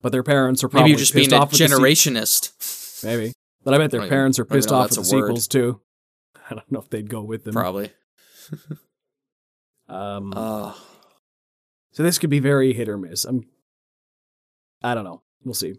But 0.00 0.12
their 0.12 0.22
parents 0.22 0.62
are 0.62 0.68
Maybe 0.68 0.72
probably 0.72 0.90
you're 0.92 0.98
just 0.98 1.12
pissed 1.12 1.30
being 1.30 1.38
a 1.40 1.42
off 1.42 1.50
with 1.50 1.58
the 1.60 1.68
se- 1.68 1.74
generationist. 1.74 3.04
Maybe. 3.04 3.32
But 3.64 3.74
I 3.74 3.78
bet 3.78 3.90
their 3.90 4.00
Don't 4.00 4.08
parents 4.08 4.38
are 4.38 4.44
don't 4.44 4.56
pissed 4.56 4.70
off 4.72 4.90
with 4.90 4.96
that's 4.96 5.10
the 5.10 5.16
a 5.16 5.20
word. 5.20 5.26
sequels 5.26 5.48
too. 5.48 5.80
I 6.50 6.54
don't 6.54 6.70
know 6.72 6.78
if 6.80 6.88
they'd 6.90 7.08
go 7.10 7.22
with 7.22 7.44
them. 7.44 7.54
Probably. 7.54 7.90
Um, 9.88 10.32
Uh, 10.36 10.74
so 11.92 12.02
this 12.02 12.18
could 12.18 12.30
be 12.30 12.40
very 12.40 12.72
hit 12.74 12.88
or 12.88 12.98
miss. 12.98 13.24
I'm. 13.24 13.46
I 14.82 14.94
don't 14.94 15.04
know. 15.04 15.22
We'll 15.44 15.54
see. 15.54 15.74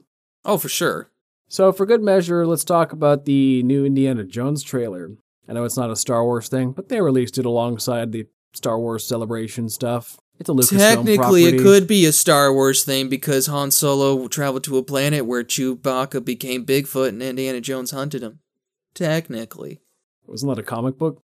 oh, 0.46 0.58
for 0.58 0.70
sure. 0.70 1.12
So 1.48 1.72
for 1.72 1.86
good 1.86 2.02
measure, 2.02 2.46
let's 2.46 2.64
talk 2.64 2.92
about 2.92 3.26
the 3.26 3.64
new 3.64 3.86
Indiana 3.86 4.24
Jones 4.24 4.64
trailer. 4.64 5.12
I 5.48 5.54
know 5.54 5.64
it's 5.64 5.78
not 5.78 5.90
a 5.92 5.96
Star 5.96 6.24
Wars 6.24 6.48
thing, 6.50 6.72
but 6.72 6.90
they 6.90 7.02
released 7.02 7.38
it 7.38 7.46
alongside 7.46 8.12
the 8.12 8.28
Star 8.54 8.78
Wars 8.80 9.06
celebration 9.08 9.70
stuff. 9.70 10.18
It's 10.40 10.50
a 10.50 10.54
Lucasfilm 10.54 11.06
Technically, 11.06 11.44
it 11.44 11.62
could 11.62 11.86
be 11.86 12.06
a 12.06 12.14
Star 12.14 12.54
Wars 12.54 12.86
thing 12.86 13.10
because 13.10 13.48
Han 13.48 13.72
Solo 13.72 14.28
traveled 14.30 14.64
to 14.64 14.78
a 14.78 14.84
planet 14.84 15.26
where 15.26 15.44
Chewbacca 15.44 16.24
became 16.24 16.66
Bigfoot 16.66 17.10
and 17.10 17.22
Indiana 17.22 17.60
Jones 17.60 17.92
hunted 17.92 18.24
him. 18.24 18.40
Technically. 18.94 19.82
Wasn't 20.26 20.50
that 20.50 20.60
a 20.62 20.64
comic 20.64 20.98
book? 20.98 21.22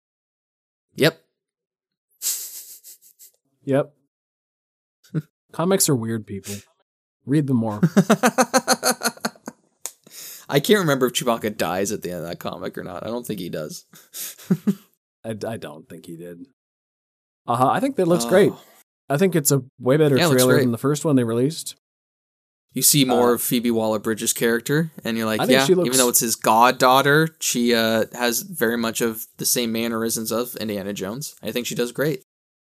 Yep. 0.95 1.20
Yep. 3.64 3.93
Comics 5.53 5.89
are 5.89 5.95
weird, 5.95 6.28
people. 6.28 6.55
Read 7.26 7.47
them 7.47 7.57
more. 7.57 7.82
I 10.49 10.60
can't 10.60 10.80
remember 10.80 11.07
if 11.07 11.14
Chewbacca 11.14 11.58
dies 11.58 11.92
at 11.92 12.01
the 12.01 12.12
end 12.12 12.21
of 12.21 12.28
that 12.28 12.39
comic 12.39 12.78
or 12.78 12.83
not. 12.83 13.04
I 13.04 13.08
don't 13.08 13.25
think 13.25 13.39
he 13.39 13.50
does. 13.50 13.86
I, 15.24 15.36
I 15.47 15.58
don't 15.58 15.88
think 15.88 16.05
he 16.08 16.17
did. 16.17 16.46
Uh 17.46 17.55
huh. 17.55 17.70
I 17.70 17.79
think 17.79 17.96
that 17.97 18.08
looks 18.08 18.25
great. 18.25 18.51
I 19.09 19.17
think 19.17 19.36
it's 19.36 19.51
a 19.51 19.63
way 19.79 19.97
better 19.97 20.17
Yeah, 20.17 20.29
trailer 20.29 20.59
than 20.59 20.71
the 20.71 20.77
first 20.77 21.03
one 21.05 21.15
they 21.15 21.23
released. 21.23 21.75
You 22.73 22.83
see 22.83 23.03
more 23.03 23.31
Uh, 23.31 23.33
of 23.33 23.41
Phoebe 23.41 23.71
Waller-Bridge's 23.71 24.31
character, 24.31 24.91
and 25.03 25.17
you're 25.17 25.25
like, 25.25 25.39
yeah. 25.49 25.65
looks- 25.69 25.87
Even 25.87 25.97
though 25.97 26.09
it's 26.09 26.19
his 26.19 26.36
goddaughter, 26.36 27.29
she 27.39 27.73
uh, 27.73 28.05
has 28.13 28.41
very 28.43 28.77
much 28.77 29.01
of 29.01 29.25
the 29.37 29.45
same 29.45 29.71
mannerisms 29.71 30.31
of 30.31 30.55
Indiana 30.57 30.93
Jones. 30.93 31.33
I 31.41 31.51
think 31.51 31.65
she 31.65 31.73
does 31.73 31.91
great. 31.91 32.21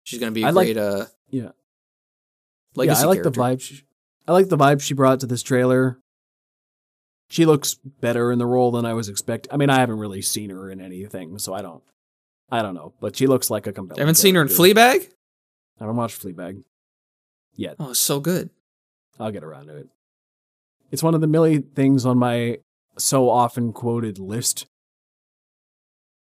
She's 0.05 0.21
gonna 0.21 0.31
be 0.33 0.45
a 0.45 0.47
I 0.47 0.51
like- 0.51 0.67
great 0.69 0.77
uh, 0.77 1.07
Yeah. 1.31 1.51
legacy 2.77 3.01
yeah, 3.01 3.05
I 3.05 3.09
like 3.09 3.17
character. 3.23 3.31
the 3.31 3.41
vibe. 3.41 3.61
She, 3.61 3.83
I 4.29 4.33
like 4.33 4.49
the 4.49 4.57
vibe 4.57 4.81
she 4.81 4.95
brought 4.95 5.19
to 5.21 5.27
this 5.27 5.43
trailer. 5.43 5.99
She 7.31 7.45
looks 7.45 7.75
better 7.75 8.31
in 8.33 8.39
the 8.39 8.47
role 8.47 8.71
than 8.71 8.87
I 8.87 8.95
was 8.95 9.09
expecting. 9.09 9.53
I 9.53 9.57
mean, 9.57 9.69
I 9.69 9.81
haven't 9.81 9.99
really 9.99 10.23
seen 10.23 10.51
her 10.51 10.71
in 10.71 10.81
anything, 10.81 11.39
so 11.39 11.53
I 11.55 11.61
don't. 11.63 11.83
I 12.51 12.63
don't 12.63 12.75
know, 12.75 12.95
but 13.01 13.17
she 13.17 13.27
looks 13.27 13.51
like 13.51 13.67
a 13.67 13.73
compelling. 13.73 14.01
I 14.01 14.03
haven't 14.03 14.15
seen 14.15 14.35
her 14.37 14.43
in. 14.43 14.49
Fleabag. 14.49 15.11
I 15.81 15.85
haven't 15.85 15.97
watched 15.97 16.23
Fleabag 16.23 16.63
yet. 17.55 17.77
Oh, 17.79 17.91
it's 17.91 18.01
so 18.01 18.21
good. 18.21 18.51
I'll 19.19 19.31
get 19.33 19.45
around 19.45 19.67
to 19.67 19.77
it. 19.77 19.89
It's 20.91 21.03
one 21.03 21.15
of 21.15 21.21
the 21.21 21.27
million 21.27 21.63
things 21.75 22.05
on 22.07 22.19
my 22.19 22.59
so 22.97 23.29
often 23.29 23.73
quoted 23.73 24.19
list, 24.19 24.67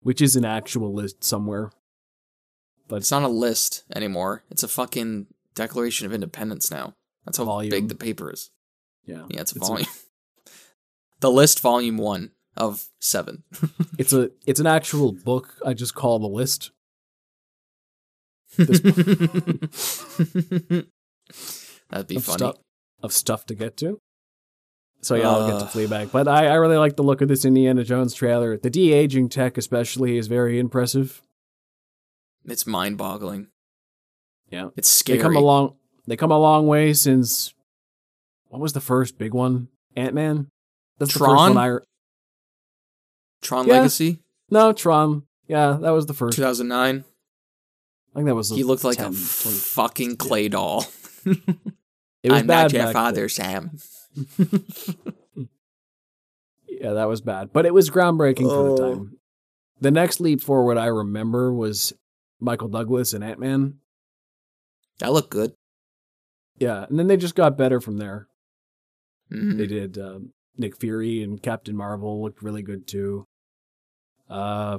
which 0.00 0.20
is 0.22 0.36
an 0.36 0.44
actual 0.44 0.92
list 0.92 1.24
somewhere. 1.24 1.70
But 2.88 2.96
It's 2.96 3.10
not 3.10 3.22
a 3.22 3.28
list 3.28 3.84
anymore. 3.94 4.44
It's 4.50 4.62
a 4.62 4.68
fucking 4.68 5.26
Declaration 5.54 6.06
of 6.06 6.12
Independence 6.14 6.70
now. 6.70 6.94
That's 7.24 7.38
how 7.38 7.44
Volume. 7.44 7.70
big 7.70 7.88
the 7.88 7.94
paper 7.94 8.30
is. 8.32 8.50
yeah, 9.04 9.24
Yeah, 9.28 9.40
it's 9.42 9.52
a 9.52 9.56
It's 9.58 9.66
a- 9.68 9.72
volume. 9.72 9.88
the 11.20 11.30
list, 11.30 11.60
volume 11.60 11.98
one 11.98 12.30
of 12.56 12.88
seven. 13.00 13.42
it's 13.98 14.12
a 14.12 14.30
it's 14.46 14.60
an 14.60 14.66
actual 14.66 15.12
book. 15.12 15.54
I 15.64 15.72
just 15.74 15.94
call 15.94 16.18
the 16.18 16.26
list. 16.26 16.70
That'd 21.90 22.06
be 22.08 22.16
of 22.16 22.24
funny. 22.24 22.38
stuff 22.38 22.56
of 23.02 23.12
stuff 23.12 23.46
to 23.46 23.54
get 23.54 23.76
to. 23.78 23.98
So 25.00 25.16
yeah, 25.16 25.28
I'll 25.30 25.48
get 25.48 25.58
to 25.58 25.64
Ugh. 25.64 25.70
Fleabag, 25.90 26.12
but 26.12 26.28
I, 26.28 26.46
I 26.48 26.54
really 26.54 26.76
like 26.76 26.94
the 26.96 27.02
look 27.02 27.20
of 27.20 27.28
this 27.28 27.44
Indiana 27.44 27.82
Jones 27.82 28.14
trailer. 28.14 28.56
The 28.56 28.70
de 28.70 28.92
aging 28.92 29.28
tech, 29.30 29.58
especially, 29.58 30.16
is 30.16 30.28
very 30.28 30.58
impressive. 30.60 31.22
It's 32.44 32.66
mind 32.66 32.98
boggling. 32.98 33.48
Yeah, 34.48 34.68
It's 34.76 34.90
scary. 34.90 35.18
they 35.18 35.22
come 35.22 35.36
a 35.36 35.40
long 35.40 35.74
they 36.06 36.16
come 36.16 36.30
a 36.30 36.38
long 36.38 36.66
way 36.66 36.92
since 36.92 37.54
what 38.48 38.60
was 38.60 38.74
the 38.74 38.80
first 38.80 39.18
big 39.18 39.32
one? 39.34 39.68
Ant 39.96 40.14
Man. 40.14 40.48
That's 40.98 41.12
the 41.14 41.18
first 41.18 41.30
Tron? 41.30 41.54
one 41.54 41.58
I 41.58 41.78
Tron 43.40 43.66
Yeah. 43.66 43.74
Legacy, 43.78 44.18
no 44.50 44.72
Tron. 44.72 45.24
Yeah, 45.48 45.78
that 45.80 45.90
was 45.90 46.06
the 46.06 46.14
first. 46.14 46.36
2009. 46.36 47.04
I 48.12 48.18
think 48.18 48.26
that 48.26 48.34
was. 48.34 48.50
He 48.50 48.62
looked 48.64 48.84
like 48.84 48.98
10, 48.98 49.06
a 49.06 49.08
20. 49.08 49.16
fucking 49.18 50.16
clay 50.16 50.48
doll. 50.48 50.86
It 52.24 52.30
was 52.30 52.42
I'm 52.42 52.46
bad 52.46 52.72
not 52.72 52.72
your 52.72 52.92
father, 52.92 53.22
then. 53.28 53.28
Sam. 53.28 53.70
Yeah, 56.68 56.92
that 56.94 57.08
was 57.08 57.20
bad, 57.20 57.52
but 57.52 57.66
it 57.66 57.74
was 57.74 57.90
groundbreaking 57.90 58.48
for 58.48 58.54
Oh. 58.68 58.76
the 58.76 58.82
time. 58.94 59.18
The 59.80 59.90
next 59.90 60.20
leap 60.20 60.40
forward 60.40 60.78
I 60.78 60.86
remember 60.86 61.52
was 61.52 61.92
Michael 62.40 62.68
Douglas 62.68 63.12
and 63.12 63.22
Ant 63.22 63.38
Man. 63.40 63.78
That 64.98 65.12
looked 65.12 65.30
good. 65.30 65.54
Yeah, 66.58 66.84
and 66.88 66.98
then 66.98 67.06
they 67.08 67.16
just 67.16 67.34
got 67.34 67.58
better 67.58 67.80
from 67.80 67.98
there. 67.98 68.28
Mhm. 69.32 69.58
They 69.58 69.66
did 69.66 69.98
um, 69.98 70.32
Nick 70.56 70.76
Fury 70.78 71.22
and 71.22 71.42
Captain 71.42 71.76
Marvel 71.76 72.22
looked 72.22 72.42
really 72.42 72.62
good 72.62 72.86
too. 72.86 73.26
Uh, 74.28 74.78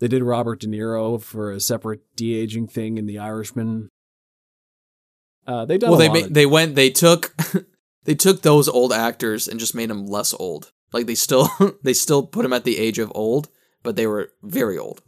they 0.00 0.08
did 0.08 0.22
Robert 0.22 0.60
De 0.60 0.66
Niro 0.66 1.20
for 1.22 1.52
a 1.52 1.60
separate 1.60 2.00
de 2.16 2.34
aging 2.34 2.68
thing 2.68 2.98
in 2.98 3.06
The 3.06 3.18
Irishman. 3.18 3.88
Uh, 5.46 5.64
they 5.64 5.78
done 5.78 5.90
Well, 5.90 6.00
a 6.00 6.02
they 6.02 6.08
lot 6.08 6.20
ma- 6.22 6.28
they 6.30 6.46
went 6.46 6.74
they 6.74 6.90
took 6.90 7.34
they 8.04 8.14
took 8.14 8.42
those 8.42 8.68
old 8.68 8.92
actors 8.92 9.48
and 9.48 9.58
just 9.58 9.74
made 9.74 9.90
them 9.90 10.06
less 10.06 10.34
old. 10.34 10.70
Like 10.92 11.06
they 11.06 11.14
still 11.14 11.48
they 11.82 11.94
still 11.94 12.26
put 12.26 12.42
them 12.42 12.52
at 12.52 12.64
the 12.64 12.78
age 12.78 12.98
of 12.98 13.10
old, 13.14 13.48
but 13.82 13.96
they 13.96 14.06
were 14.06 14.30
very 14.42 14.78
old, 14.78 15.02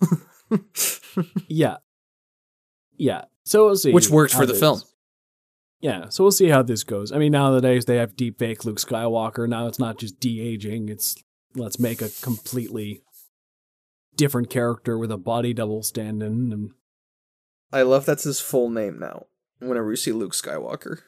yeah, 1.49 1.77
yeah. 2.97 3.25
So 3.45 3.67
we'll 3.67 3.77
see, 3.77 3.93
which 3.93 4.09
worked 4.11 4.35
for 4.35 4.47
the 4.47 4.55
film. 4.55 4.83
Yeah, 5.81 6.11
so 6.11 6.25
we'll 6.25 6.31
see 6.33 6.49
how 6.49 6.63
this 6.63 6.85
goes. 6.85 7.11
I 7.11 7.17
mean, 7.19 7.33
nowadays 7.33 7.87
they 7.87 7.97
have 7.97 8.15
deep 8.17 8.39
fake 8.39 8.65
Luke 8.67 8.79
Skywalker. 8.79 9.49
Now 9.49 9.67
it's 9.67 9.79
not 9.79 9.99
just 9.99 10.21
de 10.21 10.41
aging; 10.41 10.89
it's 10.91 11.17
let's 11.55 11.79
make 11.79 12.03
a 12.03 12.11
completely 12.23 13.03
different 14.21 14.51
character 14.51 14.97
with 14.99 15.11
a 15.11 15.17
body 15.17 15.53
double 15.55 15.83
stand-in. 15.83 16.53
And 16.53 16.71
I 17.73 17.83
love 17.83 18.05
that's 18.07 18.25
his 18.25 18.41
full 18.41 18.69
name 18.71 18.99
now. 19.01 19.27
Whenever 19.59 19.91
you 19.91 19.97
see 19.97 20.13
Luke 20.13 20.33
Skywalker, 20.33 20.99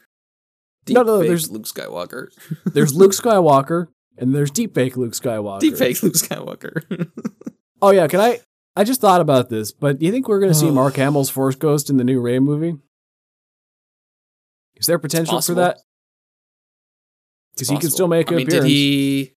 No, 0.88 1.02
no, 1.02 1.18
Deepfake 1.20 1.26
there's- 1.26 1.48
Luke 1.50 1.64
Skywalker. 1.66 2.28
there's 2.66 2.94
Luke 2.94 3.12
Skywalker, 3.22 3.88
and 4.18 4.34
there's 4.34 4.50
deep 4.50 4.74
fake 4.74 4.96
Luke 4.96 5.12
Skywalker. 5.12 5.60
Deepfake 5.60 6.02
Luke 6.02 6.14
Skywalker. 6.14 7.10
Oh 7.84 7.90
yeah, 7.90 8.06
can 8.06 8.20
I? 8.20 8.38
I 8.76 8.84
just 8.84 9.00
thought 9.00 9.20
about 9.20 9.48
this, 9.50 9.72
but 9.72 9.98
do 9.98 10.06
you 10.06 10.12
think 10.12 10.28
we're 10.28 10.38
going 10.38 10.52
to 10.52 10.58
see 10.58 10.70
Mark 10.80 10.94
Hamill's 10.94 11.30
Force 11.30 11.56
Ghost 11.56 11.90
in 11.90 11.96
the 11.96 12.04
new 12.04 12.20
Rey 12.20 12.38
movie? 12.38 12.76
Is 14.76 14.86
there 14.86 15.00
potential 15.00 15.42
for 15.42 15.54
that? 15.54 15.78
Because 17.54 17.68
he 17.70 17.76
can 17.78 17.90
still 17.90 18.06
make 18.06 18.28
I 18.30 18.34
an 18.34 18.36
mean, 18.38 18.46
did 18.46 18.62
he? 18.64 19.34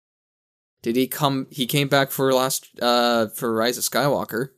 Did 0.86 0.96
he 0.98 1.08
come? 1.08 1.48
He 1.50 1.66
came 1.66 1.88
back 1.88 2.12
for 2.12 2.32
last 2.32 2.70
uh 2.80 3.30
for 3.30 3.52
Rise 3.52 3.80
of 3.80 3.84
Skywalker, 3.84 4.50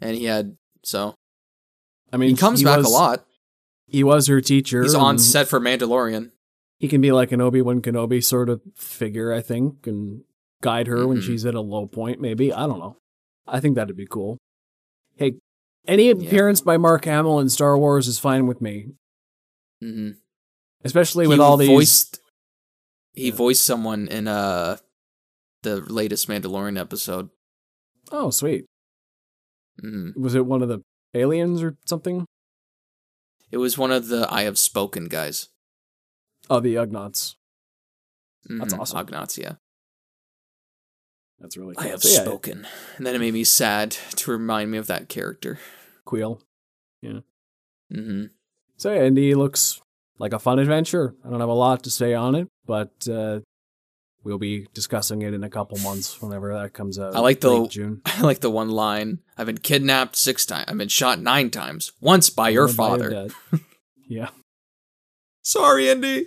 and 0.00 0.16
he 0.16 0.24
had 0.24 0.56
so 0.82 1.14
I 2.10 2.16
mean, 2.16 2.30
he 2.30 2.36
comes 2.36 2.62
back 2.62 2.78
was- 2.78 2.86
a 2.86 2.90
lot. 2.90 3.26
He 3.86 4.02
was 4.02 4.28
her 4.28 4.40
teacher. 4.40 4.82
He's 4.82 4.94
on 4.94 5.18
set 5.18 5.48
for 5.48 5.60
Mandalorian. 5.60 6.30
He 6.78 6.88
can 6.88 7.02
be 7.02 7.12
like 7.12 7.32
an 7.32 7.42
Obi 7.42 7.60
Wan 7.60 7.82
Kenobi 7.82 8.24
sort 8.24 8.48
of 8.48 8.62
figure, 8.76 9.30
I 9.30 9.42
think, 9.42 9.86
and 9.86 10.22
guide 10.62 10.86
her 10.86 11.06
when 11.06 11.18
Mhm. 11.18 11.22
she's 11.22 11.44
at 11.44 11.54
a 11.54 11.60
low 11.60 11.86
point. 11.86 12.18
Maybe 12.18 12.50
I 12.50 12.66
don't 12.66 12.78
know. 12.78 12.96
I 13.46 13.60
think 13.60 13.74
that'd 13.76 13.94
be 13.94 14.06
cool. 14.06 14.38
Hey, 15.16 15.34
any 15.86 16.08
appearance 16.08 16.62
by 16.62 16.78
Mark 16.78 17.04
Hamill 17.04 17.38
in 17.40 17.50
Star 17.50 17.76
Wars 17.76 18.08
is 18.08 18.18
fine 18.18 18.46
with 18.46 18.62
me, 18.62 18.92
Mm-hmm. 19.84 20.12
especially 20.82 21.26
with 21.26 21.40
all 21.40 21.58
these. 21.58 21.68
voiced, 21.68 22.20
he 23.12 23.28
Yeah. 23.28 23.34
voiced 23.34 23.64
someone 23.66 24.08
in 24.08 24.26
uh 24.28 24.78
the 25.62 25.76
latest 25.80 26.28
Mandalorian 26.28 26.78
episode. 26.78 27.30
Oh, 28.10 28.30
sweet. 28.30 28.66
hmm 29.80 30.10
Was 30.16 30.34
it 30.34 30.46
one 30.46 30.62
of 30.62 30.68
the 30.68 30.82
aliens 31.14 31.62
or 31.62 31.76
something? 31.86 32.26
It 33.50 33.58
was 33.58 33.76
one 33.76 33.92
of 33.92 34.08
the 34.08 34.26
I 34.30 34.42
have 34.42 34.58
spoken 34.58 35.06
guys. 35.06 35.48
Oh, 36.50 36.60
the 36.60 36.74
Ugnaughts. 36.76 37.36
That's 38.48 38.74
Mhm, 38.74 38.78
awesome. 38.80 39.06
Ugnaughts, 39.06 39.38
yeah. 39.38 39.54
That's 41.38 41.56
really 41.56 41.74
cool. 41.74 41.84
I 41.84 41.88
have 41.90 42.02
So, 42.02 42.08
yeah, 42.08 42.22
spoken, 42.22 42.66
and 42.96 43.06
then 43.06 43.14
it 43.14 43.18
made 43.18 43.34
me 43.34 43.44
sad 43.44 43.90
to 44.16 44.30
remind 44.30 44.70
me 44.70 44.78
of 44.78 44.86
that 44.86 45.08
character. 45.08 45.58
Kuiil. 46.06 46.40
Yeah. 47.00 47.20
Mm 47.92 48.04
hmm 48.06 48.24
So 48.76 48.92
yeah, 48.92 49.04
Indy 49.04 49.34
looks 49.34 49.80
like 50.18 50.32
a 50.32 50.38
fun 50.38 50.58
adventure. 50.58 51.14
I 51.24 51.30
don't 51.30 51.40
have 51.40 51.48
a 51.48 51.52
lot 51.54 51.82
to 51.84 51.90
say 51.90 52.14
on 52.14 52.34
it, 52.34 52.48
but 52.66 52.92
uh, 53.08 53.40
we'll 54.24 54.38
be 54.38 54.66
discussing 54.74 55.22
it 55.22 55.34
in 55.34 55.44
a 55.44 55.50
couple 55.50 55.78
months 55.78 56.20
whenever 56.20 56.52
that 56.54 56.72
comes 56.72 56.98
out. 56.98 57.14
I 57.14 57.20
like 57.20 57.40
the- 57.40 57.66
June. 57.68 58.02
I 58.06 58.22
like 58.22 58.40
the 58.40 58.50
one 58.50 58.70
line: 58.70 59.20
"I've 59.36 59.46
been 59.46 59.58
kidnapped 59.58 60.16
six 60.16 60.46
times. 60.46 60.66
I've 60.68 60.78
been 60.78 60.88
shot 60.88 61.20
nine 61.20 61.50
times. 61.50 61.92
Once 62.00 62.30
by 62.30 62.48
your 62.50 62.68
By 62.68 62.72
father." 62.74 63.10
dad. 63.10 63.32
yeah. 64.08 64.30
Sorry, 65.42 65.90
Andy. 65.90 66.26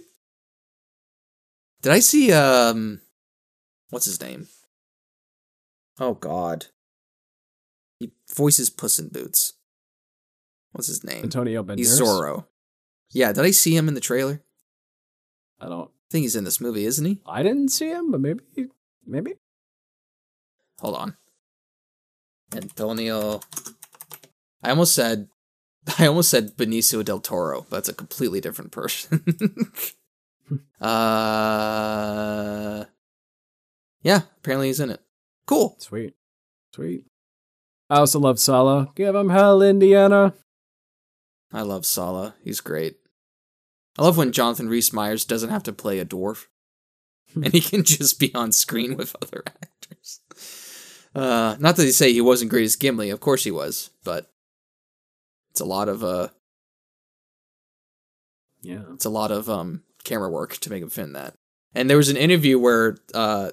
Did 1.82 1.92
I 1.92 2.00
see 2.00 2.32
um 2.34 3.02
what's 3.90 4.06
his 4.06 4.20
name? 4.22 4.48
Oh 6.00 6.14
god. 6.16 6.68
He 8.00 8.12
voices 8.36 8.70
Puss 8.70 9.00
in 9.00 9.10
Boots. 9.10 9.54
What's 10.74 10.88
his 10.88 11.04
name? 11.06 11.24
Antonio 11.24 11.64
Banderas. 11.64 11.78
He's 11.78 12.02
Zorro. 12.02 12.46
Yeah, 13.12 13.32
did 13.32 13.46
I 13.46 13.52
see 13.52 13.78
him 13.78 13.88
in 13.88 13.94
the 13.94 14.02
trailer? 14.02 14.42
I 15.62 15.70
don't. 15.70 15.90
Think 16.16 16.24
he's 16.24 16.38
in 16.38 16.46
this 16.46 16.62
movie, 16.62 16.86
isn't 16.86 17.04
he? 17.04 17.20
I 17.28 17.44
didn't 17.44 17.74
see 17.74 17.90
him, 17.90 18.10
but 18.10 18.22
maybe, 18.22 18.40
maybe. 19.06 19.34
Hold 20.80 20.96
on. 20.96 21.18
Antonio 22.56 23.42
I 24.64 24.70
almost 24.70 24.96
said 24.96 25.28
I 26.00 26.08
almost 26.08 26.30
said 26.30 26.56
Benicio 26.56 27.04
del 27.04 27.20
Toro, 27.20 27.66
but 27.70 27.76
that's 27.76 27.90
a 27.90 27.94
completely 27.94 28.40
different 28.40 28.72
person. 28.72 29.20
uh 30.80 32.86
Yeah, 34.02 34.22
apparently 34.38 34.68
he's 34.68 34.80
in 34.80 34.92
it. 34.92 35.02
Cool. 35.46 35.76
Sweet, 35.80 36.16
sweet. 36.74 37.04
I 37.90 37.98
also 37.98 38.22
love 38.22 38.40
Sallah. 38.40 38.88
Give 38.96 39.14
him 39.14 39.32
hell, 39.32 39.62
Indiana. 39.62 40.34
I 41.52 41.64
love 41.64 41.86
Sallah. 41.86 42.36
He's 42.42 42.62
great. 42.62 43.00
I 43.98 44.04
love 44.04 44.18
when 44.18 44.32
Jonathan 44.32 44.68
Rhys 44.70 44.92
Meyers 44.94 45.24
doesn't 45.26 45.50
have 45.50 45.64
to 45.64 45.74
play 45.74 46.00
a 46.00 46.06
dwarf. 46.06 46.46
and 47.36 47.52
he 47.54 47.62
can 47.62 47.84
just 47.86 48.20
be 48.20 48.34
on 48.36 48.52
screen 48.52 48.96
with 48.98 49.16
other 49.22 49.44
actors. 49.48 50.20
Uh 51.14 51.56
not 51.60 51.76
that 51.78 51.84
they 51.84 51.92
say 51.92 52.12
he 52.12 52.22
wasn't 52.22 52.52
great 52.52 52.66
as 52.66 52.76
Gimli, 52.76 53.10
of 53.10 53.20
course 53.22 53.44
he 53.46 53.52
was, 53.52 53.90
but 54.04 54.30
it's 55.52 55.62
a 55.62 55.66
lot 55.66 55.88
of 55.88 56.04
uh 56.04 56.30
Yeah. 58.62 58.82
it's 58.94 59.06
a 59.06 59.10
lot 59.10 59.32
of 59.32 59.50
um 59.50 59.84
camera 60.04 60.30
work 60.30 60.58
to 60.58 60.70
make 60.70 60.84
him 60.84 60.90
fit 60.90 61.06
in 61.06 61.14
that. 61.14 61.36
And 61.74 61.90
there 61.90 61.98
was 61.98 62.10
an 62.10 62.18
interview 62.18 62.60
where 62.60 62.98
uh 63.14 63.52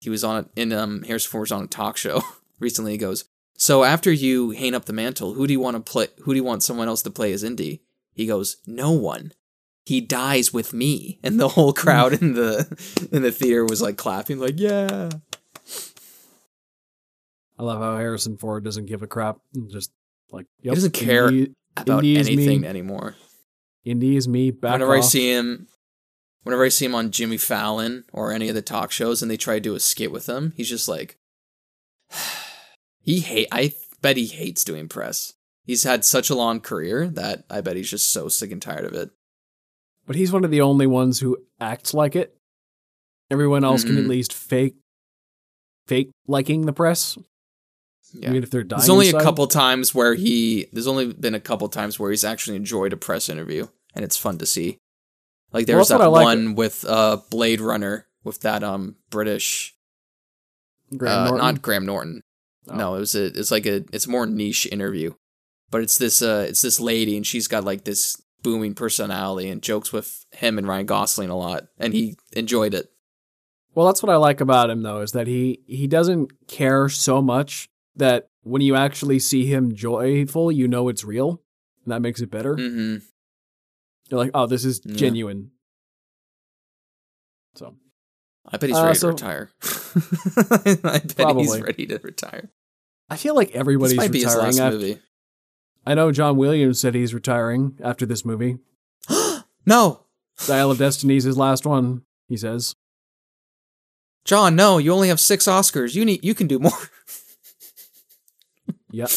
he 0.00 0.10
was 0.10 0.24
on 0.24 0.48
in 0.56 0.72
um 0.72 1.02
Harrison 1.02 1.30
Ford 1.30 1.42
was 1.42 1.52
on 1.52 1.64
a 1.64 1.68
talk 1.68 1.96
show 1.96 2.22
recently. 2.58 2.92
He 2.92 2.98
goes, 2.98 3.24
"So 3.56 3.84
after 3.84 4.10
you 4.10 4.50
hang 4.50 4.74
up 4.74 4.86
the 4.86 4.92
mantle, 4.92 5.34
who 5.34 5.46
do 5.46 5.52
you 5.52 5.60
want 5.60 5.76
to 5.76 5.92
play? 5.92 6.08
Who 6.22 6.32
do 6.32 6.36
you 6.36 6.44
want 6.44 6.62
someone 6.64 6.88
else 6.88 7.02
to 7.02 7.10
play 7.10 7.32
as 7.32 7.44
Indy?" 7.44 7.82
He 8.12 8.26
goes, 8.26 8.56
"No 8.66 8.90
one. 8.90 9.32
He 9.84 10.00
dies 10.00 10.52
with 10.52 10.72
me." 10.72 11.18
And 11.22 11.38
the 11.40 11.48
whole 11.48 11.72
crowd 11.72 12.14
in 12.14 12.34
the 12.34 12.66
in 13.12 13.22
the 13.22 13.32
theater 13.32 13.64
was 13.64 13.82
like 13.82 13.96
clapping, 13.96 14.38
like, 14.38 14.58
"Yeah." 14.58 15.10
I 17.58 17.64
love 17.64 17.80
how 17.80 17.96
Harrison 17.96 18.36
Ford 18.36 18.64
doesn't 18.64 18.86
give 18.86 19.02
a 19.02 19.06
crap. 19.06 19.38
Just 19.70 19.92
like, 20.32 20.46
yep, 20.62 20.72
he 20.72 20.74
doesn't 20.74 20.94
care 20.94 21.28
Indy, 21.28 21.54
About 21.76 21.98
Indy 21.98 22.16
is 22.16 22.26
anything 22.26 22.62
me. 22.62 22.66
anymore. 22.66 23.14
Indy 23.84 24.16
is 24.16 24.26
me. 24.26 24.50
Back 24.50 24.72
whenever 24.72 24.94
I 24.94 25.00
see 25.00 25.30
him, 25.30 25.68
whenever 26.42 26.64
I 26.64 26.70
see 26.70 26.86
him 26.86 26.94
on 26.94 27.10
Jimmy 27.10 27.36
Fallon 27.36 28.04
or 28.12 28.32
any 28.32 28.48
of 28.48 28.54
the 28.54 28.62
talk 28.62 28.90
shows, 28.90 29.22
and 29.22 29.30
they 29.30 29.36
try 29.36 29.54
to 29.54 29.60
do 29.60 29.74
a 29.74 29.80
skit 29.80 30.10
with 30.10 30.28
him, 30.28 30.54
he's 30.56 30.68
just 30.68 30.88
like, 30.88 31.18
he 33.00 33.20
hate. 33.20 33.48
I 33.52 33.74
bet 34.00 34.16
he 34.16 34.26
hates 34.26 34.64
doing 34.64 34.88
press. 34.88 35.34
He's 35.64 35.84
had 35.84 36.04
such 36.04 36.30
a 36.30 36.34
long 36.34 36.60
career 36.60 37.06
that 37.08 37.44
I 37.48 37.60
bet 37.60 37.76
he's 37.76 37.90
just 37.90 38.12
so 38.12 38.28
sick 38.28 38.50
and 38.50 38.60
tired 38.60 38.84
of 38.84 38.94
it. 38.94 39.10
But 40.06 40.16
he's 40.16 40.32
one 40.32 40.44
of 40.44 40.50
the 40.50 40.60
only 40.60 40.86
ones 40.86 41.20
who 41.20 41.38
acts 41.60 41.94
like 41.94 42.16
it. 42.16 42.36
Everyone 43.30 43.64
else 43.64 43.84
can 43.84 43.96
at 43.96 44.04
Mhm. 44.04 44.08
least 44.08 44.32
fake, 44.32 44.76
fake 45.86 46.10
liking 46.26 46.66
the 46.66 46.72
press, 46.72 47.16
Yeah. 48.12 48.30
even 48.30 48.42
if 48.42 48.50
they're 48.50 48.62
dying. 48.64 48.80
There's 48.80 48.90
only 48.90 49.06
inside. 49.06 49.20
a 49.20 49.24
couple 49.24 49.46
times 49.46 49.94
where 49.94 50.14
he. 50.14 50.66
There's 50.72 50.86
only 50.86 51.12
been 51.12 51.34
a 51.34 51.40
couple 51.40 51.68
times 51.68 51.98
where 51.98 52.10
he's 52.10 52.24
actually 52.24 52.56
enjoyed 52.56 52.92
a 52.92 52.96
press 52.96 53.28
interview, 53.28 53.68
and 53.94 54.04
it's 54.04 54.16
fun 54.18 54.38
to 54.38 54.46
see. 54.46 54.78
Like 55.52 55.66
there 55.66 55.76
Well, 55.76 55.80
was 55.82 55.88
that 55.88 55.98
like- 55.98 56.24
one 56.24 56.54
with 56.54 56.84
uh 56.86 57.18
Blade 57.30 57.60
Runner 57.60 58.06
with 58.24 58.40
that 58.40 58.62
um 58.62 58.96
British 59.10 59.74
Graham 60.96 61.34
uh, 61.34 61.36
not 61.36 61.62
Graham 61.62 61.86
Norton. 61.86 62.20
Oh. 62.68 62.76
No, 62.76 62.94
it 62.96 63.00
was 63.00 63.14
a 63.14 63.24
it's 63.38 63.50
like 63.50 63.66
a 63.66 63.84
it's 63.92 64.06
more 64.06 64.26
niche 64.26 64.66
interview. 64.70 65.14
But 65.70 65.80
it's 65.82 65.96
this 65.96 66.20
uh 66.22 66.46
it's 66.48 66.60
this 66.62 66.80
lady 66.80 67.16
and 67.16 67.26
she's 67.26 67.48
got 67.48 67.64
like 67.64 67.84
this 67.84 68.20
booming 68.42 68.74
personality 68.74 69.48
and 69.48 69.62
jokes 69.62 69.92
with 69.92 70.26
him 70.32 70.58
and 70.58 70.66
Ryan 70.66 70.86
Gosling 70.86 71.30
a 71.30 71.36
lot 71.36 71.64
and 71.78 71.92
he 71.94 72.16
enjoyed 72.32 72.74
it. 72.74 72.90
Well, 73.74 73.86
that's 73.86 74.02
what 74.02 74.10
I 74.12 74.16
like 74.16 74.40
about 74.40 74.68
him 74.70 74.82
though, 74.82 75.00
is 75.00 75.12
that 75.12 75.26
he 75.26 75.60
he 75.66 75.86
doesn't 75.86 76.46
care 76.48 76.88
so 76.88 77.22
much 77.22 77.68
that 77.96 78.28
when 78.42 78.60
you 78.62 78.74
actually 78.76 79.18
see 79.18 79.46
him 79.46 79.74
joyful, 79.74 80.50
you 80.52 80.66
know 80.68 80.88
it's 80.88 81.04
real. 81.04 81.40
And 81.84 81.92
that 81.92 82.02
makes 82.02 82.20
it 82.20 82.30
better. 82.30 82.54
hmm 82.54 82.96
You're 84.10 84.20
like, 84.20 84.30
oh, 84.34 84.46
this 84.46 84.64
is 84.64 84.80
Yeah. 84.84 84.94
genuine. 84.96 85.50
So 87.54 87.76
I 88.46 88.56
bet 88.56 88.70
he's 88.70 88.78
Uh, 88.78 88.84
ready 88.84 88.98
so- 88.98 89.06
to 89.08 89.12
retire. 89.14 89.50
I 90.84 90.98
bet 91.16 91.36
he's 91.36 91.60
ready 91.60 91.86
to 91.86 91.98
retire. 92.02 92.50
I 93.08 93.16
feel 93.16 93.34
like 93.34 93.50
everybody's 93.52 93.92
this 93.92 93.98
might 93.98 94.12
be 94.12 94.18
his 94.22 94.26
retiring. 94.34 94.46
last 94.46 94.58
after- 94.60 94.78
movie. 94.78 94.98
I 95.84 95.94
know 95.94 96.12
John 96.12 96.36
Williams 96.36 96.80
said 96.80 96.94
he's 96.94 97.14
retiring 97.14 97.78
after 97.82 98.06
this 98.06 98.24
movie. 98.24 98.58
no, 99.66 100.04
Dial 100.46 100.70
of 100.70 100.78
Destiny 100.78 101.16
is 101.16 101.24
his 101.24 101.36
last 101.36 101.66
one, 101.66 102.02
he 102.28 102.36
says. 102.36 102.74
John, 104.24 104.54
no, 104.54 104.78
you 104.78 104.92
only 104.92 105.08
have 105.08 105.18
six 105.18 105.46
Oscars. 105.46 105.94
You 105.94 106.04
need, 106.04 106.24
you 106.24 106.34
can 106.34 106.46
do 106.46 106.58
more. 106.58 106.72
Yep. 108.92 109.10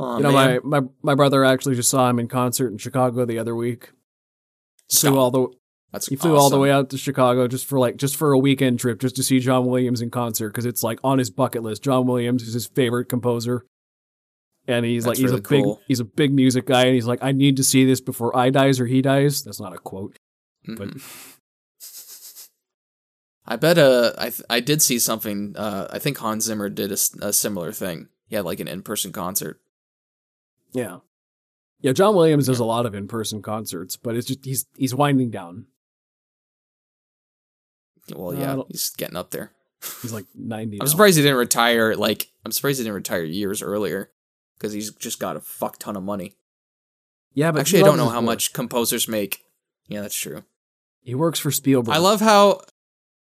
Aw, 0.00 0.16
you 0.16 0.22
know, 0.22 0.32
man. 0.32 0.60
my, 0.64 0.80
my 0.80 0.88
my 1.02 1.14
brother 1.14 1.44
actually 1.44 1.74
just 1.74 1.90
saw 1.90 2.08
him 2.08 2.18
in 2.18 2.26
concert 2.26 2.68
in 2.68 2.78
Chicago 2.78 3.24
the 3.24 3.38
other 3.38 3.54
week. 3.54 3.90
Flew 4.90 5.18
all 5.18 5.30
the 5.30 5.48
That's 5.92 6.08
he 6.08 6.16
flew 6.16 6.30
all 6.30 6.48
the 6.48 6.56
awesome. 6.56 6.60
way 6.60 6.70
out 6.70 6.90
to 6.90 6.98
Chicago 6.98 7.46
just 7.46 7.66
for 7.66 7.78
like 7.78 7.96
just 7.96 8.16
for 8.16 8.32
a 8.32 8.38
weekend 8.38 8.80
trip 8.80 9.00
just 9.00 9.16
to 9.16 9.22
see 9.22 9.38
John 9.38 9.66
Williams 9.66 10.00
in 10.00 10.10
concert 10.10 10.48
because 10.48 10.64
it's 10.64 10.82
like 10.82 10.98
on 11.04 11.18
his 11.18 11.30
bucket 11.30 11.62
list. 11.62 11.84
John 11.84 12.06
Williams 12.06 12.42
is 12.42 12.54
his 12.54 12.66
favorite 12.66 13.10
composer, 13.10 13.66
and 14.68 14.84
he's 14.84 15.06
like 15.06 15.16
That's 15.18 15.30
he's 15.30 15.38
a 15.38 15.42
big 15.42 15.62
cool. 15.64 15.80
he's 15.88 16.00
a 16.00 16.04
big 16.04 16.32
music 16.32 16.66
guy, 16.66 16.84
and 16.86 16.94
he's 16.94 17.06
like 17.06 17.22
I 17.22 17.32
need 17.32 17.56
to 17.56 17.64
see 17.64 17.84
this 17.84 18.00
before 18.00 18.36
I 18.36 18.50
dies 18.50 18.78
or 18.80 18.86
he 18.86 19.02
dies. 19.02 19.42
That's 19.42 19.60
not 19.60 19.74
a 19.74 19.78
quote, 19.78 20.16
but 20.66 20.88
Mhm. 20.88 21.36
I 23.44 23.56
bet. 23.56 23.76
Uh, 23.76 24.12
I 24.16 24.30
th- 24.30 24.42
I 24.48 24.60
did 24.60 24.80
see 24.82 24.98
something. 25.00 25.54
Uh, 25.56 25.88
I 25.90 25.98
think 25.98 26.18
Hans 26.18 26.44
Zimmer 26.44 26.68
did 26.68 26.92
a 26.92 27.32
similar 27.32 27.72
thing. 27.72 28.08
He 28.28 28.36
had 28.36 28.44
like 28.44 28.60
an 28.60 28.68
in 28.68 28.82
person 28.82 29.10
concert. 29.12 29.60
yeah, 30.72 30.98
yeah. 31.80 31.92
John 31.92 32.14
Williams 32.14 32.46
does 32.46 32.60
a 32.60 32.64
lot 32.64 32.86
of 32.86 32.94
in 32.94 33.08
person 33.08 33.42
concerts, 33.42 33.96
but 33.96 34.14
it's 34.16 34.28
just 34.28 34.44
he's 34.44 34.66
he's 34.76 34.94
winding 34.94 35.30
down. 35.30 35.66
Well, 38.14 38.34
yeah, 38.34 38.56
he's 38.68 38.90
getting 38.90 39.16
up 39.16 39.30
there. 39.32 39.50
He's 40.02 40.12
like 40.12 40.26
ninety. 40.34 40.78
I'm 40.80 40.86
now. 40.86 40.90
surprised 40.90 41.16
he 41.16 41.22
didn't 41.22 41.36
retire. 41.38 41.94
Like, 41.96 42.30
I'm 42.44 42.52
surprised 42.52 42.78
he 42.78 42.84
didn't 42.84 42.94
retire 42.94 43.24
years 43.24 43.60
earlier 43.62 44.10
because 44.62 44.72
he's 44.72 44.92
just 44.94 45.18
got 45.18 45.36
a 45.36 45.40
fuck 45.40 45.76
ton 45.78 45.96
of 45.96 46.04
money. 46.04 46.36
Yeah, 47.34 47.50
but 47.50 47.60
Actually, 47.62 47.82
I 47.82 47.86
don't 47.86 47.96
know 47.96 48.08
how 48.08 48.20
work. 48.20 48.26
much 48.26 48.52
composers 48.52 49.08
make. 49.08 49.42
Yeah, 49.88 50.02
that's 50.02 50.14
true. 50.18 50.44
he 51.00 51.14
works 51.16 51.40
for 51.40 51.50
Spielberg. 51.50 51.92
I 51.94 51.98
love 51.98 52.20
how. 52.20 52.60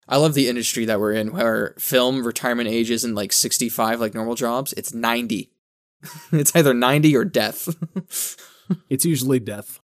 I 0.08 0.18
love 0.18 0.34
the 0.34 0.48
industry 0.50 0.86
that 0.86 1.00
we're 1.00 1.14
in, 1.14 1.32
where 1.32 1.74
film 1.80 2.26
retirement 2.28 2.70
age 2.70 2.92
isn't 2.92 3.16
like 3.16 3.32
65 3.34 4.00
like 4.02 4.14
normal 4.14 4.36
jobs. 4.36 4.74
It's 4.74 4.94
90. 4.94 5.50
it's 6.34 6.56
either 6.56 6.74
90 6.74 7.16
or 7.16 7.26
death. 7.26 7.70
It's 8.90 9.04
usually 9.04 9.40
death, 9.42 9.82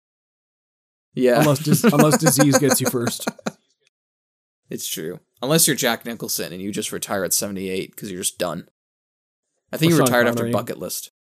yeah. 1.13 1.39
unless 1.39 1.59
dis- 1.59 1.83
unless 1.85 2.17
disease 2.17 2.57
gets 2.59 2.81
you 2.81 2.87
first. 2.89 3.25
It's 4.69 4.87
true. 4.87 5.19
Unless 5.41 5.65
you're 5.67 5.75
Jack 5.77 6.05
Nicholson 6.05 6.51
and 6.51 6.61
you 6.61 6.71
just 6.71 6.91
retire 6.91 7.23
at 7.23 7.33
78 7.33 7.91
because 7.95 8.11
you're 8.11 8.21
just 8.21 8.37
done. 8.37 8.67
I 9.71 9.77
think 9.77 9.91
Or 9.91 9.93
you 9.93 9.97
Sean 9.99 10.05
retired 10.07 10.27
after 10.27 10.49
Bucket 10.51 10.77
List. 10.77 11.11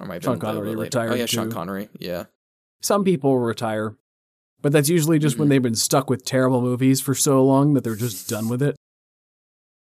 Or 0.00 0.06
might 0.06 0.22
Sean 0.22 0.34
been 0.34 0.40
Connery 0.40 0.76
retired 0.76 1.12
Oh 1.12 1.14
yeah, 1.14 1.26
Sean 1.26 1.48
too. 1.48 1.54
Connery. 1.54 1.88
Yeah. 1.98 2.24
Some 2.82 3.04
people 3.04 3.38
retire, 3.38 3.96
but 4.60 4.72
that's 4.72 4.88
usually 4.88 5.18
just 5.18 5.38
when 5.38 5.46
Mhm. 5.46 5.50
they've 5.50 5.62
been 5.62 5.74
stuck 5.74 6.10
with 6.10 6.24
terrible 6.24 6.60
movies 6.60 7.00
for 7.00 7.14
so 7.14 7.44
long 7.44 7.74
that 7.74 7.84
they're 7.84 7.96
just 7.96 8.28
done 8.28 8.48
with 8.48 8.62
it. 8.62 8.76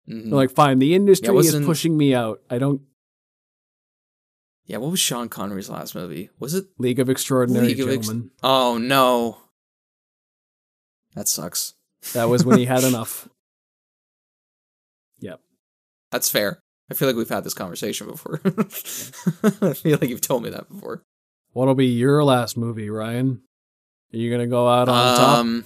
Mhm. 0.08 0.24
They're 0.24 0.32
like, 0.34 0.50
fine, 0.50 0.78
the 0.80 0.94
industry 0.94 1.36
is 1.36 1.54
pushing 1.64 1.96
me 1.96 2.14
out. 2.14 2.40
I 2.50 2.58
don't 2.58 2.82
yeah. 4.64 4.76
What 4.78 4.90
was 4.92 5.00
Sean 5.00 5.28
Connery's 5.28 5.68
last 5.68 5.94
movie? 5.94 6.30
Was 6.38 6.54
it? 6.54 6.66
League 6.78 6.98
of 7.00 7.10
Extraordinary 7.10 7.68
League 7.68 7.80
of 7.80 7.88
Ex- 7.88 8.06
Gentlemen. 8.06 8.30
Oh 8.42 8.78
no. 8.78 9.38
That 11.14 11.28
sucks. 11.28 11.74
that 12.14 12.24
was 12.28 12.44
when 12.44 12.58
he 12.58 12.64
had 12.64 12.82
enough. 12.84 13.28
Yep, 15.20 15.40
that's 16.10 16.30
fair. 16.30 16.61
I 16.90 16.94
feel 16.94 17.08
like 17.08 17.16
we've 17.16 17.28
had 17.28 17.44
this 17.44 17.54
conversation 17.54 18.06
before. 18.08 18.40
I 18.44 19.72
feel 19.74 19.98
like 20.00 20.10
you've 20.10 20.20
told 20.20 20.42
me 20.42 20.50
that 20.50 20.68
before. 20.68 21.02
What'll 21.52 21.74
be 21.74 21.86
your 21.86 22.22
last 22.24 22.56
movie, 22.56 22.90
Ryan? 22.90 23.42
Are 24.12 24.16
you 24.16 24.30
gonna 24.30 24.46
go 24.46 24.68
out 24.68 24.88
on 24.88 25.16
top, 25.16 25.38
Um, 25.38 25.64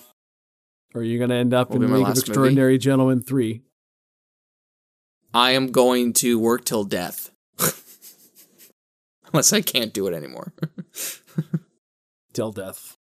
or 0.94 1.00
are 1.00 1.04
you 1.04 1.18
gonna 1.18 1.34
end 1.34 1.52
up 1.54 1.72
in 1.72 1.80
League 1.80 1.90
of 1.90 1.98
last 2.00 2.08
movie? 2.08 2.20
Extraordinary 2.20 2.78
Gentlemen 2.78 3.22
three? 3.22 3.62
I 5.34 5.50
am 5.52 5.70
going 5.72 6.12
to 6.14 6.38
work 6.38 6.64
till 6.64 6.84
death. 6.84 7.30
Unless 9.32 9.52
I 9.52 9.60
can't 9.60 9.92
do 9.92 10.06
it 10.06 10.14
anymore. 10.14 10.52
Till 12.32 12.52
death. 12.52 12.96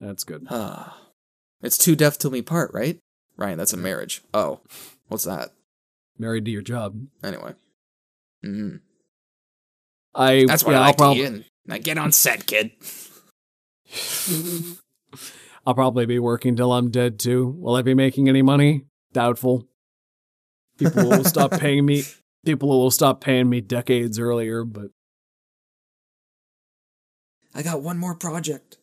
That's 0.00 0.24
good. 0.24 0.46
Ah. 0.50 0.98
it's 1.62 1.76
too 1.78 1.94
death 1.96 2.18
till 2.18 2.30
me 2.30 2.40
part, 2.42 2.72
right? 2.72 2.98
Ryan, 3.36 3.58
that's 3.58 3.72
a 3.72 3.76
marriage. 3.76 4.22
Oh, 4.32 4.60
what's 5.08 5.24
that? 5.24 5.50
Married 6.22 6.44
to 6.44 6.52
your 6.52 6.62
job. 6.62 7.04
Anyway. 7.24 7.54
hmm 8.44 8.76
I. 10.14 10.44
That's 10.46 10.62
what 10.62 10.70
yeah, 10.72 10.78
I 10.78 10.82
I'll 10.82 10.86
like 10.88 10.96
prob- 10.98 11.16
to 11.16 11.78
get 11.80 11.98
on 11.98 12.12
set, 12.12 12.46
kid. 12.46 12.70
I'll 15.66 15.74
probably 15.74 16.06
be 16.06 16.20
working 16.20 16.54
till 16.54 16.72
I'm 16.72 16.90
dead 16.90 17.18
too. 17.18 17.56
Will 17.58 17.74
I 17.74 17.82
be 17.82 17.94
making 17.94 18.28
any 18.28 18.40
money? 18.42 18.84
Doubtful. 19.12 19.66
People 20.78 21.08
will 21.08 21.24
stop 21.24 21.50
paying 21.58 21.84
me. 21.86 22.04
People 22.44 22.68
will 22.68 22.90
stop 22.92 23.20
paying 23.20 23.48
me 23.48 23.60
decades 23.60 24.18
earlier, 24.18 24.64
but 24.64 24.90
I 27.52 27.62
got 27.62 27.82
one 27.82 27.98
more 27.98 28.14
project. 28.14 28.78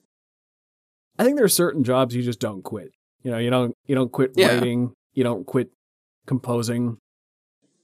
I 1.18 1.24
think 1.24 1.38
there 1.38 1.46
are 1.46 1.50
certain 1.50 1.84
jobs 1.86 2.14
you 2.16 2.22
just 2.22 2.40
don't 2.42 2.64
quit. 2.64 2.92
You 3.24 3.32
know, 3.32 3.38
you 3.38 3.50
don't 3.50 3.76
you 3.86 3.96
don't 3.96 4.12
quit 4.12 4.32
Yeah. 4.36 4.48
writing, 4.56 4.92
you 5.14 5.24
don't 5.24 5.46
quit 5.46 5.70
composing. 6.26 6.98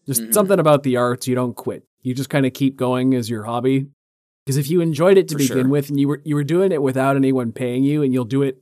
Just 0.06 0.22
Mhm. 0.22 0.34
something 0.34 0.60
about 0.60 0.84
the 0.84 0.98
arts 0.98 1.28
you 1.28 1.36
don't 1.36 1.56
quit. 1.56 1.84
You 2.02 2.14
just 2.14 2.30
kind 2.30 2.46
of 2.46 2.54
keep 2.54 2.76
going 2.76 3.14
as 3.16 3.30
your 3.30 3.44
hobby. 3.44 3.88
Because 4.46 4.58
if 4.58 4.70
you 4.70 4.80
enjoyed 4.82 5.18
it 5.18 5.28
to 5.30 5.34
For 5.36 5.40
begin 5.40 5.58
sure. 5.64 5.68
with 5.68 5.90
and 5.90 6.00
you 6.00 6.08
were 6.08 6.22
you 6.24 6.36
were 6.36 6.44
doing 6.44 6.72
it 6.72 6.82
without 6.82 7.16
anyone 7.16 7.52
paying 7.52 7.84
you 7.84 8.04
and 8.04 8.14
you'll 8.14 8.26
do 8.26 8.44
it 8.44 8.62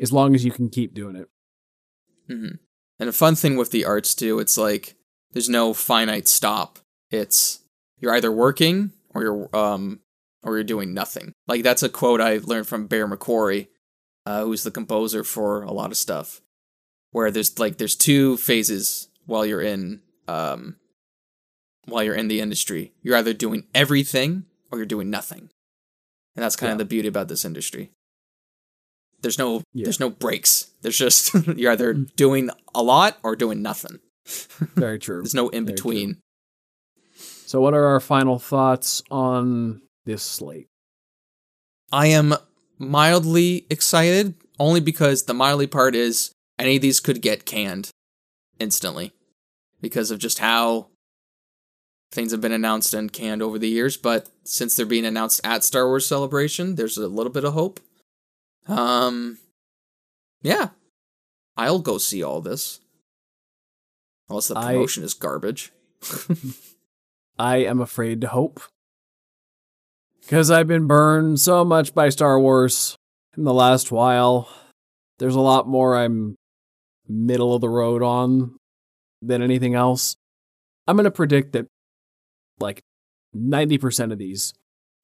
as 0.00 0.12
long 0.12 0.34
as 0.34 0.44
you 0.44 0.50
can 0.50 0.68
keep 0.68 0.92
doing 0.94 1.14
it. 1.16 1.28
hmm 2.28 2.48
And 2.98 3.08
a 3.08 3.12
fun 3.12 3.34
thing 3.36 3.56
with 3.56 3.70
the 3.70 3.84
arts 3.84 4.14
too, 4.14 4.38
it's 4.40 4.56
like 4.58 4.96
there's 5.32 5.48
no 5.48 5.72
finite 5.74 6.26
stop. 6.28 6.78
It's 7.10 7.60
you're 8.00 8.14
either 8.14 8.32
working 8.32 8.92
or 9.14 9.22
you're 9.22 9.56
um 9.56 10.00
or 10.42 10.54
you're 10.56 10.64
doing 10.64 10.92
nothing. 10.92 11.32
Like 11.46 11.62
that's 11.62 11.82
a 11.84 11.88
quote 11.88 12.20
I 12.20 12.38
learned 12.38 12.66
from 12.66 12.86
Bear 12.88 13.06
McCreary, 13.06 13.68
uh, 14.26 14.44
who's 14.44 14.64
the 14.64 14.70
composer 14.72 15.22
for 15.22 15.62
a 15.62 15.72
lot 15.72 15.90
of 15.92 15.96
stuff. 15.96 16.40
Where 17.12 17.30
there's 17.30 17.56
like 17.60 17.78
there's 17.78 17.94
two 17.96 18.36
phases 18.36 19.08
while 19.26 19.46
you're 19.46 19.62
in 19.62 20.00
um 20.28 20.76
while 21.86 22.02
you're 22.02 22.14
in 22.14 22.28
the 22.28 22.40
industry. 22.40 22.92
You're 23.02 23.16
either 23.16 23.34
doing 23.34 23.66
everything 23.74 24.44
or 24.72 24.78
you're 24.78 24.86
doing 24.86 25.10
nothing. 25.10 25.50
And 26.36 26.42
that's 26.42 26.56
kind 26.56 26.68
Yeah. 26.70 26.72
of 26.74 26.78
the 26.78 26.84
beauty 26.86 27.08
about 27.08 27.28
this 27.28 27.44
industry. 27.44 27.90
There's 29.20 29.38
no 29.38 29.62
Yeah. 29.72 29.84
there's 29.84 30.00
no 30.00 30.10
breaks. 30.10 30.70
There's 30.82 30.98
just 30.98 31.34
you're 31.56 31.72
either 31.72 31.92
doing 31.94 32.50
a 32.74 32.82
lot 32.82 33.18
or 33.22 33.36
doing 33.36 33.62
nothing. 33.62 34.00
Very 34.74 34.98
true. 34.98 35.18
There's 35.22 35.34
no 35.34 35.48
in 35.50 35.64
between. 35.64 36.18
So, 37.46 37.60
what 37.60 37.74
are 37.74 37.84
our 37.84 38.00
final 38.00 38.38
thoughts 38.38 39.02
on 39.10 39.82
this 40.06 40.22
slate? 40.22 40.66
I 41.92 42.08
am 42.08 42.34
mildly 42.78 43.66
excited 43.70 44.34
only 44.58 44.80
because 44.80 45.24
the 45.24 45.34
mildly 45.34 45.66
part 45.66 45.94
is 45.94 46.32
any 46.58 46.76
of 46.76 46.82
these 46.82 47.00
could 47.00 47.20
get 47.22 47.44
canned 47.44 47.90
instantly 48.58 49.12
because 49.84 50.10
of 50.10 50.18
just 50.18 50.38
how 50.38 50.86
things 52.10 52.32
have 52.32 52.40
been 52.40 52.52
announced 52.52 52.94
and 52.94 53.12
canned 53.12 53.42
over 53.42 53.58
the 53.58 53.68
years. 53.68 53.98
But 53.98 54.30
since 54.42 54.74
they're 54.74 54.86
being 54.86 55.04
announced 55.04 55.42
at 55.44 55.62
Star 55.62 55.86
Wars 55.86 56.06
Celebration, 56.06 56.76
there's 56.76 56.96
a 56.96 57.06
little 57.06 57.30
bit 57.30 57.44
of 57.44 57.52
hope. 57.52 57.80
Um, 58.66 59.36
yeah, 60.40 60.68
I'll 61.54 61.80
go 61.80 61.98
see 61.98 62.22
all 62.22 62.40
this. 62.40 62.80
Unless 64.30 64.48
the 64.48 64.56
I- 64.56 64.72
promotion 64.72 65.04
is 65.04 65.12
garbage. 65.12 65.70
I 67.38 67.58
am 67.58 67.82
afraid 67.82 68.22
to 68.22 68.28
hope. 68.28 68.62
Because 70.22 70.50
I've 70.50 70.66
been 70.68 70.86
burned 70.86 71.40
so 71.40 71.62
much 71.62 71.94
by 71.94 72.08
Star 72.08 72.40
Wars 72.40 72.96
in 73.36 73.44
the 73.44 73.52
last 73.52 73.92
while. 73.92 74.48
There's 75.18 75.34
a 75.34 75.40
lot 75.40 75.68
more 75.68 75.94
I'm 75.94 76.36
middle 77.06 77.54
of 77.54 77.60
the 77.60 77.68
road 77.68 78.02
on 78.02 78.56
than 79.26 79.42
anything 79.42 79.74
else. 79.74 80.16
I'm 80.86 80.96
going 80.96 81.04
to 81.04 81.10
predict 81.10 81.52
that 81.52 81.66
like 82.60 82.82
90% 83.36 84.12
of 84.12 84.18
these, 84.18 84.52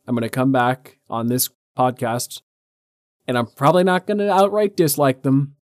I'm 0.07 0.15
going 0.15 0.23
to 0.23 0.29
come 0.29 0.53
back 0.53 0.99
on 1.09 1.27
this 1.29 1.49
podcast 1.79 2.43
and 3.27 3.39
I'm 3.39 3.47
probably 3.47 3.85
not 3.85 4.07
going 4.07 4.19
to 4.19 4.31
outright 4.33 4.77
dislike 4.77 5.23
them. 5.23 5.57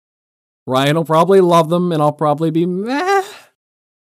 Ryan 0.67 0.97
will 0.97 1.05
probably 1.05 1.41
love 1.41 1.69
them 1.69 1.93
and 1.93 2.01
I'll 2.03 2.13
probably 2.13 2.51
be 2.51 2.65
meh. 2.67 3.23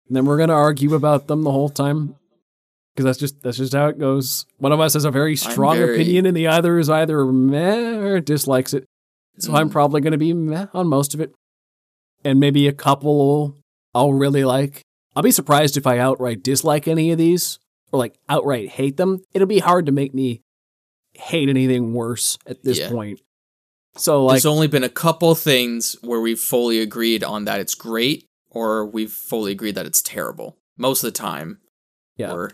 and 0.08 0.16
then 0.16 0.26
we're 0.26 0.38
gonna 0.38 0.54
argue 0.54 0.94
about 0.94 1.26
them 1.28 1.42
the 1.44 1.52
whole 1.52 1.70
time. 1.70 2.16
Because 2.94 3.06
that's 3.06 3.18
just 3.18 3.42
that's 3.42 3.58
just 3.58 3.74
how 3.74 3.88
it 3.88 3.98
goes. 3.98 4.46
One 4.58 4.72
of 4.72 4.80
us 4.80 4.94
has 4.94 5.04
a 5.06 5.10
very 5.10 5.36
strong 5.36 5.78
very- 5.78 5.96
opinion, 5.96 6.28
and 6.28 6.38
the 6.38 6.46
other 6.46 6.78
is 6.78 6.92
either 6.92 7.26
meh 7.26 7.96
or 7.98 8.20
dislikes 8.20 8.76
it. 8.76 8.86
So 9.40 9.56
I'm 9.56 9.70
Mm. 9.70 9.72
probably 9.72 10.02
gonna 10.02 10.20
be 10.20 10.32
meh 10.34 10.68
on 10.76 10.88
most 10.88 11.16
of 11.16 11.22
it, 11.22 11.34
and 12.24 12.40
maybe 12.40 12.68
a 12.68 12.74
couple 12.74 13.56
I'll 13.94 14.14
really 14.14 14.44
like. 14.44 14.82
I'll 15.16 15.24
be 15.24 15.32
surprised 15.32 15.78
if 15.78 15.86
I 15.86 16.00
outright 16.00 16.44
dislike 16.44 16.88
any 16.88 17.12
of 17.12 17.18
these 17.18 17.60
or 17.92 18.00
like 18.00 18.16
outright 18.28 18.70
hate 18.70 18.98
them. 18.98 19.22
It'll 19.34 19.48
be 19.48 19.60
hard 19.60 19.86
to 19.86 19.92
make 19.92 20.14
me 20.14 20.42
hate 21.14 21.50
anything 21.50 21.94
worse 21.94 22.38
at 22.48 22.64
this 22.64 22.80
Yeah. 22.80 22.90
point. 22.90 23.20
So 23.96 24.26
like 24.26 24.34
There's 24.36 24.46
only 24.48 24.68
been 24.68 24.84
a 24.84 24.90
couple 24.90 25.36
things 25.36 25.96
where 26.02 26.20
we've 26.20 26.40
fully 26.40 26.80
agreed 26.80 27.24
on 27.24 27.46
that 27.46 27.60
it's 27.60 27.76
great, 27.76 28.26
or 28.50 28.86
we've 28.86 29.12
fully 29.12 29.52
agreed 29.52 29.76
that 29.76 29.86
it's 29.86 30.02
terrible. 30.02 30.58
Most 30.78 31.04
of 31.04 31.14
the 31.14 31.18
time, 31.18 31.60
Yeah. 32.18 32.34
we're 32.34 32.50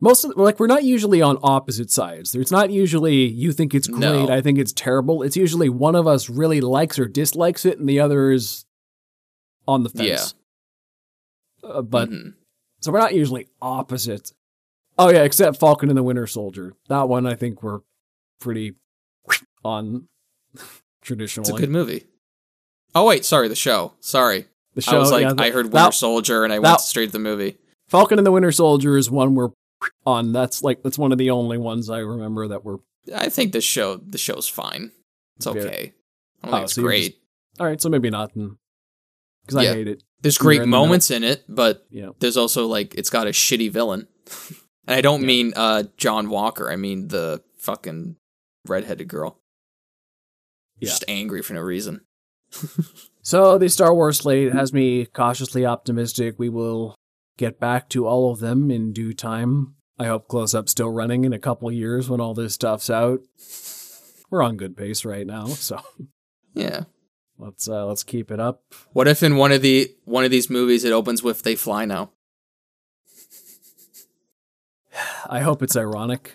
most 0.00 0.24
of 0.24 0.32
like 0.36 0.58
we're 0.60 0.66
not 0.66 0.84
usually 0.84 1.22
on 1.22 1.38
opposite 1.42 1.90
sides. 1.90 2.32
There's 2.32 2.50
not 2.50 2.70
usually 2.70 3.24
you 3.26 3.52
think 3.52 3.74
it's 3.74 3.86
great, 3.86 4.00
No. 4.00 4.28
I 4.28 4.40
think 4.42 4.58
it's 4.58 4.72
terrible. 4.72 5.22
It's 5.22 5.36
usually 5.36 5.68
one 5.70 5.94
of 5.94 6.06
us 6.06 6.28
really 6.28 6.60
likes 6.60 6.98
or 6.98 7.06
dislikes 7.06 7.64
it, 7.64 7.78
and 7.78 7.88
the 7.88 8.00
other 8.00 8.30
is 8.32 8.66
on 9.66 9.82
the 9.82 9.88
fence. 9.90 10.34
Uh, 11.62 11.82
but 11.82 12.10
Mhm. 12.10 12.34
so 12.80 12.92
we're 12.92 12.98
not 12.98 13.14
usually 13.14 13.48
opposite. 13.62 14.32
Oh 14.98 15.10
yeah, 15.10 15.22
except 15.24 15.58
Falcon 15.58 15.88
and 15.88 15.96
the 15.98 16.02
Winter 16.02 16.26
Soldier. 16.26 16.74
That 16.88 17.08
one 17.08 17.26
I 17.26 17.34
think 17.34 17.62
we're 17.62 17.80
pretty 18.40 18.74
on 19.64 20.08
traditionally. 21.02 21.48
it's 21.50 21.56
a 21.58 21.60
good 21.60 21.70
movie. 21.70 22.06
Oh 22.94 23.06
wait, 23.06 23.24
sorry, 23.24 23.48
the 23.48 23.56
show. 23.56 23.94
Sorry, 24.00 24.46
the 24.74 24.82
show. 24.82 24.96
I 24.96 24.98
was 24.98 25.10
like, 25.10 25.22
yeah, 25.22 25.34
I 25.38 25.50
heard 25.50 25.66
Winter 25.66 25.70
that- 25.78 25.94
Soldier, 25.94 26.44
and 26.44 26.52
I 26.52 26.56
that- 26.56 26.62
went 26.62 26.80
straight 26.80 27.06
to 27.06 27.12
the 27.12 27.18
movie. 27.18 27.56
Falcon 27.88 28.18
and 28.18 28.26
the 28.26 28.32
Winter 28.32 28.52
Soldier 28.52 28.96
is 28.96 29.10
one 29.10 29.34
we're 29.34 29.50
on. 30.06 30.32
That's 30.32 30.62
like 30.62 30.82
that's 30.82 30.98
one 30.98 31.12
of 31.12 31.18
the 31.18 31.30
only 31.30 31.58
ones 31.58 31.90
I 31.90 31.98
remember 31.98 32.48
that 32.48 32.64
were. 32.64 32.80
I 33.14 33.28
think 33.28 33.52
the 33.52 33.60
show, 33.60 33.96
the 33.96 34.16
show's 34.18 34.48
fine. 34.48 34.92
It's 35.36 35.46
okay. 35.46 35.92
I 36.42 36.46
don't 36.46 36.54
Oh, 36.54 36.56
think 36.58 36.64
it's 36.64 36.74
so 36.74 36.82
great. 36.82 37.04
just- 37.12 37.18
All 37.60 37.66
right, 37.66 37.80
so 37.80 37.88
maybe 37.88 38.10
not 38.10 38.34
then, 38.34 38.56
because 39.44 39.56
I 39.56 39.62
Yeah. 39.64 39.74
hate 39.74 39.88
it. 39.88 40.02
There's 40.22 40.38
great 40.38 40.64
moments 40.66 41.10
in 41.10 41.22
it, 41.24 41.44
but 41.48 41.86
Yeah. 41.90 42.10
there's 42.18 42.36
also 42.36 42.66
like 42.66 42.94
it's 42.94 43.10
got 43.10 43.26
a 43.26 43.30
shitty 43.30 43.70
villain. 43.70 44.08
and 44.86 44.96
I 44.96 45.00
don't 45.00 45.20
Yeah. 45.22 45.26
mean 45.26 45.52
uh 45.56 45.84
John 45.96 46.28
Walker. 46.30 46.70
I 46.70 46.76
mean 46.76 47.08
the 47.08 47.42
fucking 47.58 48.16
redheaded 48.66 49.08
girl. 49.08 49.40
Yeah. 50.80 50.88
Just 50.90 51.04
angry 51.08 51.42
for 51.42 51.54
no 51.54 51.60
reason. 51.60 52.00
So 53.26 53.56
the 53.56 53.70
Star 53.70 53.94
Wars 53.94 54.18
slate 54.18 54.52
has 54.52 54.74
me 54.74 55.06
cautiously 55.06 55.64
optimistic. 55.64 56.34
We 56.36 56.50
will 56.50 56.94
get 57.38 57.58
back 57.58 57.88
to 57.88 58.06
all 58.06 58.30
of 58.30 58.40
them 58.40 58.70
in 58.70 58.92
due 58.92 59.14
time. 59.14 59.76
I 59.98 60.04
hope 60.08 60.28
Close 60.28 60.54
Up's 60.54 60.72
still 60.72 60.90
running 60.90 61.24
in 61.24 61.32
a 61.32 61.38
couple 61.38 61.72
years 61.72 62.10
when 62.10 62.20
all 62.20 62.34
this 62.34 62.52
stuff's 62.52 62.90
out. 62.90 63.20
We're 64.30 64.42
on 64.42 64.58
good 64.58 64.76
pace 64.76 65.06
right 65.06 65.26
now, 65.26 65.46
so 65.46 65.80
Yeah. 66.52 66.84
Let's 67.38 67.68
uh, 67.68 67.86
let's 67.86 68.02
keep 68.02 68.30
it 68.30 68.40
up. 68.40 68.62
What 68.92 69.08
if 69.08 69.22
in 69.22 69.36
one 69.36 69.52
of 69.52 69.62
the 69.62 69.94
one 70.04 70.24
of 70.24 70.30
these 70.30 70.50
movies 70.50 70.84
it 70.84 70.92
opens 70.92 71.22
with 71.22 71.42
they 71.42 71.54
fly 71.54 71.84
now? 71.84 72.10
I 75.28 75.40
hope 75.40 75.62
it's 75.62 75.76
ironic. 75.76 76.32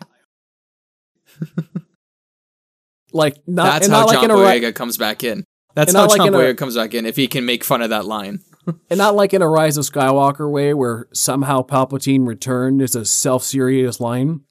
like 3.13 3.38
not 3.47 3.81
That's 3.81 3.88
how 3.88 4.05
not 4.05 4.13
John 4.13 4.26
in 4.26 4.31
a 4.31 4.35
ri- 4.35 4.41
Boyega 4.41 4.76
comes 4.76 4.97
back 4.97 5.23
in. 5.23 5.43
That's 5.76 5.93
how 5.93 6.07
like 6.07 6.17
John 6.17 6.30
a- 6.30 6.38
Boyega 6.38 6.57
comes 6.57 6.76
back 6.76 6.93
in 6.93 7.05
if 7.05 7.15
he 7.15 7.27
can 7.27 7.45
make 7.45 7.63
fun 7.63 7.81
of 7.81 7.89
that 7.91 8.05
line. 8.05 8.41
and 8.89 8.97
not 8.97 9.15
like 9.15 9.34
in 9.34 9.41
a 9.41 9.47
Rise 9.47 9.77
of 9.77 9.85
Skywalker 9.85 10.51
way 10.51 10.73
where 10.73 11.07
somehow 11.13 11.61
Palpatine 11.61 12.27
returned 12.27 12.81
is 12.81 12.95
a 12.95 13.05
self-serious 13.05 13.99
line. 13.99 14.41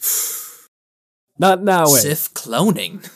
Not 1.38 1.62
now 1.62 1.84
way. 1.84 2.00
Sith 2.00 2.34
cloning. 2.34 3.08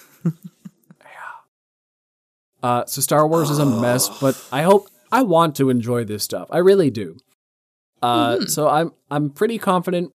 Uh, 2.63 2.85
so 2.87 3.01
Star 3.01 3.27
Wars 3.27 3.51
is 3.51 3.59
a 3.59 3.67
mess, 3.67 4.09
but 4.21 4.41
I 4.53 4.63
hope 4.63 4.89
I 5.11 5.23
want 5.23 5.57
to 5.57 5.69
enjoy 5.71 6.05
this 6.05 6.23
stuff. 6.23 6.49
I 6.51 6.59
really 6.59 6.91
do. 6.91 7.17
Uh, 8.01 8.37
Mhm. 8.37 8.51
So 8.51 8.69
I'm 8.69 8.93
I'm 9.11 9.31
pretty 9.31 9.59
confident 9.59 10.13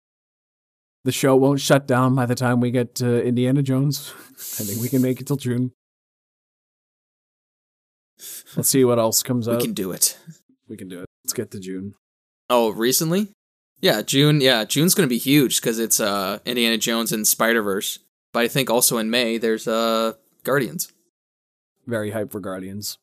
the 1.05 1.13
show 1.13 1.35
won't 1.37 1.61
shut 1.61 1.87
down 1.87 2.15
by 2.15 2.27
the 2.27 2.35
time 2.35 2.61
we 2.61 2.71
get 2.71 2.95
to 2.97 3.23
Indiana 3.25 3.63
Jones. 3.63 4.13
I 4.59 4.65
think 4.65 4.81
we 4.81 4.89
can 4.89 5.03
make 5.03 5.21
it 5.21 5.27
till 5.27 5.37
June. 5.37 5.73
Let's 8.57 8.69
see 8.69 8.85
what 8.85 8.99
else 8.99 9.23
comes 9.23 9.49
up. 9.49 9.53
We 9.53 9.57
out. 9.57 9.63
can 9.65 9.73
do 9.75 9.91
it. 9.93 10.17
we 10.69 10.77
can 10.77 10.89
do 10.89 11.01
it. 11.01 11.07
Let's 11.25 11.33
get 11.33 11.51
to 11.53 11.61
June. 11.61 11.95
Oh, 12.51 12.71
recently? 12.71 13.29
Yeah, 13.81 14.03
June. 14.03 14.41
Yeah, 14.41 14.65
June's 14.65 14.95
gonna 14.95 15.09
be 15.09 15.19
huge 15.19 15.61
because 15.61 15.79
it's 15.79 15.99
uh 16.01 16.39
Indiana 16.45 16.79
Jones 16.79 17.13
and 17.13 17.27
Spider 17.27 17.63
Verse. 17.63 17.99
But 18.33 18.45
I 18.45 18.49
think 18.49 18.71
also 18.71 18.99
in 18.99 19.11
May 19.11 19.39
there's 19.39 19.67
uh 19.67 20.13
Guardians. 20.45 20.93
Very 21.87 22.11
hyped 22.13 22.33
for 22.33 22.41
Guardians. 22.41 22.99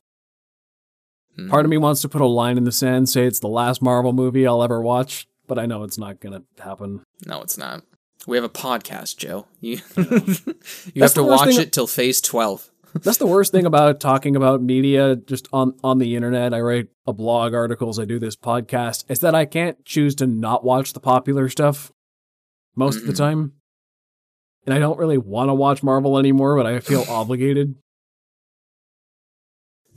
Mhm. 1.38 1.50
Part 1.50 1.66
of 1.66 1.70
me 1.70 1.78
wants 1.78 2.02
to 2.02 2.10
put 2.10 2.22
a 2.22 2.26
line 2.26 2.58
in 2.58 2.64
the 2.64 2.72
sand, 2.72 3.10
say 3.10 3.26
it's 3.26 3.40
the 3.40 3.48
last 3.48 3.82
Marvel 3.82 4.14
movie 4.14 4.48
I'll 4.48 4.64
ever 4.64 4.82
watch, 4.82 5.28
but 5.48 5.60
I 5.60 5.66
know 5.66 5.84
it's 5.84 5.98
not 5.98 6.20
gonna 6.20 6.44
happen. 6.60 7.02
No, 7.26 7.42
it's 7.42 7.58
not. 7.58 7.84
We 8.28 8.38
have 8.38 8.44
a 8.44 8.50
podcast, 8.50 9.18
Joe. 9.18 9.46
You 9.60 9.80
you 10.94 11.02
have 11.02 11.14
to 11.14 11.24
watch 11.24 11.58
it 11.58 11.72
till 11.72 11.88
phase 11.88 12.22
twelve. 12.22 12.70
That's 13.04 13.18
the 13.18 13.28
worst 13.28 13.52
thing 13.52 13.66
about 13.68 14.00
talking 14.00 14.36
about 14.36 14.62
media 14.64 15.16
just 15.16 15.48
on 15.54 15.76
on 15.84 16.00
the 16.00 16.16
internet. 16.16 16.54
I 16.54 16.60
write 16.60 16.88
a 17.06 17.14
blog 17.14 17.54
articles, 17.54 18.00
I 18.00 18.06
do 18.06 18.20
this 18.20 18.36
podcast, 18.36 19.06
is 19.10 19.20
that 19.20 19.36
I 19.36 19.46
can't 19.46 19.84
choose 19.86 20.16
to 20.16 20.28
not 20.28 20.64
watch 20.64 20.94
the 20.94 21.00
popular 21.00 21.50
stuff 21.50 21.92
most 22.76 22.98
of 23.02 23.06
the 23.08 23.14
time. 23.14 23.54
And 24.66 24.74
I 24.74 24.80
don't 24.80 24.98
really 25.00 25.18
want 25.18 25.50
to 25.50 25.54
watch 25.54 25.84
Marvel 25.84 26.18
anymore, 26.18 26.56
but 26.58 26.66
I 26.66 26.80
feel 26.80 27.06
obligated. 27.10 27.76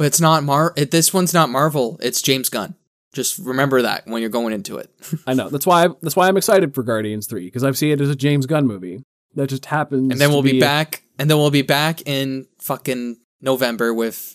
But 0.03 0.07
it's 0.07 0.21
not 0.21 0.43
Mar. 0.43 0.73
It, 0.77 0.91
this 0.91 1.15
one's 1.15 1.33
not 1.33 1.49
Marvel. 1.49 1.97
It's 2.03 2.21
James 2.21 2.49
Gunn. 2.49 2.75
Just 3.13 3.39
remember 3.39 3.83
that 3.83 4.05
when 4.05 4.21
you're 4.21 4.31
going 4.31 4.53
into 4.53 4.77
it. 4.79 4.91
I 5.29 5.33
know. 5.33 5.49
That's 5.49 5.65
why 5.65 5.87
that's 6.03 6.17
why 6.17 6.27
I'm 6.27 6.37
excited 6.37 6.75
for 6.75 6.83
Guardians 6.83 7.29
3 7.29 7.45
because 7.45 7.63
I 7.63 7.71
see 7.71 7.93
it 7.93 8.01
as 8.01 8.11
a 8.11 8.17
James 8.17 8.47
Gunn 8.47 8.67
movie. 8.67 9.05
That 9.37 9.47
just 9.49 9.67
happens 9.67 10.11
and 10.11 10.21
then 10.21 10.31
we'll 10.31 10.43
be 10.43 10.59
a- 10.59 10.61
back. 10.61 11.05
And 11.21 11.31
then 11.31 11.39
we'll 11.39 11.53
be 11.53 11.63
back 11.63 12.03
in 12.05 12.49
fucking 12.59 13.19
November 13.41 13.95
with 13.95 14.35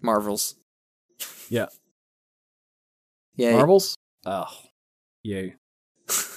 Marvels. 0.00 0.54
Yeah. 1.50 1.66
Yeah. 3.36 3.52
Marvels? 3.52 3.96
Oh. 4.24 4.46
Yay. 5.24 5.56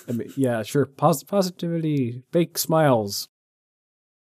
I 0.10 0.12
mean, 0.12 0.34
yeah, 0.36 0.64
sure. 0.64 0.86
Pos- 0.86 1.24
positivity, 1.24 2.24
fake 2.34 2.58
smiles. 2.58 3.30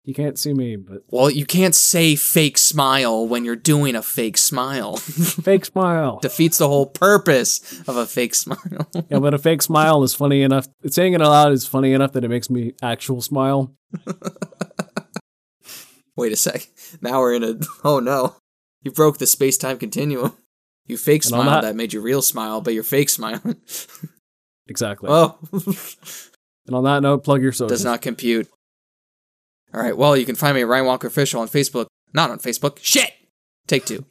You 0.05 0.13
can't 0.13 0.37
see 0.37 0.53
me, 0.53 0.75
but 0.75 1.03
Well, 1.11 1.29
you 1.29 1.45
can't 1.45 1.73
say 1.73 2.15
fake 2.17 2.57
smile 2.57 3.25
when 3.25 3.45
you're 3.45 3.55
doing 3.55 3.95
a 3.95 4.01
fake 4.01 4.37
smile. 4.37 4.97
fake 4.97 5.63
smile. 5.65 6.19
Defeats 6.21 6.57
the 6.57 6.67
whole 6.67 6.87
purpose 6.87 7.81
of 7.87 7.95
a 7.95 8.05
fake 8.05 8.35
smile. 8.35 8.59
Yeah, 9.09 9.19
but 9.19 9.33
a 9.33 9.37
fake 9.37 9.61
smile 9.61 10.03
is 10.03 10.13
funny 10.13 10.41
enough. 10.41 10.67
Saying 10.87 11.13
it 11.13 11.21
aloud 11.21 11.53
is 11.53 11.65
funny 11.65 11.93
enough 11.93 12.11
that 12.13 12.23
it 12.25 12.29
makes 12.29 12.49
me 12.49 12.73
actual 12.81 13.21
smile. 13.21 13.73
Wait 16.15 16.31
a 16.31 16.35
sec. 16.35 16.67
Now 17.01 17.19
we're 17.19 17.33
in 17.35 17.43
a. 17.43 17.55
Oh 17.83 17.99
no. 17.99 18.35
You 18.83 18.91
broke 18.91 19.17
the 19.17 19.25
space 19.27 19.57
time 19.57 19.77
continuum. 19.77 20.35
You 20.85 20.97
fake 20.97 21.23
And 21.23 21.29
smile 21.29 21.45
that- 21.45 21.61
that 21.61 21.75
made 21.75 21.93
you 21.93 22.01
real 22.01 22.21
smile, 22.21 22.59
but 22.61 22.73
you're 22.73 22.83
fake 22.83 23.09
smiling. 23.09 23.55
Exactly. 24.67 25.09
oh. 25.11 25.37
and 25.53 26.75
on 26.75 26.83
that 26.83 27.01
note, 27.01 27.23
plug 27.23 27.41
your 27.41 27.51
social. 27.51 27.67
Does 27.69 27.85
not 27.85 28.01
compute. 28.01 28.49
All 29.73 29.81
right. 29.81 29.97
Well, 29.97 30.15
you 30.15 30.25
can 30.25 30.35
find 30.35 30.55
me 30.55 30.61
at 30.61 30.67
Ryan 30.67 30.85
Walker 30.85 31.07
Official 31.07 31.41
on 31.41 31.47
Facebook. 31.47 31.87
Not 32.13 32.29
on 32.29 32.39
Facebook. 32.39 32.77
Shit. 32.81 33.11
Take 33.67 33.85
two. 33.85 34.05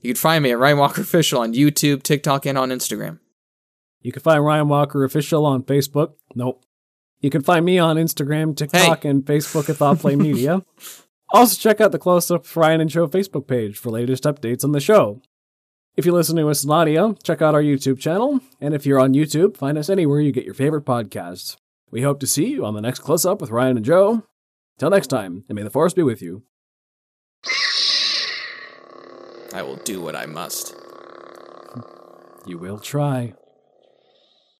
You 0.00 0.12
can 0.12 0.20
find 0.20 0.42
me 0.44 0.50
at 0.50 0.58
Ryan 0.58 0.78
Walker 0.78 1.00
Official 1.00 1.40
on 1.40 1.54
YouTube, 1.54 2.02
TikTok, 2.02 2.44
and 2.46 2.58
on 2.58 2.70
Instagram. 2.70 3.18
You 4.06 4.12
can 4.12 4.22
find 4.22 4.44
Ryan 4.44 4.68
Walker 4.68 5.02
official 5.02 5.44
on 5.44 5.64
Facebook. 5.64 6.12
Nope. 6.36 6.62
You 7.20 7.28
can 7.28 7.42
find 7.42 7.64
me 7.64 7.76
on 7.78 7.96
Instagram, 7.96 8.56
TikTok, 8.56 9.04
and 9.04 9.24
Facebook 9.24 9.68
at 9.68 9.76
ThoughtPlane 9.76 10.18
Media. 10.22 10.62
Also, 11.30 11.58
check 11.58 11.80
out 11.80 11.90
the 11.90 11.98
Close 11.98 12.30
Up 12.30 12.44
Ryan 12.54 12.82
and 12.82 12.92
Show 12.92 13.08
Facebook 13.08 13.48
page 13.48 13.76
for 13.76 13.90
latest 13.90 14.22
updates 14.22 14.62
on 14.62 14.70
the 14.70 14.78
show. 14.78 15.20
If 15.96 16.06
you 16.06 16.12
listen 16.12 16.36
to 16.36 16.48
us 16.48 16.62
in 16.62 16.70
audio, 16.70 17.14
check 17.14 17.42
out 17.42 17.56
our 17.56 17.62
YouTube 17.62 17.98
channel. 17.98 18.40
And 18.60 18.74
if 18.74 18.86
you're 18.86 19.00
on 19.00 19.12
YouTube, 19.12 19.56
find 19.56 19.76
us 19.76 19.90
anywhere 19.90 20.20
you 20.20 20.30
get 20.30 20.44
your 20.44 20.54
favorite 20.54 20.84
podcasts. 20.84 21.56
We 21.90 22.02
hope 22.02 22.20
to 22.20 22.28
see 22.28 22.46
you 22.46 22.64
on 22.64 22.74
the 22.74 22.82
next 22.82 23.00
Close 23.00 23.26
Up 23.26 23.40
with 23.40 23.50
Ryan 23.50 23.78
and 23.78 23.84
Joe. 23.84 24.22
Till 24.78 24.90
next 24.90 25.06
time, 25.06 25.44
and 25.48 25.56
may 25.56 25.62
the 25.62 25.70
force 25.70 25.94
be 25.94 26.02
with 26.02 26.20
you. 26.20 26.42
I 29.54 29.62
will 29.62 29.76
do 29.76 30.02
what 30.02 30.14
I 30.14 30.26
must. 30.26 30.76
You 32.46 32.58
will 32.58 32.78
try. 32.78 33.32